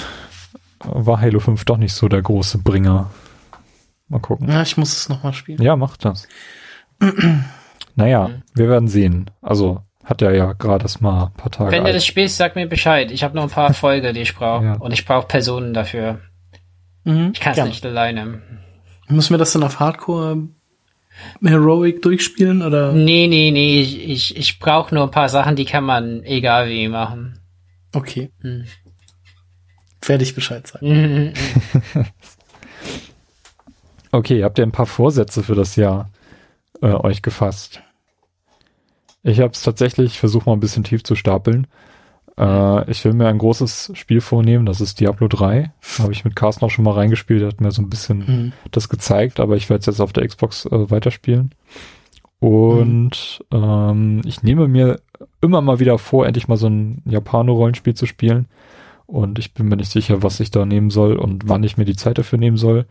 war 0.80 1.22
Halo 1.22 1.40
5 1.40 1.65
doch 1.65 1.77
nicht 1.77 1.94
so 1.94 2.07
der 2.07 2.22
große 2.22 2.60
Bringer. 2.60 3.11
Mal 4.07 4.19
gucken. 4.19 4.49
Ja, 4.49 4.61
ich 4.61 4.77
muss 4.77 4.95
es 4.95 5.10
nochmal 5.10 5.34
spielen. 5.34 5.61
Ja, 5.61 5.76
mach 5.76 5.98
das. 5.98 6.27
naja, 7.95 8.27
mhm. 8.27 8.44
wir 8.53 8.69
werden 8.69 8.88
sehen. 8.88 9.32
Also 9.41 9.82
hat 10.03 10.22
er 10.22 10.36
ja 10.36 10.53
gerade 10.53 10.84
das 10.84 11.02
mal 11.02 11.26
ein 11.26 11.34
paar 11.34 11.52
Tage. 11.52 11.72
Wenn 11.72 11.84
du 11.84 11.91
das 11.91 12.06
spielst, 12.06 12.38
sag 12.38 12.56
mir 12.56 12.68
Bescheid. 12.68 13.11
Ich 13.11 13.23
habe 13.23 13.36
noch 13.36 13.44
ein 13.44 13.49
paar 13.49 13.73
Folge, 13.73 14.14
die 14.14 14.22
ich 14.22 14.36
brauche. 14.36 14.65
Ja. 14.65 14.73
Und 14.73 14.91
ich 14.91 15.06
brauche 15.06 15.27
Personen 15.27 15.73
dafür. 15.73 16.19
Mhm, 17.03 17.32
ich 17.34 17.40
kann 17.40 17.57
es 17.57 17.65
nicht 17.65 17.86
alleine. 17.86 18.41
Müssen 19.07 19.34
wir 19.34 19.38
das 19.38 19.53
dann 19.53 19.64
auf 19.64 19.80
Hardcore 19.80 20.48
Heroic 21.44 22.02
durchspielen 22.02 22.61
oder? 22.61 22.91
Nee, 22.91 23.27
nee, 23.27 23.52
nee. 23.52 23.82
Ich, 23.82 24.10
ich, 24.10 24.38
ich 24.38 24.60
brauche 24.60 24.94
nur 24.94 25.06
ein 25.06 25.11
paar 25.11 25.30
Sachen, 25.30 25.56
die 25.56 25.65
kann 25.65 25.84
man 25.84 26.23
egal 26.23 26.69
wie 26.69 26.88
machen. 26.88 27.40
Okay. 27.95 28.31
Hm. 28.41 28.65
Werde 30.01 30.23
ich 30.23 30.35
Bescheid 30.35 30.67
sagen. 30.67 31.34
Okay, 34.15 34.45
habt 34.45 34.57
ihr 34.57 34.65
ein 34.65 34.72
paar 34.72 34.85
Vorsätze 34.85 35.43
für 35.43 35.55
das 35.55 35.76
Jahr 35.76 36.09
äh, 36.81 36.88
euch 36.88 37.22
gefasst? 37.22 37.81
Ich 39.23 39.41
habe 39.41 39.51
es 39.51 39.61
tatsächlich 39.61 40.19
versucht 40.19 40.45
mal 40.45 40.53
ein 40.53 40.61
bisschen 40.61 40.85
tief 40.85 41.03
zu 41.03 41.15
stapeln. 41.15 41.67
Äh, 42.38 42.89
ich 42.89 43.03
will 43.03 43.11
mir 43.11 43.27
ein 43.27 43.38
großes 43.38 43.91
Spiel 43.93 44.22
vornehmen, 44.22 44.65
das 44.65 44.80
ist 44.80 45.01
Diablo 45.01 45.27
3. 45.27 45.73
Habe 45.99 46.13
ich 46.13 46.23
mit 46.23 46.34
Carsten 46.34 46.63
auch 46.63 46.69
schon 46.69 46.85
mal 46.85 46.93
reingespielt, 46.93 47.41
der 47.41 47.49
hat 47.49 47.59
mir 47.59 47.72
so 47.72 47.81
ein 47.81 47.89
bisschen 47.89 48.19
mhm. 48.19 48.53
das 48.72 48.88
gezeigt, 48.88 49.41
aber 49.41 49.57
ich 49.57 49.69
werde 49.69 49.81
es 49.81 49.85
jetzt 49.88 49.99
auf 49.99 50.13
der 50.13 50.26
Xbox 50.26 50.65
äh, 50.65 50.89
weiterspielen. 50.89 51.53
Und 52.39 53.41
mhm. 53.51 53.63
ähm, 53.63 54.22
ich 54.23 54.43
nehme 54.43 54.69
mir 54.69 55.01
immer 55.42 55.62
mal 55.62 55.80
wieder 55.80 55.98
vor, 55.98 56.26
endlich 56.26 56.48
mal 56.48 56.58
so 56.58 56.68
ein 56.68 57.02
Japano-Rollenspiel 57.06 57.94
zu 57.94 58.06
spielen. 58.06 58.48
Und 59.08 59.38
ich 59.38 59.54
bin 59.54 59.68
mir 59.68 59.78
nicht 59.78 59.92
sicher, 59.92 60.24
was 60.24 60.40
ich 60.40 60.52
da 60.52 60.66
nehmen 60.66 60.90
soll 60.90 61.16
und 61.18 61.48
wann 61.48 61.64
ich 61.64 61.78
mir 61.78 61.86
die 61.86 61.96
Zeit 61.96 62.18
dafür 62.18 62.40
nehmen 62.40 62.58
soll. 62.58 62.86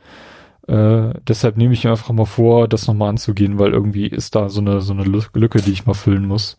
Äh, 0.68 1.14
deshalb 1.26 1.56
nehme 1.56 1.74
ich 1.74 1.84
mir 1.84 1.90
einfach 1.90 2.12
mal 2.12 2.24
vor, 2.24 2.68
das 2.68 2.86
nochmal 2.86 3.10
anzugehen, 3.10 3.58
weil 3.58 3.72
irgendwie 3.72 4.06
ist 4.06 4.34
da 4.34 4.48
so 4.48 4.60
eine, 4.60 4.80
so 4.80 4.92
eine 4.92 5.04
Lücke, 5.04 5.60
die 5.60 5.72
ich 5.72 5.86
mal 5.86 5.94
füllen 5.94 6.26
muss. 6.26 6.56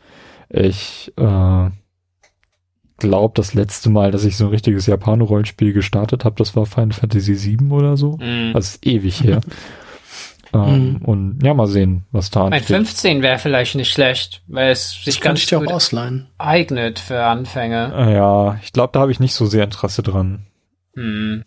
Ich 0.50 1.14
äh, 1.16 1.70
glaube, 2.98 3.34
das 3.36 3.54
letzte 3.54 3.90
Mal, 3.90 4.12
dass 4.12 4.26
ich 4.26 4.38
so 4.38 4.46
ein 4.46 4.52
richtiges 4.52 4.86
Japano-Rollenspiel 4.86 5.74
gestartet 5.74 6.26
habe, 6.26 6.36
das 6.38 6.56
war 6.56 6.66
Final 6.66 6.94
Fantasy 6.94 7.58
VII 7.58 7.72
oder 7.72 7.98
so. 7.98 8.18
Mm. 8.18 8.54
Das 8.54 8.76
ist 8.76 8.86
ewig 8.86 9.24
her. 9.24 9.42
ähm, 10.56 10.94
mm. 10.94 11.06
Und 11.06 11.40
ja, 11.44 11.53
mal 11.53 11.68
sehen, 11.68 12.06
was 12.11 12.32
da 12.32 12.45
ansteht. 12.45 12.61
Ein 12.61 12.86
15 12.86 13.22
wäre 13.22 13.38
vielleicht 13.38 13.76
nicht 13.76 13.91
schlecht, 13.91 14.41
weil 14.48 14.72
es 14.72 14.91
sich 14.91 15.15
das 15.15 15.22
ganz 15.22 15.49
gut 15.49 15.72
ausleihen. 15.72 16.27
eignet 16.38 16.99
für 16.99 17.23
Anfänger. 17.23 18.11
Ja, 18.11 18.60
ich 18.64 18.72
glaube, 18.73 18.91
da 18.94 19.02
habe 19.02 19.11
ich 19.11 19.19
nicht 19.19 19.34
so 19.34 19.45
sehr 19.45 19.64
Interesse 19.64 20.03
dran. 20.03 20.45
Mm. 20.95 21.41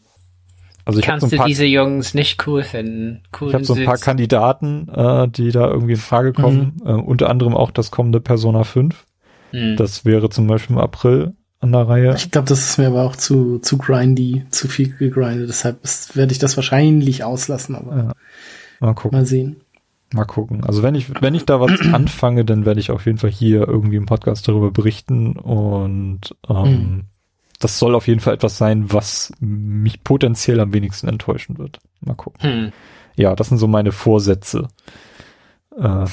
Also 0.84 1.00
ich 1.00 1.06
Kannst 1.06 1.26
so 1.26 1.30
du 1.30 1.36
paar, 1.36 1.46
diese 1.46 1.66
Jungs 1.66 2.14
nicht 2.14 2.46
cool 2.46 2.62
finden? 2.62 3.22
Cool 3.38 3.48
ich 3.48 3.54
habe 3.54 3.64
so 3.64 3.74
ein 3.74 3.84
paar 3.84 3.98
Kandidaten, 3.98 4.88
äh, 4.88 5.28
die 5.28 5.50
da 5.50 5.68
irgendwie 5.68 5.92
in 5.92 5.98
Frage 5.98 6.32
kommen. 6.32 6.80
Mhm. 6.82 6.86
Äh, 6.86 6.92
unter 6.92 7.28
anderem 7.28 7.54
auch 7.54 7.70
das 7.70 7.90
kommende 7.90 8.20
Persona 8.20 8.64
5. 8.64 9.04
Mhm. 9.52 9.76
Das 9.76 10.06
wäre 10.06 10.30
zum 10.30 10.46
Beispiel 10.46 10.76
im 10.76 10.80
April 10.80 11.34
an 11.60 11.72
der 11.72 11.88
Reihe. 11.88 12.14
Ich 12.16 12.30
glaube, 12.30 12.48
das 12.48 12.60
ist 12.60 12.78
mir 12.78 12.86
aber 12.86 13.02
auch 13.02 13.16
zu, 13.16 13.58
zu 13.58 13.76
grindy, 13.76 14.46
zu 14.48 14.66
viel 14.66 14.96
gegrindet. 14.96 15.50
Deshalb 15.50 15.78
werde 16.14 16.32
ich 16.32 16.38
das 16.38 16.56
wahrscheinlich 16.56 17.22
auslassen, 17.22 17.74
aber 17.74 17.96
ja. 17.96 18.12
Mal 18.80 18.94
gucken. 18.94 19.18
Mal 19.18 19.26
sehen. 19.26 19.56
Mal 20.14 20.24
gucken. 20.24 20.64
Also 20.64 20.82
wenn 20.82 20.94
ich, 20.94 21.20
wenn 21.20 21.34
ich 21.34 21.44
da 21.44 21.60
was 21.60 21.80
anfange, 21.92 22.44
dann 22.44 22.64
werde 22.64 22.80
ich 22.80 22.90
auf 22.90 23.06
jeden 23.06 23.18
Fall 23.18 23.30
hier 23.30 23.68
irgendwie 23.68 23.96
im 23.96 24.06
Podcast 24.06 24.48
darüber 24.48 24.70
berichten 24.70 25.32
und 25.32 26.34
ähm, 26.48 26.64
mhm 26.64 27.04
das 27.58 27.78
soll 27.78 27.94
auf 27.94 28.06
jeden 28.06 28.20
Fall 28.20 28.34
etwas 28.34 28.56
sein, 28.56 28.92
was 28.92 29.32
mich 29.40 30.04
potenziell 30.04 30.60
am 30.60 30.72
wenigsten 30.72 31.08
enttäuschen 31.08 31.58
wird. 31.58 31.80
Mal 32.00 32.14
gucken. 32.14 32.40
Hm. 32.40 32.72
Ja, 33.16 33.34
das 33.34 33.48
sind 33.48 33.58
so 33.58 33.66
meine 33.66 33.90
Vorsätze. 33.90 34.68
Äh, 35.76 36.06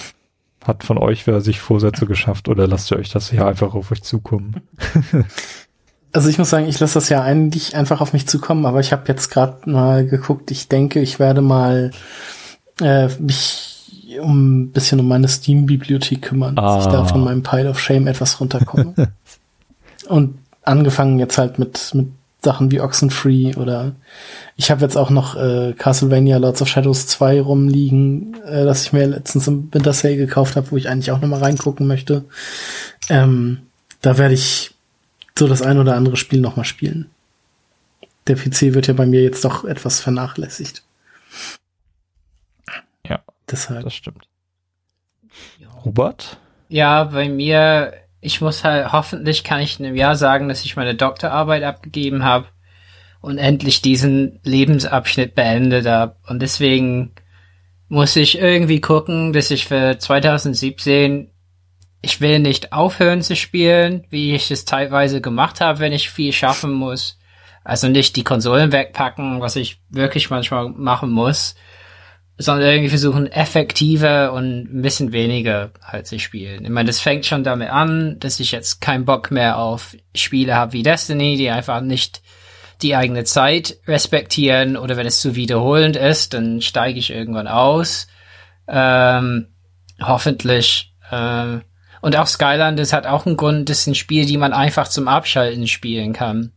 hat 0.64 0.84
von 0.84 0.98
euch 0.98 1.28
wer 1.28 1.42
sich 1.42 1.60
Vorsätze 1.60 2.08
geschafft 2.08 2.50
oder 2.50 2.68
lasst 2.68 2.92
ihr 2.92 2.98
euch 2.98 3.12
das 3.12 3.30
ja 3.30 3.48
einfach 3.48 3.76
auf 3.76 3.92
euch 3.92 4.02
zukommen? 4.02 4.62
also 6.12 6.30
ich 6.30 6.40
muss 6.40 6.50
sagen, 6.50 6.68
ich 6.68 6.80
lasse 6.80 6.96
das 6.96 7.10
ja 7.10 7.22
eigentlich 7.22 7.76
einfach 7.76 8.02
auf 8.02 8.14
mich 8.14 8.28
zukommen, 8.28 8.66
aber 8.66 8.80
ich 8.80 8.92
habe 8.92 9.04
jetzt 9.08 9.30
gerade 9.30 9.70
mal 9.70 10.08
geguckt, 10.08 10.50
ich 10.50 10.68
denke, 10.68 11.00
ich 11.02 11.20
werde 11.20 11.42
mal 11.42 11.92
äh, 12.82 13.08
mich 13.20 13.72
um 14.20 14.62
ein 14.62 14.72
bisschen 14.72 15.00
um 15.00 15.08
meine 15.08 15.28
Steam-Bibliothek 15.28 16.22
kümmern, 16.22 16.58
ah. 16.58 16.78
dass 16.78 16.86
ich 16.86 16.92
da 16.92 17.02
ah. 17.02 17.06
von 17.06 17.24
meinem 17.24 17.44
Pile 17.44 17.70
of 17.70 17.80
Shame 17.80 18.08
etwas 18.08 18.40
runterkomme. 18.40 18.94
Und 20.08 20.38
angefangen 20.64 21.20
jetzt 21.20 21.38
halt 21.38 21.60
mit, 21.60 21.94
mit 21.94 22.08
Sachen 22.44 22.72
wie 22.72 22.80
Oxenfree 22.80 23.56
oder 23.56 23.94
ich 24.56 24.72
habe 24.72 24.82
jetzt 24.82 24.96
auch 24.96 25.10
noch 25.10 25.36
äh, 25.36 25.74
Castlevania 25.74 26.38
Lords 26.38 26.62
of 26.62 26.68
Shadows 26.68 27.08
2 27.08 27.42
rumliegen, 27.42 28.36
äh, 28.44 28.64
das 28.64 28.84
ich 28.84 28.94
mir 28.94 29.08
letztens 29.08 29.48
im 29.48 29.74
Winter 29.74 29.94
Sale 29.94 30.16
gekauft 30.16 30.56
habe, 30.56 30.72
wo 30.72 30.78
ich 30.78 30.88
eigentlich 30.88 31.12
auch 31.12 31.20
noch 31.20 31.28
mal 31.28 31.40
reingucken 31.40 31.88
möchte. 31.88 32.24
Ähm, 33.10 33.64
da 34.02 34.18
werde 34.18 34.36
ich 34.36 34.76
so 35.38 35.48
das 35.48 35.62
ein 35.62 35.80
oder 35.80 35.96
andere 35.96 36.18
Spiel 36.18 36.40
noch 36.40 36.56
mal 36.56 36.64
spielen. 36.64 37.10
Der 38.28 38.36
PC 38.36 38.74
wird 38.74 38.88
ja 38.88 38.94
bei 38.94 39.06
mir 39.06 39.24
jetzt 39.24 39.44
doch 39.44 39.66
etwas 39.66 40.00
vernachlässigt. 40.00 40.84
Ja, 43.46 43.52
Deshalb. 43.52 43.84
das 43.84 43.94
stimmt. 43.94 44.28
Robert? 45.84 46.38
Ja, 46.70 47.04
bei 47.06 47.30
mir, 47.30 47.94
ich 48.22 48.42
muss 48.42 48.64
halt, 48.64 48.92
hoffentlich 48.92 49.44
kann 49.44 49.62
ich 49.62 49.80
in 49.80 49.86
einem 49.86 49.96
Jahr 49.96 50.16
sagen, 50.16 50.50
dass 50.50 50.66
ich 50.66 50.76
meine 50.76 50.96
Doktorarbeit 50.96 51.64
abgegeben 51.64 52.24
habe 52.24 52.48
und 53.22 53.38
endlich 53.38 53.82
diesen 53.82 54.40
Lebensabschnitt 54.44 55.36
beendet 55.36 55.86
habe. 55.86 56.16
Und 56.28 56.42
deswegen 56.42 57.14
muss 57.88 58.16
ich 58.16 58.40
irgendwie 58.40 58.82
gucken, 58.82 59.34
dass 59.34 59.52
ich 59.52 59.66
für 59.66 59.98
2017, 59.98 61.32
ich 62.02 62.22
will 62.22 62.40
nicht 62.40 62.74
aufhören 62.74 63.22
zu 63.22 63.36
spielen, 63.36 64.06
wie 64.10 64.34
ich 64.34 64.50
es 64.52 64.66
teilweise 64.66 65.22
gemacht 65.22 65.62
habe, 65.62 65.80
wenn 65.80 65.94
ich 65.94 66.10
viel 66.10 66.34
schaffen 66.34 66.72
muss. 66.72 67.20
Also 67.64 67.88
nicht 67.88 68.16
die 68.16 68.24
Konsolen 68.24 68.72
wegpacken, 68.72 69.42
was 69.42 69.56
ich 69.56 69.82
wirklich 69.90 70.30
manchmal 70.30 70.70
machen 70.70 71.10
muss, 71.12 71.56
sondern 72.38 72.70
irgendwie 72.70 72.90
versuchen, 72.90 73.32
effektiver 73.32 74.34
und 74.34 74.64
ein 74.64 74.82
bisschen 74.82 75.14
weniger 75.14 75.72
halt 75.82 76.06
zu 76.06 76.20
spielen. 76.20 76.66
Ich 76.66 76.70
meine, 76.70 76.88
das 76.88 77.00
fängt 77.00 77.26
schon 77.26 77.44
damit 77.44 77.70
an, 77.70 78.18
dass 78.20 78.40
ich 78.40 78.52
jetzt 78.52 78.82
keinen 78.82 79.06
Bock 79.06 79.32
mehr 79.32 79.58
auf 79.58 79.96
Spiele 80.14 80.56
habe 80.56 80.74
wie 80.74 80.84
Destiny, 80.84 81.38
die 81.38 81.50
einfach 81.50 81.82
nicht 81.82 82.22
die 82.82 82.96
eigene 82.96 83.24
Zeit 83.24 83.78
respektieren 83.88 84.76
oder 84.76 84.98
wenn 84.98 85.08
es 85.08 85.22
zu 85.22 85.36
wiederholend 85.36 85.96
ist, 85.96 86.34
dann 86.34 86.62
steige 86.62 87.00
ich 87.00 87.10
irgendwann 87.10 87.48
aus. 87.48 88.08
Ähm, 88.68 89.48
hoffentlich. 90.02 90.94
Ähm, 91.10 91.62
und 92.02 92.18
auch 92.18 92.28
Skyland 92.28 92.80
ist 92.80 92.92
hat 92.92 93.08
auch 93.08 93.26
einen 93.26 93.38
Grund, 93.38 93.70
das 93.70 93.80
ist 93.80 93.88
ein 93.88 93.96
Spiel, 93.96 94.26
die 94.26 94.38
man 94.38 94.52
einfach 94.52 94.90
zum 94.90 95.08
Abschalten 95.08 95.68
spielen 95.68 96.12
kann. 96.12 96.52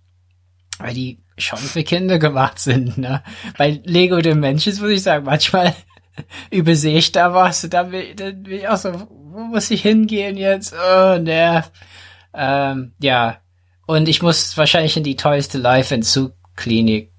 Weil 0.78 0.94
die 0.94 1.20
schon 1.39 1.59
für 1.59 1.85
Kinder 1.85 2.19
gemacht 2.19 2.59
sind. 2.59 2.98
Ne? 2.98 3.23
Bei 3.56 3.81
Lego 3.85 4.19
Dimensions 4.19 4.81
würde 4.81 4.94
ich 4.94 5.02
sagen, 5.02 5.24
manchmal 5.24 5.74
übersehe 6.51 6.98
ich 6.98 7.12
da 7.12 7.35
was 7.35 7.69
dann 7.70 7.93
will, 7.93 8.15
dann 8.15 8.44
will 8.47 8.59
ich 8.59 8.69
auch 8.69 8.77
so, 8.77 8.93
wo 9.10 9.40
muss 9.40 9.70
ich 9.70 9.82
hingehen 9.82 10.36
jetzt? 10.36 10.74
Oh, 10.74 11.19
nerv. 11.19 11.70
Ähm, 12.35 12.93
ja. 13.01 13.39
Und 13.86 14.09
ich 14.09 14.23
muss 14.23 14.56
wahrscheinlich 14.56 14.97
in 14.97 15.05
die 15.05 15.16
teuerste 15.16 15.59
Live-Entzug-Klinik 15.59 17.12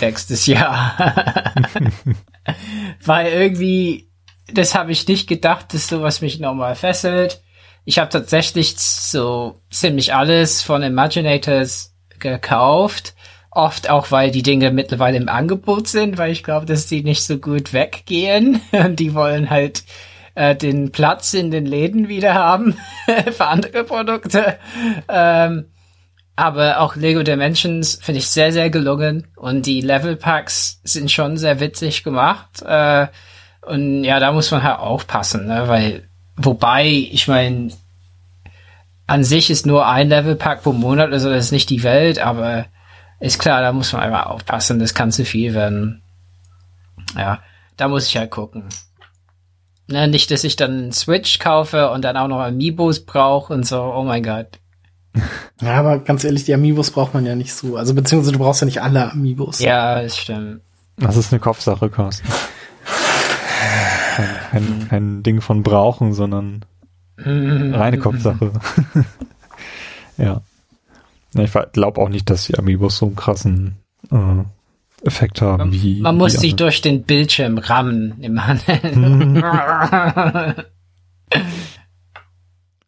nächstes 0.00 0.46
Jahr. 0.46 1.54
Weil 3.04 3.32
irgendwie, 3.32 4.10
das 4.52 4.74
habe 4.74 4.92
ich 4.92 5.06
nicht 5.06 5.28
gedacht, 5.28 5.72
dass 5.72 5.88
sowas 5.88 6.20
mich 6.20 6.40
nochmal 6.40 6.74
fesselt. 6.74 7.42
Ich 7.84 7.98
habe 7.98 8.10
tatsächlich 8.10 8.76
so 8.78 9.62
ziemlich 9.70 10.14
alles 10.14 10.62
von 10.62 10.82
Imaginators 10.82 11.94
gekauft. 12.18 13.14
Oft 13.56 13.88
auch, 13.88 14.10
weil 14.10 14.30
die 14.30 14.42
Dinge 14.42 14.70
mittlerweile 14.70 15.16
im 15.16 15.30
Angebot 15.30 15.88
sind, 15.88 16.18
weil 16.18 16.30
ich 16.30 16.44
glaube, 16.44 16.66
dass 16.66 16.88
die 16.88 17.02
nicht 17.02 17.22
so 17.22 17.38
gut 17.38 17.72
weggehen. 17.72 18.60
die 18.90 19.14
wollen 19.14 19.48
halt 19.48 19.82
äh, 20.34 20.54
den 20.54 20.92
Platz 20.92 21.32
in 21.32 21.50
den 21.50 21.64
Läden 21.64 22.06
wieder 22.08 22.34
haben 22.34 22.76
für 23.32 23.46
andere 23.46 23.84
Produkte. 23.84 24.58
Ähm, 25.08 25.70
aber 26.36 26.80
auch 26.80 26.96
Lego 26.96 27.22
Dimensions 27.22 27.98
finde 28.02 28.18
ich 28.18 28.28
sehr, 28.28 28.52
sehr 28.52 28.68
gelungen. 28.68 29.26
Und 29.36 29.64
die 29.64 29.80
Level 29.80 30.16
Packs 30.16 30.82
sind 30.84 31.10
schon 31.10 31.38
sehr 31.38 31.58
witzig 31.58 32.04
gemacht. 32.04 32.60
Äh, 32.60 33.06
und 33.62 34.04
ja, 34.04 34.20
da 34.20 34.32
muss 34.32 34.50
man 34.50 34.64
halt 34.64 34.80
aufpassen, 34.80 35.46
ne? 35.46 35.66
weil, 35.66 36.06
wobei, 36.36 36.88
ich 36.88 37.26
meine, 37.26 37.70
an 39.06 39.24
sich 39.24 39.48
ist 39.48 39.64
nur 39.64 39.86
ein 39.86 40.10
Level 40.10 40.36
Pack 40.36 40.62
pro 40.62 40.74
Monat, 40.74 41.10
also 41.10 41.30
das 41.30 41.46
ist 41.46 41.52
nicht 41.52 41.70
die 41.70 41.84
Welt, 41.84 42.18
aber 42.18 42.66
ist 43.20 43.38
klar, 43.38 43.62
da 43.62 43.72
muss 43.72 43.92
man 43.92 44.02
einfach 44.02 44.26
aufpassen, 44.26 44.78
das 44.78 44.94
kann 44.94 45.12
zu 45.12 45.24
viel 45.24 45.54
werden. 45.54 46.02
Ja, 47.16 47.40
da 47.76 47.88
muss 47.88 48.06
ich 48.08 48.16
halt 48.16 48.30
gucken. 48.30 48.64
Ne, 49.88 50.08
nicht, 50.08 50.30
dass 50.30 50.44
ich 50.44 50.56
dann 50.56 50.72
einen 50.72 50.92
Switch 50.92 51.38
kaufe 51.38 51.90
und 51.90 52.02
dann 52.02 52.16
auch 52.16 52.28
noch 52.28 52.40
Amiibos 52.40 53.06
brauche 53.06 53.52
und 53.52 53.64
so, 53.64 53.80
oh 53.82 54.04
mein 54.04 54.22
Gott. 54.22 54.58
Ja, 55.62 55.78
aber 55.78 56.00
ganz 56.00 56.22
ehrlich, 56.22 56.44
die 56.44 56.52
Amiibos 56.52 56.90
braucht 56.90 57.14
man 57.14 57.24
ja 57.24 57.34
nicht 57.34 57.54
so. 57.54 57.78
Also 57.78 57.94
beziehungsweise 57.94 58.32
du 58.32 58.38
brauchst 58.38 58.60
ja 58.60 58.66
nicht 58.66 58.82
alle 58.82 59.10
Amiibos. 59.10 59.60
Ja, 59.60 60.02
das 60.02 60.18
stimmt. 60.18 60.60
Das 60.98 61.16
ist 61.16 61.32
eine 61.32 61.40
Kopfsache, 61.40 61.88
Carsten. 61.88 62.28
Kein, 64.16 64.28
kein, 64.50 64.88
kein 64.88 65.22
Ding 65.22 65.40
von 65.40 65.62
brauchen, 65.62 66.12
sondern 66.12 66.66
reine 67.16 67.98
Kopfsache. 67.98 68.52
ja. 70.18 70.42
Ich 71.44 71.52
glaube 71.72 72.00
auch 72.00 72.08
nicht, 72.08 72.28
dass 72.30 72.46
die 72.46 72.58
Amiibos 72.58 72.98
so 72.98 73.06
einen 73.06 73.16
krassen 73.16 73.76
äh, 74.10 75.06
Effekt 75.06 75.40
haben 75.42 75.58
Man, 75.58 75.72
wie. 75.72 76.00
man 76.00 76.16
muss 76.16 76.32
sich 76.34 76.52
andere. 76.52 76.66
durch 76.68 76.80
den 76.82 77.02
Bildschirm 77.04 77.58
rammen 77.58 78.14
im 78.20 78.46
Handel. 78.46 80.64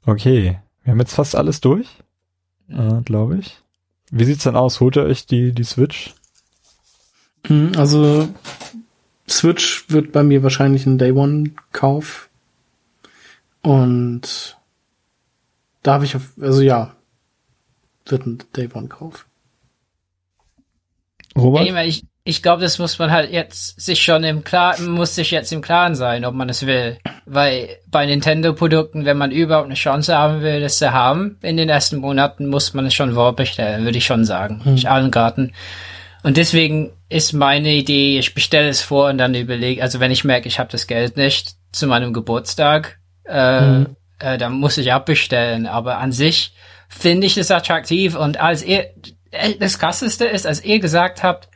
Okay, 0.06 0.58
wir 0.84 0.90
haben 0.90 1.00
jetzt 1.00 1.14
fast 1.14 1.36
alles 1.36 1.60
durch, 1.60 1.86
äh, 2.70 3.00
glaube 3.04 3.38
ich. 3.38 3.58
Wie 4.10 4.24
sieht's 4.24 4.44
denn 4.44 4.56
aus? 4.56 4.80
Holt 4.80 4.96
ihr 4.96 5.02
euch 5.04 5.26
die, 5.26 5.52
die 5.52 5.64
Switch? 5.64 6.14
Hm, 7.46 7.72
Also 7.76 8.28
Switch 9.28 9.84
wird 9.90 10.12
bei 10.12 10.22
mir 10.22 10.42
wahrscheinlich 10.42 10.86
ein 10.86 10.96
Day 10.96 11.12
One 11.12 11.50
Kauf. 11.72 12.30
Und 13.60 14.56
da 15.82 15.94
habe 15.94 16.06
ich 16.06 16.16
auf, 16.16 16.22
also 16.40 16.62
ja, 16.62 16.94
wird 18.10 18.26
ein 18.26 18.38
Day 18.56 18.68
One 18.72 18.88
Kauf. 18.88 19.26
Robert? 21.36 21.66
Ja, 21.66 21.82
ich 21.82 21.98
ich, 21.98 22.04
ich 22.24 22.42
glaube, 22.42 22.62
das 22.62 22.78
muss 22.78 22.98
man 22.98 23.10
halt 23.10 23.30
jetzt 23.30 23.80
sich 23.80 24.02
schon 24.02 24.24
im 24.24 24.44
Klaren, 24.44 24.88
muss 24.90 25.14
sich 25.14 25.30
jetzt 25.30 25.52
im 25.52 25.62
Klaren 25.62 25.94
sein, 25.94 26.24
ob 26.24 26.34
man 26.34 26.48
es 26.48 26.66
will. 26.66 26.98
Weil 27.26 27.68
bei 27.86 28.04
Nintendo-Produkten, 28.06 29.04
wenn 29.04 29.16
man 29.16 29.30
überhaupt 29.30 29.66
eine 29.66 29.74
Chance 29.74 30.16
haben 30.16 30.42
will, 30.42 30.60
das 30.60 30.78
zu 30.78 30.92
haben, 30.92 31.38
in 31.42 31.56
den 31.56 31.68
ersten 31.68 31.98
Monaten 31.98 32.48
muss 32.48 32.74
man 32.74 32.86
es 32.86 32.94
schon 32.94 33.14
vorbestellen, 33.14 33.84
würde 33.84 33.98
ich 33.98 34.04
schon 34.06 34.24
sagen. 34.24 34.64
Hm. 34.64 34.74
Ich 34.74 34.90
allen 34.90 35.10
Garten. 35.10 35.52
Und 36.22 36.36
deswegen 36.36 36.90
ist 37.08 37.32
meine 37.32 37.72
Idee, 37.72 38.18
ich 38.18 38.34
bestelle 38.34 38.68
es 38.68 38.82
vor 38.82 39.08
und 39.08 39.18
dann 39.18 39.34
überlege, 39.34 39.82
also 39.82 40.00
wenn 40.00 40.10
ich 40.10 40.24
merke, 40.24 40.48
ich 40.48 40.58
habe 40.58 40.70
das 40.70 40.86
Geld 40.86 41.16
nicht 41.16 41.54
zu 41.72 41.86
meinem 41.86 42.12
Geburtstag, 42.12 42.98
äh, 43.24 43.60
Mhm. 43.60 43.96
äh, 44.18 44.36
dann 44.36 44.52
muss 44.54 44.76
ich 44.78 44.92
abbestellen. 44.92 45.66
Aber 45.66 45.98
an 45.98 46.12
sich 46.12 46.52
finde 46.88 47.26
ich 47.26 47.36
es 47.36 47.50
attraktiv 47.50 48.16
und 48.16 48.40
als 48.40 48.64
ihr, 48.64 48.90
äh, 49.30 49.54
das 49.58 49.78
krasseste 49.78 50.24
ist, 50.24 50.46
als 50.46 50.64
ihr 50.64 50.80
gesagt 50.80 51.22
habt, 51.22 51.48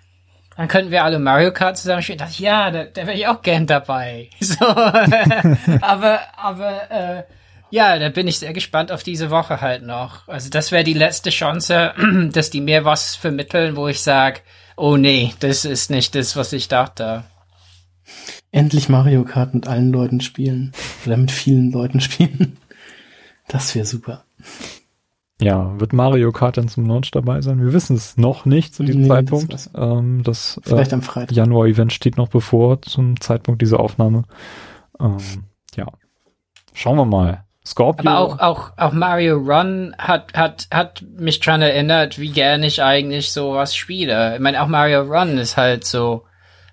dann 0.57 0.69
könnten 0.69 0.91
wir 0.91 1.05
alle 1.05 1.19
Mario 1.19 1.53
Kart 1.53 1.79
zusammen 1.79 2.03
spielen. 2.03 2.19
dachte 2.19 2.33
ich, 2.33 2.41
ja, 2.41 2.71
da, 2.71 2.85
da 2.85 3.07
wäre 3.07 3.17
ich 3.17 3.27
auch 3.27 3.43
gern 3.43 3.67
dabei. 3.67 4.29
So, 4.41 4.67
aber, 5.81 6.21
aber, 6.37 6.91
äh, 6.91 7.23
ja, 7.71 7.99
da 7.99 8.11
bin 8.11 8.29
ich 8.29 8.39
sehr 8.39 8.53
gespannt 8.53 8.93
auf 8.93 9.03
diese 9.03 9.31
Woche 9.31 9.63
halt 9.63 9.83
noch. 9.83 10.29
Also 10.29 10.51
das 10.51 10.73
wäre 10.73 10.85
die 10.85 10.93
letzte 10.93 11.31
Chance, 11.31 11.95
dass 12.33 12.51
die 12.51 12.61
mir 12.61 12.85
was 12.85 13.17
vermitteln, 13.17 13.77
wo 13.77 13.89
ich 13.89 14.03
sag, 14.03 14.43
oh 14.77 14.99
nee, 14.99 15.33
das 15.41 15.65
ist 15.65 15.91
nicht 15.91 16.15
das, 16.15 16.37
was 16.37 16.53
ich 16.53 16.69
dachte. 16.69 17.25
Endlich 18.51 18.91
Mario 18.91 19.25
Kart 19.25 19.55
mit 19.55 19.67
allen 19.67 19.91
Leuten 19.91 20.21
spielen. 20.21 20.73
Oder 21.07 21.17
mit 21.17 21.31
vielen 21.31 21.73
Leuten 21.73 22.01
spielen. 22.03 22.59
Das 23.49 23.75
wäre 23.75 23.87
super. 23.87 24.25
Ja, 25.43 25.79
wird 25.81 25.93
Mario 25.93 26.33
Kart 26.33 26.57
dann 26.57 26.69
zum 26.69 26.87
Launch 26.87 27.11
dabei 27.11 27.41
sein? 27.41 27.61
Wir 27.61 27.73
wissen 27.73 27.97
es 27.97 28.17
noch 28.17 28.45
nicht 28.45 28.75
zu 28.75 28.83
diesem 28.85 29.03
Nee, 29.03 29.09
das 29.09 29.17
Zeitpunkt. 29.17 29.55
weiß- 29.55 29.71
ähm, 29.99 30.23
das 30.23 30.61
Vielleicht 30.63 30.93
äh, 30.93 30.95
am 30.95 31.03
Freitag. 31.03 31.33
Januar-Event 31.37 31.93
steht 31.93 32.17
noch 32.17 32.29
bevor 32.29 32.81
zum 32.83 33.21
Zeitpunkt 33.21 33.61
dieser 33.63 33.81
Aufnahme. 33.81 34.25
Ähm, 35.01 35.17
ja, 35.77 35.87
schauen 36.75 36.97
wir 36.97 37.05
mal. 37.05 37.45
Scorpio. 37.65 38.11
Aber 38.11 38.19
auch, 38.19 38.39
auch, 38.41 38.73
auch 38.77 38.93
Mario 38.93 39.37
Run 39.37 39.95
hat, 39.97 40.35
hat, 40.35 40.67
hat 40.73 41.05
mich 41.17 41.39
dran 41.39 41.63
erinnert, 41.63 42.19
wie 42.19 42.31
gern 42.33 42.63
ich 42.65 42.83
eigentlich 42.83 43.31
sowas 43.31 43.77
spiele. 43.77 44.35
Ich 44.35 44.41
meine, 44.41 44.61
auch 44.63 44.67
Mario 44.67 45.03
Run 45.03 45.39
ist 45.39 45.57
halt 45.57 45.85
so 45.85 46.25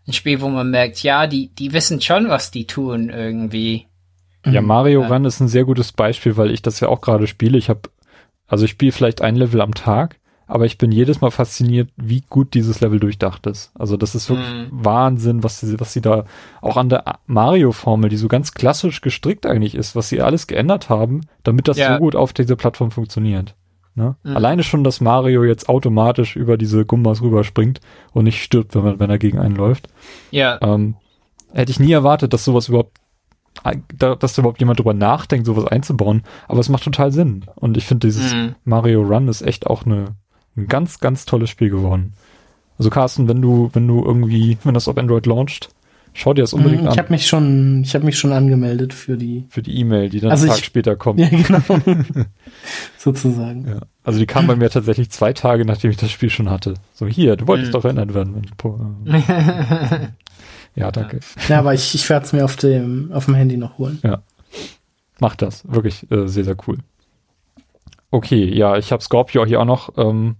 ein 0.07 0.13
Spiel, 0.13 0.41
wo 0.41 0.49
man 0.49 0.71
merkt, 0.71 1.03
ja, 1.03 1.27
die, 1.27 1.49
die 1.53 1.73
wissen 1.73 2.01
schon, 2.01 2.29
was 2.29 2.49
die 2.49 2.65
tun 2.65 3.09
irgendwie. 3.09 3.85
Ja, 4.47 4.61
Mario 4.61 5.01
Ja. 5.01 5.07
Run 5.09 5.25
ist 5.25 5.39
ein 5.41 5.47
sehr 5.47 5.63
gutes 5.65 5.91
Beispiel, 5.91 6.37
weil 6.37 6.49
ich 6.49 6.63
das 6.63 6.79
ja 6.79 6.87
auch 6.87 7.01
gerade 7.01 7.27
spiele. 7.27 7.59
Ich 7.59 7.69
habe, 7.69 7.81
also 8.49 8.65
ich 8.65 8.71
spiele 8.71 8.91
vielleicht 8.91 9.21
ein 9.21 9.35
Level 9.35 9.61
am 9.61 9.73
Tag, 9.73 10.17
aber 10.47 10.65
ich 10.65 10.77
bin 10.79 10.91
jedes 10.91 11.21
Mal 11.21 11.29
fasziniert, 11.31 11.89
wie 11.95 12.21
gut 12.27 12.55
dieses 12.55 12.81
Level 12.81 12.99
durchdacht 12.99 13.45
ist. 13.45 13.71
Also 13.75 13.97
das 13.97 14.15
ist 14.15 14.29
wirklich 14.29 14.49
Mhm. 14.49 14.67
Wahnsinn, 14.71 15.43
was 15.43 15.59
sie, 15.59 15.79
was 15.79 15.93
sie 15.93 16.01
da 16.01 16.25
auch 16.61 16.75
an 16.75 16.89
der 16.89 17.03
Mario-Formel, 17.27 18.09
die 18.09 18.17
so 18.17 18.27
ganz 18.27 18.53
klassisch 18.53 19.01
gestrickt 19.01 19.45
eigentlich 19.45 19.75
ist, 19.75 19.95
was 19.95 20.09
sie 20.09 20.21
alles 20.21 20.47
geändert 20.47 20.89
haben, 20.89 21.21
damit 21.43 21.67
das 21.67 21.77
Ja. 21.77 21.93
so 21.93 21.99
gut 21.99 22.15
auf 22.15 22.33
dieser 22.33 22.55
Plattform 22.55 22.89
funktioniert. 22.91 23.55
Ne? 23.95 24.15
Mhm. 24.23 24.35
Alleine 24.35 24.63
schon, 24.63 24.83
dass 24.83 25.01
Mario 25.01 25.43
jetzt 25.43 25.69
automatisch 25.69 26.35
über 26.35 26.57
diese 26.57 26.83
Gummas 26.85 27.21
rüberspringt 27.21 27.79
und 28.13 28.23
nicht 28.23 28.41
stirbt, 28.41 28.73
wenn, 28.75 28.83
man, 28.83 28.99
wenn 28.99 29.09
er 29.09 29.19
gegen 29.19 29.37
einen 29.39 29.55
läuft. 29.55 29.87
Ja. 30.31 30.57
Ähm, 30.61 30.95
hätte 31.53 31.71
ich 31.71 31.79
nie 31.79 31.91
erwartet, 31.91 32.33
dass 32.33 32.45
sowas 32.45 32.69
überhaupt, 32.69 32.97
dass 33.97 34.33
da 34.33 34.41
überhaupt 34.41 34.59
jemand 34.59 34.79
drüber 34.79 34.93
nachdenkt, 34.93 35.45
sowas 35.45 35.65
einzubauen. 35.65 36.23
Aber 36.47 36.59
es 36.59 36.69
macht 36.69 36.83
total 36.83 37.11
Sinn. 37.11 37.45
Und 37.55 37.77
ich 37.77 37.85
finde, 37.85 38.07
dieses 38.07 38.33
mhm. 38.33 38.55
Mario 38.63 39.01
Run 39.01 39.27
ist 39.27 39.41
echt 39.41 39.67
auch 39.67 39.85
eine, 39.85 40.15
ein 40.55 40.67
ganz, 40.67 40.99
ganz 40.99 41.25
tolles 41.25 41.49
Spiel 41.49 41.69
geworden. 41.69 42.13
Also 42.77 42.89
Carsten, 42.89 43.27
wenn 43.27 43.41
du, 43.41 43.69
wenn 43.73 43.87
du 43.87 44.03
irgendwie, 44.03 44.57
wenn 44.63 44.73
das 44.73 44.87
auf 44.87 44.97
Android 44.97 45.25
launcht, 45.25 45.69
Schau 46.13 46.33
dir 46.33 46.41
das 46.41 46.53
unbedingt 46.53 46.81
ich 46.81 46.87
an. 46.87 46.93
Ich 46.93 46.99
habe 46.99 47.11
mich 47.11 47.27
schon, 47.27 47.83
ich 47.83 47.95
habe 47.95 48.05
mich 48.05 48.17
schon 48.17 48.33
angemeldet 48.33 48.93
für 48.93 49.15
die 49.15 49.45
für 49.49 49.61
die 49.61 49.79
E-Mail, 49.79 50.09
die 50.09 50.19
dann 50.19 50.31
also 50.31 50.43
einen 50.43 50.51
Tag 50.51 50.59
ich, 50.59 50.65
später 50.65 50.95
kommt. 50.95 51.19
Ja, 51.19 51.29
genau. 51.29 51.61
Sozusagen. 52.97 53.67
Ja. 53.67 53.79
Also 54.03 54.19
die 54.19 54.25
kam 54.25 54.47
bei 54.47 54.55
mir 54.55 54.69
tatsächlich 54.69 55.09
zwei 55.11 55.33
Tage, 55.33 55.65
nachdem 55.65 55.91
ich 55.91 55.97
das 55.97 56.11
Spiel 56.11 56.29
schon 56.29 56.49
hatte. 56.49 56.73
So 56.93 57.07
hier, 57.07 57.35
du 57.35 57.47
wolltest 57.47 57.69
mhm. 57.69 57.73
doch 57.73 57.81
verändert 57.81 58.13
werden. 58.13 58.41
ja, 60.75 60.91
danke. 60.91 61.19
Ja, 61.47 61.59
aber 61.59 61.73
ich, 61.73 61.95
ich 61.95 62.09
werde 62.09 62.25
es 62.25 62.33
mir 62.33 62.45
auf 62.45 62.55
dem 62.55 63.11
auf 63.11 63.25
dem 63.25 63.35
Handy 63.35 63.57
noch 63.57 63.77
holen. 63.77 63.99
Ja. 64.03 64.21
Mach 65.19 65.35
das, 65.35 65.67
wirklich 65.71 66.09
äh, 66.11 66.27
sehr 66.27 66.43
sehr 66.43 66.55
cool. 66.67 66.77
Okay, 68.11 68.45
ja, 68.45 68.77
ich 68.77 68.91
habe 68.91 69.03
Scorpio 69.03 69.45
hier 69.45 69.61
auch 69.61 69.65
noch 69.65 69.97
ähm, 69.97 70.35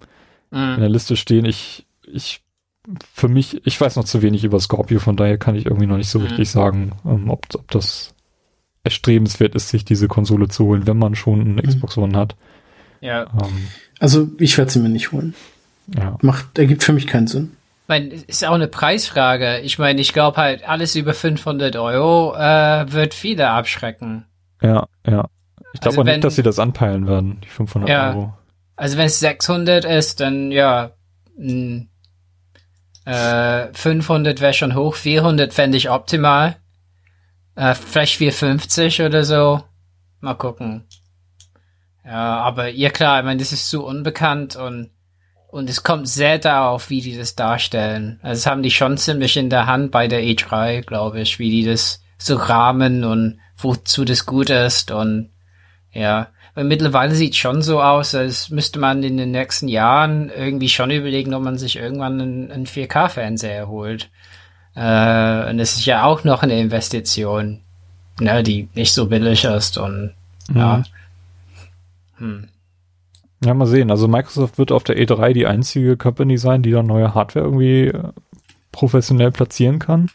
mhm. 0.52 0.74
in 0.76 0.80
der 0.80 0.90
Liste 0.90 1.16
stehen. 1.16 1.46
Ich 1.46 1.86
ich 2.04 2.42
für 3.14 3.28
mich, 3.28 3.66
ich 3.66 3.80
weiß 3.80 3.96
noch 3.96 4.06
zu 4.06 4.22
wenig 4.22 4.44
über 4.44 4.60
Scorpio, 4.60 5.00
von 5.00 5.16
daher 5.16 5.38
kann 5.38 5.56
ich 5.56 5.66
irgendwie 5.66 5.86
noch 5.86 5.98
nicht 5.98 6.10
so 6.10 6.20
mhm. 6.20 6.26
richtig 6.26 6.50
sagen, 6.50 6.92
ähm, 7.06 7.30
ob, 7.30 7.46
ob 7.54 7.70
das 7.72 8.14
erstrebenswert 8.84 9.56
ist, 9.56 9.70
sich 9.70 9.86
diese 9.86 10.08
Konsole 10.08 10.48
zu 10.48 10.66
holen, 10.66 10.88
wenn 10.88 10.98
man 10.98 11.16
schon 11.16 11.42
eine 11.42 11.62
mhm. 11.62 11.68
Xbox 11.68 11.98
One 11.98 12.18
hat. 12.18 12.36
Ja. 13.02 13.24
Ähm, 13.24 13.68
also 14.00 14.30
ich 14.40 14.58
werde 14.58 14.72
sie 14.72 14.80
mir 14.80 14.90
nicht 14.90 15.12
holen. 15.12 15.36
Ja. 15.96 16.18
Macht, 16.22 16.58
ergibt 16.58 16.84
für 16.84 16.94
mich 16.94 17.08
keinen 17.08 17.28
Sinn. 17.28 17.52
Ich 17.90 17.91
meine, 17.91 18.14
ist 18.14 18.45
auch 18.45 18.53
eine 18.53 18.68
Preisfrage. 18.68 19.61
Ich 19.61 19.80
meine, 19.80 19.99
ich 19.99 20.14
glaube 20.14 20.38
halt, 20.38 20.70
alles 20.70 20.95
über 20.95 21.16
500 21.16 21.76
Euro 21.76 22.36
äh, 22.36 22.86
wird 22.91 23.16
viele 23.16 23.49
abschrecken. 23.49 24.28
Ja, 24.61 24.86
ja. 25.07 25.28
Ich 25.74 25.82
glaube 25.82 25.98
also 25.98 26.03
nicht, 26.03 26.24
dass 26.24 26.36
sie 26.36 26.44
das 26.44 26.60
anpeilen 26.60 27.07
werden, 27.07 27.41
die 27.44 27.48
500 27.48 27.90
ja, 27.90 28.10
Euro. 28.11 28.34
Also 28.76 28.95
wenn 28.99 29.07
es 29.07 29.20
600 29.20 29.86
ist, 29.86 30.20
dann 30.20 30.52
ja, 30.52 30.91
mh, 31.36 31.86
äh, 33.06 33.74
500 33.74 34.40
wäre 34.40 34.53
schon 34.53 34.76
hoch, 34.76 34.94
400 34.94 35.52
fände 35.52 35.76
ich 35.76 35.90
optimal. 35.90 36.57
Äh, 37.56 37.74
vielleicht 37.74 38.18
450 38.18 39.02
oder 39.02 39.24
so. 39.24 39.64
Mal 40.20 40.36
gucken. 40.36 40.84
Ja, 42.06 42.38
aber 42.38 42.70
ihr 42.70 42.91
klar, 42.91 43.18
ich 43.18 43.26
meine, 43.26 43.40
das 43.40 43.52
ist 43.52 43.68
zu 43.68 43.84
unbekannt 43.84 44.56
und 44.57 44.91
und 45.52 45.70
es 45.70 45.84
kommt 45.84 46.08
sehr 46.08 46.38
darauf, 46.38 46.90
wie 46.90 47.02
die 47.02 47.18
das 47.18 47.36
darstellen. 47.36 48.20
Also 48.22 48.40
das 48.40 48.46
haben 48.46 48.64
die 48.64 48.72
schon 48.72 48.98
ziemlich 48.98 49.36
in 49.36 49.50
der 49.50 49.66
Hand 49.66 49.92
bei 49.92 50.08
der 50.08 50.22
E3, 50.22 50.82
glaube 50.82 51.22
ich, 51.22 51.40
wie 51.40 51.50
die 51.50 51.66
das 51.66 52.04
so 52.18 52.36
rahmen 52.36 53.04
und 53.04 53.40
wozu 53.58 54.06
das 54.06 54.26
gut 54.26 54.50
ist 54.50 54.92
und 54.92 55.30
ja. 55.92 56.28
Weil 56.56 56.64
mittlerweile 56.66 57.16
sieht 57.16 57.36
schon 57.36 57.62
so 57.62 57.82
aus, 57.82 58.16
als 58.16 58.50
müsste 58.50 58.80
man 58.80 59.04
in 59.04 59.18
den 59.18 59.32
nächsten 59.32 59.68
Jahren 59.68 60.30
irgendwie 60.30 60.70
schon 60.70 60.92
überlegen, 60.92 61.34
ob 61.34 61.44
man 61.44 61.58
sich 61.58 61.78
irgendwann 61.78 62.20
einen, 62.20 62.52
einen 62.52 62.66
4K-Fernseher 62.66 63.68
holt. 63.68 64.10
Äh, 64.76 65.50
und 65.50 65.58
das 65.58 65.76
ist 65.76 65.86
ja 65.86 66.04
auch 66.04 66.24
noch 66.24 66.44
eine 66.44 66.60
Investition, 66.60 67.62
ne, 68.20 68.44
die 68.44 68.68
nicht 68.74 68.94
so 68.94 69.08
billig 69.08 69.46
ist 69.46 69.78
und 69.78 70.14
mhm. 70.50 70.58
ja. 70.58 70.84
Hm. 72.18 72.50
Ja, 73.44 73.53
mal 73.53 73.68
sehen. 73.68 73.90
Also 73.90 74.07
Microsoft 74.07 74.57
wird 74.57 74.72
auf 74.72 74.84
der 74.84 74.98
E3 74.98 75.34
die 75.34 75.48
einzige 75.48 75.95
Company 75.95 76.38
sein, 76.38 76.61
die 76.61 76.72
da 76.72 76.84
neue 76.84 77.14
Hardware 77.14 77.45
irgendwie 77.45 77.88
äh, 77.88 78.10
professionell 78.72 79.32
platzieren 79.32 79.80
kann. 79.80 80.10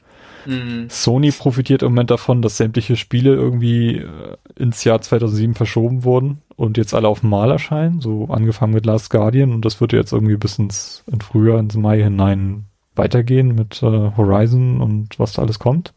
Mhm. 0.47 0.89
Sony 0.91 1.31
profitiert 1.33 1.83
im 1.83 1.93
Moment 1.93 2.11
davon, 2.11 2.43
dass 2.43 2.59
sämtliche 2.59 2.97
Spiele 2.97 3.35
irgendwie 3.35 3.99
äh, 3.99 4.37
ins 4.57 4.85
Jahr 4.85 5.01
2007 5.01 5.55
verschoben 5.55 6.05
wurden 6.05 6.43
und 6.57 6.77
jetzt 6.77 6.95
alle 6.95 7.09
auf 7.09 7.23
Mal 7.23 7.51
erscheinen, 7.51 8.01
so 8.01 8.27
angefangen 8.27 8.75
mit 8.75 8.87
Last 8.87 9.11
Guardian 9.11 9.53
und 9.53 9.65
das 9.65 9.81
wird 9.81 9.93
jetzt 9.93 10.13
irgendwie 10.13 10.37
bis 10.37 10.59
ins, 10.59 11.03
in 11.11 11.21
Frühjahr, 11.21 11.59
ins 11.59 11.77
Mai 11.77 12.03
hinein 12.03 12.67
weitergehen 12.95 13.55
mit 13.55 13.83
äh, 13.83 14.11
Horizon 14.17 14.81
und 14.81 15.19
was 15.19 15.33
da 15.33 15.43
alles 15.43 15.59
kommt. 15.59 15.95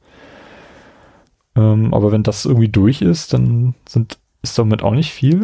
Ähm, 1.56 1.94
aber 1.94 2.12
wenn 2.12 2.24
das 2.24 2.46
irgendwie 2.46 2.70
durch 2.70 3.02
ist, 3.02 3.34
dann 3.34 3.76
sind, 3.88 4.18
ist 4.42 4.58
damit 4.58 4.82
auch 4.82 4.94
nicht 4.94 5.12
viel. 5.12 5.44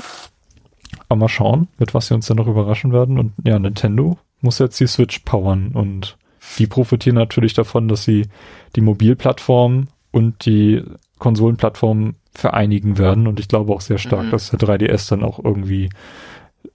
Aber 1.09 1.19
mal 1.19 1.29
schauen, 1.29 1.67
mit 1.77 1.93
was 1.93 2.07
sie 2.07 2.13
uns 2.13 2.27
dann 2.27 2.37
noch 2.37 2.47
überraschen 2.47 2.91
werden. 2.91 3.19
Und 3.19 3.33
ja, 3.43 3.59
Nintendo 3.59 4.17
muss 4.41 4.59
jetzt 4.59 4.79
die 4.79 4.87
Switch 4.87 5.19
powern 5.19 5.71
und 5.73 6.17
die 6.57 6.67
profitieren 6.67 7.15
natürlich 7.15 7.53
davon, 7.53 7.87
dass 7.87 8.03
sie 8.03 8.27
die 8.75 8.81
Mobilplattform 8.81 9.87
und 10.11 10.45
die 10.45 10.83
Konsolenplattform 11.19 12.15
vereinigen 12.33 12.97
werden. 12.97 13.27
Und 13.27 13.39
ich 13.39 13.47
glaube 13.47 13.73
auch 13.73 13.81
sehr 13.81 13.97
stark, 13.97 14.25
mhm. 14.25 14.31
dass 14.31 14.51
der 14.51 14.59
3DS 14.59 15.09
dann 15.09 15.23
auch 15.23 15.43
irgendwie 15.43 15.89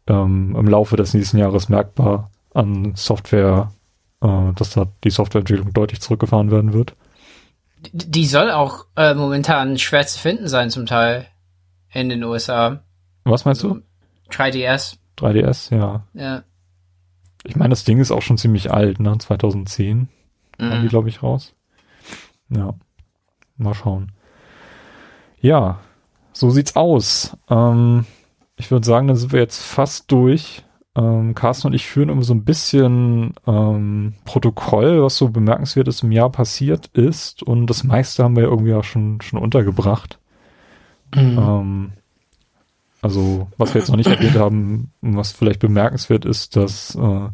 ähm, 0.07 0.57
im 0.59 0.67
Laufe 0.69 0.97
des 0.97 1.15
nächsten 1.15 1.39
Jahres 1.39 1.69
merkbar 1.69 2.31
an 2.55 2.93
Software, 2.97 3.73
äh, 4.23 4.53
dass 4.55 4.71
da 4.71 4.87
die 5.05 5.11
Softwareentwicklung 5.11 5.73
deutlich 5.73 6.01
zurückgefahren 6.01 6.51
werden 6.51 6.73
wird. 6.73 6.95
Die 7.93 8.27
soll 8.27 8.51
auch 8.51 8.87
äh, 8.97 9.15
momentan 9.15 9.79
schwer 9.79 10.07
zu 10.07 10.19
finden 10.19 10.49
sein, 10.49 10.71
zum 10.71 10.87
Teil 10.87 11.27
in 11.93 12.09
den 12.09 12.25
USA. 12.25 12.83
Was 13.25 13.45
meinst 13.45 13.63
du? 13.63 13.83
3DS. 14.31 14.97
3DS, 15.19 15.75
ja. 15.75 16.05
Ja. 16.15 16.43
Ich 17.45 17.57
meine, 17.57 17.71
das 17.71 17.85
Ding 17.85 17.99
ist 17.99 18.11
auch 18.11 18.23
schon 18.23 18.39
ziemlich 18.39 18.71
alt, 18.71 19.01
ne? 19.01 19.17
2010 19.19 20.09
mhm. 20.59 20.71
haben 20.71 20.83
die, 20.83 20.89
glaube 20.89 21.09
ich, 21.09 21.23
raus. 21.23 21.55
Ja. 22.51 22.75
Mal 23.57 23.75
schauen. 23.75 24.13
Ja, 25.41 25.81
so 26.33 26.51
sieht's 26.51 26.77
aus. 26.77 27.37
Ähm, 27.49 28.07
ich 28.57 28.71
würde 28.71 28.87
sagen, 28.87 29.09
dann 29.09 29.17
sind 29.17 29.33
wir 29.33 29.41
jetzt 29.41 29.61
fast 29.61 30.11
durch. 30.11 30.65
Ähm, 30.95 31.35
Carsten 31.35 31.69
und 31.69 31.75
ich 31.75 31.87
führen 31.87 32.09
immer 32.09 32.23
so 32.23 32.35
ein 32.35 32.45
bisschen 32.45 33.35
ähm, 33.47 34.15
Protokoll, 34.25 35.03
was 35.03 35.17
so 35.17 35.29
bemerkenswertes 35.29 36.03
im 36.03 36.13
Jahr 36.13 36.31
passiert 36.31 36.89
ist. 36.89 37.43
Und 37.43 37.67
das 37.67 37.85
meiste 37.85 38.25
haben 38.25 38.37
wir 38.37 38.45
irgendwie 38.45 38.75
auch 38.75 38.85
schon, 38.85 39.21
schon 39.21 39.39
untergebracht. 39.39 40.19
Mhm. 41.15 41.39
Ähm, 41.39 41.93
also, 43.01 43.49
was 43.57 43.75
wir 43.75 43.81
jetzt 43.81 43.89
noch 43.89 43.97
nicht 43.97 44.11
erwähnt 44.11 44.37
haben, 44.37 44.91
was 45.01 45.33
vielleicht 45.33 45.61
bemerkenswert 45.61 46.25
ist, 46.25 46.57
dass 46.57 46.95
äh, 46.97 47.29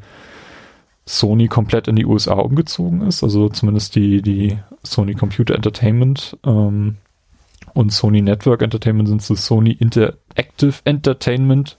Sony 1.06 1.48
komplett 1.48 1.88
in 1.88 1.96
die 1.96 2.06
USA 2.06 2.34
umgezogen 2.34 3.02
ist, 3.02 3.22
also 3.22 3.48
zumindest 3.48 3.94
die, 3.94 4.22
die 4.22 4.58
Sony 4.82 5.14
Computer 5.14 5.54
Entertainment 5.54 6.36
ähm, 6.44 6.96
und 7.72 7.92
Sony 7.92 8.22
Network 8.22 8.62
Entertainment 8.62 9.08
sind 9.08 9.22
zu 9.22 9.34
Sony 9.34 9.72
Interactive 9.72 10.74
Entertainment 10.84 11.78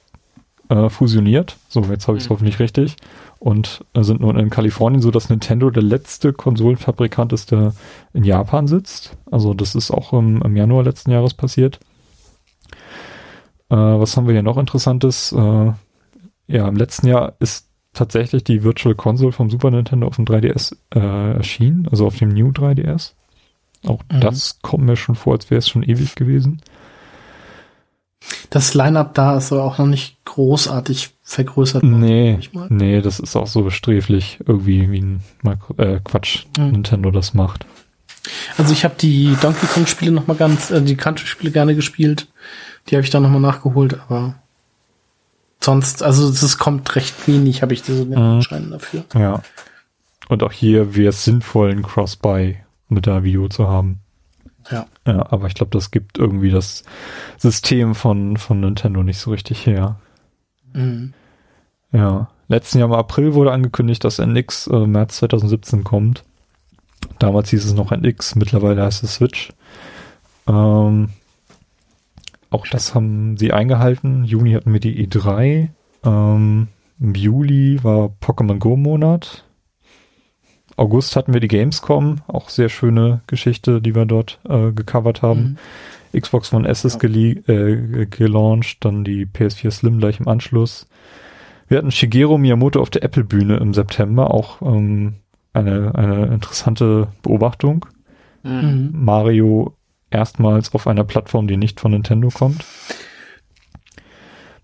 äh, 0.69 0.89
fusioniert. 0.89 1.57
So, 1.69 1.81
jetzt 1.81 2.07
habe 2.07 2.17
ich 2.17 2.23
es 2.23 2.29
mhm. 2.29 2.33
hoffentlich 2.33 2.59
richtig. 2.59 2.95
Und 3.39 3.85
äh, 3.93 4.03
sind 4.03 4.21
nun 4.21 4.37
in 4.37 4.49
Kalifornien, 4.49 5.01
so 5.01 5.11
dass 5.11 5.29
Nintendo 5.29 5.69
der 5.69 5.83
letzte 5.83 6.33
Konsolenfabrikant 6.33 7.33
ist, 7.33 7.51
der 7.51 7.73
in 8.13 8.23
Japan 8.23 8.67
sitzt. 8.67 9.15
Also 9.29 9.53
das 9.53 9.75
ist 9.75 9.91
auch 9.91 10.13
im, 10.13 10.41
im 10.41 10.55
Januar 10.55 10.83
letzten 10.83 11.11
Jahres 11.11 11.33
passiert. 11.33 11.79
Äh, 13.69 13.75
was 13.75 14.15
haben 14.15 14.27
wir 14.27 14.33
hier 14.33 14.43
noch 14.43 14.57
Interessantes? 14.57 15.31
Äh, 15.31 15.71
ja, 16.47 16.67
im 16.67 16.75
letzten 16.75 17.07
Jahr 17.07 17.33
ist 17.39 17.67
tatsächlich 17.93 18.43
die 18.43 18.63
Virtual 18.63 18.95
Console 18.95 19.31
vom 19.31 19.49
Super 19.49 19.71
Nintendo 19.71 20.07
auf 20.07 20.17
dem 20.17 20.25
3DS 20.25 20.75
äh, 20.93 21.37
erschienen, 21.37 21.87
also 21.89 22.05
auf 22.05 22.17
dem 22.17 22.29
New 22.29 22.49
3DS. 22.49 23.13
Auch 23.85 24.01
mhm. 24.11 24.19
das 24.19 24.59
kommt 24.61 24.85
mir 24.85 24.95
schon 24.95 25.15
vor, 25.15 25.33
als 25.33 25.49
wäre 25.49 25.59
es 25.59 25.69
schon 25.69 25.83
ewig 25.83 26.15
gewesen. 26.15 26.61
Das 28.49 28.73
Line-Up 28.73 29.13
da 29.13 29.37
ist 29.37 29.51
aber 29.51 29.63
auch 29.63 29.77
noch 29.77 29.85
nicht 29.85 30.17
großartig 30.25 31.11
vergrößert. 31.21 31.83
Nee, 31.83 32.39
nee, 32.69 33.01
das 33.01 33.19
ist 33.19 33.35
auch 33.35 33.47
so 33.47 33.69
sträflich 33.69 34.39
irgendwie, 34.45 34.91
wie 34.91 35.01
ein 35.01 35.23
äh, 35.77 35.99
Quatsch 36.03 36.45
mhm. 36.57 36.71
Nintendo 36.71 37.11
das 37.11 37.33
macht. 37.33 37.65
Also 38.57 38.73
ich 38.73 38.83
habe 38.83 38.95
die 38.99 39.35
Donkey 39.41 39.67
Kong 39.67 39.85
Spiele 39.85 40.11
noch 40.11 40.25
mal 40.25 40.35
ganz, 40.35 40.71
äh, 40.71 40.81
die 40.81 40.95
Country 40.95 41.27
Spiele 41.27 41.51
gerne 41.51 41.75
gespielt. 41.75 42.27
Die 42.87 42.95
habe 42.95 43.03
ich 43.03 43.09
dann 43.09 43.23
nochmal 43.23 43.41
nachgeholt, 43.41 43.99
aber 44.07 44.35
sonst, 45.59 46.03
also 46.03 46.29
es 46.29 46.57
kommt 46.57 46.95
recht 46.95 47.27
wenig, 47.27 47.61
habe 47.61 47.73
ich 47.73 47.83
so 47.83 48.05
den 48.05 48.39
mhm. 48.39 48.71
dafür. 48.71 49.05
Ja. 49.13 49.41
Und 50.29 50.43
auch 50.43 50.51
hier 50.51 50.95
wäre 50.95 51.09
es 51.09 51.23
sinnvoll, 51.23 51.71
ein 51.71 51.83
Cross-Buy 51.83 52.57
mit 52.89 53.05
der 53.05 53.23
Wii 53.23 53.37
U 53.37 53.47
zu 53.47 53.67
haben. 53.67 53.99
Ja. 54.71 54.87
Ja, 55.05 55.31
aber 55.31 55.47
ich 55.47 55.53
glaube, 55.53 55.71
das 55.71 55.91
gibt 55.91 56.17
irgendwie 56.17 56.49
das 56.49 56.83
System 57.37 57.93
von, 57.93 58.37
von 58.37 58.59
Nintendo 58.59 59.03
nicht 59.03 59.19
so 59.19 59.31
richtig 59.31 59.65
her. 59.65 59.99
Mhm. 60.73 61.13
Ja. 61.91 62.29
Letzten 62.47 62.79
Jahr 62.79 62.87
im 62.87 62.93
April 62.93 63.33
wurde 63.33 63.51
angekündigt, 63.51 64.03
dass 64.03 64.19
NX 64.19 64.67
äh, 64.67 64.87
März 64.87 65.17
2017 65.17 65.83
kommt. 65.83 66.23
Damals 67.19 67.49
hieß 67.49 67.65
es 67.65 67.73
noch 67.73 67.91
NX, 67.91 68.35
mittlerweile 68.35 68.83
heißt 68.83 69.03
es 69.03 69.15
Switch. 69.15 69.49
Ähm, 70.47 71.09
auch 72.55 72.65
das 72.65 72.95
haben 72.95 73.35
sie 73.35 73.51
eingehalten. 73.51 74.23
Juni 74.23 74.53
hatten 74.53 74.71
wir 74.71 74.79
die 74.79 75.05
E3. 75.05 75.67
Ähm, 76.05 76.67
Im 77.01 77.13
Juli 77.13 77.83
war 77.83 78.15
Pokémon 78.21 78.59
Go 78.59 78.77
Monat. 78.77 79.43
August 80.77 81.17
hatten 81.17 81.33
wir 81.33 81.41
die 81.41 81.49
Gamescom, 81.49 82.21
auch 82.27 82.47
sehr 82.47 82.69
schöne 82.69 83.21
Geschichte, 83.27 83.81
die 83.81 83.93
wir 83.93 84.05
dort 84.05 84.39
äh, 84.47 84.71
gecovert 84.71 85.21
haben. 85.21 85.57
Mhm. 86.13 86.21
Xbox 86.21 86.53
One 86.53 86.67
S 86.67 86.85
ist 86.85 87.03
ja. 87.03 87.09
äh, 87.09 88.05
gelauncht, 88.05 88.85
dann 88.85 89.03
die 89.03 89.25
PS4 89.25 89.71
Slim 89.71 89.99
gleich 89.99 90.21
im 90.21 90.29
Anschluss. 90.29 90.87
Wir 91.67 91.77
hatten 91.77 91.91
Shigeru 91.91 92.37
Miyamoto 92.37 92.79
auf 92.79 92.89
der 92.89 93.03
Apple-Bühne 93.03 93.57
im 93.57 93.73
September, 93.73 94.33
auch 94.33 94.61
ähm, 94.61 95.15
eine, 95.51 95.93
eine 95.93 96.27
interessante 96.27 97.09
Beobachtung. 97.21 97.85
Mhm. 98.43 98.91
Mario 98.93 99.73
erstmals 100.09 100.73
auf 100.73 100.87
einer 100.87 101.03
Plattform, 101.03 101.47
die 101.47 101.57
nicht 101.57 101.79
von 101.79 101.91
Nintendo 101.91 102.29
kommt. 102.29 102.65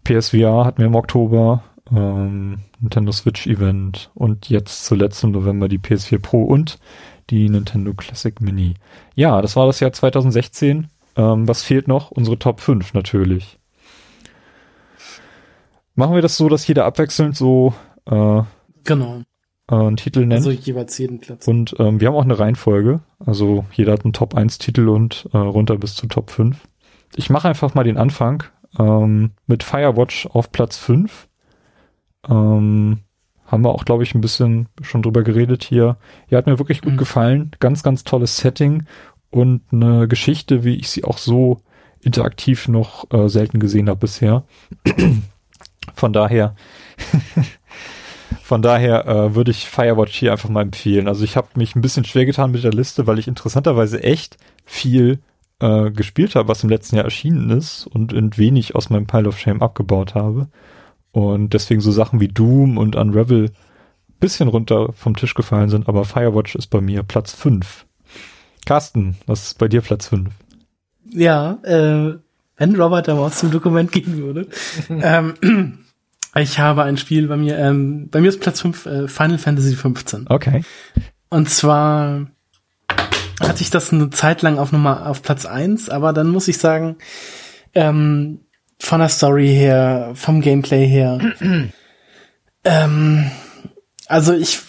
PSVR 0.03 0.65
hatten 0.65 0.80
wir 0.80 0.88
im 0.88 0.95
Oktober, 0.95 1.63
ähm, 1.91 2.59
Nintendo 2.80 3.11
Switch 3.11 3.47
Event 3.47 4.09
und 4.13 4.49
jetzt 4.49 4.85
zuletzt 4.85 5.23
im 5.23 5.31
November 5.31 5.68
die 5.68 5.80
PS4 5.80 6.19
Pro 6.19 6.43
und 6.43 6.80
die 7.30 7.49
Nintendo 7.49 7.93
Classic 7.93 8.39
Mini. 8.41 8.76
Ja, 9.15 9.41
das 9.41 9.55
war 9.55 9.68
das 9.68 9.80
Jahr 9.80 9.93
2016. 9.93 10.88
Ähm, 11.15 11.47
was 11.47 11.63
fehlt 11.63 11.88
noch? 11.88 12.11
Unsere 12.11 12.39
Top 12.39 12.59
5 12.61 12.93
natürlich. 12.93 13.59
Machen 15.95 16.15
wir 16.15 16.22
das 16.22 16.38
so, 16.38 16.49
dass 16.49 16.65
jeder 16.68 16.85
abwechselnd 16.85 17.35
so 17.35 17.73
äh, 18.05 18.41
genau. 18.84 19.22
Äh, 19.72 19.76
einen 19.76 19.98
Titel 19.98 20.19
nennt. 20.19 20.34
Also 20.34 20.52
jeweils 20.52 20.98
jeden 20.98 21.19
Platz. 21.19 21.48
Und 21.48 21.76
ähm, 21.80 21.99
wir 21.99 22.10
haben 22.10 22.15
auch 22.15 22.23
eine 22.23 22.38
Reihenfolge. 22.38 22.99
Also 23.19 23.65
jeder 23.73 23.93
hat 23.93 24.03
einen 24.03 24.14
Top 24.14 24.35
1 24.35 24.60
Titel 24.60 24.89
und 24.89 25.30
äh, 25.34 25.38
runter 25.38 25.77
bis 25.77 25.95
zu 25.95 26.07
Top 26.07 26.30
5. 26.30 26.57
Ich 27.15 27.30
mache 27.30 27.48
einfach 27.48 27.73
mal 27.73 27.84
den 27.84 27.98
Anfang 27.98 28.43
ähm, 28.77 29.31
mit 29.48 29.64
Firewatch 29.64 30.27
auf 30.27 30.52
Platz 30.52 30.77
5. 30.77 31.27
Ähm, 32.30 32.99
haben 33.45 33.64
wir 33.65 33.72
auch, 33.72 33.84
glaube 33.84 34.03
ich, 34.03 34.15
ein 34.15 34.22
bisschen 34.22 34.68
schon 34.81 35.02
drüber 35.02 35.23
geredet 35.23 35.64
hier. 35.64 35.98
Ja, 36.30 36.38
hat 36.38 36.45
mir 36.45 36.60
wirklich 36.60 36.81
gut 36.81 36.93
mhm. 36.93 36.98
gefallen. 36.98 37.52
Ganz, 37.60 37.84
ganz 37.84 38.03
tolles 38.03 38.38
Setting 38.38 38.84
und 39.30 39.61
eine 39.72 40.07
Geschichte, 40.07 40.64
wie 40.64 40.76
ich 40.76 40.89
sie 40.89 41.03
auch 41.03 41.18
so 41.18 41.61
interaktiv 42.02 42.68
noch 42.68 43.11
äh, 43.11 43.27
selten 43.30 43.60
gesehen 43.60 43.89
habe 43.89 43.99
bisher. 43.99 44.43
Von 45.95 46.14
daher, 46.14 46.56
von 48.51 48.61
daher 48.61 49.07
äh, 49.07 49.33
würde 49.33 49.49
ich 49.49 49.69
Firewatch 49.69 50.13
hier 50.13 50.33
einfach 50.33 50.49
mal 50.49 50.63
empfehlen. 50.63 51.07
Also 51.07 51.23
ich 51.23 51.37
habe 51.37 51.47
mich 51.55 51.73
ein 51.73 51.81
bisschen 51.81 52.03
schwer 52.03 52.25
getan 52.25 52.51
mit 52.51 52.65
der 52.65 52.73
Liste, 52.73 53.07
weil 53.07 53.17
ich 53.17 53.29
interessanterweise 53.29 54.03
echt 54.03 54.35
viel 54.65 55.19
äh, 55.61 55.89
gespielt 55.89 56.35
habe, 56.35 56.49
was 56.49 56.61
im 56.61 56.69
letzten 56.69 56.97
Jahr 56.97 57.05
erschienen 57.05 57.49
ist 57.49 57.87
und 57.87 58.11
in 58.11 58.35
wenig 58.35 58.75
aus 58.75 58.89
meinem 58.89 59.07
Pile 59.07 59.29
of 59.29 59.39
Shame 59.39 59.61
abgebaut 59.61 60.15
habe. 60.15 60.49
Und 61.13 61.53
deswegen 61.53 61.79
so 61.79 61.93
Sachen 61.93 62.19
wie 62.19 62.27
Doom 62.27 62.77
und 62.77 62.97
Unravel 62.97 63.51
bisschen 64.19 64.49
runter 64.49 64.91
vom 64.91 65.15
Tisch 65.15 65.33
gefallen 65.33 65.69
sind, 65.69 65.87
aber 65.87 66.03
Firewatch 66.03 66.55
ist 66.55 66.67
bei 66.67 66.81
mir 66.81 67.03
Platz 67.03 67.33
5. 67.33 67.85
Carsten, 68.65 69.15
was 69.27 69.43
ist 69.43 69.59
bei 69.59 69.69
dir 69.69 69.79
Platz 69.79 70.09
5? 70.09 70.29
Ja, 71.09 71.53
äh, 71.63 72.17
wenn 72.57 72.75
Robert 72.75 73.07
da 73.07 73.15
mal 73.15 73.31
zum 73.31 73.49
Dokument 73.49 73.93
gehen 73.93 74.17
würde. 74.17 74.49
ähm, 74.89 75.85
ich 76.35 76.59
habe 76.59 76.83
ein 76.83 76.97
Spiel 76.97 77.27
bei 77.27 77.37
mir, 77.37 77.57
ähm, 77.57 78.09
bei 78.09 78.21
mir 78.21 78.29
ist 78.29 78.39
Platz 78.39 78.61
5 78.61 78.85
äh, 78.85 79.07
Final 79.07 79.37
Fantasy 79.37 79.75
15. 79.75 80.27
Okay. 80.29 80.63
Und 81.29 81.49
zwar 81.49 82.27
hatte 83.39 83.61
ich 83.61 83.69
das 83.69 83.91
eine 83.91 84.09
Zeit 84.09 84.41
lang 84.41 84.57
auf 84.57 84.71
Nummer 84.71 85.07
auf 85.07 85.21
Platz 85.21 85.45
1, 85.45 85.89
aber 85.89 86.13
dann 86.13 86.27
muss 86.29 86.47
ich 86.47 86.57
sagen, 86.57 86.97
ähm, 87.73 88.41
von 88.79 88.99
der 88.99 89.09
Story 89.09 89.47
her, 89.47 90.11
vom 90.15 90.41
Gameplay 90.41 90.87
her, 90.87 91.19
ähm, 92.63 93.31
also 94.07 94.33
ich, 94.33 94.59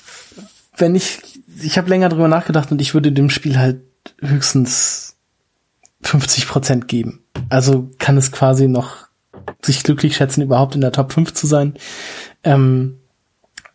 wenn 0.76 0.94
ich, 0.94 1.20
ich 1.62 1.78
habe 1.78 1.88
länger 1.88 2.08
drüber 2.08 2.28
nachgedacht 2.28 2.70
und 2.70 2.80
ich 2.80 2.94
würde 2.94 3.12
dem 3.12 3.30
Spiel 3.30 3.58
halt 3.58 3.80
höchstens 4.20 5.16
50 6.02 6.48
Prozent 6.48 6.88
geben. 6.88 7.24
Also 7.48 7.90
kann 7.98 8.16
es 8.16 8.32
quasi 8.32 8.68
noch 8.68 9.08
sich 9.62 9.82
glücklich 9.82 10.16
schätzen, 10.16 10.42
überhaupt 10.42 10.74
in 10.74 10.80
der 10.80 10.92
Top 10.92 11.12
5 11.12 11.32
zu 11.34 11.46
sein. 11.46 11.74
Ähm, 12.44 12.98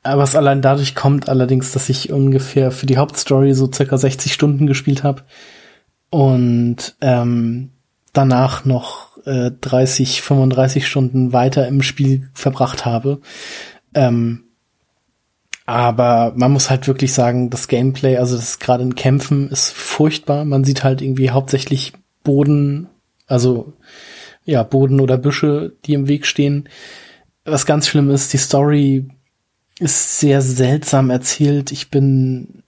aber 0.03 0.23
es 0.23 0.35
allein 0.35 0.61
dadurch 0.61 0.95
kommt 0.95 1.27
allerdings, 1.27 1.71
dass 1.71 1.89
ich 1.89 2.11
ungefähr 2.11 2.71
für 2.71 2.85
die 2.85 2.97
Hauptstory 2.97 3.53
so 3.53 3.71
circa 3.71 3.97
60 3.97 4.33
Stunden 4.33 4.65
gespielt 4.67 5.03
habe 5.03 5.23
und 6.09 6.95
ähm, 7.01 7.71
danach 8.13 8.65
noch 8.65 9.17
äh, 9.25 9.51
30, 9.51 10.21
35 10.21 10.87
Stunden 10.87 11.33
weiter 11.33 11.67
im 11.67 11.81
Spiel 11.81 12.29
verbracht 12.33 12.85
habe. 12.85 13.19
Ähm, 13.93 14.43
aber 15.65 16.31
man 16.35 16.53
muss 16.53 16.69
halt 16.69 16.87
wirklich 16.87 17.13
sagen, 17.13 17.49
das 17.49 17.67
Gameplay, 17.67 18.15
also 18.15 18.37
das 18.37 18.59
gerade 18.59 18.83
in 18.83 18.95
Kämpfen 18.95 19.49
ist 19.49 19.73
furchtbar. 19.73 20.45
Man 20.45 20.63
sieht 20.63 20.85
halt 20.85 21.01
irgendwie 21.01 21.29
hauptsächlich 21.29 21.91
Boden, 22.23 22.87
also 23.27 23.73
ja, 24.47 24.63
Boden 24.63 24.99
oder 24.99 25.17
Büsche, 25.17 25.73
die 25.85 25.93
im 25.93 26.07
Weg 26.07 26.25
stehen. 26.25 26.67
Was 27.45 27.67
ganz 27.67 27.87
schlimm 27.87 28.09
ist, 28.09 28.33
die 28.33 28.37
Story 28.37 29.09
ist 29.79 30.19
sehr 30.19 30.41
seltsam 30.41 31.11
erzählt. 31.11 31.71
Ich 31.71 31.91
bin 31.91 32.63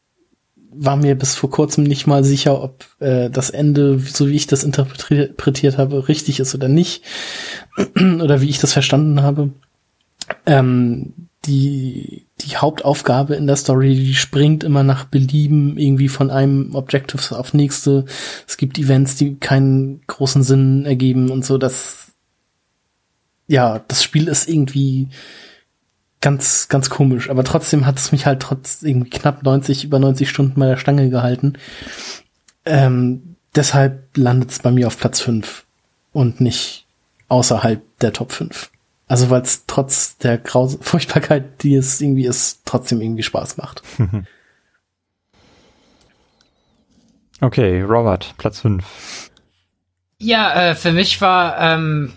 war 0.71 0.95
mir 0.95 1.15
bis 1.15 1.35
vor 1.35 1.49
kurzem 1.49 1.83
nicht 1.83 2.05
mal 2.05 2.23
sicher, 2.23 2.61
ob 2.61 2.85
äh, 2.99 3.29
das 3.29 3.49
Ende, 3.49 3.99
so 3.99 4.27
wie 4.27 4.35
ich 4.35 4.47
das 4.47 4.63
interpretiert 4.63 5.77
habe, 5.77 6.07
richtig 6.07 6.39
ist 6.39 6.53
oder 6.53 6.67
nicht. 6.67 7.03
oder 7.95 8.41
wie 8.41 8.49
ich 8.49 8.59
das 8.59 8.73
verstanden 8.73 9.21
habe. 9.21 9.49
Ähm, 10.45 11.13
die, 11.45 12.27
die 12.41 12.57
Hauptaufgabe 12.57 13.35
in 13.35 13.47
der 13.47 13.55
Story, 13.55 13.95
die 13.95 14.15
springt 14.15 14.63
immer 14.63 14.83
nach 14.83 15.05
Belieben 15.05 15.77
irgendwie 15.77 16.07
von 16.07 16.29
einem 16.29 16.73
Objective 16.75 17.37
auf 17.37 17.53
nächste. 17.53 18.05
Es 18.47 18.57
gibt 18.57 18.77
Events, 18.77 19.15
die 19.15 19.35
keinen 19.35 20.01
großen 20.07 20.43
Sinn 20.43 20.85
ergeben 20.85 21.29
und 21.29 21.45
so. 21.45 21.57
Das, 21.57 22.11
ja, 23.47 23.81
das 23.87 24.03
Spiel 24.03 24.27
ist 24.27 24.47
irgendwie 24.47 25.09
ganz, 26.21 26.67
ganz 26.69 26.89
komisch. 26.89 27.29
Aber 27.29 27.43
trotzdem 27.43 27.85
hat 27.85 27.97
es 27.97 28.11
mich 28.11 28.25
halt 28.25 28.41
trotz 28.41 28.83
irgendwie 28.83 29.09
knapp 29.09 29.43
90, 29.43 29.83
über 29.83 29.99
90 29.99 30.29
Stunden 30.29 30.59
bei 30.59 30.67
der 30.67 30.77
Stange 30.77 31.09
gehalten. 31.09 31.53
Ähm, 32.65 33.35
deshalb 33.55 34.15
landet 34.17 34.51
es 34.51 34.59
bei 34.59 34.71
mir 34.71 34.87
auf 34.87 34.97
Platz 34.97 35.19
5 35.21 35.65
und 36.13 36.41
nicht 36.41 36.85
außerhalb 37.27 37.81
der 37.99 38.13
Top 38.13 38.31
5. 38.31 38.71
Also 39.09 39.29
weil 39.29 39.41
es 39.41 39.65
trotz 39.65 40.17
der 40.19 40.37
Graus 40.37 40.77
Furchtbarkeit, 40.81 41.63
die 41.63 41.75
es 41.75 41.99
irgendwie 41.99 42.25
ist, 42.25 42.61
trotzdem 42.63 43.01
irgendwie 43.01 43.23
Spaß 43.23 43.57
macht. 43.57 43.83
Okay, 47.41 47.81
Robert, 47.83 48.33
Platz 48.37 48.59
5. 48.59 49.31
Ja, 50.19 50.71
äh, 50.71 50.75
für 50.75 50.91
mich 50.91 51.21
war 51.21 51.57
ähm, 51.57 52.11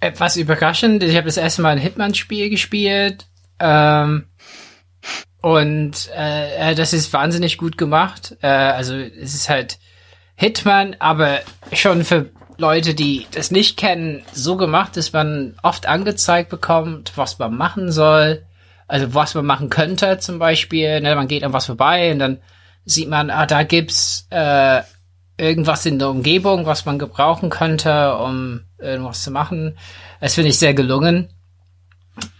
etwas 0.00 0.36
überraschend. 0.36 1.04
Ich 1.04 1.14
habe 1.14 1.26
das 1.26 1.36
erste 1.36 1.62
Mal 1.62 1.70
ein 1.70 1.78
Hitman-Spiel 1.78 2.50
gespielt. 2.50 3.26
Ähm, 3.60 4.26
und 5.40 6.10
äh, 6.16 6.72
äh, 6.72 6.74
das 6.74 6.92
ist 6.92 7.12
wahnsinnig 7.12 7.58
gut 7.58 7.78
gemacht. 7.78 8.36
Äh, 8.42 8.48
also 8.48 8.96
es 8.96 9.34
ist 9.34 9.48
halt 9.48 9.78
Hitman, 10.34 10.96
aber 10.98 11.42
schon 11.72 12.02
für 12.04 12.30
Leute, 12.60 12.94
die 12.94 13.26
das 13.32 13.50
nicht 13.50 13.76
kennen, 13.76 14.22
so 14.32 14.56
gemacht, 14.56 14.96
dass 14.96 15.12
man 15.12 15.56
oft 15.62 15.86
angezeigt 15.86 16.50
bekommt, 16.50 17.12
was 17.16 17.38
man 17.38 17.56
machen 17.56 17.90
soll. 17.90 18.44
Also 18.86 19.14
was 19.14 19.34
man 19.34 19.46
machen 19.46 19.70
könnte 19.70 20.18
zum 20.18 20.38
Beispiel. 20.38 21.00
Ne, 21.00 21.14
man 21.14 21.28
geht 21.28 21.44
an 21.44 21.52
was 21.52 21.66
vorbei 21.66 22.12
und 22.12 22.18
dann 22.18 22.38
sieht 22.84 23.08
man, 23.08 23.30
ah, 23.30 23.46
da 23.46 23.62
gibt's 23.62 24.26
äh, 24.30 24.82
irgendwas 25.38 25.86
in 25.86 25.98
der 25.98 26.10
Umgebung, 26.10 26.66
was 26.66 26.84
man 26.84 26.98
gebrauchen 26.98 27.50
könnte, 27.50 28.16
um 28.16 28.62
irgendwas 28.78 29.22
zu 29.22 29.30
machen. 29.30 29.78
Das 30.20 30.34
finde 30.34 30.50
ich 30.50 30.58
sehr 30.58 30.74
gelungen. 30.74 31.30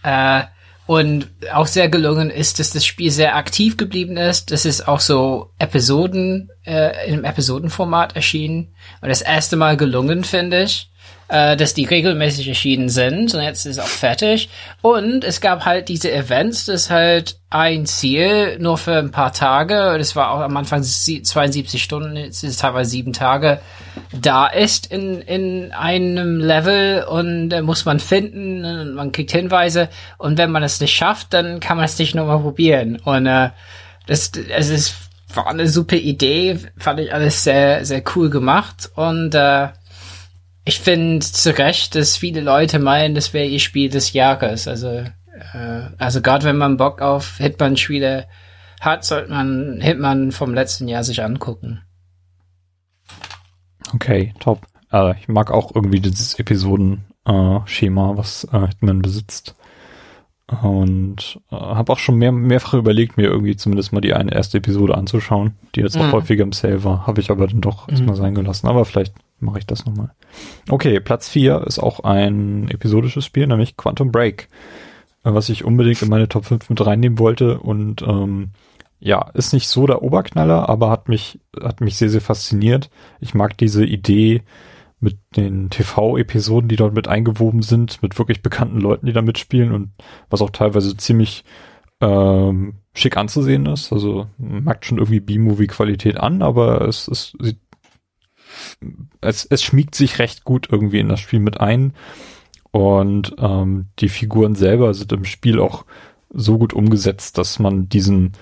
Äh, 0.03 0.43
und 0.87 1.29
auch 1.53 1.67
sehr 1.67 1.89
gelungen 1.89 2.29
ist, 2.29 2.59
dass 2.59 2.71
das 2.71 2.85
Spiel 2.85 3.11
sehr 3.11 3.35
aktiv 3.35 3.77
geblieben 3.77 4.17
ist. 4.17 4.51
Das 4.51 4.65
ist 4.65 4.87
auch 4.87 4.99
so 4.99 5.51
Episoden, 5.57 6.49
äh, 6.65 7.09
im 7.09 7.23
Episodenformat 7.23 8.15
erschienen. 8.15 8.73
Und 9.01 9.09
das 9.09 9.21
erste 9.21 9.55
Mal 9.55 9.77
gelungen, 9.77 10.23
finde 10.23 10.63
ich 10.63 10.90
äh, 11.31 11.55
dass 11.55 11.73
die 11.73 11.85
regelmäßig 11.85 12.49
erschienen 12.49 12.89
sind 12.89 13.33
und 13.33 13.41
jetzt 13.41 13.65
ist 13.65 13.79
auch 13.79 13.87
fertig. 13.87 14.49
Und 14.81 15.23
es 15.23 15.39
gab 15.39 15.63
halt 15.63 15.87
diese 15.87 16.11
Events, 16.11 16.65
das 16.65 16.89
halt 16.89 17.37
ein 17.49 17.85
Ziel 17.85 18.59
nur 18.59 18.77
für 18.77 18.97
ein 18.97 19.11
paar 19.11 19.31
Tage, 19.31 19.95
das 19.97 20.17
war 20.17 20.31
auch 20.31 20.41
am 20.41 20.57
Anfang 20.57 20.83
72 20.83 21.81
Stunden, 21.81 22.17
jetzt 22.17 22.43
ist 22.43 22.49
es 22.51 22.57
teilweise 22.57 22.89
sieben 22.89 23.13
Tage, 23.13 23.61
da 24.11 24.47
ist 24.47 24.91
in, 24.91 25.21
in 25.21 25.71
einem 25.71 26.41
Level 26.41 27.05
und 27.05 27.49
da 27.49 27.61
muss 27.61 27.85
man 27.85 28.01
finden 28.01 28.65
und 28.65 28.93
man 28.95 29.13
kriegt 29.13 29.31
Hinweise 29.31 29.87
und 30.17 30.37
wenn 30.37 30.51
man 30.51 30.63
es 30.63 30.81
nicht 30.81 30.93
schafft, 30.93 31.33
dann 31.33 31.61
kann 31.61 31.77
man 31.77 31.85
es 31.85 31.97
nicht 31.97 32.13
nochmal 32.13 32.39
probieren. 32.39 32.97
Und 33.05 33.25
äh, 33.25 33.51
das, 34.05 34.31
es 34.49 34.67
ist 34.67 34.95
war 35.33 35.47
eine 35.47 35.69
super 35.69 35.95
Idee, 35.95 36.59
fand 36.77 36.99
ich 36.99 37.13
alles 37.13 37.45
sehr, 37.45 37.85
sehr 37.85 38.03
cool 38.15 38.29
gemacht 38.29 38.91
und 38.95 39.33
äh, 39.33 39.69
ich 40.63 40.79
finde 40.79 41.25
zu 41.25 41.57
Recht, 41.57 41.95
dass 41.95 42.17
viele 42.17 42.41
Leute 42.41 42.79
meinen, 42.79 43.15
das 43.15 43.33
wäre 43.33 43.47
ihr 43.47 43.59
Spiel 43.59 43.89
des 43.89 44.13
Jahres. 44.13 44.67
Also, 44.67 44.87
äh, 44.89 45.89
also 45.97 46.21
gerade 46.21 46.45
wenn 46.45 46.57
man 46.57 46.77
Bock 46.77 47.01
auf 47.01 47.37
Hitman-Spiele 47.37 48.27
hat, 48.79 49.03
sollte 49.05 49.31
man 49.31 49.79
Hitman 49.81 50.31
vom 50.31 50.53
letzten 50.53 50.87
Jahr 50.87 51.03
sich 51.03 51.23
angucken. 51.23 51.81
Okay, 53.93 54.33
top. 54.39 54.65
Äh, 54.91 55.17
ich 55.19 55.27
mag 55.27 55.51
auch 55.51 55.73
irgendwie 55.73 55.99
dieses 55.99 56.35
Episoden-Schema, 56.35 58.17
was 58.17 58.47
äh, 58.51 58.67
Hitman 58.67 59.01
besitzt. 59.01 59.55
Und 60.61 61.39
äh, 61.49 61.55
habe 61.55 61.93
auch 61.93 61.99
schon 61.99 62.17
mehr, 62.17 62.31
mehrfach 62.31 62.73
überlegt, 62.73 63.17
mir 63.17 63.27
irgendwie 63.27 63.55
zumindest 63.55 63.93
mal 63.93 64.01
die 64.01 64.13
eine 64.13 64.33
erste 64.33 64.57
Episode 64.57 64.95
anzuschauen, 64.95 65.55
die 65.75 65.79
jetzt 65.79 65.97
auch 65.97 66.07
mhm. 66.07 66.11
häufiger 66.11 66.43
im 66.43 66.51
Sale 66.51 66.83
war. 66.83 67.07
Habe 67.07 67.21
ich 67.21 67.31
aber 67.31 67.47
dann 67.47 67.61
doch 67.61 67.87
mhm. 67.87 67.93
erstmal 67.93 68.15
sein 68.15 68.35
gelassen. 68.35 68.67
Aber 68.67 68.85
vielleicht 68.85 69.13
mache 69.41 69.59
ich 69.59 69.65
das 69.65 69.85
nochmal. 69.85 70.11
Okay, 70.69 70.99
Platz 70.99 71.29
4 71.29 71.65
ist 71.67 71.79
auch 71.79 72.01
ein 72.01 72.69
episodisches 72.69 73.25
Spiel, 73.25 73.47
nämlich 73.47 73.77
Quantum 73.77 74.11
Break, 74.11 74.49
äh, 75.23 75.33
was 75.33 75.49
ich 75.49 75.63
unbedingt 75.63 76.01
in 76.01 76.09
meine 76.09 76.29
Top 76.29 76.45
5 76.45 76.69
mit 76.69 76.85
reinnehmen 76.85 77.19
wollte. 77.19 77.59
Und 77.59 78.01
ähm, 78.01 78.49
ja, 78.99 79.29
ist 79.33 79.53
nicht 79.53 79.67
so 79.67 79.87
der 79.87 80.03
Oberknaller, 80.03 80.69
aber 80.69 80.89
hat 80.89 81.09
mich, 81.09 81.39
hat 81.61 81.81
mich 81.81 81.97
sehr, 81.97 82.09
sehr 82.09 82.21
fasziniert. 82.21 82.89
Ich 83.19 83.33
mag 83.33 83.57
diese 83.57 83.83
Idee, 83.85 84.43
mit 85.01 85.17
den 85.35 85.69
TV-Episoden, 85.69 86.69
die 86.69 86.75
dort 86.75 86.93
mit 86.93 87.07
eingewoben 87.07 87.63
sind, 87.63 88.01
mit 88.03 88.17
wirklich 88.19 88.43
bekannten 88.43 88.79
Leuten, 88.79 89.07
die 89.07 89.13
da 89.13 89.23
mitspielen 89.23 89.71
und 89.71 89.91
was 90.29 90.41
auch 90.41 90.51
teilweise 90.51 90.95
ziemlich 90.95 91.43
ähm, 92.01 92.75
schick 92.93 93.17
anzusehen 93.17 93.65
ist. 93.65 93.91
Also 93.91 94.27
merkt 94.37 94.85
schon 94.85 94.99
irgendwie 94.99 95.19
B-Movie-Qualität 95.19 96.17
an, 96.17 96.43
aber 96.43 96.87
es, 96.87 97.07
es, 97.07 97.33
es, 99.21 99.45
es 99.45 99.63
schmiegt 99.63 99.95
sich 99.95 100.19
recht 100.19 100.43
gut 100.43 100.67
irgendwie 100.71 100.99
in 100.99 101.09
das 101.09 101.19
Spiel 101.19 101.39
mit 101.39 101.59
ein. 101.59 101.93
Und 102.71 103.35
ähm, 103.37 103.87
die 103.99 104.09
Figuren 104.09 104.55
selber 104.55 104.93
sind 104.93 105.11
im 105.11 105.25
Spiel 105.25 105.59
auch 105.59 105.85
so 106.29 106.57
gut 106.57 106.73
umgesetzt, 106.73 107.37
dass 107.37 107.59
man 107.59 107.89
diesen 107.89 108.33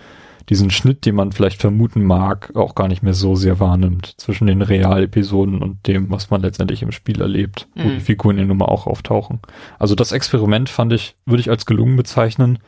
diesen 0.50 0.72
Schnitt, 0.72 1.06
den 1.06 1.16
man 1.16 1.32
vielleicht 1.32 1.62
vermuten 1.62 2.04
mag, 2.04 2.52
auch 2.56 2.74
gar 2.74 2.88
nicht 2.88 3.04
mehr 3.04 3.14
so 3.14 3.36
sehr 3.36 3.60
wahrnimmt 3.60 4.16
zwischen 4.18 4.48
den 4.48 4.64
Realepisoden 4.64 5.62
und 5.62 5.86
dem, 5.86 6.10
was 6.10 6.32
man 6.32 6.42
letztendlich 6.42 6.82
im 6.82 6.92
Spiel 6.92 7.22
erlebt, 7.22 7.68
mhm. 7.76 7.84
wo 7.84 7.90
die 7.90 8.00
Figuren 8.00 8.38
ja 8.38 8.46
nun 8.46 8.58
mal 8.58 8.66
auch 8.66 8.88
auftauchen. 8.88 9.40
Also 9.78 9.94
das 9.94 10.12
Experiment 10.12 10.70
fand 10.70 10.92
ich, 10.94 11.16
würde 11.26 11.42
ich 11.42 11.52
als 11.52 11.68
gelungen 11.68 11.96
bezeichnen. 11.96 12.60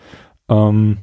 Ähm, 0.47 0.99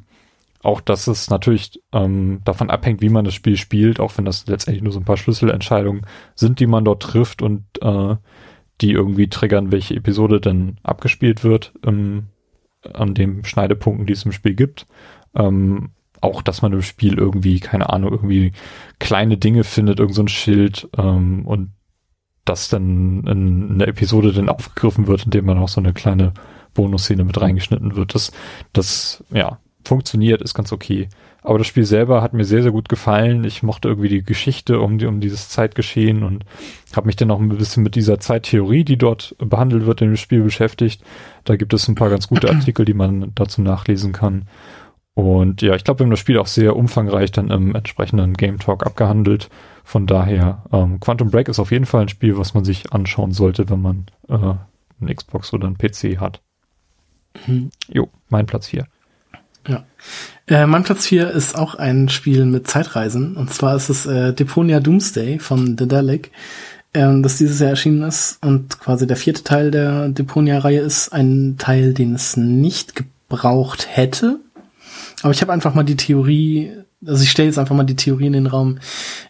auch, 0.63 0.81
dass 0.81 1.07
es 1.07 1.31
natürlich 1.31 1.81
ähm, 1.93 2.41
davon 2.45 2.71
abhängt, 2.71 3.01
wie 3.01 3.09
man 3.09 3.25
das 3.25 3.35
Spiel 3.35 3.57
spielt, 3.57 4.01
auch 4.01 4.17
wenn 4.17 4.25
das 4.25 4.47
letztendlich 4.47 4.83
nur 4.83 4.93
so 4.93 5.01
ein 5.01 5.05
paar 5.05 5.17
Schlüsselentscheidungen 5.17 6.07
sind, 6.35 6.61
die 6.61 6.67
man 6.67 6.85
dort 6.85 7.03
trifft 7.03 7.43
und 7.43 7.65
äh, 7.81 8.17
die 8.81 8.93
irgendwie 8.93 9.29
triggern, 9.29 9.73
welche 9.73 9.95
Episode 9.95 10.41
denn 10.41 10.77
abgespielt 10.83 11.45
wird 11.45 11.73
ähm, 11.85 12.29
an 12.93 13.15
den 13.15 13.45
Schneidepunkten, 13.45 14.07
die 14.07 14.13
es 14.13 14.25
im 14.25 14.33
Spiel 14.33 14.55
gibt. 14.55 14.87
Ähm, 15.35 15.91
auch, 16.21 16.43
dass 16.43 16.63
man 16.63 16.73
im 16.73 16.83
Spiel 16.83 17.17
irgendwie, 17.17 17.61
keine 17.61 17.91
Ahnung, 17.91 18.13
irgendwie 18.13 18.53
kleine 18.99 19.37
Dinge 19.37 19.63
findet, 19.63 20.01
irgend 20.01 20.15
so 20.17 20.27
Schild 20.27 20.89
ähm, 20.97 21.47
und 21.47 21.71
das 22.45 22.69
dann 22.69 23.25
in, 23.27 23.71
in 23.71 23.81
Episode 23.81 24.33
dann 24.33 24.49
aufgegriffen 24.49 25.07
wird, 25.07 25.27
indem 25.27 25.47
man 25.47 25.59
auch 25.59 25.69
so 25.69 25.81
eine 25.81 25.93
kleine 25.93 26.33
Bonusszene 26.75 27.25
mit 27.25 27.41
reingeschnitten 27.41 27.95
wird. 27.95 28.15
Das, 28.15 28.33
das, 28.73 29.23
ja, 29.31 29.59
funktioniert, 29.89 30.43
ist 30.43 30.55
ganz 30.55 30.73
okay. 30.73 31.09
Aber 31.43 31.59
das 31.59 31.67
Spiel 31.67 31.85
selber 31.85 32.23
hat 32.23 32.35
mir 32.35 32.45
sehr, 32.45 32.63
sehr 32.63 32.73
gut 32.73 32.89
gefallen. 32.89 33.45
Ich 33.45 33.63
mochte 33.63 33.89
irgendwie 33.89 34.09
die 34.09 34.23
Geschichte 34.23 34.81
um, 34.81 34.99
die, 34.99 35.07
um 35.07 35.21
dieses 35.21 35.49
Zeitgeschehen 35.49 36.23
und 36.23 36.45
habe 36.95 37.07
mich 37.07 37.17
dann 37.17 37.31
auch 37.31 37.41
ein 37.41 37.49
bisschen 37.49 37.83
mit 37.83 37.95
dieser 37.95 38.21
Zeittheorie, 38.21 38.85
die 38.85 38.99
dort 38.99 39.35
behandelt 39.39 39.87
wird 39.87 40.01
in 40.03 40.09
dem 40.09 40.17
Spiel 40.17 40.43
beschäftigt. 40.43 41.03
Da 41.45 41.57
gibt 41.57 41.73
es 41.75 41.89
ein 41.89 41.95
paar 41.95 42.11
ganz 42.11 42.29
gute 42.29 42.49
Artikel, 42.51 42.85
die 42.85 42.95
man 42.95 43.33
dazu 43.35 43.63
nachlesen 43.63 44.13
kann. 44.13 44.45
Und 45.15 45.63
ja, 45.63 45.75
ich 45.75 45.83
glaube, 45.83 46.01
wir 46.01 46.05
haben 46.05 46.11
das 46.11 46.21
Spiel 46.21 46.39
auch 46.39 46.47
sehr 46.47 46.77
umfangreich 46.77 47.33
dann 47.33 47.51
im 47.51 47.75
entsprechenden 47.75 48.35
Game 48.35 48.61
Talk 48.61 48.87
abgehandelt. 48.87 49.49
Von 49.83 50.07
daher, 50.07 50.65
ähm, 50.71 51.01
Quantum 51.01 51.31
Break 51.31 51.49
ist 51.49 51.59
auf 51.59 51.73
jeden 51.73 51.87
Fall 51.87 52.03
ein 52.03 52.09
Spiel, 52.09 52.39
was 52.39 52.55
man 52.55 52.65
sich 52.65 52.93
anschauen 52.93 53.33
sollte, 53.33 53.69
wenn 53.69 53.83
man 53.83 54.07
äh, 54.29 54.35
einen 54.35 55.17
Xbox 55.17 55.53
oder 55.53 55.67
einen 55.67 55.79
PC 55.79 56.21
hat. 56.21 56.41
Mhm. 57.47 57.71
Jo, 57.89 58.09
mein 58.29 58.47
Platz 58.47 58.69
4. 58.69 58.87
Ja. 59.67 59.85
Äh, 60.47 60.67
mein 60.67 60.85
Platz 60.85 61.07
4 61.07 61.31
ist 61.31 61.57
auch 61.57 61.75
ein 61.75 62.09
Spiel 62.09 62.45
mit 62.45 62.69
Zeitreisen. 62.69 63.37
Und 63.37 63.53
zwar 63.53 63.77
ist 63.77 63.89
es 63.89 64.07
äh, 64.07 64.33
Deponia 64.33 64.81
Doomsday 64.81 65.39
von 65.39 65.77
The 65.79 65.87
Dalek, 65.87 66.31
ähm, 66.95 67.23
das 67.23 67.39
dieses 67.39 67.61
Jahr 67.61 67.71
erschienen 67.71 68.03
ist. 68.03 68.39
Und 68.43 68.81
quasi 68.81 69.07
der 69.07 69.17
vierte 69.17 69.45
Teil 69.45 69.71
der 69.71 70.09
Deponia-Reihe 70.09 70.81
ist 70.81 71.13
ein 71.13 71.57
Teil, 71.59 71.93
den 71.95 72.15
es 72.15 72.37
nicht 72.37 72.95
gebraucht 72.95 73.89
hätte 73.91 74.41
aber 75.23 75.33
ich 75.33 75.41
habe 75.41 75.53
einfach 75.53 75.75
mal 75.75 75.85
die 75.85 75.97
Theorie, 75.97 76.73
also 77.05 77.23
ich 77.23 77.31
stelle 77.31 77.49
jetzt 77.49 77.59
einfach 77.59 77.75
mal 77.75 77.85
die 77.85 77.97
Theorie 77.97 78.27
in 78.27 78.33
den 78.35 78.47
Raum, 78.47 78.79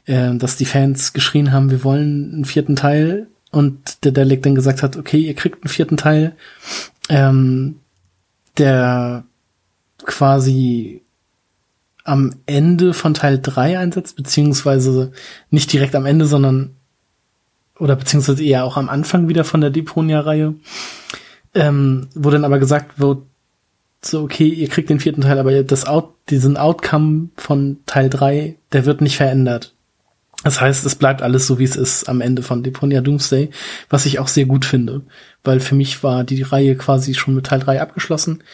äh, 0.06 0.34
dass 0.34 0.56
die 0.56 0.64
Fans 0.64 1.12
geschrien 1.12 1.52
haben, 1.52 1.70
wir 1.70 1.84
wollen 1.84 2.32
einen 2.34 2.44
vierten 2.44 2.76
Teil 2.76 3.28
und 3.50 4.04
der 4.04 4.12
Dalek 4.12 4.42
dann 4.42 4.54
gesagt 4.54 4.82
hat, 4.82 4.96
okay, 4.96 5.18
ihr 5.18 5.34
kriegt 5.34 5.62
einen 5.62 5.70
vierten 5.70 5.96
Teil, 5.96 6.36
ähm, 7.08 7.76
der 8.58 9.24
quasi 10.04 11.02
am 12.04 12.36
Ende 12.46 12.94
von 12.94 13.14
Teil 13.14 13.38
3 13.40 13.78
einsetzt, 13.78 14.16
beziehungsweise 14.16 15.12
nicht 15.50 15.72
direkt 15.72 15.94
am 15.94 16.06
Ende, 16.06 16.26
sondern 16.26 16.74
oder 17.78 17.96
beziehungsweise 17.96 18.42
eher 18.42 18.64
auch 18.64 18.76
am 18.76 18.88
Anfang 18.88 19.28
wieder 19.28 19.44
von 19.44 19.60
der 19.60 19.70
Deponia-Reihe, 19.70 20.54
ähm, 21.54 22.08
wo 22.14 22.30
dann 22.30 22.44
aber 22.44 22.58
gesagt 22.58 22.98
wird, 22.98 23.22
so, 24.00 24.22
okay, 24.22 24.46
ihr 24.48 24.68
kriegt 24.68 24.90
den 24.90 25.00
vierten 25.00 25.22
Teil, 25.22 25.38
aber 25.38 25.62
das 25.62 25.86
Out, 25.86 26.14
diesen 26.28 26.56
Outcome 26.56 27.28
von 27.36 27.78
Teil 27.86 28.08
3, 28.08 28.56
der 28.72 28.86
wird 28.86 29.00
nicht 29.00 29.16
verändert. 29.16 29.74
Das 30.44 30.60
heißt, 30.60 30.86
es 30.86 30.94
bleibt 30.94 31.20
alles 31.20 31.48
so, 31.48 31.58
wie 31.58 31.64
es 31.64 31.74
ist 31.74 32.08
am 32.08 32.20
Ende 32.20 32.42
von 32.42 32.62
Deponia 32.62 33.00
Doomsday, 33.00 33.50
was 33.90 34.06
ich 34.06 34.20
auch 34.20 34.28
sehr 34.28 34.46
gut 34.46 34.64
finde, 34.64 35.02
weil 35.42 35.58
für 35.58 35.74
mich 35.74 36.04
war 36.04 36.22
die 36.22 36.42
Reihe 36.42 36.76
quasi 36.76 37.14
schon 37.14 37.34
mit 37.34 37.46
Teil 37.46 37.58
3 37.58 37.82
abgeschlossen. 37.82 38.44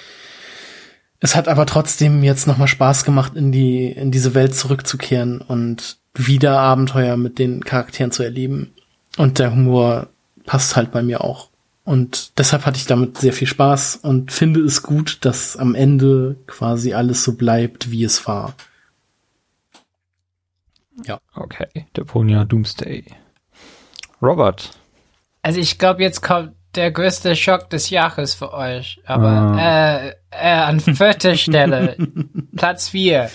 Es 1.24 1.34
hat 1.34 1.48
aber 1.48 1.64
trotzdem 1.64 2.22
jetzt 2.22 2.46
nochmal 2.46 2.68
Spaß 2.68 3.06
gemacht, 3.06 3.34
in 3.34 3.50
die, 3.50 3.86
in 3.86 4.10
diese 4.10 4.34
Welt 4.34 4.54
zurückzukehren 4.54 5.40
und 5.40 5.96
wieder 6.12 6.58
Abenteuer 6.58 7.16
mit 7.16 7.38
den 7.38 7.64
Charakteren 7.64 8.10
zu 8.10 8.22
erleben. 8.22 8.74
Und 9.16 9.38
der 9.38 9.50
Humor 9.50 10.08
passt 10.44 10.76
halt 10.76 10.92
bei 10.92 11.02
mir 11.02 11.24
auch. 11.24 11.48
Und 11.82 12.38
deshalb 12.38 12.66
hatte 12.66 12.76
ich 12.76 12.84
damit 12.84 13.16
sehr 13.16 13.32
viel 13.32 13.48
Spaß 13.48 13.96
und 14.02 14.32
finde 14.32 14.60
es 14.60 14.82
gut, 14.82 15.24
dass 15.24 15.56
am 15.56 15.74
Ende 15.74 16.36
quasi 16.46 16.92
alles 16.92 17.24
so 17.24 17.36
bleibt, 17.36 17.90
wie 17.90 18.04
es 18.04 18.26
war. 18.26 18.54
Ja. 21.06 21.20
Okay. 21.34 21.86
Deponia 21.96 22.44
Doomsday. 22.44 23.02
Robert. 24.20 24.72
Also 25.40 25.58
ich 25.58 25.78
glaube, 25.78 26.02
jetzt 26.02 26.20
kommt 26.20 26.52
der 26.76 26.90
größte 26.90 27.36
Schock 27.36 27.70
des 27.70 27.90
Jahres 27.90 28.34
für 28.34 28.52
euch. 28.52 29.00
Aber 29.06 29.28
ah. 29.28 29.98
äh, 29.98 30.08
äh, 30.30 30.48
an 30.48 30.80
vierter 30.80 31.36
Stelle, 31.36 31.96
Platz 32.56 32.88
vier. 32.88 33.30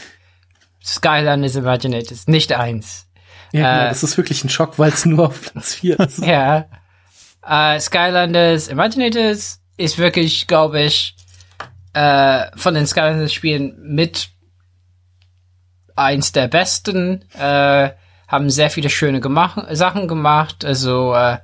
Skyline 0.84 1.46
is 1.46 1.56
Imaginators, 1.56 2.28
nicht 2.28 2.54
eins. 2.54 3.08
Ja, 3.52 3.86
äh, 3.86 3.90
das 3.90 4.04
ist 4.04 4.18
wirklich 4.18 4.44
ein 4.44 4.50
Schock, 4.50 4.80
weil 4.80 4.92
es 4.92 5.06
nur 5.06 5.28
auf 5.28 5.42
Platz 5.42 5.76
vier 5.76 6.00
ist. 6.00 6.20
ja. 6.26 6.66
Äh, 7.46 7.80
Skylanders 7.80 8.68
Imaginators 8.68 9.62
ist 9.78 9.98
wirklich, 9.98 10.48
glaube 10.48 10.82
ich, 10.82 11.16
äh, 11.94 12.46
von 12.56 12.74
den 12.74 12.86
Skylanders-Spielen 12.86 13.78
mit 13.82 14.30
eins 15.96 16.32
der 16.32 16.48
besten. 16.48 17.26
Äh, 17.34 17.92
haben 18.28 18.50
sehr 18.52 18.70
viele 18.70 18.90
schöne 18.90 19.22
gemacht, 19.22 19.66
Sachen 19.72 20.08
gemacht. 20.08 20.64
Also, 20.64 21.16
äh, 21.16 21.40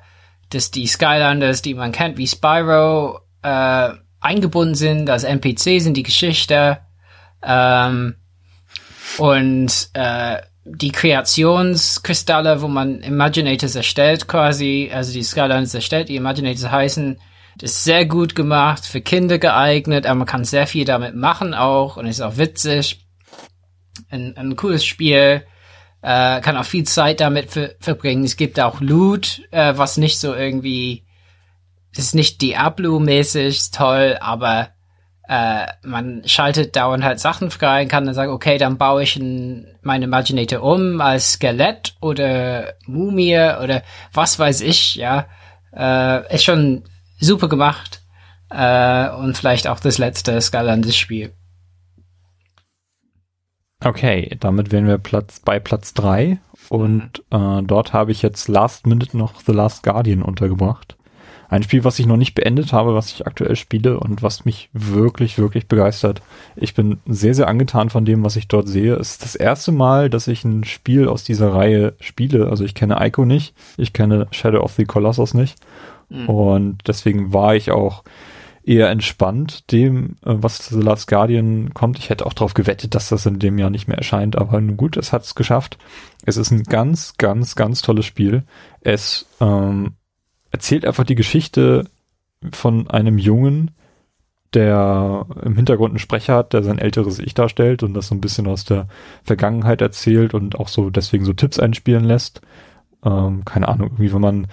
dass 0.56 0.72
die 0.72 0.88
Skylanders, 0.88 1.62
die 1.62 1.74
man 1.74 1.92
kennt, 1.92 2.18
wie 2.18 2.28
Spyro, 2.28 3.20
äh, 3.44 3.90
eingebunden 4.20 4.76
sind 4.76 5.10
als 5.10 5.24
NPCs 5.24 5.86
in 5.86 5.94
die 5.94 6.04
Geschichte. 6.04 6.80
Ähm, 7.44 8.16
und 9.18 9.90
äh, 9.94 10.38
die 10.64 10.92
Kreationskristalle, 10.92 12.62
wo 12.62 12.68
man 12.68 13.02
Imaginators 13.02 13.76
erstellt 13.76 14.28
quasi, 14.28 14.90
also 14.92 15.14
die 15.14 15.24
Skylines 15.24 15.76
erstellt, 15.76 16.10
die 16.10 16.16
Imaginators 16.16 16.72
heißen, 16.72 17.20
ist 17.62 17.84
sehr 17.84 18.06
gut 18.06 18.36
gemacht, 18.36 18.86
für 18.86 19.00
Kinder 19.00 19.38
geeignet, 19.38 20.06
aber 20.06 20.16
man 20.16 20.28
kann 20.28 20.44
sehr 20.44 20.68
viel 20.68 20.86
damit 20.86 21.16
machen 21.16 21.54
auch 21.54 21.98
und 21.98 22.08
ist 22.08 22.22
auch 22.22 22.38
witzig. 22.38 23.06
Ein, 24.10 24.36
ein 24.36 24.56
cooles 24.56 24.84
Spiel, 24.84 25.44
äh, 26.06 26.40
kann 26.42 26.56
auch 26.56 26.66
viel 26.66 26.84
Zeit 26.84 27.20
damit 27.20 27.50
ver 27.50 27.72
verbringen. 27.80 28.26
Es 28.26 28.38
gibt 28.38 28.60
auch 28.60 28.80
Loot, 28.80 29.42
äh, 29.50 29.74
was 29.76 29.98
nicht 29.98 30.20
so 30.20 30.36
irgendwie, 30.36 31.04
ist 31.96 32.14
nicht 32.14 32.44
Diablo-mäßig 32.44 33.72
toll, 33.72 34.16
aber 34.22 34.70
äh, 35.28 35.66
man 35.82 36.22
schaltet 36.28 36.76
dauernd 36.76 37.04
halt 37.04 37.20
Sachen 37.20 37.50
frei 37.50 37.82
und 37.82 37.88
kann 37.88 38.06
dann 38.06 38.14
sagen, 38.14 38.32
okay, 38.32 38.60
dann 38.60 38.78
baue 38.78 39.02
ich 39.02 39.16
ein, 39.16 39.66
meine 39.82 40.06
Imaginator 40.06 40.62
um 40.62 41.02
als 41.02 41.34
Skelett 41.34 41.96
oder 42.02 42.76
Mumie 42.86 43.40
oder 43.64 43.82
was 44.14 44.38
weiß 44.38 44.62
ich, 44.62 44.96
ja. 44.96 45.26
Äh, 45.76 46.36
ist 46.36 46.44
schon 46.44 46.84
super 47.20 47.50
gemacht. 47.50 48.02
Äh, 48.52 49.10
und 49.10 49.36
vielleicht 49.36 49.68
auch 49.68 49.80
das 49.80 49.98
letzte 49.98 50.40
Skylanders-Spiel. 50.40 51.34
Okay, 53.86 54.36
damit 54.40 54.72
wären 54.72 54.88
wir 54.88 54.98
Platz 54.98 55.40
bei 55.40 55.60
Platz 55.60 55.94
drei 55.94 56.40
und 56.70 57.24
äh, 57.30 57.62
dort 57.62 57.94
habe 57.94 58.12
ich 58.12 58.24
jetzt 58.24 58.48
Last 58.48 58.88
Minute 58.88 59.16
noch 59.16 59.40
The 59.46 59.52
Last 59.52 59.84
Guardian 59.84 60.24
untergebracht. 60.24 60.96
Ein 61.50 61.62
Spiel, 61.62 61.84
was 61.84 62.00
ich 62.00 62.08
noch 62.08 62.18
nicht 62.18 62.34
beendet 62.34 62.74
habe, 62.74 62.96
was 62.96 63.12
ich 63.12 63.28
aktuell 63.28 63.56
spiele 63.56 64.00
und 64.00 64.24
was 64.24 64.44
mich 64.44 64.72
wirklich, 64.74 65.38
wirklich 65.38 65.68
begeistert. 65.68 66.24
Ich 66.56 66.74
bin 66.74 66.98
sehr, 67.06 67.36
sehr 67.36 67.48
angetan 67.48 67.92
von 67.92 68.06
dem, 68.06 68.24
was 68.24 68.36
ich 68.36 68.48
dort 68.48 68.68
sehe. 68.68 68.96
Es 68.96 69.12
ist 69.12 69.24
das 69.24 69.36
erste 69.36 69.72
Mal, 69.72 70.10
dass 70.10 70.28
ich 70.28 70.44
ein 70.44 70.64
Spiel 70.64 71.08
aus 71.08 71.24
dieser 71.24 71.54
Reihe 71.54 71.94
spiele. 72.00 72.50
Also 72.50 72.66
ich 72.66 72.74
kenne 72.74 72.98
Ico 73.00 73.24
nicht, 73.24 73.54
ich 73.78 73.94
kenne 73.94 74.26
Shadow 74.32 74.62
of 74.62 74.74
the 74.74 74.86
Colossus 74.86 75.36
nicht. 75.36 75.60
Mhm. 76.10 76.28
Und 76.28 76.78
deswegen 76.88 77.34
war 77.34 77.56
ich 77.56 77.70
auch 77.70 78.04
eher 78.66 78.90
entspannt 78.90 79.72
dem, 79.72 80.18
äh, 80.26 80.34
was 80.38 80.68
The 80.68 80.82
Last 80.82 81.08
Guardian 81.08 81.74
kommt. 81.74 82.00
Ich 82.00 82.10
hätte 82.10 82.26
auch 82.26 82.34
darauf 82.34 82.56
gewettet, 82.56 82.96
dass 82.96 83.10
das 83.10 83.26
in 83.26 83.40
dem 83.40 83.60
Jahr 83.60 83.70
nicht 83.70 83.88
mehr 83.88 83.98
erscheint, 83.98 84.36
aber 84.38 84.60
nun 84.60 84.76
gut, 84.76 84.98
es 84.98 85.14
hat 85.14 85.24
es 85.24 85.36
geschafft. 85.36 85.78
Es 86.26 86.38
ist 86.38 86.52
ein 86.52 86.64
ganz, 86.64 87.16
ganz, 87.18 87.56
ganz 87.56 87.82
tolles 87.82 88.06
Spiel. 88.06 88.44
Es 88.82 89.28
ähm, 89.40 89.94
erzählt 90.52 90.86
einfach 90.86 91.04
die 91.04 91.16
Geschichte 91.16 91.86
von 92.52 92.90
einem 92.90 93.18
Jungen, 93.18 93.72
der 94.54 95.26
im 95.44 95.56
Hintergrund 95.56 95.92
einen 95.92 96.00
Sprecher 96.00 96.36
hat, 96.36 96.54
der 96.54 96.64
sein 96.64 96.80
älteres 96.80 97.20
Ich 97.20 97.34
darstellt 97.34 97.84
und 97.84 97.94
das 97.94 98.08
so 98.08 98.16
ein 98.16 98.22
bisschen 98.22 98.48
aus 98.48 98.64
der 98.64 98.88
Vergangenheit 99.24 99.82
erzählt 99.82 100.34
und 100.34 100.56
auch 100.56 100.70
so 100.70 100.90
deswegen 100.90 101.26
so 101.26 101.34
Tipps 101.34 101.60
einspielen 101.60 102.06
lässt. 102.06 102.42
Ähm, 103.04 103.44
keine 103.46 103.68
Ahnung, 103.68 103.90
irgendwie, 103.90 104.14
wenn 104.14 104.22
man 104.22 104.48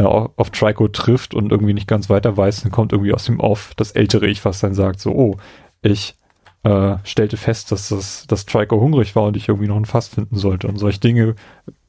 äh, 0.00 0.04
auf 0.04 0.50
Trico 0.50 0.88
trifft 0.88 1.34
und 1.34 1.52
irgendwie 1.52 1.74
nicht 1.74 1.86
ganz 1.86 2.08
weiter 2.08 2.36
weiß, 2.36 2.62
dann 2.62 2.72
kommt 2.72 2.92
irgendwie 2.92 3.12
aus 3.12 3.24
dem 3.24 3.38
Off 3.38 3.72
das 3.76 3.92
ältere 3.92 4.26
Ich, 4.28 4.44
was 4.44 4.60
dann 4.60 4.74
sagt, 4.74 4.98
so, 4.98 5.12
oh, 5.12 5.36
ich 5.82 6.16
äh, 6.62 6.96
stellte 7.04 7.36
fest, 7.36 7.70
dass 7.70 7.88
das 7.88 8.26
dass 8.26 8.46
Trico 8.46 8.80
hungrig 8.80 9.14
war 9.14 9.24
und 9.24 9.36
ich 9.36 9.48
irgendwie 9.48 9.68
noch 9.68 9.76
ein 9.76 9.84
Fass 9.84 10.08
finden 10.08 10.36
sollte. 10.36 10.68
Und 10.68 10.78
solche 10.78 11.00
Dinge 11.00 11.34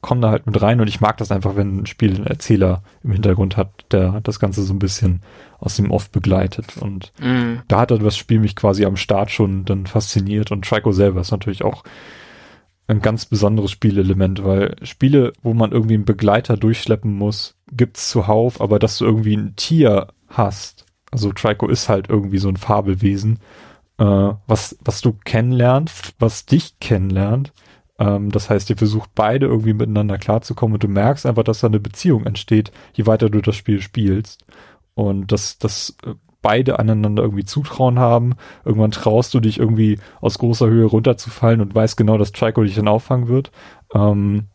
kommen 0.02 0.20
da 0.20 0.30
halt 0.30 0.46
mit 0.46 0.60
rein 0.60 0.80
und 0.80 0.88
ich 0.88 1.00
mag 1.00 1.16
das 1.16 1.30
einfach, 1.30 1.56
wenn 1.56 1.78
ein 1.78 1.86
Spiel 1.86 2.14
einen 2.16 2.26
Erzähler 2.26 2.82
im 3.02 3.12
Hintergrund 3.12 3.56
hat, 3.56 3.70
der 3.92 4.20
das 4.22 4.38
Ganze 4.38 4.62
so 4.62 4.74
ein 4.74 4.78
bisschen 4.78 5.22
aus 5.58 5.76
dem 5.76 5.90
Off 5.90 6.10
begleitet. 6.10 6.76
Und 6.78 7.12
mm. 7.20 7.60
da 7.68 7.80
hat 7.80 7.92
dann 7.92 8.02
das 8.02 8.16
Spiel 8.16 8.40
mich 8.40 8.56
quasi 8.56 8.84
am 8.84 8.96
Start 8.96 9.30
schon 9.30 9.64
dann 9.64 9.86
fasziniert 9.86 10.50
und 10.50 10.66
Trico 10.66 10.92
selber 10.92 11.20
ist 11.20 11.30
natürlich 11.30 11.64
auch 11.64 11.84
ein 12.92 13.02
ganz 13.02 13.26
besonderes 13.26 13.70
Spielelement, 13.70 14.44
weil 14.44 14.76
Spiele, 14.82 15.32
wo 15.42 15.54
man 15.54 15.72
irgendwie 15.72 15.94
einen 15.94 16.04
Begleiter 16.04 16.56
durchschleppen 16.56 17.12
muss, 17.12 17.56
gibt's 17.72 18.10
zuhauf, 18.10 18.60
aber 18.60 18.78
dass 18.78 18.98
du 18.98 19.04
irgendwie 19.04 19.36
ein 19.36 19.56
Tier 19.56 20.08
hast, 20.28 20.86
also 21.10 21.32
Trico 21.32 21.68
ist 21.68 21.88
halt 21.88 22.08
irgendwie 22.08 22.38
so 22.38 22.48
ein 22.48 22.56
Fabelwesen, 22.56 23.38
äh, 23.98 24.04
was, 24.46 24.76
was 24.84 25.00
du 25.00 25.12
kennenlernst, 25.24 26.14
was 26.18 26.46
dich 26.46 26.78
kennenlernt. 26.80 27.52
Ähm, 27.98 28.30
das 28.30 28.48
heißt, 28.50 28.70
ihr 28.70 28.76
versucht 28.76 29.10
beide 29.14 29.46
irgendwie 29.46 29.74
miteinander 29.74 30.18
klarzukommen 30.18 30.74
und 30.74 30.82
du 30.82 30.88
merkst 30.88 31.26
einfach, 31.26 31.44
dass 31.44 31.60
da 31.60 31.66
eine 31.66 31.80
Beziehung 31.80 32.24
entsteht, 32.24 32.72
je 32.94 33.06
weiter 33.06 33.28
du 33.30 33.40
das 33.40 33.56
Spiel 33.56 33.80
spielst. 33.82 34.44
Und 34.94 35.32
das, 35.32 35.58
das 35.58 35.96
äh, 36.04 36.14
beide 36.42 36.78
aneinander 36.78 37.22
irgendwie 37.22 37.44
Zutrauen 37.44 37.98
haben. 37.98 38.34
Irgendwann 38.64 38.90
traust 38.90 39.32
du 39.34 39.40
dich 39.40 39.58
irgendwie 39.58 39.98
aus 40.20 40.38
großer 40.38 40.66
Höhe 40.66 40.84
runterzufallen 40.84 41.60
und 41.60 41.74
weißt 41.74 41.96
genau, 41.96 42.18
dass 42.18 42.32
Trico 42.32 42.62
dich 42.62 42.74
dann 42.74 42.88
auffangen 42.88 43.28
wird. 43.28 43.50
Ähm, 43.94 44.48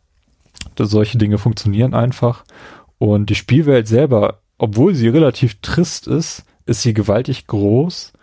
solche 0.78 1.18
Dinge 1.18 1.38
funktionieren 1.38 1.94
einfach. 1.94 2.44
Und 3.00 3.30
die 3.30 3.36
Spielwelt 3.36 3.88
selber, 3.88 4.42
obwohl 4.58 4.94
sie 4.94 5.08
relativ 5.08 5.62
trist 5.62 6.08
ist, 6.08 6.46
ist 6.66 6.82
sie 6.82 6.94
gewaltig 6.94 7.48
groß. 7.48 8.14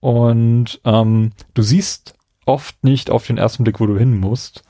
Und 0.00 0.80
ähm, 0.84 1.32
du 1.54 1.62
siehst 1.62 2.14
oft 2.46 2.82
nicht 2.84 3.10
auf 3.10 3.26
den 3.26 3.38
ersten 3.38 3.64
Blick, 3.64 3.80
wo 3.80 3.86
du 3.86 3.98
hin 3.98 4.18
musst. 4.18 4.62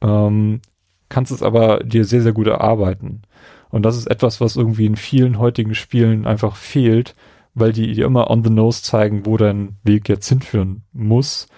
Ähm, 0.00 0.60
kannst 1.08 1.32
es 1.32 1.42
aber 1.42 1.78
dir 1.84 2.04
sehr, 2.04 2.22
sehr 2.22 2.32
gut 2.32 2.46
erarbeiten. 2.46 3.22
Und 3.70 3.82
das 3.82 3.96
ist 3.96 4.06
etwas, 4.06 4.40
was 4.40 4.56
irgendwie 4.56 4.86
in 4.86 4.96
vielen 4.96 5.38
heutigen 5.38 5.74
Spielen 5.74 6.26
einfach 6.26 6.56
fehlt, 6.56 7.14
weil 7.54 7.72
die 7.72 7.92
dir 7.92 8.06
immer 8.06 8.30
on 8.30 8.44
the 8.44 8.50
nose 8.50 8.82
zeigen, 8.82 9.26
wo 9.26 9.36
dein 9.36 9.76
Weg 9.84 10.08
jetzt 10.08 10.28
hinführen 10.28 10.82
muss. 10.92 11.48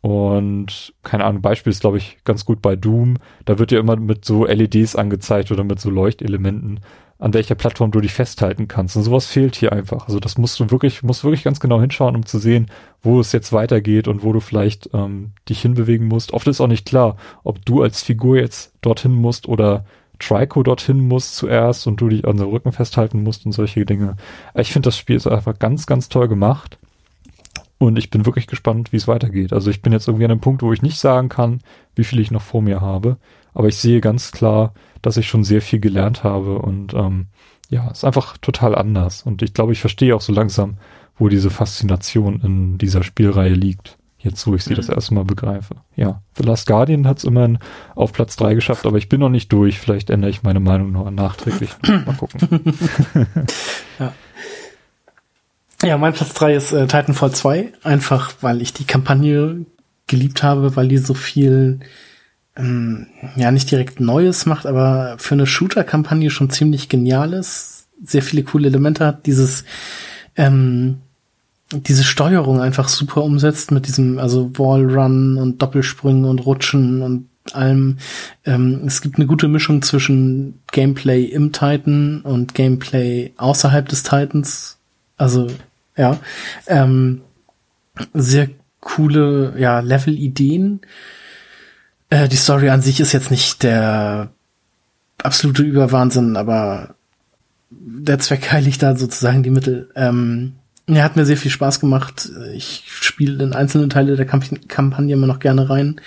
Und 0.00 0.94
keine 1.02 1.24
Ahnung, 1.24 1.42
Beispiel 1.42 1.72
ist, 1.72 1.80
glaube 1.80 1.98
ich, 1.98 2.18
ganz 2.24 2.44
gut 2.44 2.62
bei 2.62 2.76
Doom. 2.76 3.16
Da 3.44 3.58
wird 3.58 3.70
dir 3.70 3.80
immer 3.80 3.96
mit 3.96 4.24
so 4.24 4.46
LEDs 4.46 4.94
angezeigt 4.94 5.50
oder 5.50 5.64
mit 5.64 5.80
so 5.80 5.90
Leuchtelementen, 5.90 6.80
an 7.18 7.34
welcher 7.34 7.54
Plattform 7.54 7.90
du 7.90 8.00
dich 8.00 8.12
festhalten 8.12 8.68
kannst. 8.68 8.96
Und 8.96 9.02
sowas 9.02 9.26
fehlt 9.26 9.56
hier 9.56 9.72
einfach. 9.72 10.06
Also 10.06 10.20
das 10.20 10.38
musst 10.38 10.60
du 10.60 10.70
wirklich, 10.70 11.02
musst 11.02 11.24
wirklich 11.24 11.42
ganz 11.44 11.60
genau 11.60 11.80
hinschauen, 11.80 12.14
um 12.14 12.24
zu 12.24 12.38
sehen, 12.38 12.70
wo 13.02 13.18
es 13.18 13.32
jetzt 13.32 13.52
weitergeht 13.52 14.06
und 14.06 14.22
wo 14.22 14.32
du 14.32 14.40
vielleicht 14.40 14.90
ähm, 14.92 15.32
dich 15.48 15.60
hinbewegen 15.60 16.06
musst. 16.06 16.32
Oft 16.32 16.46
ist 16.46 16.60
auch 16.60 16.68
nicht 16.68 16.86
klar, 16.86 17.16
ob 17.42 17.64
du 17.64 17.82
als 17.82 18.02
Figur 18.02 18.36
jetzt 18.36 18.74
dorthin 18.82 19.12
musst 19.12 19.48
oder 19.48 19.86
Trico 20.18 20.62
dorthin 20.62 21.06
muss 21.06 21.34
zuerst 21.34 21.86
und 21.86 22.00
du 22.00 22.08
dich 22.08 22.26
an 22.26 22.36
den 22.36 22.48
Rücken 22.48 22.72
festhalten 22.72 23.22
musst 23.22 23.46
und 23.46 23.52
solche 23.52 23.84
Dinge. 23.84 24.16
Ich 24.54 24.72
finde, 24.72 24.88
das 24.88 24.98
Spiel 24.98 25.16
ist 25.16 25.26
einfach 25.26 25.58
ganz, 25.58 25.86
ganz 25.86 26.08
toll 26.08 26.28
gemacht. 26.28 26.78
Und 27.78 27.98
ich 27.98 28.08
bin 28.08 28.24
wirklich 28.24 28.46
gespannt, 28.46 28.92
wie 28.92 28.96
es 28.96 29.08
weitergeht. 29.08 29.52
Also 29.52 29.70
ich 29.70 29.82
bin 29.82 29.92
jetzt 29.92 30.08
irgendwie 30.08 30.24
an 30.24 30.30
einem 30.30 30.40
Punkt, 30.40 30.62
wo 30.62 30.72
ich 30.72 30.80
nicht 30.80 30.98
sagen 30.98 31.28
kann, 31.28 31.60
wie 31.94 32.04
viel 32.04 32.20
ich 32.20 32.30
noch 32.30 32.42
vor 32.42 32.62
mir 32.62 32.80
habe. 32.80 33.18
Aber 33.52 33.68
ich 33.68 33.76
sehe 33.76 34.00
ganz 34.00 34.32
klar, 34.32 34.72
dass 35.02 35.18
ich 35.18 35.28
schon 35.28 35.44
sehr 35.44 35.60
viel 35.60 35.80
gelernt 35.80 36.24
habe. 36.24 36.58
Und 36.58 36.94
ähm, 36.94 37.26
ja, 37.68 37.90
ist 37.90 38.04
einfach 38.04 38.38
total 38.38 38.74
anders. 38.74 39.22
Und 39.22 39.42
ich 39.42 39.52
glaube, 39.52 39.72
ich 39.72 39.80
verstehe 39.80 40.16
auch 40.16 40.22
so 40.22 40.32
langsam, 40.32 40.78
wo 41.18 41.28
diese 41.28 41.50
Faszination 41.50 42.40
in 42.42 42.78
dieser 42.78 43.02
Spielreihe 43.02 43.54
liegt. 43.54 43.95
Jetzt, 44.18 44.46
wo 44.46 44.54
ich 44.54 44.64
sie 44.64 44.72
mhm. 44.72 44.76
das 44.76 44.88
erste 44.88 45.14
Mal 45.14 45.24
begreife. 45.24 45.76
Ja, 45.94 46.22
The 46.36 46.42
Last 46.42 46.66
Guardian 46.66 47.06
hat 47.06 47.18
es 47.18 47.24
immerhin 47.24 47.58
auf 47.94 48.12
Platz 48.12 48.36
drei 48.36 48.54
geschafft, 48.54 48.86
aber 48.86 48.98
ich 48.98 49.08
bin 49.08 49.20
noch 49.20 49.28
nicht 49.28 49.52
durch. 49.52 49.78
Vielleicht 49.78 50.10
ändere 50.10 50.30
ich 50.30 50.42
meine 50.42 50.60
Meinung 50.60 50.92
noch 50.92 51.10
nachträglich. 51.10 51.70
Mal 51.82 52.16
gucken. 52.16 52.60
ja. 53.98 54.12
ja, 55.82 55.98
mein 55.98 56.14
Platz 56.14 56.32
drei 56.32 56.54
ist 56.54 56.72
äh, 56.72 56.86
Titanfall 56.86 57.32
2. 57.32 57.72
Einfach, 57.82 58.32
weil 58.40 58.62
ich 58.62 58.72
die 58.72 58.86
Kampagne 58.86 59.66
geliebt 60.06 60.42
habe, 60.42 60.76
weil 60.76 60.88
die 60.88 60.98
so 60.98 61.14
viel, 61.14 61.80
ähm, 62.56 63.08
ja, 63.36 63.50
nicht 63.50 63.70
direkt 63.70 64.00
Neues 64.00 64.46
macht, 64.46 64.64
aber 64.64 65.16
für 65.18 65.34
eine 65.34 65.46
Shooter-Kampagne 65.46 66.30
schon 66.30 66.48
ziemlich 66.48 66.88
genial 66.88 67.34
ist. 67.34 67.88
Sehr 68.02 68.22
viele 68.22 68.44
coole 68.44 68.68
Elemente 68.68 69.04
hat. 69.04 69.26
Dieses, 69.26 69.64
ähm, 70.36 71.02
diese 71.72 72.04
Steuerung 72.04 72.60
einfach 72.60 72.88
super 72.88 73.24
umsetzt 73.24 73.72
mit 73.72 73.88
diesem, 73.88 74.18
also 74.18 74.56
Wallrun 74.58 75.36
und 75.36 75.60
Doppelsprüngen 75.60 76.24
und 76.24 76.46
Rutschen 76.46 77.02
und 77.02 77.28
allem. 77.52 77.98
Ähm, 78.44 78.82
es 78.86 79.00
gibt 79.02 79.16
eine 79.16 79.26
gute 79.26 79.48
Mischung 79.48 79.82
zwischen 79.82 80.60
Gameplay 80.72 81.24
im 81.24 81.52
Titan 81.52 82.20
und 82.22 82.54
Gameplay 82.54 83.32
außerhalb 83.36 83.88
des 83.88 84.02
Titans. 84.02 84.78
Also, 85.16 85.48
ja. 85.96 86.18
Ähm, 86.66 87.22
sehr 88.12 88.48
coole, 88.80 89.54
ja, 89.58 89.80
Level-Ideen. 89.80 90.80
Äh, 92.10 92.28
die 92.28 92.36
Story 92.36 92.68
an 92.70 92.82
sich 92.82 93.00
ist 93.00 93.12
jetzt 93.12 93.30
nicht 93.30 93.62
der 93.62 94.30
absolute 95.22 95.62
Überwahnsinn, 95.62 96.36
aber 96.36 96.94
der 97.70 98.18
Zweck 98.18 98.52
heiligt 98.52 98.82
da 98.82 98.96
sozusagen 98.96 99.42
die 99.42 99.50
Mittel. 99.50 99.90
Ähm, 99.96 100.55
ja, 100.88 101.02
hat 101.02 101.16
mir 101.16 101.26
sehr 101.26 101.36
viel 101.36 101.50
Spaß 101.50 101.80
gemacht. 101.80 102.30
Ich 102.54 102.84
spiele 102.86 103.42
in 103.42 103.54
einzelne 103.54 103.88
Teile 103.88 104.16
der 104.16 104.26
Kamp 104.26 104.44
Kampagne 104.68 105.14
immer 105.14 105.26
noch 105.26 105.40
gerne 105.40 105.68
rein. 105.68 106.00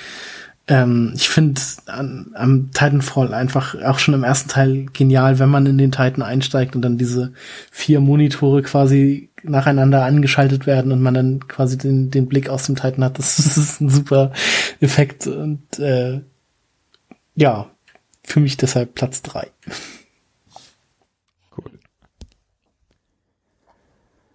Ähm, 0.70 1.14
ich 1.16 1.30
finde 1.30 1.60
am 1.88 2.70
Titanfall 2.72 3.34
einfach 3.34 3.76
auch 3.82 4.00
schon 4.00 4.14
im 4.14 4.24
ersten 4.24 4.50
Teil 4.50 4.86
genial, 4.94 5.40
wenn 5.40 5.50
man 5.50 5.66
in 5.66 5.78
den 5.78 5.92
Titan 5.92 6.22
einsteigt 6.22 6.76
und 6.76 6.84
dann 6.84 6.98
diese 6.98 7.34
vier 7.72 8.00
Monitore 8.00 8.62
quasi 8.62 9.30
nacheinander 9.44 10.04
angeschaltet 10.04 10.68
werden 10.68 10.92
und 10.92 11.02
man 11.02 11.14
dann 11.14 11.48
quasi 11.48 11.78
den, 11.78 12.12
den 12.12 12.28
Blick 12.28 12.50
aus 12.50 12.66
dem 12.66 12.76
Titan 12.76 13.04
hat. 13.04 13.18
Das, 13.18 13.40
ist 13.58 13.82
ein 13.82 13.90
super 13.90 14.32
Effekt 14.80 15.28
und 15.28 15.80
äh, 15.80 16.22
ja, 17.36 17.70
für 18.24 18.40
mich 18.40 18.56
deshalb 18.58 18.96
Platz 18.96 19.22
drei. 19.24 19.48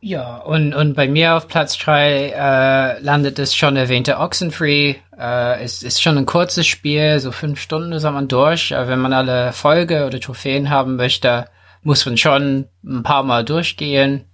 Ja, 0.06 0.36
und, 0.36 0.74
und 0.74 0.92
bei 0.92 1.08
mir 1.08 1.34
auf 1.34 1.48
Platz 1.48 1.78
3 1.78 2.34
äh, 2.36 3.00
landet 3.00 3.38
das 3.38 3.56
schon 3.56 3.74
erwähnte 3.74 4.18
Oxenfree. 4.18 4.96
Äh, 5.18 5.62
es 5.62 5.82
ist 5.82 6.02
schon 6.02 6.18
ein 6.18 6.26
kurzes 6.26 6.66
Spiel, 6.66 7.18
so 7.20 7.32
fünf 7.32 7.58
Stunden 7.58 7.90
ist 7.92 8.02
man 8.02 8.28
durch. 8.28 8.76
Aber 8.76 8.88
wenn 8.88 8.98
man 8.98 9.14
alle 9.14 9.54
Folge 9.54 10.04
oder 10.04 10.20
Trophäen 10.20 10.68
haben 10.68 10.96
möchte, 10.96 11.46
muss 11.80 12.04
man 12.04 12.18
schon 12.18 12.66
ein 12.84 13.02
paar 13.02 13.22
Mal 13.22 13.46
durchgehen. 13.46 14.26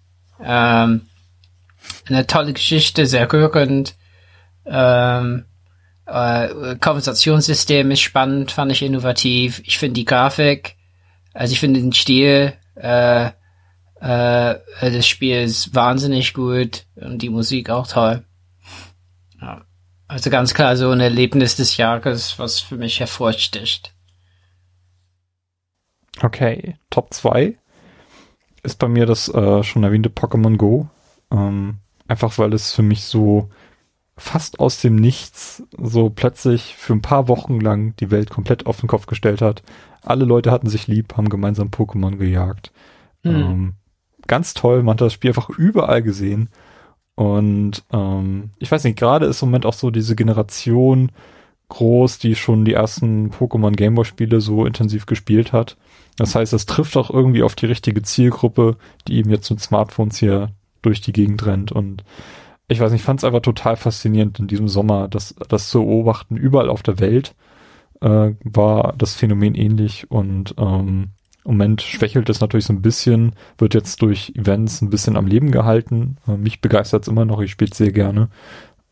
Ähm, 0.42 1.02
eine 2.08 2.26
tolle 2.26 2.52
Geschichte, 2.52 3.06
sehr 3.06 3.32
rührend. 3.32 3.94
Ähm, 4.66 5.44
äh, 6.04 6.48
Konversationssystem 6.80 7.92
ist 7.92 8.00
spannend, 8.00 8.50
fand 8.50 8.72
ich 8.72 8.82
innovativ. 8.82 9.62
Ich 9.64 9.78
finde 9.78 10.00
die 10.00 10.04
Grafik, 10.04 10.74
also 11.32 11.52
ich 11.52 11.60
finde 11.60 11.78
den 11.78 11.92
Stil 11.92 12.54
Äh, 12.74 13.30
äh, 14.00 14.56
das 14.80 15.06
Spiel 15.06 15.42
ist 15.42 15.74
wahnsinnig 15.74 16.32
gut 16.34 16.86
und 16.96 17.20
die 17.20 17.28
Musik 17.28 17.70
auch 17.70 17.86
toll. 17.86 18.24
Ja. 19.40 19.62
Also 20.08 20.30
ganz 20.30 20.54
klar 20.54 20.76
so 20.76 20.90
ein 20.90 21.00
Erlebnis 21.00 21.56
des 21.56 21.76
Jahres, 21.76 22.38
was 22.38 22.60
für 22.60 22.76
mich 22.76 22.98
hervorsticht. 22.98 23.94
Okay, 26.20 26.76
Top 26.90 27.14
2 27.14 27.56
ist 28.62 28.78
bei 28.78 28.88
mir 28.88 29.06
das 29.06 29.28
äh, 29.28 29.62
schon 29.62 29.84
erwähnte 29.84 30.08
Pokémon 30.08 30.56
Go. 30.56 30.88
Ähm, 31.30 31.76
einfach 32.08 32.36
weil 32.38 32.52
es 32.52 32.74
für 32.74 32.82
mich 32.82 33.04
so 33.04 33.48
fast 34.16 34.60
aus 34.60 34.80
dem 34.80 34.96
Nichts 34.96 35.62
so 35.78 36.10
plötzlich 36.10 36.74
für 36.76 36.92
ein 36.92 37.02
paar 37.02 37.28
Wochen 37.28 37.60
lang 37.60 37.94
die 37.96 38.10
Welt 38.10 38.30
komplett 38.30 38.66
auf 38.66 38.80
den 38.80 38.88
Kopf 38.88 39.06
gestellt 39.06 39.40
hat. 39.40 39.62
Alle 40.02 40.24
Leute 40.24 40.50
hatten 40.50 40.68
sich 40.68 40.86
lieb, 40.86 41.16
haben 41.16 41.28
gemeinsam 41.28 41.68
Pokémon 41.68 42.16
gejagt. 42.16 42.72
Mhm. 43.22 43.30
Ähm, 43.30 43.74
ganz 44.26 44.54
toll, 44.54 44.82
man 44.82 44.94
hat 44.94 45.00
das 45.00 45.12
Spiel 45.12 45.30
einfach 45.30 45.50
überall 45.50 46.02
gesehen. 46.02 46.48
Und 47.14 47.84
ähm, 47.92 48.50
ich 48.58 48.70
weiß 48.70 48.84
nicht, 48.84 48.98
gerade 48.98 49.26
ist 49.26 49.42
im 49.42 49.48
Moment 49.48 49.66
auch 49.66 49.74
so 49.74 49.90
diese 49.90 50.16
Generation 50.16 51.12
groß, 51.68 52.18
die 52.18 52.34
schon 52.34 52.64
die 52.64 52.74
ersten 52.74 53.30
Pokémon 53.30 53.72
Gameboy 53.72 54.04
Spiele 54.04 54.40
so 54.40 54.66
intensiv 54.66 55.06
gespielt 55.06 55.52
hat. 55.52 55.76
Das 56.16 56.34
heißt, 56.34 56.52
es 56.52 56.66
trifft 56.66 56.96
auch 56.96 57.10
irgendwie 57.10 57.42
auf 57.42 57.54
die 57.54 57.66
richtige 57.66 58.02
Zielgruppe, 58.02 58.76
die 59.06 59.16
eben 59.16 59.30
jetzt 59.30 59.50
mit 59.50 59.60
Smartphones 59.60 60.18
hier 60.18 60.50
durch 60.82 61.00
die 61.00 61.12
Gegend 61.12 61.46
rennt. 61.46 61.72
Und 61.72 62.04
ich 62.68 62.80
weiß 62.80 62.92
nicht, 62.92 63.00
ich 63.00 63.06
fand 63.06 63.20
es 63.20 63.24
einfach 63.24 63.40
total 63.40 63.76
faszinierend 63.76 64.38
in 64.38 64.46
diesem 64.46 64.68
Sommer, 64.68 65.08
das, 65.08 65.34
das 65.48 65.70
zu 65.70 65.80
beobachten. 65.80 66.36
Überall 66.36 66.68
auf 66.68 66.82
der 66.82 67.00
Welt 67.00 67.34
äh, 68.00 68.32
war 68.44 68.94
das 68.96 69.14
Phänomen 69.14 69.54
ähnlich 69.54 70.10
und 70.10 70.54
ähm, 70.58 71.10
im 71.44 71.52
Moment 71.52 71.82
schwächelt 71.82 72.28
es 72.28 72.40
natürlich 72.40 72.66
so 72.66 72.72
ein 72.72 72.82
bisschen, 72.82 73.34
wird 73.58 73.74
jetzt 73.74 74.02
durch 74.02 74.32
Events 74.36 74.82
ein 74.82 74.90
bisschen 74.90 75.16
am 75.16 75.26
Leben 75.26 75.50
gehalten. 75.50 76.16
Äh, 76.28 76.36
mich 76.36 76.60
begeistert 76.60 77.02
es 77.02 77.08
immer 77.08 77.24
noch, 77.24 77.40
ich 77.40 77.50
spiele 77.50 77.70
es 77.70 77.78
sehr 77.78 77.92
gerne. 77.92 78.28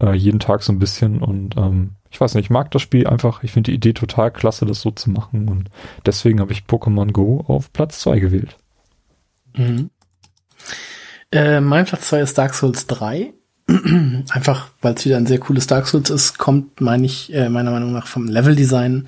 Äh, 0.00 0.14
jeden 0.14 0.40
Tag 0.40 0.62
so 0.62 0.72
ein 0.72 0.78
bisschen 0.78 1.20
und 1.20 1.56
ähm, 1.56 1.90
ich 2.10 2.20
weiß 2.20 2.34
nicht, 2.34 2.46
ich 2.46 2.50
mag 2.50 2.70
das 2.70 2.82
Spiel 2.82 3.06
einfach. 3.06 3.42
Ich 3.42 3.52
finde 3.52 3.70
die 3.70 3.76
Idee 3.76 3.92
total 3.92 4.30
klasse, 4.30 4.64
das 4.64 4.80
so 4.80 4.90
zu 4.90 5.10
machen 5.10 5.48
und 5.48 5.70
deswegen 6.06 6.40
habe 6.40 6.52
ich 6.52 6.62
Pokémon 6.62 7.12
Go 7.12 7.44
auf 7.46 7.72
Platz 7.72 8.00
2 8.00 8.18
gewählt. 8.18 8.56
Mhm. 9.54 9.90
Äh, 11.30 11.60
mein 11.60 11.84
Platz 11.84 12.08
2 12.08 12.20
ist 12.20 12.38
Dark 12.38 12.54
Souls 12.54 12.86
3. 12.86 13.34
einfach, 14.30 14.70
weil 14.80 14.94
es 14.94 15.04
wieder 15.04 15.18
ein 15.18 15.26
sehr 15.26 15.38
cooles 15.38 15.66
Dark 15.66 15.86
Souls 15.86 16.08
ist, 16.08 16.38
kommt, 16.38 16.80
meine 16.80 17.04
ich, 17.04 17.34
äh, 17.34 17.50
meiner 17.50 17.70
Meinung 17.70 17.92
nach 17.92 18.06
vom 18.06 18.26
Leveldesign 18.26 19.04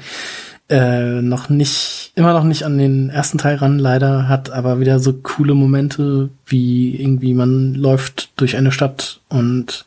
äh, 0.70 1.20
noch 1.20 1.48
nicht, 1.48 2.12
immer 2.14 2.32
noch 2.32 2.44
nicht 2.44 2.62
an 2.62 2.78
den 2.78 3.10
ersten 3.10 3.38
Teil 3.38 3.56
ran, 3.56 3.80
leider, 3.80 4.28
hat 4.28 4.50
aber 4.50 4.78
wieder 4.78 5.00
so 5.00 5.12
coole 5.12 5.54
Momente, 5.54 6.30
wie 6.46 6.94
irgendwie 6.94 7.34
man 7.34 7.74
läuft 7.74 8.30
durch 8.36 8.56
eine 8.56 8.70
Stadt 8.70 9.20
und 9.28 9.84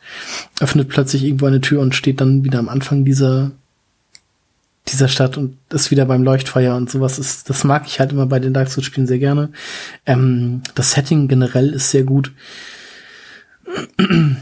öffnet 0.60 0.90
plötzlich 0.90 1.24
irgendwo 1.24 1.46
eine 1.46 1.62
Tür 1.62 1.80
und 1.80 1.94
steht 1.94 2.20
dann 2.20 2.44
wieder 2.44 2.58
am 2.58 2.68
Anfang 2.68 3.04
dieser 3.04 3.52
dieser 4.86 5.08
Stadt 5.08 5.38
und 5.38 5.56
ist 5.70 5.90
wieder 5.90 6.04
beim 6.04 6.22
Leuchtfeuer 6.22 6.76
und 6.76 6.90
sowas 6.90 7.18
ist, 7.18 7.48
das 7.48 7.64
mag 7.64 7.86
ich 7.86 8.00
halt 8.00 8.12
immer 8.12 8.26
bei 8.26 8.38
den 8.38 8.52
Dark 8.52 8.68
Souls 8.68 8.84
Spielen 8.84 9.06
sehr 9.06 9.18
gerne. 9.18 9.48
Ähm, 10.04 10.60
das 10.74 10.90
Setting 10.92 11.26
generell 11.26 11.70
ist 11.70 11.90
sehr 11.90 12.04
gut. 12.04 12.32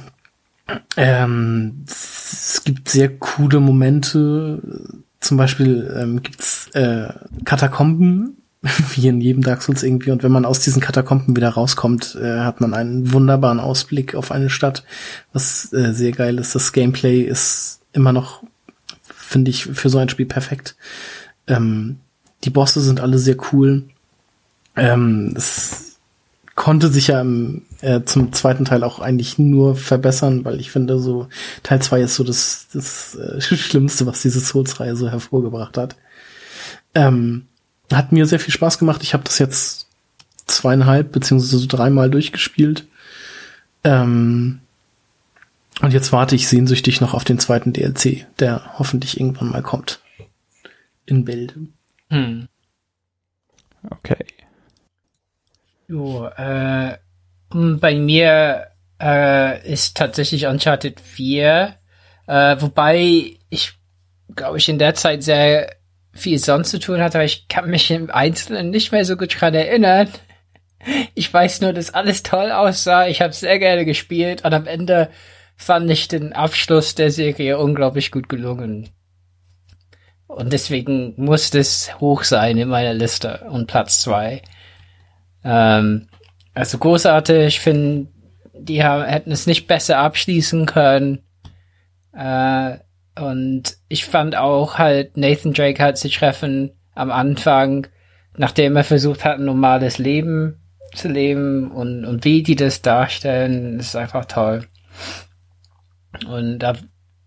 ähm, 0.97 1.85
es 1.87 2.63
gibt 2.65 2.89
sehr 2.89 3.17
coole 3.19 3.61
Momente, 3.61 4.61
zum 5.23 5.37
Beispiel 5.37 5.95
ähm, 5.97 6.23
gibt's 6.23 6.69
äh, 6.75 7.09
Katakomben, 7.45 8.37
wie 8.95 9.09
in 9.09 9.21
jedem 9.21 9.43
Dark 9.43 9.63
Souls 9.63 9.83
irgendwie. 9.83 10.11
Und 10.11 10.23
wenn 10.23 10.33
man 10.33 10.45
aus 10.45 10.61
diesen 10.61 10.83
Katakomben 10.83 11.37
wieder 11.37 11.51
rauskommt, 11.51 12.17
äh, 12.21 12.41
hat 12.41 12.61
man 12.61 12.75
einen 12.75 13.13
wunderbaren 13.13 13.61
Ausblick 13.61 14.15
auf 14.15 14.31
eine 14.31 14.51
Stadt, 14.51 14.85
was 15.33 15.73
äh, 15.73 15.93
sehr 15.93 16.13
geil 16.13 16.39
ist. 16.39 16.55
Das 16.55 16.73
Gameplay 16.73 17.23
ist 17.23 17.81
immer 17.93 18.13
noch, 18.13 18.43
finde 19.03 19.51
ich, 19.51 19.65
für 19.65 19.89
so 19.89 19.99
ein 19.99 20.09
Spiel 20.09 20.27
perfekt. 20.27 20.77
Ähm, 21.47 21.99
die 22.45 22.51
Bosse 22.51 22.81
sind 22.81 23.01
alle 23.01 23.19
sehr 23.19 23.37
cool. 23.53 23.85
Ähm, 24.77 25.35
es 25.37 25.82
konnte 26.55 26.89
sich 26.89 27.09
ja 27.09 27.21
im, 27.21 27.63
äh, 27.81 28.03
zum 28.03 28.33
zweiten 28.33 28.65
Teil 28.65 28.85
auch 28.85 28.99
eigentlich 28.99 29.39
nur 29.39 29.75
verbessern, 29.75 30.45
weil 30.45 30.61
ich 30.61 30.71
finde, 30.71 30.99
so 30.99 31.29
Teil 31.63 31.81
zwei 31.81 32.03
ist 32.03 32.15
so 32.15 32.25
das, 32.25 32.67
das 32.73 33.15
äh, 33.15 33.41
Schlimmste, 33.57 34.07
was 34.07 34.23
diese 34.23 34.41
Souls-Reihe 34.41 34.97
so 34.97 35.09
hervorgebracht 35.09 35.79
hat. 35.79 35.97
Ähm, 36.95 37.47
hat 37.93 38.13
mir 38.13 38.27
sehr 38.27 38.41
viel 38.41 38.53
Spaß 38.53 38.79
gemacht. 38.79 39.03
Ich 39.03 39.15
habe 39.15 39.25
das 39.25 39.39
jetzt 39.39 39.87
zweieinhalb 40.47 41.13
beziehungsweise 41.13 41.59
so 41.59 41.67
dreimal 41.67 42.11
durchgespielt. 42.11 42.87
Ähm, 43.85 44.61
und 45.81 45.93
jetzt 45.93 46.13
warte 46.13 46.35
ich 46.35 46.49
sehnsüchtig 46.49 47.01
noch 47.01 47.15
auf 47.15 47.25
den 47.25 47.39
zweiten 47.39 47.73
DLC, 47.73 48.27
der 48.39 48.79
hoffentlich 48.79 49.19
irgendwann 49.19 49.49
mal 49.49 49.63
kommt. 49.63 50.01
In 51.07 51.25
Bild. 51.25 51.55
Hm. 52.11 52.49
Okay. 53.91 54.25
Jo, 55.93 56.27
äh, 56.39 56.97
bei 57.51 57.95
mir 57.97 58.69
äh, 58.99 59.71
ist 59.71 59.95
tatsächlich 59.95 60.47
Uncharted 60.47 60.99
4, 60.99 61.75
äh, 62.27 62.57
wobei 62.61 63.37
ich, 63.51 63.75
glaube 64.35 64.57
ich, 64.57 64.71
in 64.71 64.79
der 64.79 64.95
Zeit 64.95 65.23
sehr 65.23 65.77
viel 66.15 66.39
sonst 66.39 66.71
zu 66.71 66.79
tun 66.79 67.03
hatte, 67.03 67.19
aber 67.19 67.27
ich 67.27 67.47
kann 67.47 67.69
mich 67.69 67.91
im 67.91 68.11
Einzelnen 68.11 68.71
nicht 68.71 68.91
mehr 68.91 69.05
so 69.05 69.19
gut 69.19 69.39
dran 69.39 69.53
erinnern. 69.53 70.09
Ich 71.15 71.33
weiß 71.33 71.61
nur, 71.61 71.75
dass 71.75 71.93
alles 71.93 72.23
toll 72.23 72.51
aussah. 72.53 73.07
Ich 73.07 73.21
habe 73.21 73.35
sehr 73.35 73.59
gerne 73.59 73.85
gespielt 73.85 74.47
und 74.47 74.55
am 74.55 74.67
Ende 74.67 75.11
fand 75.57 75.91
ich 75.91 76.09
den 76.09 76.33
Abschluss 76.33 76.95
der 76.95 77.11
Serie 77.11 77.59
unglaublich 77.59 78.11
gut 78.11 78.31
gelungen. 78.31 78.89
Und 80.27 80.55
deswegen 80.55 81.13
muss 81.19 81.53
es 81.53 82.01
hoch 82.01 82.25
sein 82.25 82.57
in 82.57 82.71
meiner 82.71 82.95
Liste 82.95 83.47
und 83.51 83.67
Platz 83.67 84.01
zwei. 84.01 84.41
Ähm, 85.45 86.09
also 86.55 86.79
großartig, 86.79 87.47
ich 87.47 87.61
finde, 87.61 88.09
die 88.55 88.83
hätten 88.83 89.33
es 89.33 89.47
nicht 89.47 89.67
besser 89.67 89.99
abschließen 89.99 90.67
können. 90.67 91.21
Äh, 92.13 92.79
und 93.21 93.77
ich 93.89 94.05
fand 94.05 94.37
auch 94.37 94.79
halt, 94.79 95.17
Nathan 95.17 95.53
Drake 95.53 95.83
hat 95.83 95.99
sich 95.99 96.17
treffen 96.17 96.73
am 96.95 97.11
Anfang, 97.11 97.87
nachdem 98.37 98.77
er 98.77 98.85
versucht 98.85 99.25
hat, 99.25 99.39
ein 99.39 99.45
normales 99.45 99.99
Leben 99.99 100.61
zu 100.95 101.09
leben 101.09 101.71
und, 101.71 102.05
und 102.05 102.25
wie 102.25 102.43
die 102.43 102.57
das 102.57 102.83
darstellen, 102.83 103.79
ist 103.79 103.97
einfach 103.97 104.27
toll. 104.27 104.67
Und 106.27 106.65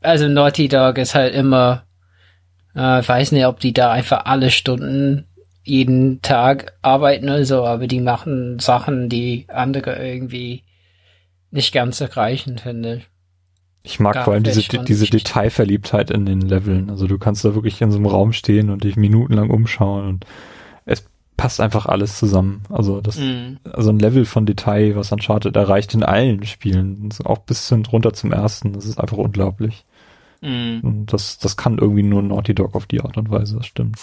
also 0.02 0.28
Naughty 0.28 0.68
Dog 0.68 0.98
ist 0.98 1.16
halt 1.16 1.34
immer, 1.34 1.84
äh, 2.76 2.80
weiß 2.80 3.32
nicht, 3.32 3.46
ob 3.46 3.60
die 3.60 3.74
da 3.74 3.92
einfach 3.92 4.26
alle 4.26 4.52
Stunden 4.52 5.28
jeden 5.66 6.22
Tag 6.22 6.74
arbeiten 6.82 7.26
oder 7.26 7.44
so, 7.44 7.66
aber 7.66 7.88
die 7.88 8.00
machen 8.00 8.60
Sachen, 8.60 9.10
die 9.10 9.46
andere 9.50 9.96
irgendwie 9.96 10.64
nicht 11.52 11.74
ganz 11.74 12.00
erreichen, 12.00 12.60
finde 12.60 12.98
ich. 12.98 13.08
Ich 13.84 14.00
mag 14.00 14.24
vor 14.24 14.34
allem 14.34 14.44
diese, 14.44 14.62
diese 14.62 15.06
Detailverliebtheit 15.06 16.10
in 16.10 16.26
den 16.26 16.42
Leveln. 16.42 16.90
Also 16.90 17.06
du 17.08 17.20
kannst 17.20 17.46
da 17.46 17.54
wirklich 17.54 17.82
in 17.82 17.92
so 17.92 17.98
einem 17.98 18.08
Raum 18.08 18.34
stehen 18.34 18.72
und 18.72 18.84
dich 18.84 18.96
minutenlang 18.96 19.52
umschauen 19.52 20.08
und 20.08 20.26
es 20.86 21.06
passt 21.38 21.62
einfach 21.62 21.86
alles 21.86 22.18
zusammen. 22.18 22.64
Also 22.70 23.02
das, 23.02 23.18
mm. 23.18 23.58
also 23.72 23.92
ein 23.92 24.00
Level 24.00 24.26
von 24.26 24.48
Detail, 24.48 24.96
was 24.96 25.12
Uncharted 25.12 25.56
erreicht 25.56 25.94
in 25.94 26.04
allen 26.04 26.46
Spielen, 26.46 27.10
auch 27.26 27.40
bis 27.40 27.70
hin 27.70 27.86
runter 27.86 28.14
zum 28.14 28.32
ersten. 28.32 28.74
Das 28.74 28.86
ist 28.86 29.00
einfach 29.00 29.18
unglaublich. 29.18 29.86
Mm. 30.42 30.80
Und 30.82 31.14
das, 31.14 31.38
das 31.38 31.56
kann 31.56 31.78
irgendwie 31.78 32.04
nur 32.04 32.24
Naughty 32.24 32.56
Dog 32.56 32.74
auf 32.74 32.88
die 32.88 33.02
Art 33.02 33.18
und 33.18 33.30
Weise, 33.30 33.58
das 33.58 33.68
stimmt. 33.68 34.00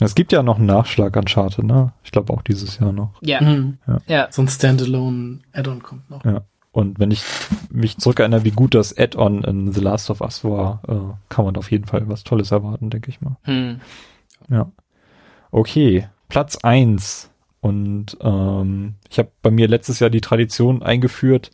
Es 0.00 0.14
gibt 0.14 0.32
ja 0.32 0.42
noch 0.42 0.56
einen 0.56 0.66
Nachschlag 0.66 1.16
an 1.16 1.26
Charter, 1.26 1.62
ne? 1.62 1.92
Ich 2.04 2.10
glaube 2.10 2.32
auch 2.32 2.42
dieses 2.42 2.78
Jahr 2.78 2.92
noch. 2.92 3.12
Ja. 3.22 3.40
Mhm. 3.40 3.78
ja. 3.86 4.00
ja. 4.06 4.28
So 4.30 4.42
ein 4.42 4.48
Standalone 4.48 5.40
Add-on 5.52 5.82
kommt 5.82 6.08
noch. 6.10 6.24
Ja. 6.24 6.42
Und 6.72 7.00
wenn 7.00 7.10
ich 7.10 7.22
mich 7.70 7.98
zurückerinnere, 7.98 8.44
wie 8.44 8.52
gut 8.52 8.74
das 8.74 8.96
Add-on 8.96 9.42
in 9.44 9.72
The 9.72 9.80
Last 9.80 10.08
of 10.10 10.20
Us 10.20 10.44
war, 10.44 10.80
äh, 10.88 11.14
kann 11.28 11.44
man 11.44 11.56
auf 11.56 11.70
jeden 11.70 11.86
Fall 11.86 12.08
was 12.08 12.24
Tolles 12.24 12.52
erwarten, 12.52 12.90
denke 12.90 13.10
ich 13.10 13.20
mal. 13.20 13.36
Hm. 13.42 13.80
Ja. 14.48 14.70
Okay, 15.50 16.08
Platz 16.28 16.58
eins 16.62 17.30
Und 17.60 18.16
ähm, 18.20 18.94
ich 19.10 19.18
habe 19.18 19.30
bei 19.42 19.50
mir 19.50 19.68
letztes 19.68 19.98
Jahr 19.98 20.10
die 20.10 20.20
Tradition 20.20 20.82
eingeführt, 20.82 21.50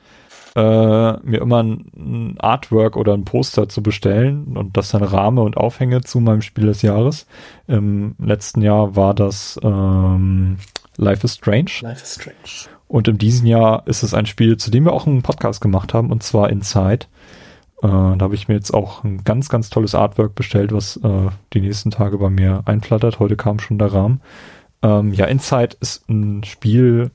äh, 0.57 1.19
mir 1.23 1.43
immer 1.43 1.63
ein, 1.63 1.85
ein, 1.95 2.41
Artwork 2.41 2.97
oder 2.97 3.13
ein 3.13 3.27
Poster 3.27 3.69
zu 3.69 3.83
bestellen 3.83 4.57
und 4.57 4.77
das 4.77 4.91
dann 4.91 5.03
Rahme 5.03 5.43
und 5.43 5.59
Aufhänge 5.59 6.01
zu 6.01 6.19
meinem 6.19 6.41
Spiel 6.41 6.65
des 6.67 6.81
Jahres. 6.81 7.27
Im 7.69 8.17
letzten 8.19 8.63
Jahr 8.63 8.97
war 8.97 9.13
das 9.13 9.61
ähm, 9.63 10.57
Life 10.97 11.25
is 11.25 11.35
Strange. 11.35 11.71
Life 11.83 12.03
is 12.03 12.15
Strange. 12.15 12.75
Und 12.89 13.07
in 13.07 13.19
diesem 13.19 13.47
Jahr 13.47 13.87
ist 13.87 14.03
es 14.03 14.15
ein 14.15 14.25
Spiel, 14.25 14.57
zu 14.57 14.71
dem 14.71 14.85
wir 14.85 14.93
auch 14.93 15.07
einen 15.07 15.23
Podcast 15.23 15.61
gemacht 15.61 15.93
haben, 15.93 16.11
und 16.11 16.23
zwar 16.23 16.49
Inside. 16.49 17.07
Äh, 17.83 17.89
da 17.89 18.19
habe 18.19 18.35
ich 18.35 18.49
mir 18.49 18.55
jetzt 18.55 18.73
auch 18.73 19.05
ein 19.05 19.25
ganz, 19.25 19.51
ganz 19.51 19.69
tolles 19.69 19.95
Artwork 19.95 20.35
bestellt, 20.35 20.73
was 20.73 20.97
äh, 20.97 21.29
die 21.53 21.61
nächsten 21.61 21.91
Tage 21.91 22.17
bei 22.17 22.31
mir 22.31 22.63
einflattert. 22.65 23.19
Heute 23.19 23.37
kam 23.37 23.59
schon 23.59 23.79
der 23.79 23.93
Rahmen. 23.93 24.23
Ähm, 24.83 25.13
ja, 25.13 25.27
Inside 25.27 25.77
ist 25.81 26.09
ein 26.09 26.45
Spiel 26.45 27.11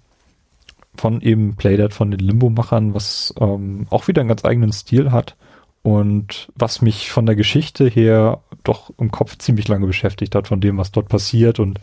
von 0.95 1.21
eben 1.21 1.55
Playdead, 1.55 1.93
von 1.93 2.11
den 2.11 2.19
Limbo-Machern, 2.19 2.93
was 2.93 3.33
ähm, 3.39 3.87
auch 3.89 4.07
wieder 4.07 4.21
einen 4.21 4.29
ganz 4.29 4.45
eigenen 4.45 4.73
Stil 4.73 5.11
hat 5.11 5.35
und 5.83 6.49
was 6.55 6.81
mich 6.81 7.11
von 7.11 7.25
der 7.25 7.35
Geschichte 7.35 7.87
her 7.87 8.41
doch 8.63 8.91
im 8.99 9.09
Kopf 9.11 9.37
ziemlich 9.37 9.67
lange 9.67 9.87
beschäftigt 9.87 10.35
hat, 10.35 10.47
von 10.47 10.61
dem, 10.61 10.77
was 10.77 10.91
dort 10.91 11.09
passiert 11.09 11.59
und 11.59 11.79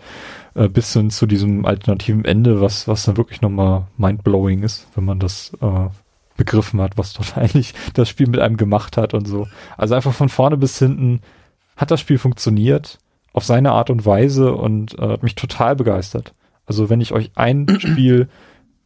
äh, 0.55 0.69
bis 0.69 0.93
hin 0.93 1.11
zu 1.11 1.27
diesem 1.27 1.65
alternativen 1.65 2.25
Ende, 2.25 2.61
was, 2.61 2.87
was 2.87 3.05
dann 3.05 3.17
wirklich 3.17 3.41
nochmal 3.41 3.87
mindblowing 3.97 4.63
ist, 4.63 4.87
wenn 4.95 5.05
man 5.05 5.19
das 5.19 5.53
äh, 5.61 5.89
begriffen 6.37 6.81
hat, 6.81 6.97
was 6.97 7.13
dort 7.13 7.37
eigentlich 7.37 7.75
das 7.95 8.09
Spiel 8.09 8.29
mit 8.29 8.41
einem 8.41 8.57
gemacht 8.57 8.97
hat 8.97 9.15
und 9.15 9.27
so. 9.27 9.49
Also 9.77 9.95
einfach 9.95 10.15
von 10.15 10.29
vorne 10.29 10.57
bis 10.57 10.79
hinten 10.79 11.21
hat 11.77 11.91
das 11.91 12.01
Spiel 12.01 12.19
funktioniert 12.19 12.99
auf 13.33 13.45
seine 13.45 13.73
Art 13.73 13.91
und 13.91 14.07
Weise 14.07 14.55
und 14.55 14.99
äh, 14.99 15.09
hat 15.09 15.23
mich 15.23 15.35
total 15.35 15.77
begeistert. 15.77 16.35
Also 16.67 16.91
wenn 16.91 17.01
ich 17.01 17.13
euch 17.13 17.33
ein 17.35 17.67
Spiel 17.81 18.29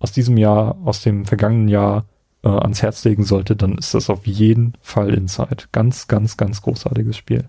aus 0.03 0.13
diesem 0.13 0.37
Jahr, 0.37 0.77
aus 0.85 1.01
dem 1.03 1.25
vergangenen 1.25 1.69
Jahr 1.69 2.07
äh, 2.43 2.49
ans 2.49 2.83
Herz 2.83 3.05
legen 3.05 3.25
sollte, 3.25 3.55
dann 3.55 3.79
ist 3.79 3.95
das 3.95 4.11
auf 4.11 4.27
jeden 4.27 4.75
Fall 4.81 5.15
Inside. 5.15 5.65
Ganz, 5.71 6.09
ganz, 6.09 6.37
ganz 6.37 6.61
großartiges 6.63 7.17
Spiel. 7.17 7.45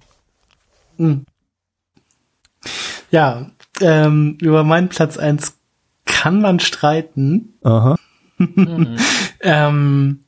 Mhm. 0.97 1.25
Ja, 3.09 3.47
ähm, 3.81 4.37
über 4.39 4.63
meinen 4.63 4.89
Platz 4.89 5.17
eins 5.17 5.57
kann 6.05 6.41
man 6.41 6.59
streiten. 6.59 7.55
Aha. 7.63 7.97
mhm. 8.37 8.97
ähm, 9.41 10.23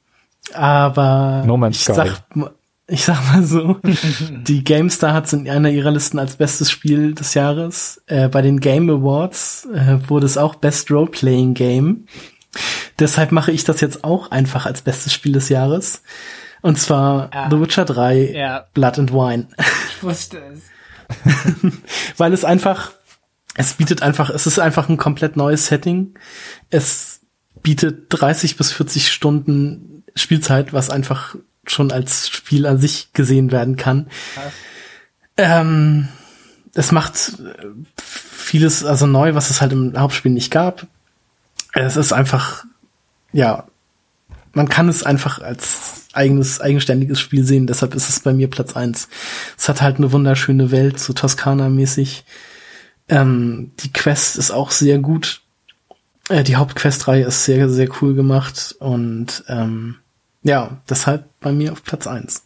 aber 0.53 1.43
no 1.45 1.57
Man's 1.57 1.77
ich 1.77 1.83
Sky. 1.83 1.93
sag, 1.93 2.23
ich 2.87 3.03
sag 3.03 3.23
mal 3.33 3.43
so, 3.43 3.79
die 4.47 4.63
GameStar 4.63 5.13
hat 5.13 5.25
es 5.25 5.33
in 5.33 5.49
einer 5.49 5.69
ihrer 5.69 5.91
Listen 5.91 6.19
als 6.19 6.35
bestes 6.35 6.69
Spiel 6.71 7.13
des 7.15 7.33
Jahres. 7.33 8.01
Äh, 8.07 8.27
bei 8.29 8.41
den 8.41 8.59
Game 8.59 8.89
Awards 8.89 9.67
äh, 9.73 9.97
wurde 10.07 10.25
es 10.25 10.37
auch 10.37 10.55
Best 10.55 10.91
Role 10.91 11.09
Playing 11.09 11.53
Game. 11.55 12.05
Deshalb 12.99 13.31
mache 13.31 13.51
ich 13.51 13.63
das 13.63 13.81
jetzt 13.81 14.03
auch 14.03 14.31
einfach 14.31 14.65
als 14.65 14.81
bestes 14.81 15.13
Spiel 15.13 15.33
des 15.33 15.49
Jahres. 15.49 16.03
Und 16.61 16.79
zwar 16.79 17.29
Ah. 17.33 17.49
The 17.49 17.59
Witcher 17.59 17.85
3 17.85 18.31
Ja, 18.33 18.65
Blood 18.73 18.99
and 18.99 19.11
Wine. 19.13 19.47
ich 19.57 20.03
wusste 20.03 20.37
es. 20.53 20.61
Weil 22.17 22.33
es 22.33 22.43
einfach, 22.45 22.91
es 23.55 23.73
bietet 23.73 24.01
einfach, 24.01 24.29
es 24.29 24.47
ist 24.47 24.59
einfach 24.59 24.89
ein 24.89 24.97
komplett 24.97 25.35
neues 25.37 25.67
Setting. 25.67 26.13
Es 26.69 27.21
bietet 27.61 28.05
30 28.09 28.57
bis 28.57 28.71
40 28.71 29.11
Stunden 29.11 30.03
Spielzeit, 30.15 30.71
was 30.73 30.89
einfach 30.89 31.35
schon 31.67 31.91
als 31.91 32.29
Spiel 32.29 32.65
an 32.65 32.79
sich 32.79 33.13
gesehen 33.13 33.51
werden 33.51 33.75
kann. 33.75 34.07
Ähm, 35.37 36.07
es 36.73 36.91
macht 36.91 37.39
äh, 37.39 37.67
vieles 37.97 38.85
also 38.85 39.07
neu, 39.07 39.33
was 39.33 39.49
es 39.49 39.61
halt 39.61 39.71
im 39.71 39.97
Hauptspiel 39.97 40.31
nicht 40.31 40.51
gab. 40.51 40.87
Es 41.73 41.97
ist 41.97 42.13
einfach, 42.13 42.63
ja, 43.33 43.65
man 44.53 44.69
kann 44.69 44.87
es 44.87 45.03
einfach 45.03 45.39
als 45.39 46.05
eigenes, 46.13 46.61
eigenständiges 46.61 47.19
Spiel 47.19 47.43
sehen, 47.43 47.67
deshalb 47.67 47.93
ist 47.93 48.07
es 48.07 48.21
bei 48.21 48.33
mir 48.33 48.49
Platz 48.49 48.75
eins. 48.75 49.09
Es 49.57 49.67
hat 49.67 49.81
halt 49.81 49.97
eine 49.97 50.11
wunderschöne 50.11 50.71
Welt, 50.71 50.99
so 50.99 51.13
Toskana-mäßig. 51.13 52.23
Ähm, 53.09 53.71
die 53.81 53.91
Quest 53.91 54.37
ist 54.37 54.51
auch 54.51 54.71
sehr 54.71 54.99
gut. 54.99 55.41
Äh, 56.29 56.43
die 56.43 56.55
Hauptquest-Reihe 56.55 57.25
ist 57.25 57.43
sehr, 57.45 57.69
sehr 57.69 57.89
cool 58.01 58.15
gemacht 58.15 58.75
und 58.79 59.43
ähm, 59.47 59.97
ja, 60.45 60.77
deshalb 60.87 61.25
bei 61.39 61.51
mir 61.51 61.71
auf 61.71 61.83
Platz 61.83 62.05
eins. 62.05 62.43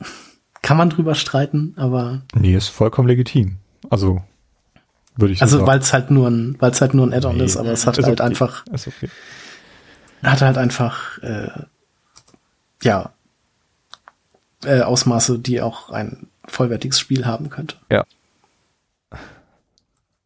Kann 0.61 0.77
man 0.77 0.89
drüber 0.89 1.15
streiten, 1.15 1.73
aber 1.77 2.21
Nee, 2.33 2.55
ist 2.55 2.69
vollkommen 2.69 3.09
legitim. 3.09 3.57
Also, 3.89 4.21
würde 5.17 5.33
ich 5.33 5.39
so 5.39 5.43
also 5.43 5.67
weil 5.67 5.79
es 5.79 5.91
halt 5.91 6.09
nur 6.09 6.29
ein, 6.29 6.55
weil 6.59 6.71
es 6.71 6.79
halt 6.79 6.93
nur 6.93 7.05
ein 7.05 7.13
Add-on 7.13 7.37
Nee, 7.37 7.43
ist, 7.43 7.57
aber 7.57 7.71
es 7.71 7.85
hat 7.85 7.97
ist 7.97 8.05
halt 8.05 8.21
okay. 8.21 8.29
einfach, 8.29 8.65
Ist 8.67 8.87
okay. 8.87 9.09
hat 10.23 10.41
halt 10.41 10.57
einfach, 10.57 11.17
äh, 11.21 11.49
ja, 12.83 13.11
äh, 14.63 14.79
Ausmaße, 14.81 15.37
die 15.37 15.61
auch 15.61 15.89
ein 15.89 16.27
vollwertiges 16.47 16.99
Spiel 16.99 17.25
haben 17.25 17.49
könnte. 17.49 17.75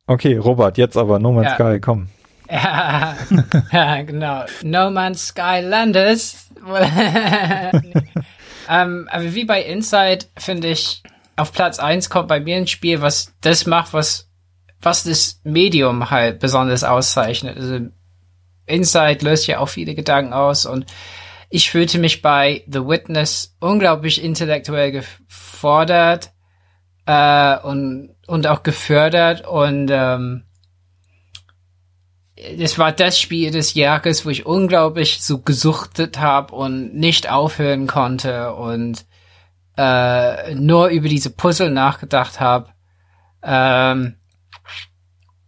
Okay, 0.05 0.37
Robert, 0.37 0.77
jetzt 0.77 0.97
aber 0.97 1.17
No 1.17 1.31
Man's 1.31 1.49
Ja. 1.49 1.55
Sky, 1.55 1.79
komm. 1.79 2.07
Ja, 2.49 3.15
ja, 3.71 4.01
genau. 4.03 4.43
No 4.61 4.91
Man's 4.91 5.27
Sky 5.29 5.61
Landis. 5.63 6.42
ähm, 8.69 9.09
aber 9.11 9.33
wie 9.33 9.45
bei 9.45 9.61
Inside 9.63 10.25
finde 10.37 10.69
ich, 10.69 11.03
auf 11.35 11.51
Platz 11.51 11.79
eins 11.79 12.09
kommt 12.09 12.27
bei 12.27 12.39
mir 12.39 12.57
ein 12.57 12.67
Spiel, 12.67 13.01
was 13.01 13.33
das 13.41 13.65
macht, 13.65 13.93
was, 13.93 14.29
was 14.81 15.03
das 15.03 15.39
Medium 15.43 16.09
halt 16.09 16.39
besonders 16.39 16.83
auszeichnet. 16.83 17.57
Also 17.57 17.87
Inside 18.65 19.25
löst 19.25 19.47
ja 19.47 19.59
auch 19.59 19.69
viele 19.69 19.95
Gedanken 19.95 20.33
aus 20.33 20.65
und 20.65 20.85
ich 21.49 21.69
fühlte 21.69 21.99
mich 21.99 22.21
bei 22.21 22.63
The 22.67 22.87
Witness 22.87 23.55
unglaublich 23.59 24.23
intellektuell 24.23 24.91
gefordert 24.91 26.31
äh, 27.05 27.57
und, 27.59 28.15
und 28.25 28.47
auch 28.47 28.63
gefördert 28.63 29.45
und 29.45 29.89
ähm, 29.91 30.45
es 32.43 32.77
war 32.77 32.91
das 32.91 33.19
Spiel 33.19 33.51
des 33.51 33.73
Jahres, 33.73 34.25
wo 34.25 34.29
ich 34.29 34.45
unglaublich 34.45 35.21
so 35.21 35.39
gesuchtet 35.39 36.19
habe 36.19 36.53
und 36.53 36.93
nicht 36.93 37.29
aufhören 37.29 37.87
konnte 37.87 38.53
und 38.53 39.05
äh, 39.77 40.53
nur 40.55 40.89
über 40.89 41.07
diese 41.07 41.29
Puzzle 41.29 41.71
nachgedacht 41.71 42.39
habe 42.39 42.69
ähm, 43.41 44.15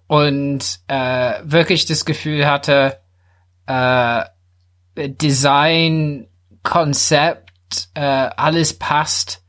und 0.07 0.79
äh, 0.87 1.33
wirklich 1.43 1.85
das 1.85 2.05
Gefühl 2.05 2.47
hatte, 2.47 2.99
äh, 3.67 4.23
Design, 4.95 6.27
Konzept, 6.63 7.89
äh, 7.93 7.99
alles 8.01 8.77
passt 8.77 9.43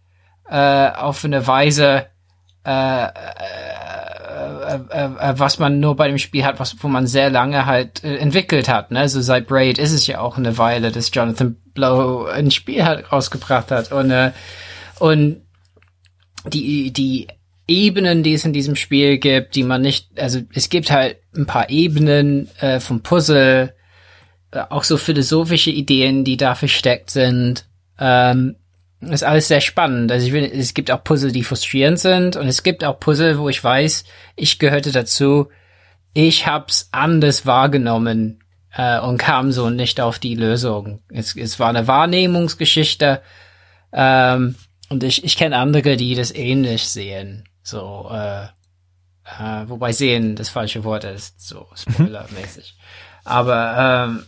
äh, 0.49 0.91
auf 0.91 1.25
eine 1.25 1.47
Weise, 1.47 2.07
äh, 2.67 3.05
äh, 3.07 4.75
äh, 4.91 5.05
äh, 5.05 5.35
was 5.39 5.59
man 5.59 5.79
nur 5.79 5.95
bei 5.95 6.09
dem 6.09 6.19
Spiel 6.19 6.45
hat, 6.45 6.59
was 6.59 6.77
wo 6.83 6.89
man 6.89 7.07
sehr 7.07 7.31
lange 7.31 7.65
halt 7.65 8.03
äh, 8.03 8.17
entwickelt 8.17 8.69
hat. 8.69 8.91
Ne? 8.91 9.09
So 9.09 9.21
seit 9.21 9.47
Braid 9.47 9.79
ist 9.79 9.93
es 9.93 10.07
ja 10.07 10.21
auch 10.21 10.37
eine 10.37 10.59
Weile, 10.59 10.91
dass 10.91 11.15
Jonathan 11.15 11.57
Blow 11.75 12.27
ein 12.27 12.51
Spiel 12.51 12.85
halt 12.85 13.13
rausgebracht 13.13 13.71
hat 13.71 13.93
und 13.93 14.11
äh, 14.11 14.33
und 14.99 15.43
die 16.47 16.93
die 16.93 17.29
Ebenen, 17.69 18.23
die 18.23 18.35
es 18.35 18.45
in 18.45 18.53
diesem 18.53 18.77
Spiel 18.77 19.19
gibt, 19.19 19.57
die 19.57 19.65
man 19.65 19.83
nicht, 19.83 20.19
also 20.19 20.41
es 20.55 20.69
gibt 20.69 20.91
halt 20.91 21.19
ein 21.37 21.47
paar 21.47 21.69
Ebenen 21.69 22.49
äh, 22.61 22.79
vom 22.79 23.03
Puzzle, 23.03 23.75
äh, 24.53 24.61
auch 24.71 24.85
so 24.85 24.97
philosophische 24.97 25.71
Ideen, 25.71 26.25
die 26.25 26.37
da 26.37 26.55
versteckt 26.55 27.11
sind. 27.11 27.67
Ähm, 27.99 28.57
ist 29.13 29.25
alles 29.25 29.49
sehr 29.49 29.61
spannend. 29.61 30.11
Also 30.13 30.27
ich 30.27 30.33
will, 30.33 30.45
es 30.45 30.75
gibt 30.75 30.91
auch 30.91 31.03
Puzzle, 31.05 31.33
die 31.33 31.45
frustrierend 31.45 31.99
sind 31.99 32.37
und 32.37 32.49
es 32.49 32.63
gibt 32.63 32.85
auch 32.85 32.99
Puzzle, 33.01 33.39
wo 33.39 33.49
ich 33.49 33.63
weiß, 33.63 34.05
ich 34.37 34.59
gehörte 34.59 34.93
dazu. 34.93 35.49
Ich 36.15 36.47
hab's 36.47 36.89
anders 36.93 37.45
wahrgenommen 37.47 38.43
äh, 38.75 38.99
und 39.01 39.19
kam 39.19 39.53
so 39.53 39.71
nicht 39.71 40.01
auf 40.01 40.19
die 40.19 40.35
Lösung. 40.35 41.01
Es, 41.09 41.37
es 41.37 41.59
war 41.59 41.69
eine 41.69 41.87
Wahrnehmungsgeschichte 41.87 43.23
ähm, 43.93 44.55
und 44.89 45.03
ich, 45.03 45.25
ich 45.25 45.37
kenne 45.37 45.59
andere, 45.59 45.97
die 45.97 46.15
das 46.15 46.35
ähnlich 46.35 46.89
sehen. 46.89 47.49
So, 47.63 48.09
äh, 48.13 48.45
äh, 48.45 49.69
wobei 49.69 49.93
sehen 49.93 50.37
das 50.37 50.49
falsche 50.49 50.85
Wort 50.85 51.05
ist, 51.05 51.47
so 51.47 51.67
spoilermäßig. 51.75 52.77
Aber 53.25 54.07
ähm, 54.09 54.27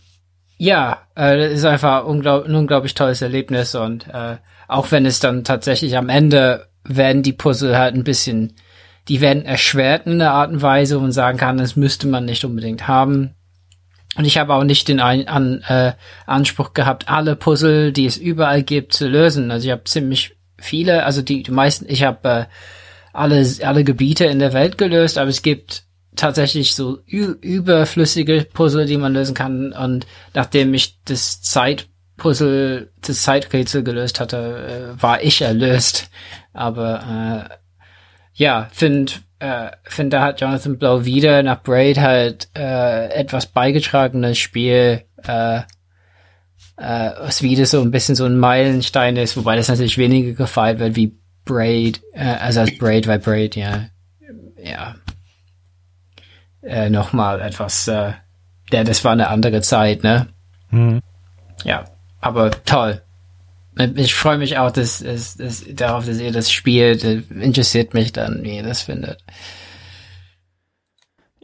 ja, 0.57 1.03
äh, 1.15 1.37
das 1.37 1.53
ist 1.53 1.65
einfach 1.65 2.03
unglaub 2.03 2.45
ein 2.45 2.53
unglaublich 2.53 2.93
tolles 2.93 3.21
Erlebnis 3.21 3.75
und 3.75 4.07
äh, 4.07 4.37
auch 4.69 4.91
wenn 4.91 5.05
es 5.05 5.19
dann 5.19 5.43
tatsächlich 5.43 5.97
am 5.97 6.09
Ende 6.09 6.67
werden 6.83 7.23
die 7.23 7.33
Puzzle 7.33 7.77
halt 7.77 7.95
ein 7.95 8.03
bisschen, 8.03 8.53
die 9.07 9.19
werden 9.19 9.43
erschwert 9.43 10.05
in 10.05 10.13
einer 10.13 10.31
Art 10.31 10.51
und 10.51 10.61
Weise 10.61 10.99
und 10.99 11.11
sagen 11.11 11.37
kann, 11.37 11.57
das 11.57 11.75
müsste 11.75 12.07
man 12.07 12.25
nicht 12.25 12.45
unbedingt 12.45 12.87
haben. 12.87 13.35
Und 14.15 14.25
ich 14.25 14.37
habe 14.37 14.53
auch 14.53 14.63
nicht 14.63 14.87
den 14.87 14.99
ein, 14.99 15.27
an, 15.27 15.63
äh, 15.67 15.93
Anspruch 16.25 16.73
gehabt, 16.73 17.09
alle 17.09 17.35
Puzzle, 17.35 17.91
die 17.91 18.05
es 18.05 18.17
überall 18.17 18.63
gibt, 18.63 18.93
zu 18.93 19.07
lösen. 19.07 19.49
Also 19.51 19.65
ich 19.65 19.71
habe 19.71 19.83
ziemlich 19.85 20.35
viele, 20.57 21.03
also 21.03 21.21
die, 21.21 21.43
die 21.43 21.51
meisten, 21.51 21.85
ich 21.87 22.03
habe 22.03 22.29
äh, 22.29 22.45
alle, 23.11 23.45
alle 23.63 23.83
Gebiete 23.83 24.25
in 24.25 24.39
der 24.39 24.53
Welt 24.53 24.77
gelöst, 24.77 25.17
aber 25.17 25.29
es 25.29 25.41
gibt 25.41 25.83
tatsächlich 26.15 26.75
so 26.75 26.99
überflüssige 27.05 28.45
Puzzle, 28.53 28.85
die 28.85 28.97
man 28.97 29.13
lösen 29.13 29.33
kann. 29.33 29.73
Und 29.73 30.05
nachdem 30.33 30.73
ich 30.73 30.99
das 31.05 31.41
Zeitpuzzle, 32.19 32.89
das 33.01 33.23
Zeiträtsel 33.23 33.83
gelöst 33.83 34.19
hatte, 34.19 34.95
äh, 34.97 35.01
war 35.01 35.21
ich 35.23 35.41
erlöst. 35.41 36.09
Aber 36.53 37.49
äh, 37.49 37.55
ja, 38.33 38.67
finde, 38.71 39.13
äh, 39.39 39.71
finde, 39.83 40.17
da 40.17 40.23
hat 40.23 40.41
Jonathan 40.41 40.77
Blow 40.77 41.05
wieder 41.05 41.41
nach 41.43 41.63
Braid 41.63 41.99
halt 41.99 42.49
äh, 42.55 43.09
etwas 43.09 43.47
beigetragenes 43.47 44.37
Spiel, 44.37 45.03
äh, 45.25 45.59
äh, 46.77 47.11
was 47.21 47.41
wieder 47.41 47.65
so 47.65 47.81
ein 47.81 47.91
bisschen 47.91 48.15
so 48.15 48.25
ein 48.25 48.37
Meilenstein 48.37 49.15
ist, 49.17 49.37
wobei 49.37 49.55
das 49.55 49.69
natürlich 49.69 49.97
weniger 49.97 50.33
gefeiert 50.33 50.79
wird 50.79 50.95
wie 50.95 51.17
Braid, 51.45 52.01
äh, 52.13 52.35
also 52.35 52.61
als 52.61 52.77
Braid, 52.77 53.07
weil 53.07 53.19
Braid 53.19 53.55
ja, 53.55 53.87
ja, 54.61 54.95
äh, 56.61 56.89
nochmal 56.89 57.41
etwas, 57.41 57.87
äh, 57.87 58.13
ja, 58.71 58.83
das 58.83 59.03
war 59.03 59.13
eine 59.13 59.29
andere 59.29 59.61
Zeit, 59.61 60.03
ne? 60.03 60.27
Hm. 60.69 61.01
Ja, 61.63 61.85
aber 62.19 62.51
toll. 62.63 63.01
Ich 63.95 64.13
freue 64.13 64.37
mich 64.37 64.57
auch 64.57 64.71
dass, 64.71 64.99
dass, 64.99 65.37
dass, 65.37 65.63
darauf, 65.69 66.05
dass 66.05 66.19
ihr 66.19 66.31
das 66.31 66.51
spielt. 66.51 67.03
Interessiert 67.03 67.93
mich 67.93 68.11
dann, 68.11 68.43
wie 68.43 68.57
ihr 68.57 68.63
das 68.63 68.81
findet. 68.81 69.23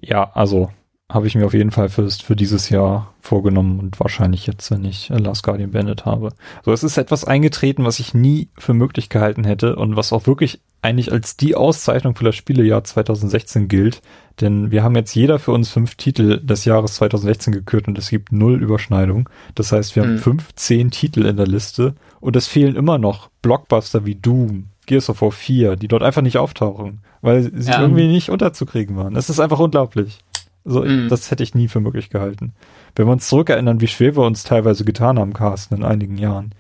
Ja, 0.02 0.31
also 0.34 0.72
habe 1.11 1.27
ich 1.27 1.36
mir 1.36 1.45
auf 1.45 1.53
jeden 1.53 1.72
Fall 1.72 1.90
fürs, 1.90 2.22
für 2.22 2.36
dieses 2.36 2.69
Jahr 2.69 3.14
vorgenommen 3.22 3.80
und 3.80 3.99
wahrscheinlich 3.99 4.48
jetzt, 4.48 4.72
wenn 4.72 4.84
ich 4.86 5.10
Last 5.10 5.44
Guardian 5.44 5.72
beendet 5.72 6.06
habe. 6.06 6.30
So, 6.64 6.72
es 6.72 6.84
ist 6.84 6.98
etwas 6.98 7.26
eingetreten, 7.26 7.86
was 7.86 7.99
ich 7.99 8.14
nie 8.14 8.49
für 8.57 8.73
möglich 8.73 9.10
gehalten 9.10 9.44
hätte 9.44 9.76
und 9.76 9.95
was 9.95 10.14
auch 10.14 10.26
wirklich 10.26 10.61
eigentlich 10.82 11.11
als 11.11 11.38
die 11.38 11.56
Auszeichnung 11.56 12.15
für 12.15 12.26
das 12.26 12.36
Spielejahr 12.36 12.84
2016 12.84 13.68
gilt. 13.68 14.02
Denn 14.41 14.72
wir 14.72 14.84
haben 14.84 14.95
jetzt 14.95 15.15
jeder 15.15 15.40
für 15.40 15.52
uns 15.52 15.69
fünf 15.69 15.95
Titel 15.95 16.40
des 16.44 16.65
Jahres 16.65 16.95
2016 16.95 17.53
gekürt 17.53 17.88
und 17.88 17.98
es 17.98 18.10
gibt 18.10 18.32
null 18.32 18.61
Überschneidung. 18.61 19.30
Das 19.53 19.72
heißt, 19.72 19.95
wir 19.95 20.03
haben 20.03 20.14
mhm. 20.14 20.19
15 20.19 20.91
Titel 20.91 21.26
in 21.26 21.38
der 21.38 21.48
Liste 21.48 21.95
und 22.19 22.36
es 22.36 22.48
fehlen 22.48 22.76
immer 22.76 22.98
noch 22.98 23.30
Blockbuster 23.41 24.06
wie 24.06 24.15
Doom, 24.15 24.69
Gears 24.86 25.10
of 25.10 25.22
War 25.22 25.32
4, 25.32 25.76
die 25.76 25.88
dort 25.88 26.03
einfach 26.03 26.22
nicht 26.22 26.38
auftauchen, 26.38 27.02
weil 27.22 27.52
sie 27.53 27.72
ja. 27.72 27.82
irgendwie 27.82 28.07
nicht 28.07 28.30
unterzukriegen 28.30 28.95
waren. 28.95 29.15
Es 29.15 29.30
ist 29.30 29.40
einfach 29.40 29.60
unglaublich. 29.60 30.19
So, 30.66 30.84
mm. 30.84 31.10
Das 31.10 31.32
hätte 31.32 31.44
ich 31.44 31.56
nie 31.56 31.68
für 31.68 31.80
möglich 31.80 32.10
gehalten. 32.10 32.54
Wenn 32.96 33.08
wir 33.08 33.12
uns 33.12 33.30
zurückerinnern, 33.30 33.82
wie 33.82 33.88
schwer 33.88 34.16
wir 34.16 34.24
uns 34.24 34.44
teilweise 34.44 34.84
getan 34.84 35.20
haben, 35.20 35.34
Carsten, 35.34 35.76
in 35.76 35.84
einigen 35.84 36.18
Jahren, 36.18 36.54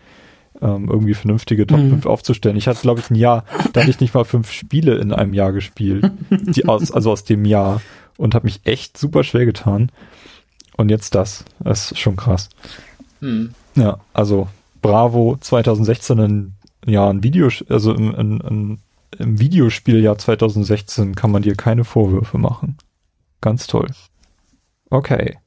ähm, 0.61 0.87
irgendwie 0.89 1.15
vernünftige 1.15 1.67
Top 1.67 1.79
mm. 1.79 1.89
5 1.89 2.05
aufzustellen. 2.05 2.55
Ich 2.55 2.67
hatte, 2.67 2.81
glaube 2.81 2.99
ich, 2.99 3.09
ein 3.09 3.15
Jahr, 3.15 3.43
da 3.73 3.81
hatte 3.81 3.89
ich 3.89 3.99
nicht 3.99 4.13
mal 4.13 4.23
fünf 4.23 4.51
Spiele 4.51 4.95
in 4.95 5.11
einem 5.11 5.33
Jahr 5.33 5.51
gespielt, 5.51 6.11
die 6.29 6.65
aus, 6.67 6.91
also 6.91 7.11
aus 7.11 7.23
dem 7.23 7.45
Jahr 7.45 7.81
und 8.17 8.35
habe 8.35 8.45
mich 8.45 8.61
echt 8.63 8.97
super 8.97 9.23
schwer 9.23 9.45
getan. 9.45 9.91
Und 10.77 10.89
jetzt 10.89 11.15
das. 11.15 11.45
Das 11.59 11.91
ist 11.91 11.99
schon 11.99 12.15
krass. 12.15 12.49
Mm. 13.21 13.47
Ja, 13.75 13.99
also 14.13 14.47
Bravo 14.81 15.37
2016 15.39 16.19
ein 16.19 16.55
ja, 16.85 17.09
ein 17.09 17.23
Video, 17.23 17.49
also 17.69 17.93
im, 17.93 18.13
im, 18.13 18.79
im 19.17 19.39
Videospieljahr 19.39 20.17
2016 20.17 21.15
kann 21.15 21.31
man 21.31 21.41
dir 21.41 21.55
keine 21.55 21.83
Vorwürfe 21.83 22.37
machen. 22.37 22.77
Ganz 23.45 23.67
toll. 23.67 23.85
Okay. 24.89 25.37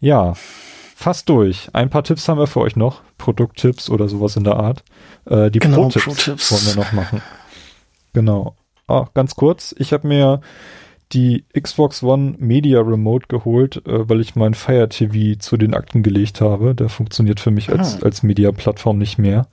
Ja, 0.00 0.34
fast 0.34 1.30
durch. 1.30 1.70
Ein 1.72 1.88
paar 1.88 2.04
Tipps 2.04 2.28
haben 2.28 2.38
wir 2.38 2.46
für 2.46 2.60
euch 2.60 2.76
noch. 2.76 3.00
Produkttipps 3.16 3.88
oder 3.88 4.06
sowas 4.06 4.36
in 4.36 4.44
der 4.44 4.56
Art. 4.56 4.84
Äh, 5.24 5.50
die 5.50 5.60
genau, 5.60 5.88
Pro-Tipps 5.88 6.48
Pro 6.48 6.54
wollen 6.54 6.66
wir 6.66 6.84
noch 6.84 6.92
machen. 6.92 7.22
Genau. 8.12 8.54
Ah, 8.86 9.06
ganz 9.14 9.34
kurz. 9.34 9.74
Ich 9.78 9.94
habe 9.94 10.06
mir 10.06 10.42
die 11.12 11.46
Xbox 11.58 12.02
One 12.02 12.34
Media 12.36 12.80
Remote 12.80 13.28
geholt, 13.28 13.86
äh, 13.86 14.06
weil 14.10 14.20
ich 14.20 14.36
mein 14.36 14.52
Fire 14.52 14.90
TV 14.90 15.38
zu 15.38 15.56
den 15.56 15.72
Akten 15.72 16.02
gelegt 16.02 16.42
habe. 16.42 16.74
Der 16.74 16.90
funktioniert 16.90 17.40
für 17.40 17.50
mich 17.50 17.70
als, 17.70 18.02
ah. 18.02 18.04
als 18.04 18.22
Media-Plattform 18.22 18.98
nicht 18.98 19.16
mehr. 19.16 19.48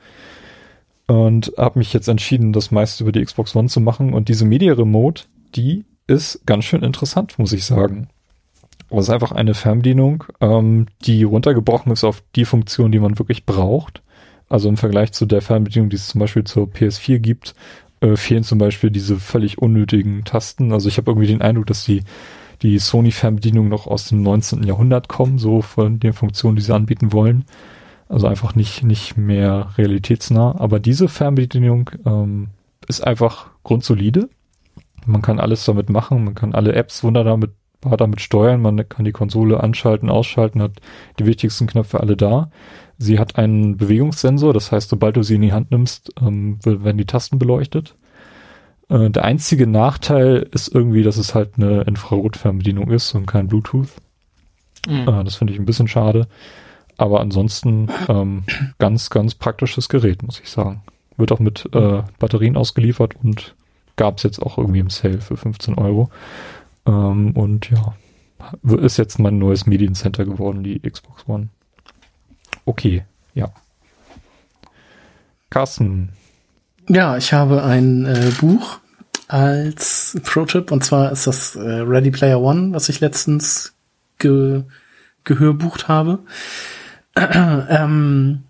Und 1.07 1.53
habe 1.57 1.79
mich 1.79 1.93
jetzt 1.93 2.09
entschieden, 2.09 2.51
das 2.51 2.71
meiste 2.71 3.05
über 3.05 3.13
die 3.13 3.23
Xbox 3.23 3.55
One 3.55 3.69
zu 3.69 3.79
machen. 3.79 4.13
Und 4.13 4.27
diese 4.27 4.43
Media 4.43 4.73
Remote, 4.73 5.23
die 5.55 5.85
ist 6.09 6.41
ganz 6.45 6.65
schön 6.65 6.83
interessant, 6.83 7.37
muss 7.37 7.53
ich 7.53 7.65
sagen. 7.65 8.09
Es 8.89 9.01
ist 9.01 9.09
einfach 9.09 9.31
eine 9.31 9.53
Fernbedienung, 9.53 10.23
ähm, 10.41 10.87
die 11.05 11.23
runtergebrochen 11.23 11.91
ist 11.91 12.03
auf 12.03 12.23
die 12.35 12.45
Funktion, 12.45 12.91
die 12.91 12.99
man 12.99 13.19
wirklich 13.19 13.45
braucht. 13.45 14.01
Also 14.49 14.67
im 14.67 14.77
Vergleich 14.77 15.11
zu 15.11 15.27
der 15.27 15.41
Fernbedienung, 15.41 15.89
die 15.89 15.95
es 15.95 16.07
zum 16.07 16.19
Beispiel 16.19 16.43
zur 16.43 16.67
PS4 16.67 17.19
gibt, 17.19 17.53
äh, 18.01 18.15
fehlen 18.15 18.43
zum 18.43 18.57
Beispiel 18.57 18.89
diese 18.89 19.17
völlig 19.17 19.59
unnötigen 19.59 20.23
Tasten. 20.23 20.73
Also 20.73 20.89
ich 20.89 20.97
habe 20.97 21.11
irgendwie 21.11 21.27
den 21.27 21.43
Eindruck, 21.43 21.67
dass 21.67 21.85
die, 21.85 22.03
die 22.63 22.79
Sony-Fernbedienung 22.79 23.69
noch 23.69 23.85
aus 23.85 24.09
dem 24.09 24.23
19. 24.23 24.63
Jahrhundert 24.63 25.07
kommen, 25.07 25.37
so 25.37 25.61
von 25.61 25.99
den 25.99 26.13
Funktionen, 26.13 26.55
die 26.55 26.63
sie 26.63 26.73
anbieten 26.73 27.13
wollen. 27.13 27.45
Also 28.07 28.25
einfach 28.25 28.55
nicht, 28.55 28.83
nicht 28.83 29.17
mehr 29.17 29.69
realitätsnah. 29.77 30.55
Aber 30.57 30.79
diese 30.79 31.07
Fernbedienung 31.07 31.91
ähm, 32.07 32.47
ist 32.87 33.05
einfach 33.05 33.51
grundsolide. 33.63 34.29
Man 35.05 35.21
kann 35.21 35.39
alles 35.39 35.65
damit 35.65 35.89
machen, 35.89 36.23
man 36.23 36.35
kann 36.35 36.53
alle 36.53 36.73
Apps 36.73 37.03
wunderbar 37.03 37.33
damit, 37.33 37.51
damit 37.81 38.21
steuern, 38.21 38.61
man 38.61 38.87
kann 38.89 39.05
die 39.05 39.11
Konsole 39.11 39.61
anschalten, 39.61 40.09
ausschalten, 40.09 40.61
hat 40.61 40.73
die 41.17 41.25
wichtigsten 41.25 41.67
Knöpfe 41.67 41.99
alle 41.99 42.17
da. 42.17 42.51
Sie 42.97 43.17
hat 43.17 43.37
einen 43.37 43.77
Bewegungssensor, 43.77 44.53
das 44.53 44.71
heißt, 44.71 44.89
sobald 44.89 45.15
du 45.15 45.23
sie 45.23 45.35
in 45.35 45.41
die 45.41 45.53
Hand 45.53 45.71
nimmst, 45.71 46.11
ähm, 46.21 46.59
werden 46.63 46.97
die 46.97 47.05
Tasten 47.05 47.39
beleuchtet. 47.39 47.95
Äh, 48.89 49.09
der 49.09 49.23
einzige 49.23 49.67
Nachteil 49.67 50.47
ist 50.51 50.73
irgendwie, 50.73 51.03
dass 51.03 51.17
es 51.17 51.33
halt 51.33 51.53
eine 51.57 51.81
Infrarotfernbedienung 51.81 52.91
ist 52.91 53.13
und 53.15 53.25
kein 53.25 53.47
Bluetooth. 53.47 53.89
Mhm. 54.87 55.07
Äh, 55.07 55.23
das 55.23 55.35
finde 55.35 55.53
ich 55.53 55.59
ein 55.59 55.65
bisschen 55.65 55.87
schade. 55.87 56.27
Aber 56.97 57.21
ansonsten 57.21 57.89
ähm, 58.09 58.43
ganz, 58.77 59.09
ganz 59.09 59.35
praktisches 59.35 59.87
Gerät, 59.87 60.21
muss 60.21 60.41
ich 60.41 60.49
sagen. 60.49 60.81
Wird 61.15 61.31
auch 61.31 61.39
mit 61.39 61.69
äh, 61.73 62.03
Batterien 62.19 62.57
ausgeliefert 62.57 63.13
und 63.23 63.55
gab 63.99 64.17
es 64.17 64.23
jetzt 64.23 64.41
auch 64.41 64.57
irgendwie 64.57 64.79
im 64.79 64.89
Sale 64.89 65.19
für 65.19 65.35
15 65.35 65.75
Euro. 65.75 66.09
Ähm, 66.87 67.31
und 67.31 67.69
ja, 67.69 67.95
ist 68.77 68.97
jetzt 68.97 69.19
mein 69.19 69.37
neues 69.37 69.65
Mediencenter 69.65 70.23
geworden, 70.23 70.63
die 70.63 70.79
Xbox 70.79 71.27
One. 71.27 71.49
Okay, 72.63 73.03
ja. 73.33 73.51
Carsten. 75.49 76.13
Ja, 76.87 77.17
ich 77.17 77.33
habe 77.33 77.63
ein 77.63 78.05
äh, 78.05 78.31
Buch 78.39 78.79
als 79.27 80.17
Pro-Tip 80.23 80.71
und 80.71 80.83
zwar 80.83 81.11
ist 81.11 81.27
das 81.27 81.57
äh, 81.57 81.59
Ready 81.59 82.11
Player 82.11 82.39
One, 82.39 82.71
was 82.71 82.87
ich 82.87 83.01
letztens 83.01 83.73
ge 84.17 84.63
gehörbucht 85.25 85.89
habe. 85.89 86.19
ähm, 87.15 88.43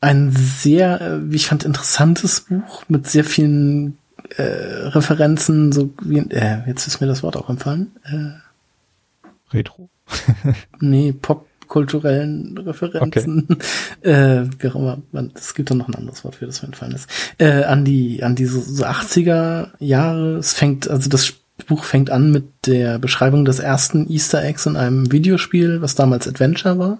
ein 0.00 0.30
sehr, 0.30 1.00
äh, 1.00 1.30
wie 1.30 1.36
ich 1.36 1.48
fand, 1.48 1.64
interessantes 1.64 2.42
Buch 2.42 2.84
mit 2.88 3.08
sehr 3.08 3.24
vielen 3.24 3.98
äh, 4.36 4.42
Referenzen, 4.42 5.72
so 5.72 5.92
wie, 6.02 6.18
äh, 6.18 6.66
jetzt 6.66 6.86
ist 6.86 7.00
mir 7.00 7.06
das 7.06 7.22
Wort 7.22 7.36
auch 7.36 7.50
empfallen. 7.50 7.92
Äh, 8.04 9.54
Retro? 9.54 9.88
nee, 10.80 11.12
Pop 11.12 11.46
kulturellen 11.66 12.56
Referenzen, 12.58 13.48
okay. 13.50 14.08
äh, 14.08 14.48
wie 14.58 14.68
auch 14.68 14.76
immer, 14.76 14.98
man, 15.12 15.32
es 15.34 15.54
gibt 15.54 15.70
doch 15.70 15.74
noch 15.74 15.88
ein 15.88 15.96
anderes 15.96 16.24
Wort 16.24 16.36
für 16.36 16.46
das 16.46 16.62
mir 16.62 16.66
entfallen 16.66 16.94
ist, 16.94 17.10
äh, 17.38 17.64
an 17.64 17.84
die, 17.84 18.22
an 18.22 18.36
die 18.36 18.46
so, 18.46 18.60
so 18.60 18.84
80er 18.84 19.70
Jahre. 19.78 20.36
Es 20.36 20.52
fängt, 20.52 20.88
also 20.88 21.08
das 21.08 21.34
Buch 21.66 21.84
fängt 21.84 22.10
an 22.10 22.30
mit 22.30 22.44
der 22.66 22.98
Beschreibung 22.98 23.44
des 23.44 23.58
ersten 23.58 24.08
Easter 24.08 24.44
Eggs 24.44 24.66
in 24.66 24.76
einem 24.76 25.10
Videospiel, 25.10 25.82
was 25.82 25.94
damals 25.94 26.28
Adventure 26.28 26.78
war, 26.78 26.98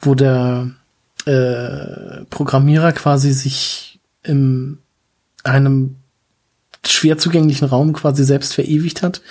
wo 0.00 0.14
der 0.14 0.70
äh, 1.26 2.24
Programmierer 2.30 2.92
quasi 2.92 3.32
sich 3.32 4.00
in 4.22 4.78
einem 5.44 5.96
schwer 6.86 7.18
zugänglichen 7.18 7.66
Raum 7.66 7.92
quasi 7.92 8.24
selbst 8.24 8.54
verewigt 8.54 9.02
hat. 9.02 9.22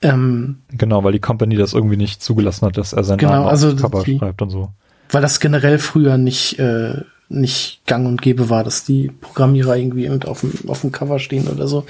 Ähm, 0.00 0.58
genau, 0.70 1.02
weil 1.02 1.12
die 1.12 1.18
Company 1.18 1.56
das 1.56 1.74
irgendwie 1.74 1.96
nicht 1.96 2.22
zugelassen 2.22 2.66
hat, 2.66 2.76
dass 2.76 2.92
er 2.92 3.04
sein 3.04 3.18
genau, 3.18 3.32
Namen 3.32 3.48
also 3.48 3.74
Cover 3.74 4.04
die, 4.04 4.18
schreibt 4.18 4.40
und 4.42 4.50
so. 4.50 4.70
Weil 5.10 5.22
das 5.22 5.40
generell 5.40 5.78
früher 5.78 6.18
nicht 6.18 6.58
äh, 6.58 7.02
nicht 7.28 7.82
gang 7.86 8.06
und 8.06 8.22
gäbe 8.22 8.48
war, 8.48 8.64
dass 8.64 8.84
die 8.84 9.10
Programmierer 9.20 9.76
irgendwie 9.76 10.08
mit 10.08 10.26
auf 10.26 10.40
dem, 10.40 10.52
auf 10.68 10.80
dem 10.80 10.92
Cover 10.92 11.18
stehen 11.18 11.46
oder 11.48 11.68
so. 11.68 11.84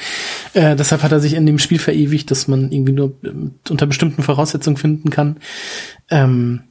Äh, 0.53 0.75
deshalb 0.75 1.03
hat 1.03 1.13
er 1.13 1.21
sich 1.21 1.35
in 1.35 1.47
dem 1.47 1.59
Spiel 1.59 1.79
verewigt, 1.79 2.31
dass 2.31 2.49
man 2.49 2.73
irgendwie 2.73 2.93
nur 2.93 3.15
unter 3.69 3.87
bestimmten 3.87 4.23
Voraussetzungen 4.23 4.77
finden 4.77 5.11
kann. 5.11 5.37
Ähm, 6.11 6.63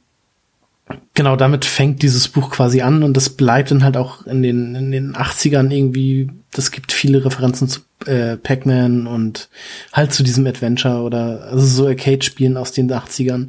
genau, 1.14 1.36
damit 1.36 1.64
fängt 1.64 2.02
dieses 2.02 2.28
Buch 2.28 2.50
quasi 2.50 2.82
an 2.82 3.02
und 3.02 3.16
das 3.16 3.30
bleibt 3.30 3.70
dann 3.70 3.84
halt 3.84 3.96
auch 3.96 4.26
in 4.26 4.42
den, 4.42 4.74
in 4.74 4.90
den 4.90 5.14
80ern 5.14 5.70
irgendwie, 5.70 6.30
das 6.52 6.70
gibt 6.70 6.92
viele 6.92 7.24
Referenzen 7.24 7.68
zu 7.68 7.80
äh, 8.06 8.36
Pac-Man 8.36 9.06
und 9.06 9.48
halt 9.92 10.12
zu 10.12 10.22
diesem 10.22 10.46
Adventure 10.46 11.02
oder 11.02 11.44
also 11.50 11.66
so 11.66 11.86
Arcade-Spielen 11.86 12.56
aus 12.56 12.72
den 12.72 12.90
80ern. 12.90 13.48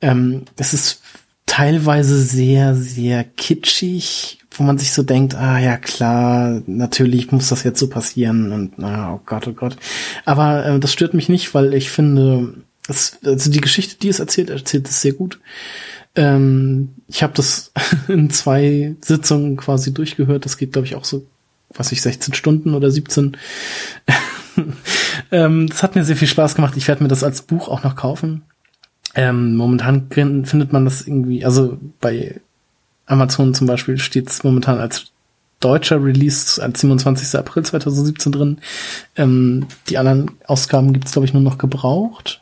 Ähm, 0.00 0.44
es 0.56 0.72
ist 0.72 1.02
teilweise 1.46 2.18
sehr, 2.22 2.74
sehr 2.74 3.24
kitschig, 3.24 4.38
wo 4.52 4.64
man 4.64 4.78
sich 4.78 4.92
so 4.92 5.02
denkt, 5.02 5.34
ah 5.34 5.58
ja 5.58 5.76
klar, 5.76 6.62
natürlich 6.66 7.30
muss 7.32 7.48
das 7.48 7.64
jetzt 7.64 7.78
so 7.78 7.88
passieren 7.88 8.52
und 8.52 8.78
na, 8.78 9.14
oh 9.14 9.20
Gott, 9.24 9.46
oh 9.48 9.52
Gott. 9.52 9.76
Aber 10.24 10.64
äh, 10.64 10.80
das 10.80 10.92
stört 10.92 11.14
mich 11.14 11.28
nicht, 11.28 11.54
weil 11.54 11.74
ich 11.74 11.90
finde, 11.90 12.54
es, 12.88 13.18
also 13.24 13.50
die 13.50 13.60
Geschichte, 13.60 13.96
die 14.00 14.08
es 14.08 14.20
erzählt, 14.20 14.50
erzählt 14.50 14.88
es 14.88 15.02
sehr 15.02 15.12
gut. 15.12 15.40
Ähm, 16.14 16.90
ich 17.08 17.22
habe 17.22 17.32
das 17.34 17.72
in 18.08 18.30
zwei 18.30 18.96
Sitzungen 19.00 19.56
quasi 19.56 19.94
durchgehört. 19.94 20.44
Das 20.44 20.56
geht, 20.56 20.72
glaube 20.72 20.86
ich, 20.86 20.94
auch 20.94 21.04
so, 21.04 21.26
was 21.74 21.92
ich, 21.92 22.02
16 22.02 22.34
Stunden 22.34 22.74
oder 22.74 22.90
17. 22.90 23.36
ähm, 25.32 25.66
das 25.68 25.82
hat 25.82 25.94
mir 25.94 26.04
sehr 26.04 26.16
viel 26.16 26.28
Spaß 26.28 26.54
gemacht. 26.54 26.76
Ich 26.76 26.88
werde 26.88 27.02
mir 27.02 27.08
das 27.08 27.24
als 27.24 27.42
Buch 27.42 27.68
auch 27.68 27.82
noch 27.82 27.96
kaufen. 27.96 28.42
Ähm, 29.14 29.56
momentan 29.56 30.08
findet 30.10 30.72
man 30.72 30.84
das 30.84 31.06
irgendwie, 31.06 31.44
also 31.44 31.78
bei 32.00 32.40
Amazon 33.06 33.52
zum 33.54 33.66
Beispiel 33.66 33.98
steht 33.98 34.30
es 34.30 34.42
momentan 34.42 34.78
als 34.78 35.12
deutscher 35.60 36.02
Release 36.02 36.62
als 36.62 36.80
27. 36.80 37.38
April 37.38 37.62
2017 37.62 38.32
drin. 38.32 38.58
Ähm, 39.16 39.66
die 39.88 39.98
anderen 39.98 40.32
Ausgaben 40.46 40.92
gibt's 40.92 41.12
glaube 41.12 41.26
ich, 41.26 41.34
nur 41.34 41.42
noch 41.42 41.58
gebraucht. 41.58 42.40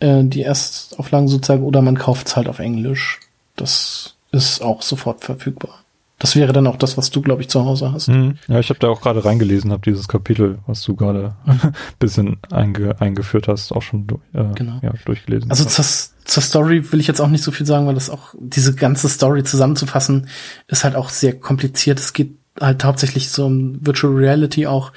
Äh, 0.00 0.24
die 0.24 0.42
Erstauflagen 0.42 1.28
sozusagen, 1.28 1.64
oder 1.64 1.82
man 1.82 1.98
kauft's 1.98 2.36
halt 2.36 2.48
auf 2.48 2.58
Englisch. 2.58 3.20
Das 3.56 4.16
ist 4.32 4.62
auch 4.62 4.82
sofort 4.82 5.24
verfügbar. 5.24 5.80
Das 6.18 6.34
wäre 6.34 6.54
dann 6.54 6.66
auch 6.66 6.76
das, 6.76 6.96
was 6.96 7.10
du, 7.10 7.20
glaube 7.20 7.42
ich, 7.42 7.48
zu 7.48 7.64
Hause 7.64 7.92
hast. 7.92 8.08
Mhm. 8.08 8.38
Ja, 8.48 8.58
ich 8.58 8.70
habe 8.70 8.78
da 8.80 8.88
auch 8.88 9.02
gerade 9.02 9.24
reingelesen, 9.24 9.70
habe 9.70 9.82
dieses 9.82 10.08
Kapitel, 10.08 10.58
was 10.66 10.82
du 10.82 10.96
gerade 10.96 11.34
bisschen 11.98 12.38
einge 12.50 12.98
eingeführt 13.00 13.48
hast, 13.48 13.70
auch 13.72 13.82
schon 13.82 14.06
äh, 14.32 14.44
Genau. 14.54 14.80
ja, 14.82 14.94
durchgelesen. 15.04 15.50
Also 15.50 15.66
zur, 15.66 15.84
zur 16.24 16.42
Story 16.42 16.90
will 16.90 17.00
ich 17.00 17.06
jetzt 17.06 17.20
auch 17.20 17.28
nicht 17.28 17.44
so 17.44 17.52
viel 17.52 17.66
sagen, 17.66 17.86
weil 17.86 17.94
das 17.94 18.08
auch, 18.08 18.34
diese 18.40 18.74
ganze 18.74 19.10
Story 19.10 19.44
zusammenzufassen, 19.44 20.28
ist 20.68 20.84
halt 20.84 20.96
auch 20.96 21.10
sehr 21.10 21.38
kompliziert. 21.38 22.00
Es 22.00 22.14
geht 22.14 22.32
halt 22.58 22.82
hauptsächlich 22.84 23.28
so 23.28 23.44
um 23.44 23.84
Virtual 23.84 24.14
Reality 24.14 24.66
auch 24.66 24.92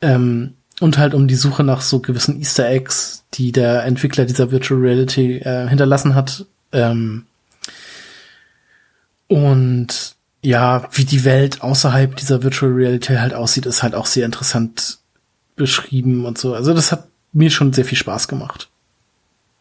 ähm, 0.00 0.54
und 0.80 0.96
halt 0.96 1.12
um 1.12 1.28
die 1.28 1.34
Suche 1.34 1.62
nach 1.62 1.82
so 1.82 2.00
gewissen 2.00 2.40
Easter 2.40 2.66
Eggs, 2.70 3.26
die 3.34 3.52
der 3.52 3.84
Entwickler 3.84 4.24
dieser 4.24 4.50
Virtual 4.50 4.80
Reality 4.80 5.36
äh, 5.40 5.68
hinterlassen 5.68 6.14
hat. 6.14 6.46
Ähm, 6.72 7.26
und 9.28 10.13
ja, 10.44 10.86
wie 10.92 11.04
die 11.04 11.24
Welt 11.24 11.62
außerhalb 11.62 12.16
dieser 12.16 12.42
Virtual 12.42 12.70
Reality 12.70 13.14
halt 13.14 13.32
aussieht, 13.34 13.64
ist 13.66 13.82
halt 13.82 13.94
auch 13.94 14.06
sehr 14.06 14.26
interessant 14.26 14.98
beschrieben 15.56 16.26
und 16.26 16.36
so. 16.36 16.54
Also 16.54 16.74
das 16.74 16.92
hat 16.92 17.08
mir 17.32 17.50
schon 17.50 17.72
sehr 17.72 17.84
viel 17.84 17.96
Spaß 17.98 18.28
gemacht, 18.28 18.68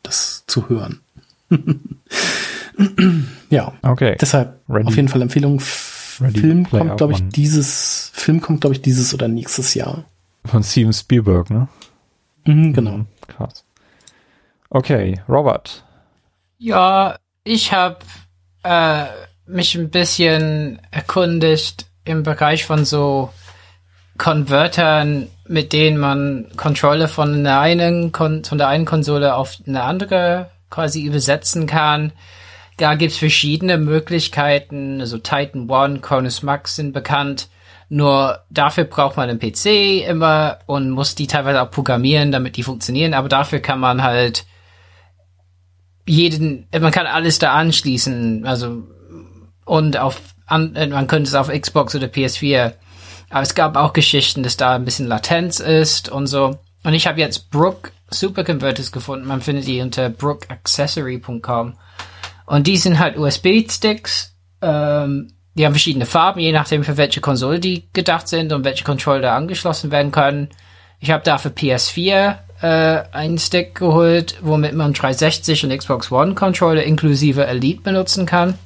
das 0.03 0.43
zu 0.45 0.67
hören. 0.69 0.99
ja, 3.49 3.73
okay. 3.81 4.17
deshalb 4.19 4.59
Ready- 4.67 4.87
auf 4.87 4.95
jeden 4.95 5.07
Fall 5.07 5.21
Empfehlung. 5.21 5.61
Ready 6.19 6.39
Film 6.41 6.69
kommt, 6.69 6.97
glaube 6.97 7.13
ich, 7.13 7.21
One. 7.21 7.29
dieses 7.29 8.11
Film 8.13 8.41
kommt, 8.41 8.61
glaube 8.61 8.75
ich, 8.75 8.81
dieses 8.81 9.13
oder 9.13 9.27
nächstes 9.27 9.73
Jahr. 9.73 10.03
Von 10.45 10.63
Steven 10.63 10.93
Spielberg, 10.93 11.49
ne? 11.49 11.67
Mhm, 12.45 12.73
genau. 12.73 12.97
Mhm, 12.97 13.07
Krass. 13.27 13.63
Okay, 14.69 15.21
Robert. 15.29 15.83
Ja, 16.57 17.17
ich 17.43 17.71
habe 17.73 17.99
äh, 18.63 19.05
mich 19.45 19.75
ein 19.75 19.89
bisschen 19.89 20.79
erkundigt 20.91 21.85
im 22.05 22.23
Bereich 22.23 22.65
von 22.65 22.85
so 22.85 23.29
Konvertern, 24.17 25.27
mit 25.47 25.73
denen 25.73 25.97
man 25.97 26.47
Controller 26.55 27.07
von 27.07 27.43
der 27.43 27.59
einen, 27.59 28.11
Kon 28.11 28.43
von 28.43 28.57
der 28.57 28.67
einen 28.67 28.85
Konsole 28.85 29.35
auf 29.35 29.57
eine 29.67 29.83
andere 29.83 30.51
quasi 30.69 31.03
übersetzen 31.03 31.67
kann. 31.67 32.11
Da 32.77 32.95
gibt's 32.95 33.17
verschiedene 33.17 33.77
Möglichkeiten. 33.77 34.99
Also 34.99 35.17
Titan 35.17 35.69
One, 35.69 35.99
Cronus 35.99 36.43
Max 36.43 36.75
sind 36.75 36.93
bekannt. 36.93 37.49
Nur 37.89 38.39
dafür 38.49 38.85
braucht 38.85 39.17
man 39.17 39.29
einen 39.29 39.39
PC 39.39 40.07
immer 40.07 40.59
und 40.65 40.89
muss 40.89 41.15
die 41.15 41.27
teilweise 41.27 41.61
auch 41.61 41.69
programmieren, 41.69 42.31
damit 42.31 42.57
die 42.57 42.63
funktionieren. 42.63 43.13
Aber 43.13 43.29
dafür 43.29 43.59
kann 43.59 43.79
man 43.79 44.01
halt 44.01 44.45
jeden, 46.05 46.67
man 46.71 46.91
kann 46.91 47.07
alles 47.07 47.39
da 47.39 47.53
anschließen, 47.53 48.45
also 48.45 48.83
und 49.65 49.97
auf, 49.97 50.21
an, 50.45 50.73
man 50.73 51.07
könnte 51.07 51.27
es 51.27 51.35
auf 51.35 51.49
Xbox 51.49 51.95
oder 51.95 52.07
PS4. 52.07 52.73
Aber 53.29 53.41
es 53.41 53.55
gab 53.55 53.75
auch 53.75 53.93
Geschichten, 53.93 54.43
dass 54.43 54.57
da 54.57 54.75
ein 54.75 54.85
bisschen 54.85 55.07
Latenz 55.07 55.59
ist 55.59 56.09
und 56.09 56.27
so. 56.27 56.59
Und 56.83 56.93
ich 56.93 57.07
habe 57.07 57.19
jetzt 57.19 57.49
Brook 57.49 57.91
Superconverters 58.11 58.91
gefunden. 58.91 59.27
Man 59.27 59.41
findet 59.41 59.67
die 59.67 59.81
unter 59.81 60.09
brookaccessory.com. 60.09 61.73
Und 62.45 62.67
die 62.67 62.77
sind 62.77 62.99
halt 62.99 63.17
USB-Sticks. 63.17 64.35
Ähm, 64.61 65.33
die 65.55 65.65
haben 65.65 65.73
verschiedene 65.73 66.05
Farben, 66.05 66.39
je 66.39 66.51
nachdem 66.51 66.83
für 66.83 66.97
welche 66.97 67.21
Konsole 67.21 67.59
die 67.59 67.87
gedacht 67.93 68.27
sind 68.27 68.51
und 68.51 68.65
welche 68.65 68.83
Controller 68.83 69.33
angeschlossen 69.33 69.91
werden 69.91 70.11
können. 70.11 70.49
Ich 70.99 71.11
habe 71.11 71.23
da 71.23 71.37
für 71.37 71.49
PS4 71.49 72.37
äh, 72.61 73.03
einen 73.11 73.37
Stick 73.37 73.75
geholt, 73.75 74.37
womit 74.41 74.73
man 74.73 74.93
360 74.93 75.65
und 75.65 75.77
Xbox 75.77 76.11
One 76.11 76.33
Controller 76.33 76.83
inklusive 76.83 77.45
Elite 77.45 77.81
benutzen 77.81 78.25
kann. 78.25 78.57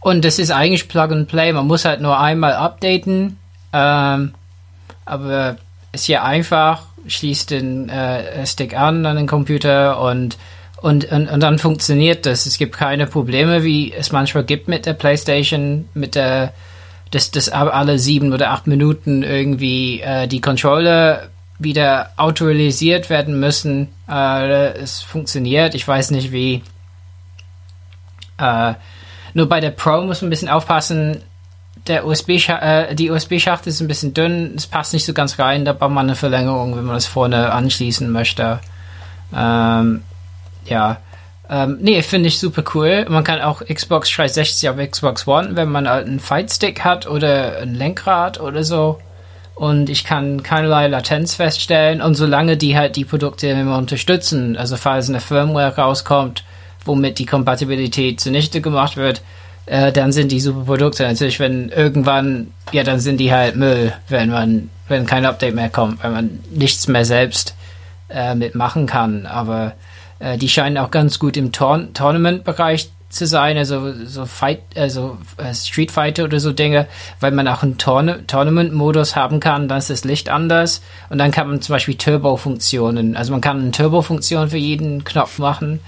Und 0.00 0.24
das 0.24 0.38
ist 0.38 0.50
eigentlich 0.50 0.88
Plug 0.88 1.12
and 1.12 1.28
Play. 1.28 1.52
Man 1.52 1.66
muss 1.66 1.84
halt 1.84 2.00
nur 2.00 2.18
einmal 2.18 2.54
updaten. 2.54 3.38
Ähm, 3.72 4.34
aber 5.04 5.56
ist 5.92 6.08
ja 6.08 6.22
einfach. 6.24 6.82
Schließt 7.06 7.50
den 7.50 7.88
äh, 7.88 8.46
Stick 8.46 8.76
an 8.76 9.06
an 9.06 9.16
den 9.16 9.26
Computer 9.26 10.00
und, 10.00 10.36
und, 10.82 11.10
und, 11.10 11.28
und 11.28 11.40
dann 11.40 11.58
funktioniert 11.58 12.26
das. 12.26 12.46
Es 12.46 12.58
gibt 12.58 12.76
keine 12.76 13.06
Probleme, 13.06 13.62
wie 13.62 13.92
es 13.92 14.12
manchmal 14.12 14.44
gibt 14.44 14.68
mit 14.68 14.86
der 14.86 14.92
PlayStation, 14.92 15.88
mit 15.94 16.14
der, 16.14 16.52
dass, 17.10 17.30
dass 17.30 17.48
alle 17.48 17.98
sieben 17.98 18.32
oder 18.32 18.50
acht 18.50 18.66
Minuten 18.66 19.22
irgendwie 19.22 20.00
äh, 20.00 20.28
die 20.28 20.40
Controller 20.40 21.28
wieder 21.58 22.10
autorisiert 22.16 23.10
werden 23.10 23.40
müssen. 23.40 23.88
Äh, 24.08 24.72
es 24.78 25.00
funktioniert. 25.00 25.74
Ich 25.74 25.86
weiß 25.86 26.10
nicht 26.10 26.32
wie. 26.32 26.62
Äh, 28.38 28.74
nur 29.34 29.48
bei 29.48 29.60
der 29.60 29.70
Pro 29.70 30.02
muss 30.02 30.22
man 30.22 30.28
ein 30.28 30.30
bisschen 30.30 30.48
aufpassen. 30.48 31.22
Der 31.86 32.06
USB 32.06 32.30
äh, 32.48 32.94
die 32.94 33.10
USB-Schachtel 33.10 33.70
ist 33.70 33.80
ein 33.80 33.88
bisschen 33.88 34.12
dünn, 34.12 34.52
es 34.56 34.66
passt 34.66 34.92
nicht 34.92 35.04
so 35.04 35.14
ganz 35.14 35.38
rein, 35.38 35.64
da 35.64 35.72
braucht 35.72 35.92
man 35.92 36.06
eine 36.06 36.14
Verlängerung, 36.14 36.76
wenn 36.76 36.84
man 36.84 36.96
das 36.96 37.06
vorne 37.06 37.52
anschließen 37.52 38.10
möchte. 38.10 38.60
Ähm, 39.34 40.02
ja. 40.66 40.98
Ähm, 41.48 41.78
nee, 41.80 42.00
finde 42.02 42.28
ich 42.28 42.38
super 42.38 42.62
cool. 42.74 43.06
Man 43.08 43.24
kann 43.24 43.40
auch 43.40 43.62
Xbox 43.62 44.08
360 44.14 44.68
auf 44.68 44.76
Xbox 44.76 45.26
One, 45.26 45.56
wenn 45.56 45.70
man 45.70 45.88
halt 45.88 46.06
einen 46.06 46.20
Fight-Stick 46.20 46.84
hat 46.84 47.08
oder 47.08 47.58
ein 47.62 47.74
Lenkrad 47.74 48.40
oder 48.40 48.62
so. 48.62 49.00
Und 49.56 49.90
ich 49.90 50.04
kann 50.04 50.42
keinerlei 50.42 50.86
Latenz 50.86 51.34
feststellen. 51.34 52.00
Und 52.00 52.14
solange 52.14 52.56
die 52.56 52.78
halt 52.78 52.96
die 52.96 53.04
Produkte 53.04 53.48
immer 53.48 53.78
unterstützen, 53.78 54.56
also 54.56 54.76
falls 54.76 55.08
eine 55.08 55.20
Firmware 55.20 55.76
rauskommt, 55.76 56.44
womit 56.84 57.18
die 57.18 57.26
Kompatibilität 57.26 58.20
zunichte 58.20 58.60
gemacht 58.60 58.96
wird, 58.96 59.22
äh, 59.66 59.92
dann 59.92 60.12
sind 60.12 60.32
die 60.32 60.40
super 60.40 60.64
Produkte. 60.64 61.04
Natürlich, 61.04 61.38
wenn 61.40 61.68
irgendwann, 61.68 62.52
ja, 62.72 62.82
dann 62.82 63.00
sind 63.00 63.18
die 63.18 63.32
halt 63.32 63.56
Müll, 63.56 63.92
wenn 64.08 64.30
man, 64.30 64.70
wenn 64.88 65.06
kein 65.06 65.24
Update 65.24 65.54
mehr 65.54 65.70
kommt, 65.70 66.02
weil 66.02 66.10
man 66.10 66.40
nichts 66.50 66.88
mehr 66.88 67.04
selbst 67.04 67.54
äh, 68.08 68.34
mitmachen 68.34 68.86
kann. 68.86 69.26
Aber 69.26 69.74
äh, 70.18 70.38
die 70.38 70.48
scheinen 70.48 70.78
auch 70.78 70.90
ganz 70.90 71.18
gut 71.18 71.36
im 71.36 71.52
Tour 71.52 71.88
Tournament-Bereich 71.94 72.90
zu 73.10 73.26
sein, 73.26 73.58
also 73.58 73.92
so 74.04 74.24
Fight, 74.24 74.60
also 74.76 75.18
äh, 75.36 75.52
Street 75.52 75.90
Fighter 75.90 76.24
oder 76.24 76.38
so 76.38 76.52
Dinge, 76.52 76.86
weil 77.18 77.32
man 77.32 77.48
auch 77.48 77.62
einen 77.62 77.76
Tourna 77.76 78.18
Tournament-Modus 78.26 79.16
haben 79.16 79.40
kann, 79.40 79.66
dann 79.66 79.78
ist 79.78 79.90
das 79.90 80.04
Licht 80.04 80.28
anders 80.28 80.80
und 81.10 81.18
dann 81.18 81.32
kann 81.32 81.48
man 81.48 81.60
zum 81.60 81.74
Beispiel 81.74 81.96
Turbo-Funktionen, 81.96 83.16
also 83.16 83.32
man 83.32 83.40
kann 83.40 83.60
eine 83.60 83.72
Turbo-Funktion 83.72 84.50
für 84.50 84.58
jeden 84.58 85.02
Knopf 85.02 85.40
machen 85.40 85.80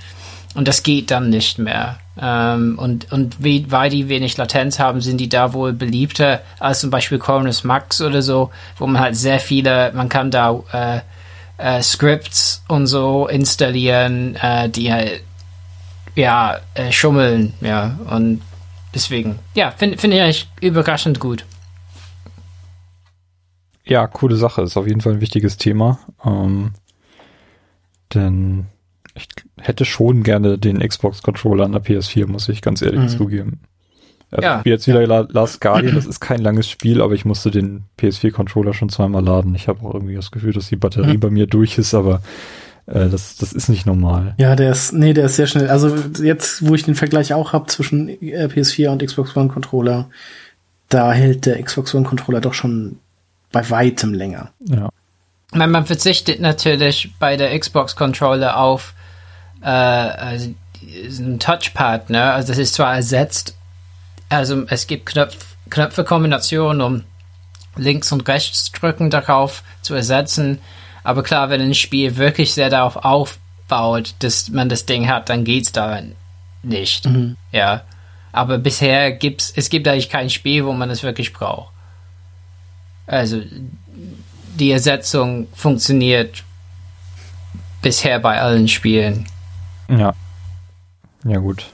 und 0.55 0.69
das 0.69 0.83
geht 0.83 1.11
dann 1.11 1.31
nicht 1.31 1.59
mehr. 1.59 1.99
Ähm, 2.21 2.79
und 2.79 3.11
und 3.11 3.37
weil 3.43 3.91
die 3.91 4.09
wenig 4.09 4.37
Latenz 4.37 4.79
haben, 4.79 5.01
sind 5.01 5.19
die 5.19 5.29
da 5.29 5.53
wohl 5.55 5.73
beliebter 5.73 6.43
als 6.59 6.81
zum 6.81 6.91
Beispiel 6.91 7.19
Cronus 7.19 7.65
Max 7.65 8.01
oder 8.03 8.23
so, 8.23 8.51
wo 8.77 8.87
man 8.87 9.01
halt 9.01 9.17
sehr 9.17 9.41
viele, 9.41 9.93
man 9.95 10.09
kann 10.09 10.31
da 10.31 10.63
äh, 10.73 11.01
äh, 11.57 11.83
Scripts 11.83 12.63
und 12.69 12.87
so 12.87 13.29
installieren, 13.29 14.37
äh, 14.37 14.69
die 14.69 14.93
halt 14.93 15.23
ja 16.15 16.59
äh, 16.75 16.93
schummeln, 16.93 17.55
ja 17.63 17.99
und 18.11 18.43
deswegen, 18.95 19.39
ja, 19.55 19.71
finde 19.71 19.97
find 19.97 20.13
ich 20.13 20.21
eigentlich 20.21 20.49
überraschend 20.61 21.19
gut. 21.19 21.47
Ja, 23.85 24.07
coole 24.07 24.37
Sache. 24.37 24.63
Ist 24.63 24.77
auf 24.77 24.87
jeden 24.87 25.01
Fall 25.01 25.15
ein 25.15 25.21
wichtiges 25.21 25.57
Thema. 25.57 25.99
Ähm, 26.25 26.73
denn 28.15 28.67
ich 29.15 29.27
hätte 29.61 29.85
schon 29.85 30.23
gerne 30.23 30.59
den 30.59 30.79
Xbox-Controller 30.81 31.65
an 31.65 31.73
der 31.73 31.83
PS4, 31.85 32.27
muss 32.27 32.49
ich 32.49 32.63
ganz 32.63 32.83
ehrlich 32.83 33.01
Mhm. 33.01 33.09
zugeben. 33.09 33.61
Also 34.31 34.47
Ja. 34.49 34.65
wie 34.65 34.71
jetzt 34.71 34.87
wieder 34.87 35.07
La 35.07 35.27
Last 35.31 35.61
Guardian, 35.61 35.95
das 35.95 36.07
ist 36.07 36.21
kein 36.21 36.41
langes 36.41 36.69
Spiel, 36.69 37.03
aber 37.03 37.13
ich 37.13 37.25
musste 37.27 37.51
den 37.51 37.85
PS4-Controller 37.99 38.73
schon 38.73 38.89
zweimal 38.89 39.23
laden. 39.23 39.55
Ich 39.55 39.69
habe 39.69 39.85
auch 39.87 39.93
irgendwie 39.95 40.15
das 40.15 40.31
Gefühl, 40.31 40.55
dass 40.55 40.69
die 40.69 40.77
Batterie 40.77 41.17
Mhm. 41.17 41.21
bei 41.21 41.31
mir 41.31 41.47
durch 41.47 41.77
ist, 41.77 41.93
aber 41.95 42.23
äh, 42.87 43.09
das, 43.11 43.37
das 43.37 43.53
ist 43.53 43.69
nicht 43.69 43.87
normal. 43.87 44.35
Ja, 44.39 44.57
der 44.57 44.73
ist, 44.73 44.93
nee, 44.93 45.13
der 45.13 45.27
ist 45.27 45.37
sehr 45.37 45.47
schnell. 45.47 45.69
Also 45.69 45.95
jetzt, 46.23 46.67
wo 46.67 46.75
ich 46.75 46.83
den 46.85 46.95
Vergleich 46.95 47.33
auch 47.35 47.53
habe 47.53 47.67
zwischen 47.67 48.09
äh, 48.09 48.49
PS4 48.49 48.89
und 48.91 49.05
Xbox 49.05 49.37
One 49.37 49.49
Controller, 49.51 50.09
da 50.89 51.13
hält 51.13 51.45
der 51.47 51.63
Xbox 51.63 51.95
One 51.95 52.05
Controller 52.07 52.41
doch 52.41 52.55
schon 52.55 52.99
bei 53.53 53.69
weitem 53.71 54.15
länger. 54.15 54.51
Ja. 54.61 54.89
Meine, 55.53 55.71
man 55.71 55.85
verzichtet 55.87 56.41
natürlich 56.41 57.13
bei 57.21 57.37
der 57.37 57.57
Xbox 57.59 57.95
Controller 57.97 58.59
auf 58.59 58.95
äh, 59.63 59.67
also 59.67 60.55
ein 60.83 61.39
Touchpad, 61.39 62.11
ne? 62.11 62.33
Also 62.33 62.49
das 62.49 62.59
ist 62.59 62.75
zwar 62.75 62.95
ersetzt, 62.95 63.55
also 64.29 64.65
es 64.69 64.87
gibt 64.87 65.07
Knöpf 65.07 65.57
Knöpfekombinationen, 65.71 66.83
um 66.83 67.05
links 67.77 68.13
und 68.13 68.29
rechts 68.29 68.71
drücken 68.73 69.09
darauf 69.11 69.63
zu 69.81 69.95
ersetzen. 69.95 70.59
Aber 71.03 71.23
klar, 71.23 71.51
wenn 71.51 71.61
ein 71.61 71.75
Spiel 71.75 72.17
wirklich 72.17 72.53
sehr 72.53 72.69
darauf 72.69 72.97
aufbaut, 72.97 74.15
dass 74.19 74.51
man 74.51 74.69
das 74.69 74.85
Ding 74.85 75.09
hat, 75.09 75.31
dann 75.31 75.45
geht's 75.45 75.73
da 75.73 76.03
nicht. 76.63 77.07
Mhm. 77.07 77.37
Ja. 77.53 77.83
Aber 78.33 78.59
bisher 78.59 79.13
gibt's, 79.13 79.53
es 79.55 79.71
gibt 79.71 79.89
eigentlich 79.89 80.11
kein 80.11 80.31
Spiel, 80.31 80.65
wo 80.65 80.73
man 80.73 80.91
es 80.91 81.03
wirklich 81.03 81.33
braucht. 81.33 81.73
Also, 83.07 83.43
die 84.59 84.71
Ersetzung 84.71 85.49
funktioniert 85.55 86.45
bisher 87.83 88.19
bei 88.21 88.41
allen 88.41 88.69
Spielen. 88.69 89.27
Ja. 89.99 90.15
Ja, 91.25 91.39
gut. 91.39 91.67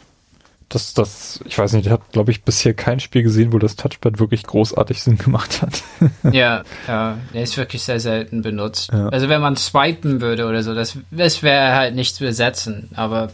Das, 0.69 0.93
das, 0.93 1.41
ich 1.47 1.57
weiß 1.57 1.73
nicht, 1.73 1.87
ich 1.87 1.93
habe, 1.93 2.03
glaube 2.13 2.31
ich, 2.31 2.43
bisher 2.43 2.75
kein 2.75 3.01
Spiel 3.01 3.23
gesehen, 3.23 3.55
wo 3.55 3.59
das 3.59 3.77
Touchpad 3.77 4.19
wirklich 4.19 4.43
großartig 4.43 5.03
Sinn 5.03 5.17
gemacht 5.17 5.63
hat. 5.63 5.83
ja, 6.35 6.63
ja, 6.87 7.17
der 7.33 7.43
ist 7.43 7.57
wirklich 7.57 7.83
sehr 7.83 8.01
selten 8.01 8.43
benutzt. 8.43 8.91
Ja. 8.93 9.09
Also 9.09 9.31
wenn 9.31 9.41
man 9.41 9.57
swipen 9.57 10.21
würde 10.21 10.47
oder 10.47 10.63
so, 10.63 10.75
das, 10.75 10.99
das 11.11 11.43
wäre 11.43 11.75
halt 11.75 11.95
nicht 11.95 12.15
zu 12.15 12.27
ersetzen. 12.27 12.91
Aber 12.95 13.31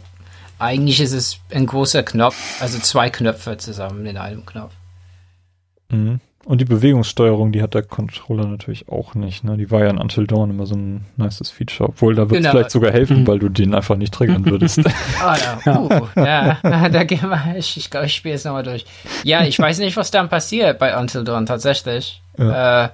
eigentlich 0.59 1.01
ist 1.01 1.11
es 1.11 1.39
ein 1.51 1.65
großer 1.65 2.03
Knopf, 2.03 2.61
also 2.61 2.79
zwei 2.79 3.09
Knöpfe 3.09 3.57
zusammen 3.57 4.05
in 4.05 4.17
einem 4.17 4.45
Knopf. 4.45 4.71
Mhm. 5.89 6.21
Und 6.45 6.61
die 6.61 6.65
Bewegungssteuerung, 6.65 7.51
die 7.51 7.63
hat 7.63 7.73
der 7.73 7.81
Controller 7.81 8.45
natürlich 8.45 8.87
auch 8.87 9.15
nicht. 9.15 9.43
Ne? 9.43 9.57
Die 9.57 9.71
war 9.71 9.79
ja 9.83 9.89
in 9.89 9.97
Until 9.97 10.27
Dawn 10.27 10.51
immer 10.51 10.67
so 10.67 10.75
ein 10.75 11.03
nices 11.17 11.49
Feature. 11.49 11.89
Obwohl, 11.89 12.13
da 12.13 12.29
wird 12.29 12.33
es 12.33 12.37
Genau. 12.37 12.51
vielleicht 12.51 12.69
sogar 12.69 12.91
helfen, 12.91 13.21
Mhm. 13.21 13.27
weil 13.27 13.39
du 13.39 13.49
den 13.49 13.73
einfach 13.73 13.95
nicht 13.95 14.13
triggern 14.13 14.45
würdest. 14.45 14.81
Ah, 15.23 15.35
ja. 15.65 15.79
Uh, 15.79 16.07
ja. 16.15 16.57
da 16.89 17.03
gehen 17.03 17.27
wir, 17.27 17.55
ich, 17.57 17.77
ich 17.77 17.89
glaube, 17.89 18.05
ich 18.05 18.13
spiele 18.13 18.35
es 18.35 18.45
nochmal 18.45 18.61
durch. 18.61 18.85
Ja, 19.23 19.43
ich 19.43 19.57
weiß 19.57 19.79
nicht, 19.79 19.97
was 19.97 20.11
dann 20.11 20.29
passiert 20.29 20.77
bei 20.77 20.95
Until 20.95 21.23
Dawn 21.23 21.47
tatsächlich. 21.47 22.21
Ja, 22.37 22.85
äh, 22.85 22.89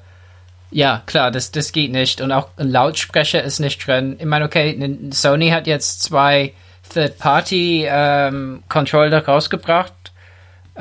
ja 0.71 1.01
klar, 1.05 1.29
das, 1.31 1.51
das 1.51 1.73
geht 1.73 1.91
nicht. 1.91 2.21
Und 2.21 2.31
auch 2.31 2.47
ein 2.55 2.69
Lautsprecher 2.71 3.43
ist 3.43 3.59
nicht 3.59 3.85
drin. 3.85 4.15
Ich 4.17 4.25
meine, 4.25 4.45
okay, 4.45 4.97
Sony 5.11 5.49
hat 5.49 5.67
jetzt 5.67 6.03
zwei 6.03 6.53
Third-Party-Controller 6.93 9.25
rausgebracht. 9.25 9.91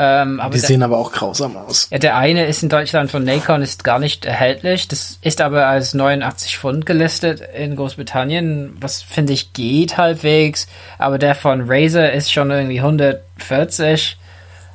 Ähm, 0.02 0.40
aber 0.40 0.54
Die 0.54 0.60
der- 0.60 0.66
sehen 0.68 0.82
aber 0.82 0.96
auch 0.96 1.12
grausam 1.12 1.58
aus. 1.58 1.88
ja, 1.90 1.98
der 1.98 2.16
eine 2.16 2.46
ist 2.46 2.62
in 2.62 2.70
Deutschland 2.70 3.10
von 3.10 3.22
Nacon, 3.22 3.60
ist 3.60 3.84
gar 3.84 3.98
nicht 3.98 4.24
erhältlich. 4.24 4.88
Das 4.88 5.18
ist 5.20 5.42
aber 5.42 5.66
als 5.66 5.92
89 5.92 6.56
Pfund 6.56 6.86
gelistet 6.86 7.42
in 7.54 7.76
Großbritannien, 7.76 8.78
was 8.80 9.02
finde 9.02 9.34
ich 9.34 9.52
geht 9.52 9.98
halbwegs. 9.98 10.68
Aber 10.96 11.18
der 11.18 11.34
von 11.34 11.64
Razer 11.70 12.12
ist 12.14 12.32
schon 12.32 12.50
irgendwie 12.50 12.80
140. 12.80 14.16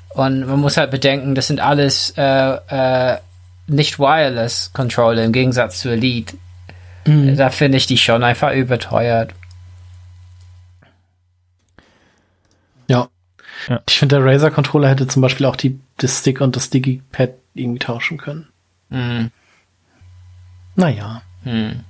Und 0.09 0.45
man 0.47 0.59
muss 0.59 0.77
halt 0.77 0.91
bedenken, 0.91 1.33
das 1.33 1.47
sind 1.47 1.59
alles 1.59 2.13
äh, 2.17 2.21
äh, 3.13 3.17
nicht 3.67 3.97
wireless 3.97 4.69
Controller 4.73 5.23
im 5.23 5.31
Gegensatz 5.31 5.79
zu 5.79 5.89
Elite. 5.89 6.37
Mhm. 7.07 7.35
Da 7.35 7.49
finde 7.49 7.77
ich 7.79 7.87
die 7.87 7.97
schon 7.97 8.23
einfach 8.23 8.53
überteuert. 8.53 9.31
Ja. 12.87 13.07
Ja. 13.67 13.81
Ich 13.87 13.97
finde, 13.97 14.17
der 14.17 14.25
Razer-Controller 14.25 14.89
hätte 14.89 15.07
zum 15.07 15.21
Beispiel 15.21 15.45
auch 15.45 15.55
die, 15.55 15.79
das 15.97 16.19
Stick 16.19 16.41
und 16.41 16.55
das 16.55 16.69
Digipad 16.69 17.31
irgendwie 17.53 17.79
tauschen 17.79 18.17
können. 18.17 18.47
Hm. 18.89 19.31
Naja. 20.75 21.21
Hm. 21.43 21.81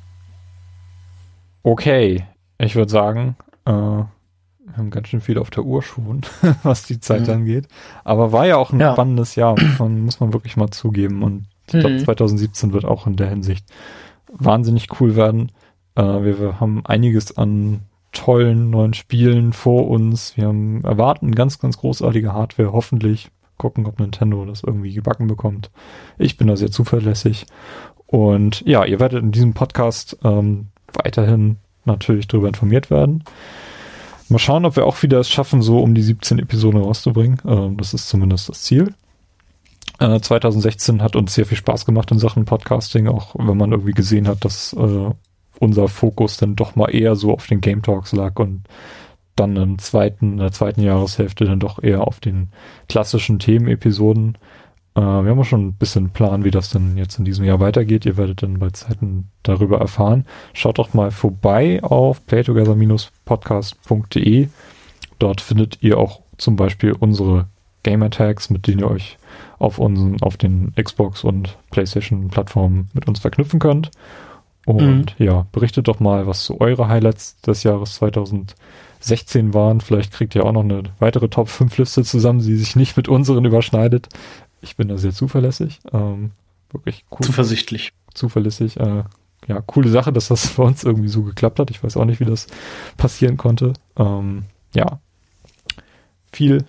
okay, 1.63 2.25
ich 2.57 2.75
würde 2.75 2.91
sagen, 2.91 3.35
äh, 3.65 3.71
wir 3.71 4.77
haben 4.77 4.89
ganz 4.91 5.07
schön 5.07 5.21
viel 5.21 5.37
auf 5.37 5.49
der 5.49 5.63
Uhr 5.63 5.81
schon, 5.81 6.21
was 6.63 6.83
die 6.83 6.99
Zeit 6.99 7.27
Mhm. 7.27 7.33
angeht. 7.33 7.67
Aber 8.03 8.31
war 8.31 8.45
ja 8.45 8.57
auch 8.57 8.71
ein 8.73 8.79
Ja. 8.79 8.93
spannendes 8.93 9.35
Jahr, 9.35 9.55
muss 9.59 9.79
man, 9.79 10.01
muss 10.01 10.19
man 10.19 10.33
wirklich 10.33 10.57
mal 10.57 10.69
zugeben. 10.71 11.23
Und 11.23 11.45
ich 11.67 11.71
glaube, 11.79 11.95
Mhm. 11.95 11.99
2017 12.05 12.73
wird 12.73 12.85
auch 12.85 13.07
in 13.07 13.15
der 13.15 13.29
Hinsicht 13.29 13.65
wahnsinnig 14.31 14.99
cool 14.99 15.15
werden. 15.15 15.51
Äh, 15.95 16.03
wir, 16.03 16.39
wir 16.39 16.59
haben 16.59 16.85
einiges 16.85 17.37
an 17.37 17.81
tollen 18.15 18.71
neuen 18.71 18.95
Spielen 18.95 19.53
vor 19.53 19.87
uns. 19.87 20.35
Wir 20.35 20.47
haben, 20.47 20.83
erwarten 20.83 21.35
ganz, 21.35 21.59
ganz 21.59 21.77
großartige 21.77 22.33
Hardware, 22.33 22.73
hoffentlich. 22.73 23.29
Gucken, 23.57 23.85
ob 23.85 23.99
Nintendo 23.99 24.43
das 24.43 24.63
irgendwie 24.63 24.93
gebacken 24.93 25.27
bekommt. 25.27 25.69
Ich 26.17 26.35
bin 26.35 26.47
da 26.47 26.57
sehr 26.57 26.71
zuverlässig. 26.71 27.45
Und 28.05 28.61
ja, 28.65 28.83
ihr 28.83 28.99
werdet 28.99 29.23
in 29.23 29.31
diesem 29.31 29.53
Podcast 29.53 30.17
ähm, 30.23 30.67
weiterhin 30.91 31.57
natürlich 31.85 32.27
darüber 32.27 32.47
informiert 32.47 32.89
werden. 32.89 33.23
Mal 34.27 34.39
schauen, 34.39 34.65
ob 34.65 34.75
wir 34.75 34.85
auch 34.85 35.01
wieder 35.03 35.19
es 35.19 35.29
schaffen, 35.29 35.61
so 35.61 35.79
um 35.79 35.93
die 35.93 36.01
17 36.01 36.39
Episoden 36.39 36.81
rauszubringen. 36.81 37.39
Ähm, 37.45 37.77
das 37.77 37.93
ist 37.93 38.09
zumindest 38.09 38.49
das 38.49 38.63
Ziel. 38.63 38.93
Äh, 39.99 40.19
2016 40.19 41.01
hat 41.01 41.15
uns 41.15 41.33
sehr 41.33 41.45
viel 41.45 41.57
Spaß 41.57 41.85
gemacht 41.85 42.11
in 42.11 42.19
Sachen 42.19 42.45
Podcasting, 42.45 43.07
auch 43.07 43.35
wenn 43.37 43.57
man 43.57 43.71
irgendwie 43.71 43.93
gesehen 43.93 44.27
hat, 44.27 44.43
dass 44.43 44.73
äh, 44.73 45.11
unser 45.59 45.87
Fokus 45.87 46.37
dann 46.37 46.55
doch 46.55 46.75
mal 46.75 46.93
eher 46.93 47.15
so 47.15 47.33
auf 47.33 47.47
den 47.47 47.61
Game 47.61 47.81
Talks 47.81 48.11
lag 48.11 48.37
und 48.39 48.63
dann 49.35 49.55
im 49.57 49.77
zweiten, 49.79 50.33
in 50.33 50.39
der 50.39 50.51
zweiten 50.51 50.81
Jahreshälfte 50.81 51.45
dann 51.45 51.59
doch 51.59 51.81
eher 51.83 52.07
auf 52.07 52.19
den 52.19 52.49
klassischen 52.87 53.39
Themenepisoden. 53.39 54.37
Äh, 54.95 55.01
wir 55.01 55.31
haben 55.31 55.39
auch 55.39 55.45
schon 55.45 55.67
ein 55.67 55.73
bisschen 55.73 56.11
Plan, 56.11 56.43
wie 56.43 56.51
das 56.51 56.69
dann 56.69 56.97
jetzt 56.97 57.17
in 57.19 57.25
diesem 57.25 57.43
Jahr 57.45 57.59
weitergeht. 57.59 58.05
Ihr 58.05 58.17
werdet 58.17 58.43
dann 58.43 58.59
bei 58.59 58.69
Zeiten 58.69 59.31
darüber 59.43 59.79
erfahren. 59.79 60.25
Schaut 60.53 60.77
doch 60.77 60.93
mal 60.93 61.11
vorbei 61.11 61.83
auf 61.83 62.25
playtogether-podcast.de. 62.25 64.47
Dort 65.19 65.41
findet 65.41 65.83
ihr 65.83 65.97
auch 65.97 66.21
zum 66.37 66.55
Beispiel 66.55 66.93
unsere 66.93 67.47
Gamertags, 67.83 68.49
mit 68.49 68.67
denen 68.67 68.79
ihr 68.79 68.89
euch 68.89 69.17
auf 69.59 69.79
unseren, 69.79 70.21
auf 70.21 70.37
den 70.37 70.73
Xbox 70.81 71.23
und 71.23 71.57
PlayStation 71.71 72.29
Plattformen 72.29 72.89
mit 72.93 73.07
uns 73.07 73.19
verknüpfen 73.19 73.59
könnt. 73.59 73.91
Und 74.65 75.15
ja, 75.19 75.45
berichtet 75.51 75.87
doch 75.87 75.99
mal, 75.99 76.27
was 76.27 76.45
so 76.45 76.59
eure 76.59 76.87
Highlights 76.87 77.39
des 77.41 77.63
Jahres 77.63 77.95
2016 77.95 79.53
waren. 79.53 79.79
Vielleicht 79.81 80.11
kriegt 80.11 80.33
ihr 80.35 80.45
auch 80.45 80.51
noch 80.51 80.63
eine 80.63 80.83
weitere 80.99 81.29
Top 81.29 81.49
5 81.49 81.77
Liste 81.77 82.03
zusammen, 82.03 82.39
die 82.39 82.55
sich 82.55 82.75
nicht 82.75 82.97
mit 82.97 83.07
unseren 83.07 83.45
überschneidet. 83.45 84.09
Ich 84.61 84.75
bin 84.75 84.87
da 84.87 84.97
sehr 84.97 85.11
zuverlässig. 85.11 85.79
Ähm, 85.93 86.31
wirklich 86.71 87.05
cool 87.11 87.21
Zuversichtlich. 87.21 87.93
zuverlässig. 88.13 88.79
Äh, 88.79 89.03
ja, 89.47 89.61
coole 89.61 89.89
Sache, 89.89 90.11
dass 90.11 90.29
das 90.29 90.47
bei 90.55 90.63
uns 90.63 90.83
irgendwie 90.83 91.09
so 91.09 91.21
geklappt 91.21 91.59
hat. 91.59 91.69
Ich 91.69 91.83
weiß 91.83 91.97
auch 91.97 92.05
nicht, 92.05 92.19
wie 92.19 92.25
das 92.25 92.47
passieren 92.97 93.37
konnte. 93.37 93.73
Ähm, 93.95 94.45
ja, 94.73 94.99
viel 96.31 96.65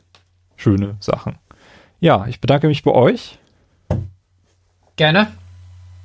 schöne 0.56 0.96
Sachen. 1.00 1.36
Ja, 2.00 2.26
ich 2.26 2.40
bedanke 2.42 2.68
mich 2.68 2.82
bei 2.82 2.92
euch, 2.92 3.38
Gerne. 4.96 5.28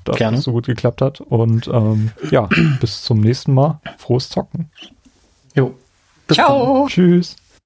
Dass 0.05 0.17
Gerne. 0.17 0.37
es 0.37 0.43
so 0.43 0.51
gut 0.51 0.65
geklappt 0.65 1.01
hat. 1.01 1.21
Und 1.21 1.67
ähm, 1.67 2.11
ja, 2.29 2.47
bis 2.79 3.03
zum 3.03 3.21
nächsten 3.21 3.53
Mal. 3.53 3.79
Frohes 3.97 4.29
Zocken. 4.29 4.69
Jo. 5.55 5.75
Bis 6.27 6.37
dann. 6.37 6.45
Ciao. 6.45 6.87
Tschüss. 6.87 7.35